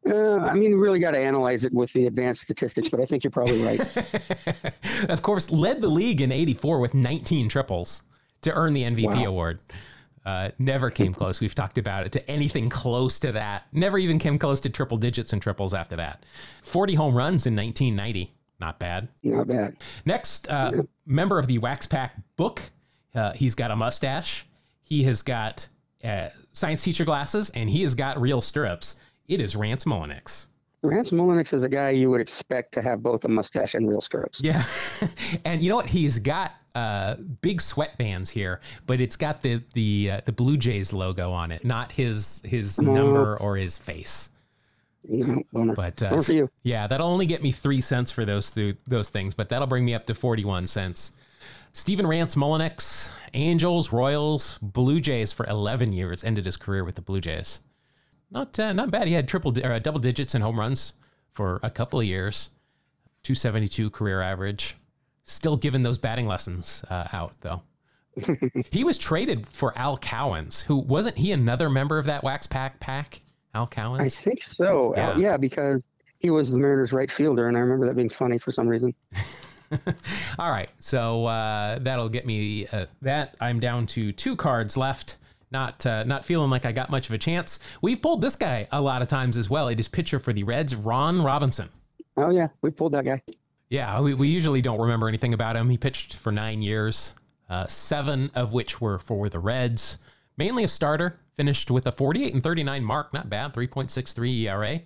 Uh, 0.07 0.37
I 0.37 0.53
mean, 0.53 0.69
you 0.69 0.77
really 0.77 0.99
got 0.99 1.11
to 1.11 1.19
analyze 1.19 1.65
it 1.65 1.73
with 1.73 1.91
the 1.93 2.05
advanced 2.05 2.43
statistics, 2.43 2.89
but 2.89 2.99
I 2.99 3.05
think 3.05 3.23
you're 3.23 3.31
probably 3.31 3.59
right. 3.63 3.79
of 5.09 5.23
course, 5.23 5.49
led 5.49 5.81
the 5.81 5.87
league 5.87 6.21
in 6.21 6.31
'84 6.31 6.79
with 6.79 6.93
19 6.93 7.49
triples 7.49 8.03
to 8.41 8.53
earn 8.53 8.73
the 8.73 8.83
MVP 8.83 9.07
Wow. 9.07 9.25
award. 9.25 9.59
Uh, 10.23 10.51
never 10.59 10.91
came 10.91 11.11
close. 11.15 11.39
We've 11.39 11.55
talked 11.55 11.79
about 11.79 12.05
it 12.05 12.11
to 12.13 12.29
anything 12.29 12.69
close 12.69 13.17
to 13.19 13.31
that. 13.31 13.63
Never 13.71 13.97
even 13.97 14.19
came 14.19 14.37
close 14.37 14.59
to 14.61 14.69
triple 14.69 14.97
digits 14.97 15.33
and 15.33 15.41
triples 15.41 15.73
after 15.73 15.95
that. 15.95 16.23
40 16.63 16.93
home 16.95 17.15
runs 17.15 17.47
in 17.47 17.55
1990. 17.55 18.31
Not 18.59 18.79
bad. 18.79 19.09
Not 19.23 19.47
bad. 19.47 19.77
Next, 20.05 20.49
uh, 20.49 20.83
member 21.05 21.39
of 21.39 21.47
the 21.47 21.57
Wax 21.57 21.85
Pack 21.85 22.15
book. 22.37 22.61
Uh, 23.13 23.33
he's 23.33 23.55
got 23.55 23.71
a 23.71 23.75
mustache. 23.75 24.45
He 24.83 25.03
has 25.03 25.21
got 25.21 25.67
uh, 26.03 26.29
science 26.51 26.83
teacher 26.83 27.05
glasses, 27.05 27.49
and 27.51 27.69
he 27.69 27.81
has 27.83 27.95
got 27.95 28.19
real 28.19 28.41
stirrups. 28.41 28.99
It 29.27 29.41
is 29.41 29.55
Rance 29.55 29.85
Mulliniks. 29.85 30.45
Rance 30.83 31.11
Mulliniks 31.11 31.53
is 31.53 31.63
a 31.63 31.69
guy 31.69 31.89
you 31.89 32.09
would 32.11 32.21
expect 32.21 32.73
to 32.73 32.81
have 32.81 33.01
both 33.01 33.25
a 33.25 33.27
mustache 33.27 33.73
and 33.73 33.89
real 33.89 34.01
stirrups. 34.01 34.41
Yeah. 34.41 34.63
and 35.45 35.61
you 35.61 35.69
know 35.69 35.75
what? 35.75 35.87
He's 35.87 36.19
got 36.19 36.53
uh, 36.75 37.15
big 37.41 37.59
sweatbands 37.59 38.29
here, 38.29 38.61
but 38.85 39.01
it's 39.01 39.15
got 39.15 39.41
the 39.41 39.63
the 39.73 40.11
uh, 40.11 40.21
the 40.25 40.31
Blue 40.31 40.57
Jays 40.57 40.93
logo 40.93 41.31
on 41.31 41.51
it, 41.51 41.65
not 41.65 41.91
his 41.91 42.41
his 42.45 42.79
number 42.79 43.37
or 43.37 43.57
his 43.57 43.77
face. 43.77 44.29
No, 45.07 45.43
bummer. 45.53 45.75
But 45.75 46.01
uh, 46.01 46.19
you. 46.27 46.49
yeah, 46.63 46.87
that'll 46.87 47.07
only 47.07 47.25
get 47.25 47.43
me 47.43 47.51
three 47.51 47.81
cents 47.81 48.11
for 48.11 48.25
those 48.25 48.51
th- 48.51 48.77
those 48.87 49.09
things, 49.09 49.33
but 49.33 49.49
that'll 49.49 49.67
bring 49.67 49.85
me 49.85 49.93
up 49.93 50.05
to 50.07 50.15
forty 50.15 50.45
one 50.45 50.67
cents. 50.67 51.13
Stephen 51.73 52.07
Rance 52.07 52.35
Mulliniks, 52.35 53.11
Angels, 53.33 53.91
Royals, 53.91 54.57
Blue 54.61 54.99
Jays 54.99 55.31
for 55.31 55.45
eleven 55.45 55.93
years, 55.93 56.23
ended 56.23 56.45
his 56.45 56.57
career 56.57 56.83
with 56.83 56.95
the 56.95 57.01
Blue 57.01 57.21
Jays. 57.21 57.59
Not 58.31 58.57
uh, 58.59 58.73
not 58.73 58.91
bad. 58.91 59.07
He 59.07 59.13
had 59.13 59.27
triple 59.27 59.51
di- 59.51 59.63
or 59.63 59.79
double 59.79 59.99
digits 59.99 60.33
in 60.35 60.41
home 60.41 60.59
runs 60.59 60.93
for 61.31 61.59
a 61.61 61.69
couple 61.69 61.99
of 61.99 62.05
years. 62.05 62.49
272 63.23 63.89
career 63.89 64.21
average. 64.21 64.75
Still 65.23 65.57
giving 65.57 65.81
those 65.81 65.97
batting 65.97 66.27
lessons 66.27 66.83
uh, 66.89 67.07
out 67.11 67.33
though. 67.41 67.63
he 68.71 68.83
was 68.83 68.97
traded 68.97 69.47
for 69.47 69.77
Al 69.77 69.97
Cowens, 69.97 70.61
who 70.63 70.77
wasn't 70.77 71.17
he 71.17 71.31
another 71.31 71.69
member 71.69 71.97
of 71.97 72.05
that 72.05 72.23
Wax 72.23 72.47
Pack 72.47 72.79
pack? 72.79 73.21
Al 73.55 73.69
I 73.99 74.09
think 74.09 74.39
so. 74.57 74.93
Yeah. 74.95 75.17
Yeah. 75.17 75.17
yeah, 75.17 75.37
because 75.37 75.81
he 76.19 76.29
was 76.29 76.51
the 76.51 76.59
Mariners' 76.59 76.93
right 76.93 77.09
fielder, 77.09 77.47
and 77.47 77.57
I 77.57 77.61
remember 77.61 77.85
that 77.87 77.95
being 77.95 78.09
funny 78.09 78.37
for 78.37 78.51
some 78.51 78.67
reason. 78.67 78.93
All 80.39 80.51
right, 80.51 80.69
so 80.79 81.25
uh, 81.25 81.79
that'll 81.79 82.09
get 82.09 82.25
me 82.25 82.67
uh, 82.67 82.85
that. 83.01 83.35
I'm 83.41 83.59
down 83.59 83.87
to 83.87 84.11
two 84.11 84.35
cards 84.35 84.77
left. 84.77 85.17
Not 85.51 85.85
uh, 85.85 86.03
not 86.03 86.25
feeling 86.25 86.49
like 86.49 86.65
I 86.65 86.71
got 86.71 86.89
much 86.89 87.07
of 87.07 87.13
a 87.13 87.17
chance. 87.17 87.59
We've 87.81 88.01
pulled 88.01 88.21
this 88.21 88.35
guy 88.35 88.67
a 88.71 88.81
lot 88.81 89.01
of 89.01 89.07
times 89.07 89.37
as 89.37 89.49
well. 89.49 89.67
It 89.67 89.79
is 89.79 89.87
pitcher 89.87 90.19
for 90.19 90.33
the 90.33 90.43
Reds, 90.43 90.75
Ron 90.75 91.21
Robinson. 91.21 91.69
Oh 92.17 92.29
yeah, 92.29 92.49
we 92.61 92.71
pulled 92.71 92.93
that 92.93 93.05
guy. 93.05 93.21
Yeah, 93.69 93.99
we, 94.01 94.13
we 94.13 94.27
usually 94.27 94.61
don't 94.61 94.79
remember 94.79 95.07
anything 95.07 95.33
about 95.33 95.55
him. 95.55 95.69
He 95.69 95.77
pitched 95.77 96.15
for 96.15 96.31
nine 96.31 96.61
years, 96.61 97.13
uh, 97.49 97.67
seven 97.67 98.31
of 98.35 98.53
which 98.53 98.79
were 98.79 98.99
for 98.99 99.29
the 99.29 99.39
Reds. 99.39 99.97
Mainly 100.37 100.63
a 100.63 100.67
starter, 100.67 101.19
finished 101.35 101.69
with 101.71 101.85
a 101.87 101.91
48 101.91 102.33
and 102.33 102.41
39 102.43 102.83
mark. 102.83 103.13
Not 103.13 103.29
bad, 103.29 103.53
3.63 103.53 104.41
ERA. 104.43 104.81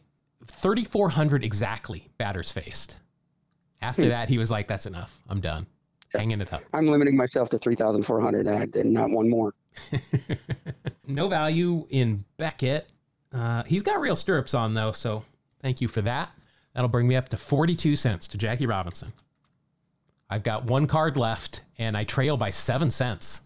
3,400 0.45 1.43
exactly 1.43 2.09
batters 2.17 2.51
faced. 2.51 2.97
After 3.81 4.09
that, 4.09 4.29
he 4.29 4.37
was 4.37 4.51
like, 4.51 4.67
that's 4.67 4.85
enough. 4.85 5.21
I'm 5.29 5.41
done. 5.41 5.65
Hanging 6.13 6.41
it 6.41 6.51
up. 6.51 6.63
I'm 6.73 6.87
limiting 6.87 7.15
myself 7.15 7.49
to 7.51 7.59
three 7.59 7.75
thousand 7.75 8.01
four 8.01 8.19
hundred, 8.19 8.47
and 8.47 8.93
not 8.93 9.11
one 9.11 9.29
more. 9.29 9.53
No 11.09 11.27
value 11.27 11.87
in 11.89 12.23
Beckett. 12.37 12.87
Uh, 13.33 13.63
he's 13.63 13.81
got 13.81 13.99
real 13.99 14.15
stirrups 14.15 14.53
on, 14.53 14.75
though, 14.75 14.91
so 14.91 15.23
thank 15.59 15.81
you 15.81 15.87
for 15.87 16.01
that. 16.01 16.29
That'll 16.73 16.87
bring 16.87 17.07
me 17.07 17.15
up 17.15 17.29
to 17.29 17.37
42 17.37 17.95
cents 17.95 18.27
to 18.27 18.37
Jackie 18.37 18.67
Robinson. 18.67 19.11
I've 20.29 20.43
got 20.43 20.65
one 20.65 20.85
card 20.85 21.17
left, 21.17 21.63
and 21.79 21.97
I 21.97 22.03
trail 22.03 22.37
by 22.37 22.51
seven 22.51 22.91
cents. 22.91 23.41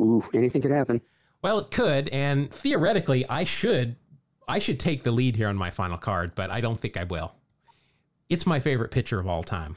Ooh, 0.00 0.22
anything 0.32 0.62
could 0.62 0.70
happen. 0.70 1.00
Well, 1.42 1.58
it 1.58 1.70
could, 1.70 2.08
and 2.08 2.50
theoretically, 2.50 3.28
I 3.28 3.44
should, 3.44 3.96
I 4.48 4.58
should 4.58 4.80
take 4.80 5.04
the 5.04 5.12
lead 5.12 5.36
here 5.36 5.48
on 5.48 5.56
my 5.56 5.70
final 5.70 5.98
card, 5.98 6.34
but 6.34 6.50
I 6.50 6.60
don't 6.60 6.80
think 6.80 6.96
I 6.96 7.04
will. 7.04 7.34
It's 8.28 8.46
my 8.46 8.58
favorite 8.58 8.90
pitcher 8.90 9.20
of 9.20 9.28
all 9.28 9.44
time, 9.44 9.76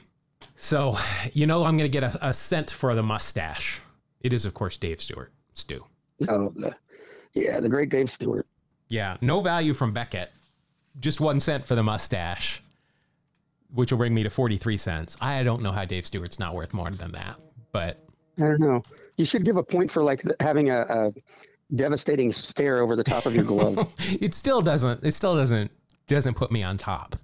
so 0.56 0.98
you 1.34 1.46
know 1.46 1.64
I'm 1.64 1.78
going 1.78 1.90
to 1.92 2.00
get 2.00 2.04
a, 2.04 2.30
a 2.30 2.34
cent 2.34 2.72
for 2.72 2.96
the 2.96 3.04
mustache. 3.04 3.82
It 4.22 4.34
is, 4.34 4.46
of 4.46 4.54
course, 4.54 4.78
Dave 4.78 5.02
Stewart. 5.02 5.32
Stu. 5.54 5.86
Oh, 6.28 6.52
the, 6.56 6.76
yeah, 7.34 7.60
the 7.60 7.70
great 7.70 7.90
Dave 7.90 8.10
Stewart. 8.10 8.48
Yeah, 8.88 9.18
no 9.22 9.42
value 9.42 9.74
from 9.74 9.94
Beckett. 9.94 10.32
Just 11.00 11.22
one 11.22 11.40
cent 11.40 11.66
for 11.66 11.76
the 11.76 11.84
mustache, 11.84 12.62
which 13.74 13.92
will 13.92 14.00
bring 14.00 14.14
me 14.14 14.24
to 14.24 14.30
43 14.30 14.78
cents. 14.78 15.18
I 15.22 15.44
don't 15.44 15.62
know 15.62 15.72
how 15.72 15.86
Dave 15.86 16.06
Stewart's 16.06 16.40
not 16.40 16.56
worth 16.56 16.74
more 16.74 16.90
than 16.90 17.12
that, 17.12 17.40
but 17.72 18.00
I 18.38 18.42
don't 18.42 18.60
know. 18.60 18.84
You 19.18 19.26
should 19.26 19.46
give 19.46 19.58
a 19.58 19.64
point 19.64 19.92
for 19.92 20.02
like 20.02 20.24
having 20.40 20.70
a, 20.70 20.82
a 20.82 21.14
devastating 21.76 22.32
stare 22.32 22.82
over 22.82 22.96
the 22.96 23.04
top 23.04 23.26
of 23.26 23.36
your 23.36 23.44
glove. 23.44 23.92
it 24.20 24.34
still 24.34 24.62
doesn't 24.62 25.04
it 25.04 25.14
still 25.14 25.36
doesn't 25.36 25.72
doesn't 26.08 26.36
put 26.36 26.52
me 26.52 26.64
on 26.64 26.78
top. 26.78 27.16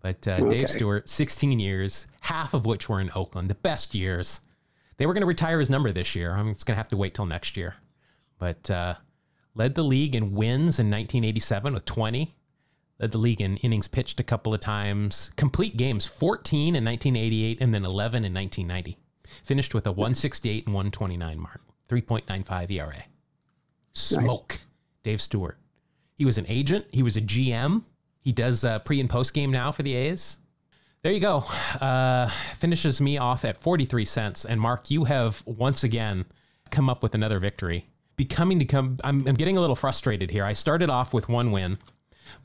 But 0.00 0.26
uh, 0.26 0.38
Okay. 0.40 0.48
Dave 0.48 0.70
Stewart, 0.70 1.08
16 1.08 1.58
years, 1.60 2.06
half 2.20 2.54
of 2.54 2.64
which 2.64 2.88
were 2.88 3.00
in 3.00 3.10
Oakland, 3.14 3.50
the 3.50 3.54
best 3.54 3.94
years. 3.94 4.40
They 4.96 5.06
were 5.06 5.12
going 5.12 5.22
to 5.22 5.26
retire 5.26 5.58
his 5.58 5.70
number 5.70 5.92
this 5.92 6.14
year. 6.14 6.34
I'm 6.34 6.52
just 6.52 6.66
going 6.66 6.74
to 6.74 6.78
have 6.78 6.88
to 6.90 6.96
wait 6.96 7.14
till 7.14 7.26
next 7.26 7.56
year. 7.56 7.76
But 8.38 8.70
uh, 8.70 8.94
led 9.54 9.74
the 9.74 9.82
league 9.82 10.14
in 10.14 10.32
wins 10.32 10.78
in 10.78 10.90
1987 10.90 11.74
with 11.74 11.84
20. 11.84 12.34
Led 12.98 13.12
the 13.12 13.18
league 13.18 13.40
in 13.40 13.56
innings 13.58 13.88
pitched 13.88 14.20
a 14.20 14.24
couple 14.24 14.52
of 14.54 14.60
times. 14.60 15.30
Complete 15.36 15.76
games 15.76 16.04
14 16.04 16.76
in 16.76 16.84
1988 16.84 17.60
and 17.60 17.74
then 17.74 17.84
11 17.84 18.24
in 18.24 18.34
1990. 18.34 18.98
Finished 19.44 19.74
with 19.74 19.86
a 19.86 19.92
168 19.92 20.66
and 20.66 20.74
129 20.74 21.38
mark, 21.38 21.62
3.95 21.88 22.70
ERA. 22.70 23.04
Smoke. 23.92 24.60
Dave 25.02 25.20
Stewart. 25.20 25.58
He 26.16 26.24
was 26.24 26.38
an 26.38 26.46
agent. 26.48 26.86
He 26.90 27.02
was 27.02 27.16
a 27.16 27.20
GM. 27.20 27.82
He 28.18 28.32
does 28.32 28.64
uh, 28.64 28.78
pre 28.80 29.00
and 29.00 29.08
post 29.08 29.32
game 29.32 29.50
now 29.50 29.72
for 29.72 29.82
the 29.82 29.94
A's. 29.94 30.38
There 31.02 31.12
you 31.12 31.20
go. 31.20 31.38
Uh, 31.80 32.28
finishes 32.58 33.00
me 33.00 33.16
off 33.16 33.44
at 33.46 33.56
43 33.56 34.04
cents. 34.04 34.44
And 34.44 34.60
Mark, 34.60 34.90
you 34.90 35.04
have 35.04 35.42
once 35.46 35.82
again 35.82 36.26
come 36.70 36.90
up 36.90 37.02
with 37.02 37.14
another 37.14 37.38
victory. 37.38 37.86
Becoming 38.16 38.58
to 38.58 38.66
come, 38.66 38.98
I'm, 39.02 39.26
I'm 39.26 39.34
getting 39.34 39.56
a 39.56 39.60
little 39.60 39.76
frustrated 39.76 40.30
here. 40.30 40.44
I 40.44 40.52
started 40.52 40.90
off 40.90 41.14
with 41.14 41.26
one 41.30 41.52
win, 41.52 41.78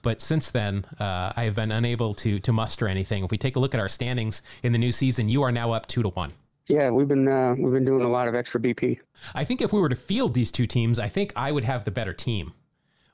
but 0.01 0.21
since 0.21 0.51
then 0.51 0.85
uh, 1.01 1.33
I 1.35 1.43
have 1.43 1.55
been 1.55 1.71
unable 1.71 2.13
to 2.15 2.39
to 2.39 2.53
muster 2.53 2.87
anything. 2.87 3.25
If 3.25 3.31
we 3.31 3.37
take 3.37 3.57
a 3.57 3.59
look 3.59 3.73
at 3.73 3.81
our 3.81 3.89
standings 3.89 4.41
in 4.63 4.71
the 4.71 4.77
new 4.77 4.93
season, 4.93 5.27
you 5.27 5.43
are 5.43 5.51
now 5.51 5.73
up 5.73 5.85
two 5.85 6.01
to 6.01 6.09
one. 6.09 6.31
Yeah, 6.67 6.89
we've 6.89 7.07
been 7.07 7.27
uh, 7.27 7.55
we've 7.57 7.73
been 7.73 7.85
doing 7.85 8.03
a 8.03 8.07
lot 8.07 8.27
of 8.27 8.35
extra 8.35 8.59
BP. 8.59 8.99
I 9.33 9.43
think 9.43 9.61
if 9.61 9.71
we 9.71 9.79
were 9.79 9.89
to 9.89 9.95
field 9.95 10.33
these 10.33 10.51
two 10.51 10.65
teams, 10.65 10.99
I 10.99 11.07
think 11.07 11.31
I 11.35 11.51
would 11.51 11.63
have 11.63 11.85
the 11.85 11.91
better 11.91 12.13
team. 12.13 12.53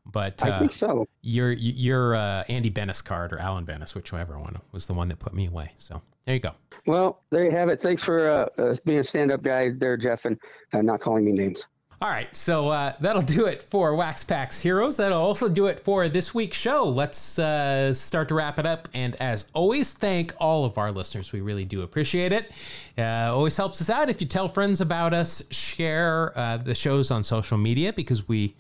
But 0.06 0.44
I 0.44 0.52
uh, 0.52 0.60
think 0.60 0.72
so. 0.72 1.08
your 1.22 1.52
your 1.52 2.16
uh, 2.16 2.44
Andy 2.48 2.70
Benes 2.70 3.02
card 3.02 3.34
or 3.34 3.40
Alan 3.40 3.66
Benes, 3.66 3.94
whichever 3.94 4.40
one 4.40 4.58
was 4.72 4.88
the 4.88 4.94
one 4.94 5.10
that 5.10 5.20
put 5.20 5.34
me 5.34 5.46
away. 5.48 5.72
So 5.78 6.02
there 6.26 6.36
you 6.36 6.42
go. 6.42 6.54
Well, 6.86 7.22
there 7.30 7.44
you 7.44 7.52
have 7.52 7.70
it. 7.70 7.80
Thanks 7.80 8.04
for 8.04 8.28
uh, 8.28 8.62
uh, 8.62 8.76
being 8.86 9.00
a 9.00 9.04
stand-up 9.04 9.44
guy 9.44 9.70
there, 9.70 9.98
Jeff, 9.98 10.26
and 10.26 10.40
uh, 10.74 10.82
not 10.82 11.02
calling 11.02 11.26
me 11.26 11.32
names. 11.32 11.68
All 12.02 12.10
right, 12.10 12.36
so 12.36 12.70
uh, 12.70 12.94
that'll 13.00 13.22
do 13.22 13.46
it 13.46 13.62
for 13.62 13.96
Wax 13.96 14.24
Packs 14.24 14.60
Heroes. 14.60 14.98
That'll 14.98 15.22
also 15.22 15.48
do 15.48 15.68
it 15.68 15.80
for 15.80 16.10
this 16.10 16.34
week's 16.34 16.58
show. 16.58 16.84
Let's 16.84 17.38
uh, 17.38 17.94
start 17.94 18.28
to 18.30 18.34
wrap 18.34 18.58
it 18.58 18.66
up. 18.66 18.90
And 18.92 19.16
as 19.18 19.46
always, 19.54 19.94
thank 19.94 20.34
all 20.40 20.66
of 20.66 20.80
our 20.80 20.92
listeners. 20.92 21.32
We 21.32 21.42
really 21.42 21.64
do 21.64 21.84
appreciate 21.84 22.34
it. 22.34 22.52
Uh, 22.98 23.32
always 23.32 23.56
helps 23.56 23.82
us 23.82 23.90
out 23.92 24.10
if 24.10 24.20
you 24.20 24.26
tell 24.26 24.48
friends 24.48 24.82
about 24.82 25.14
us, 25.14 25.44
share 25.52 26.36
uh, 26.36 26.58
the 26.58 26.74
shows 26.74 27.12
on 27.12 27.24
social 27.24 27.60
media 27.60 27.94
because 27.94 28.28
we 28.28 28.56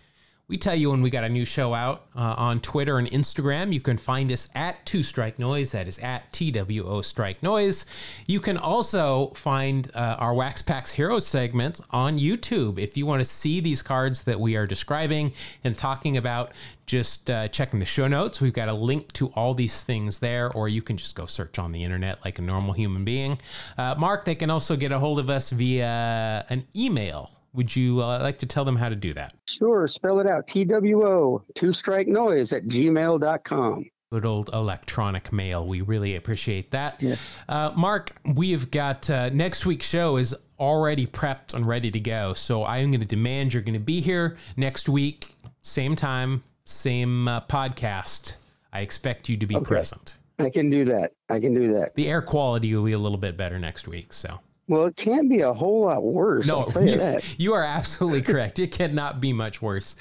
we 0.51 0.57
tell 0.57 0.75
you 0.75 0.89
when 0.91 1.01
we 1.01 1.09
got 1.09 1.23
a 1.23 1.29
new 1.29 1.45
show 1.45 1.73
out 1.73 2.07
uh, 2.13 2.35
on 2.37 2.59
Twitter 2.59 2.97
and 2.97 3.09
Instagram. 3.09 3.71
You 3.71 3.79
can 3.79 3.97
find 3.97 4.29
us 4.33 4.49
at 4.53 4.85
Two 4.85 5.01
Strike 5.01 5.39
Noise. 5.39 5.71
That 5.71 5.87
is 5.87 5.97
at 5.99 6.33
TWO 6.33 7.01
Strike 7.03 7.41
Noise. 7.41 7.85
You 8.27 8.41
can 8.41 8.57
also 8.57 9.29
find 9.29 9.89
uh, 9.95 10.17
our 10.19 10.33
Wax 10.33 10.61
Packs 10.61 10.91
Heroes 10.91 11.25
segment 11.25 11.79
on 11.91 12.19
YouTube. 12.19 12.79
If 12.79 12.97
you 12.97 13.05
want 13.05 13.21
to 13.21 13.25
see 13.25 13.61
these 13.61 13.81
cards 13.81 14.23
that 14.23 14.41
we 14.41 14.57
are 14.57 14.67
describing 14.67 15.31
and 15.63 15.77
talking 15.77 16.17
about, 16.17 16.51
just 16.85 17.29
uh, 17.29 17.47
checking 17.47 17.79
the 17.79 17.85
show 17.85 18.09
notes. 18.09 18.41
We've 18.41 18.51
got 18.51 18.67
a 18.67 18.73
link 18.73 19.13
to 19.13 19.27
all 19.27 19.53
these 19.53 19.81
things 19.81 20.19
there, 20.19 20.51
or 20.51 20.67
you 20.67 20.81
can 20.81 20.97
just 20.97 21.15
go 21.15 21.25
search 21.25 21.59
on 21.59 21.71
the 21.71 21.85
internet 21.85 22.19
like 22.25 22.39
a 22.39 22.41
normal 22.41 22.73
human 22.73 23.05
being. 23.05 23.39
Uh, 23.77 23.95
Mark, 23.97 24.25
they 24.25 24.35
can 24.35 24.49
also 24.49 24.75
get 24.75 24.91
a 24.91 24.99
hold 24.99 25.17
of 25.17 25.29
us 25.29 25.49
via 25.49 26.45
an 26.49 26.67
email. 26.75 27.29
Would 27.53 27.75
you 27.75 28.01
uh, 28.01 28.19
like 28.19 28.37
to 28.39 28.45
tell 28.45 28.63
them 28.65 28.75
how 28.77 28.89
to 28.89 28.95
do 28.95 29.13
that? 29.13 29.33
Sure, 29.47 29.87
spell 29.87 30.19
it 30.19 30.27
out. 30.27 30.47
T-W-O, 30.47 31.43
two-strike 31.55 32.07
noise 32.07 32.53
at 32.53 32.63
gmail.com. 32.65 33.85
good 34.11 34.25
old 34.25 34.49
electronic 34.53 35.31
mail. 35.33 35.65
We 35.67 35.81
really 35.81 36.15
appreciate 36.15 36.71
that. 36.71 37.01
Yeah. 37.01 37.15
Uh, 37.49 37.71
Mark, 37.75 38.15
we've 38.25 38.69
got 38.71 39.09
uh, 39.09 39.29
next 39.29 39.65
week's 39.65 39.87
show 39.87 40.17
is 40.17 40.35
already 40.59 41.07
prepped 41.07 41.53
and 41.53 41.67
ready 41.67 41.89
to 41.91 41.99
go. 41.99 42.33
So 42.33 42.63
I'm 42.65 42.91
going 42.91 43.01
to 43.01 43.07
demand 43.07 43.53
you're 43.53 43.63
going 43.63 43.73
to 43.73 43.79
be 43.79 43.99
here 44.01 44.37
next 44.55 44.87
week, 44.87 45.35
same 45.61 45.95
time, 45.95 46.43
same 46.65 47.27
uh, 47.27 47.41
podcast. 47.41 48.35
I 48.71 48.81
expect 48.81 49.27
you 49.27 49.35
to 49.37 49.45
be 49.47 49.59
present. 49.59 50.17
I 50.39 50.49
can 50.49 50.69
do 50.69 50.85
that. 50.85 51.11
I 51.29 51.39
can 51.39 51.53
do 51.53 51.73
that. 51.73 51.95
The 51.95 52.07
air 52.07 52.21
quality 52.21 52.73
will 52.73 52.83
be 52.85 52.93
a 52.93 52.99
little 52.99 53.17
bit 53.17 53.35
better 53.37 53.59
next 53.59 53.87
week. 53.87 54.13
So 54.13 54.39
Well, 54.71 54.85
it 54.85 54.95
can't 54.95 55.29
be 55.29 55.41
a 55.41 55.51
whole 55.53 55.81
lot 55.81 56.01
worse. 56.01 56.47
no, 56.47 56.59
I'll 56.61 56.65
tell 56.67 56.85
you 56.85 56.93
you, 56.93 56.97
that. 56.99 57.35
you 57.39 57.53
are 57.53 57.63
absolutely 57.63 58.21
correct. 58.21 58.57
It 58.57 58.71
cannot 58.71 59.19
be 59.19 59.33
much 59.33 59.61
worse. 59.61 59.97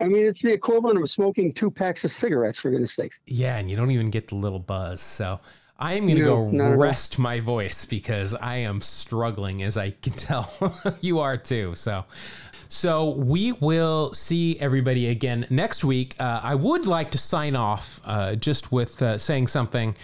I 0.00 0.04
mean, 0.04 0.26
it's 0.26 0.40
the 0.40 0.50
equivalent 0.50 0.98
of 1.02 1.10
smoking 1.10 1.52
two 1.52 1.70
packs 1.70 2.04
of 2.06 2.10
cigarettes, 2.10 2.58
for 2.58 2.70
goodness 2.70 2.94
sakes. 2.94 3.20
Yeah, 3.26 3.58
and 3.58 3.70
you 3.70 3.76
don't 3.76 3.90
even 3.90 4.08
get 4.08 4.28
the 4.28 4.36
little 4.36 4.60
buzz. 4.60 5.02
So 5.02 5.40
I 5.78 5.92
am 5.92 6.06
going 6.06 6.16
to 6.16 6.22
No, 6.22 6.36
go 6.46 6.50
not 6.50 6.64
at 6.64 6.70
all. 6.70 6.76
rest 6.78 7.18
my 7.18 7.40
voice 7.40 7.84
because 7.84 8.34
I 8.34 8.56
am 8.56 8.80
struggling, 8.80 9.62
as 9.62 9.76
I 9.76 9.90
can 9.90 10.12
tell 10.14 10.72
you 11.02 11.18
are 11.18 11.36
too. 11.36 11.74
So, 11.76 12.06
so 12.70 13.10
we 13.10 13.52
will 13.52 14.14
see 14.14 14.58
everybody 14.58 15.08
again 15.08 15.46
next 15.50 15.84
week. 15.84 16.14
Uh, 16.18 16.40
I 16.42 16.54
would 16.54 16.86
like 16.86 17.10
to 17.10 17.18
sign 17.18 17.56
off 17.56 18.00
uh, 18.06 18.36
just 18.36 18.72
with 18.72 19.02
uh, 19.02 19.18
saying 19.18 19.48
something. 19.48 19.94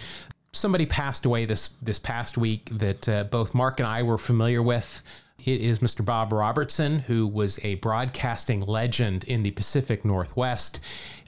Somebody 0.55 0.85
passed 0.85 1.25
away 1.25 1.45
this 1.45 1.69
this 1.81 1.99
past 1.99 2.37
week 2.37 2.69
that 2.71 3.09
uh, 3.09 3.23
both 3.25 3.53
Mark 3.53 3.79
and 3.79 3.87
I 3.87 4.03
were 4.03 4.17
familiar 4.17 4.61
with. 4.61 5.03
It 5.37 5.61
is 5.61 5.79
Mr. 5.79 6.03
Bob 6.03 6.31
Robertson, 6.31 6.99
who 6.99 7.27
was 7.27 7.59
a 7.63 7.75
broadcasting 7.75 8.61
legend 8.61 9.25
in 9.25 9.43
the 9.43 9.51
Pacific 9.51 10.03
Northwest. 10.05 10.79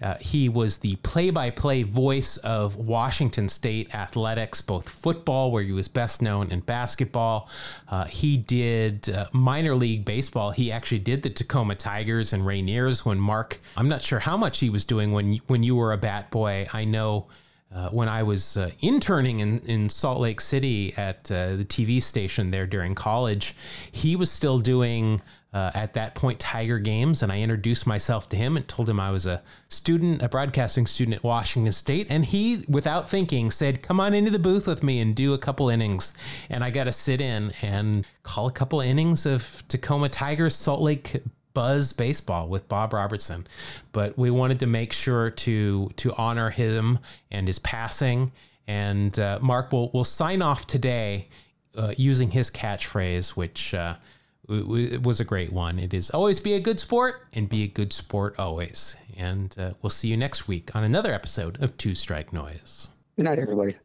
Uh, 0.01 0.15
he 0.15 0.47
was 0.47 0.77
the 0.77 0.95
play 0.97 1.29
by 1.29 1.51
play 1.51 1.83
voice 1.83 2.37
of 2.37 2.77
Washington 2.77 3.49
State 3.49 3.93
athletics, 3.93 4.61
both 4.61 4.87
football, 4.87 5.51
where 5.51 5.61
he 5.61 5.73
was 5.73 5.87
best 5.87 6.21
known, 6.21 6.51
and 6.51 6.65
basketball. 6.65 7.49
Uh, 7.89 8.05
he 8.05 8.37
did 8.37 9.09
uh, 9.09 9.27
minor 9.33 9.75
league 9.75 10.05
baseball. 10.05 10.51
He 10.51 10.71
actually 10.71 10.99
did 10.99 11.21
the 11.21 11.29
Tacoma 11.29 11.75
Tigers 11.75 12.31
and 12.31 12.43
Rainiers 12.43 13.05
when 13.05 13.19
Mark, 13.19 13.59
I'm 13.75 13.89
not 13.89 14.01
sure 14.01 14.19
how 14.19 14.37
much 14.37 14.59
he 14.59 14.69
was 14.69 14.85
doing 14.85 15.11
when, 15.11 15.35
when 15.47 15.63
you 15.63 15.75
were 15.75 15.91
a 15.91 15.97
bat 15.97 16.31
boy. 16.31 16.67
I 16.71 16.85
know 16.85 17.27
uh, 17.73 17.89
when 17.89 18.07
I 18.07 18.23
was 18.23 18.55
uh, 18.55 18.71
interning 18.79 19.39
in, 19.39 19.59
in 19.59 19.89
Salt 19.89 20.19
Lake 20.19 20.39
City 20.39 20.93
at 20.95 21.29
uh, 21.29 21.55
the 21.55 21.65
TV 21.65 22.01
station 22.01 22.51
there 22.51 22.65
during 22.65 22.95
college, 22.95 23.55
he 23.91 24.15
was 24.15 24.31
still 24.31 24.59
doing 24.59 25.21
uh, 25.53 25.71
at 25.73 25.93
that 25.93 26.13
point 26.13 26.39
Tiger 26.39 26.77
games, 26.77 27.23
and 27.23 27.31
I 27.31 27.39
introduced 27.39 27.87
myself 27.87 28.29
to 28.29 28.37
him 28.37 28.57
and 28.57 28.67
told 28.67 28.89
him 28.89 28.99
I 28.99 29.11
was 29.11 29.25
a 29.25 29.41
student, 29.69 30.21
a 30.21 30.29
broadcasting 30.29 30.85
student 30.85 31.15
at 31.15 31.23
Washington 31.23 31.71
State, 31.71 32.07
and 32.09 32.25
he, 32.25 32.63
without 32.67 33.09
thinking, 33.09 33.49
said, 33.49 33.81
"Come 33.81 33.99
on 33.99 34.13
into 34.13 34.29
the 34.29 34.39
booth 34.39 34.67
with 34.67 34.83
me 34.83 34.99
and 34.99 35.15
do 35.15 35.33
a 35.33 35.37
couple 35.37 35.69
innings." 35.69 36.13
And 36.49 36.63
I 36.63 36.69
got 36.69 36.83
to 36.83 36.91
sit 36.91 37.21
in 37.21 37.53
and 37.61 38.05
call 38.23 38.47
a 38.47 38.51
couple 38.51 38.81
innings 38.81 39.25
of 39.25 39.63
Tacoma 39.67 40.09
Tigers, 40.09 40.55
Salt 40.55 40.81
Lake 40.81 41.23
buzz 41.57 41.91
baseball 41.91 42.47
with 42.47 42.69
Bob 42.69 42.93
Robertson, 42.93 43.47
but 43.91 44.15
we 44.15 44.29
wanted 44.29 44.59
to 44.59 44.67
make 44.67 44.93
sure 44.93 45.31
to 45.31 45.89
to 45.95 46.13
honor 46.13 46.51
him 46.51 46.99
and 47.31 47.47
his 47.47 47.57
passing. 47.57 48.31
And 48.67 49.17
uh, 49.17 49.39
Mark 49.41 49.71
will 49.71 49.89
will 49.89 50.03
sign 50.03 50.43
off 50.43 50.67
today 50.67 51.29
uh, 51.75 51.95
using 51.97 52.29
his 52.29 52.51
catchphrase, 52.51 53.29
which 53.29 53.73
uh, 53.73 53.95
was 54.47 55.19
a 55.19 55.25
great 55.25 55.51
one. 55.51 55.79
It 55.79 55.95
is 55.95 56.11
always 56.11 56.39
be 56.39 56.53
a 56.53 56.59
good 56.59 56.79
sport 56.79 57.23
and 57.33 57.49
be 57.49 57.63
a 57.63 57.67
good 57.67 57.91
sport 57.91 58.35
always. 58.37 58.95
And 59.15 59.55
uh, 59.57 59.71
we'll 59.81 59.89
see 59.89 60.09
you 60.09 60.17
next 60.17 60.47
week 60.47 60.75
on 60.75 60.83
another 60.83 61.11
episode 61.11 61.59
of 61.59 61.75
Two 61.75 61.95
Strike 61.95 62.31
Noise. 62.31 62.89
Good 63.15 63.25
night, 63.25 63.39
everybody. 63.39 63.77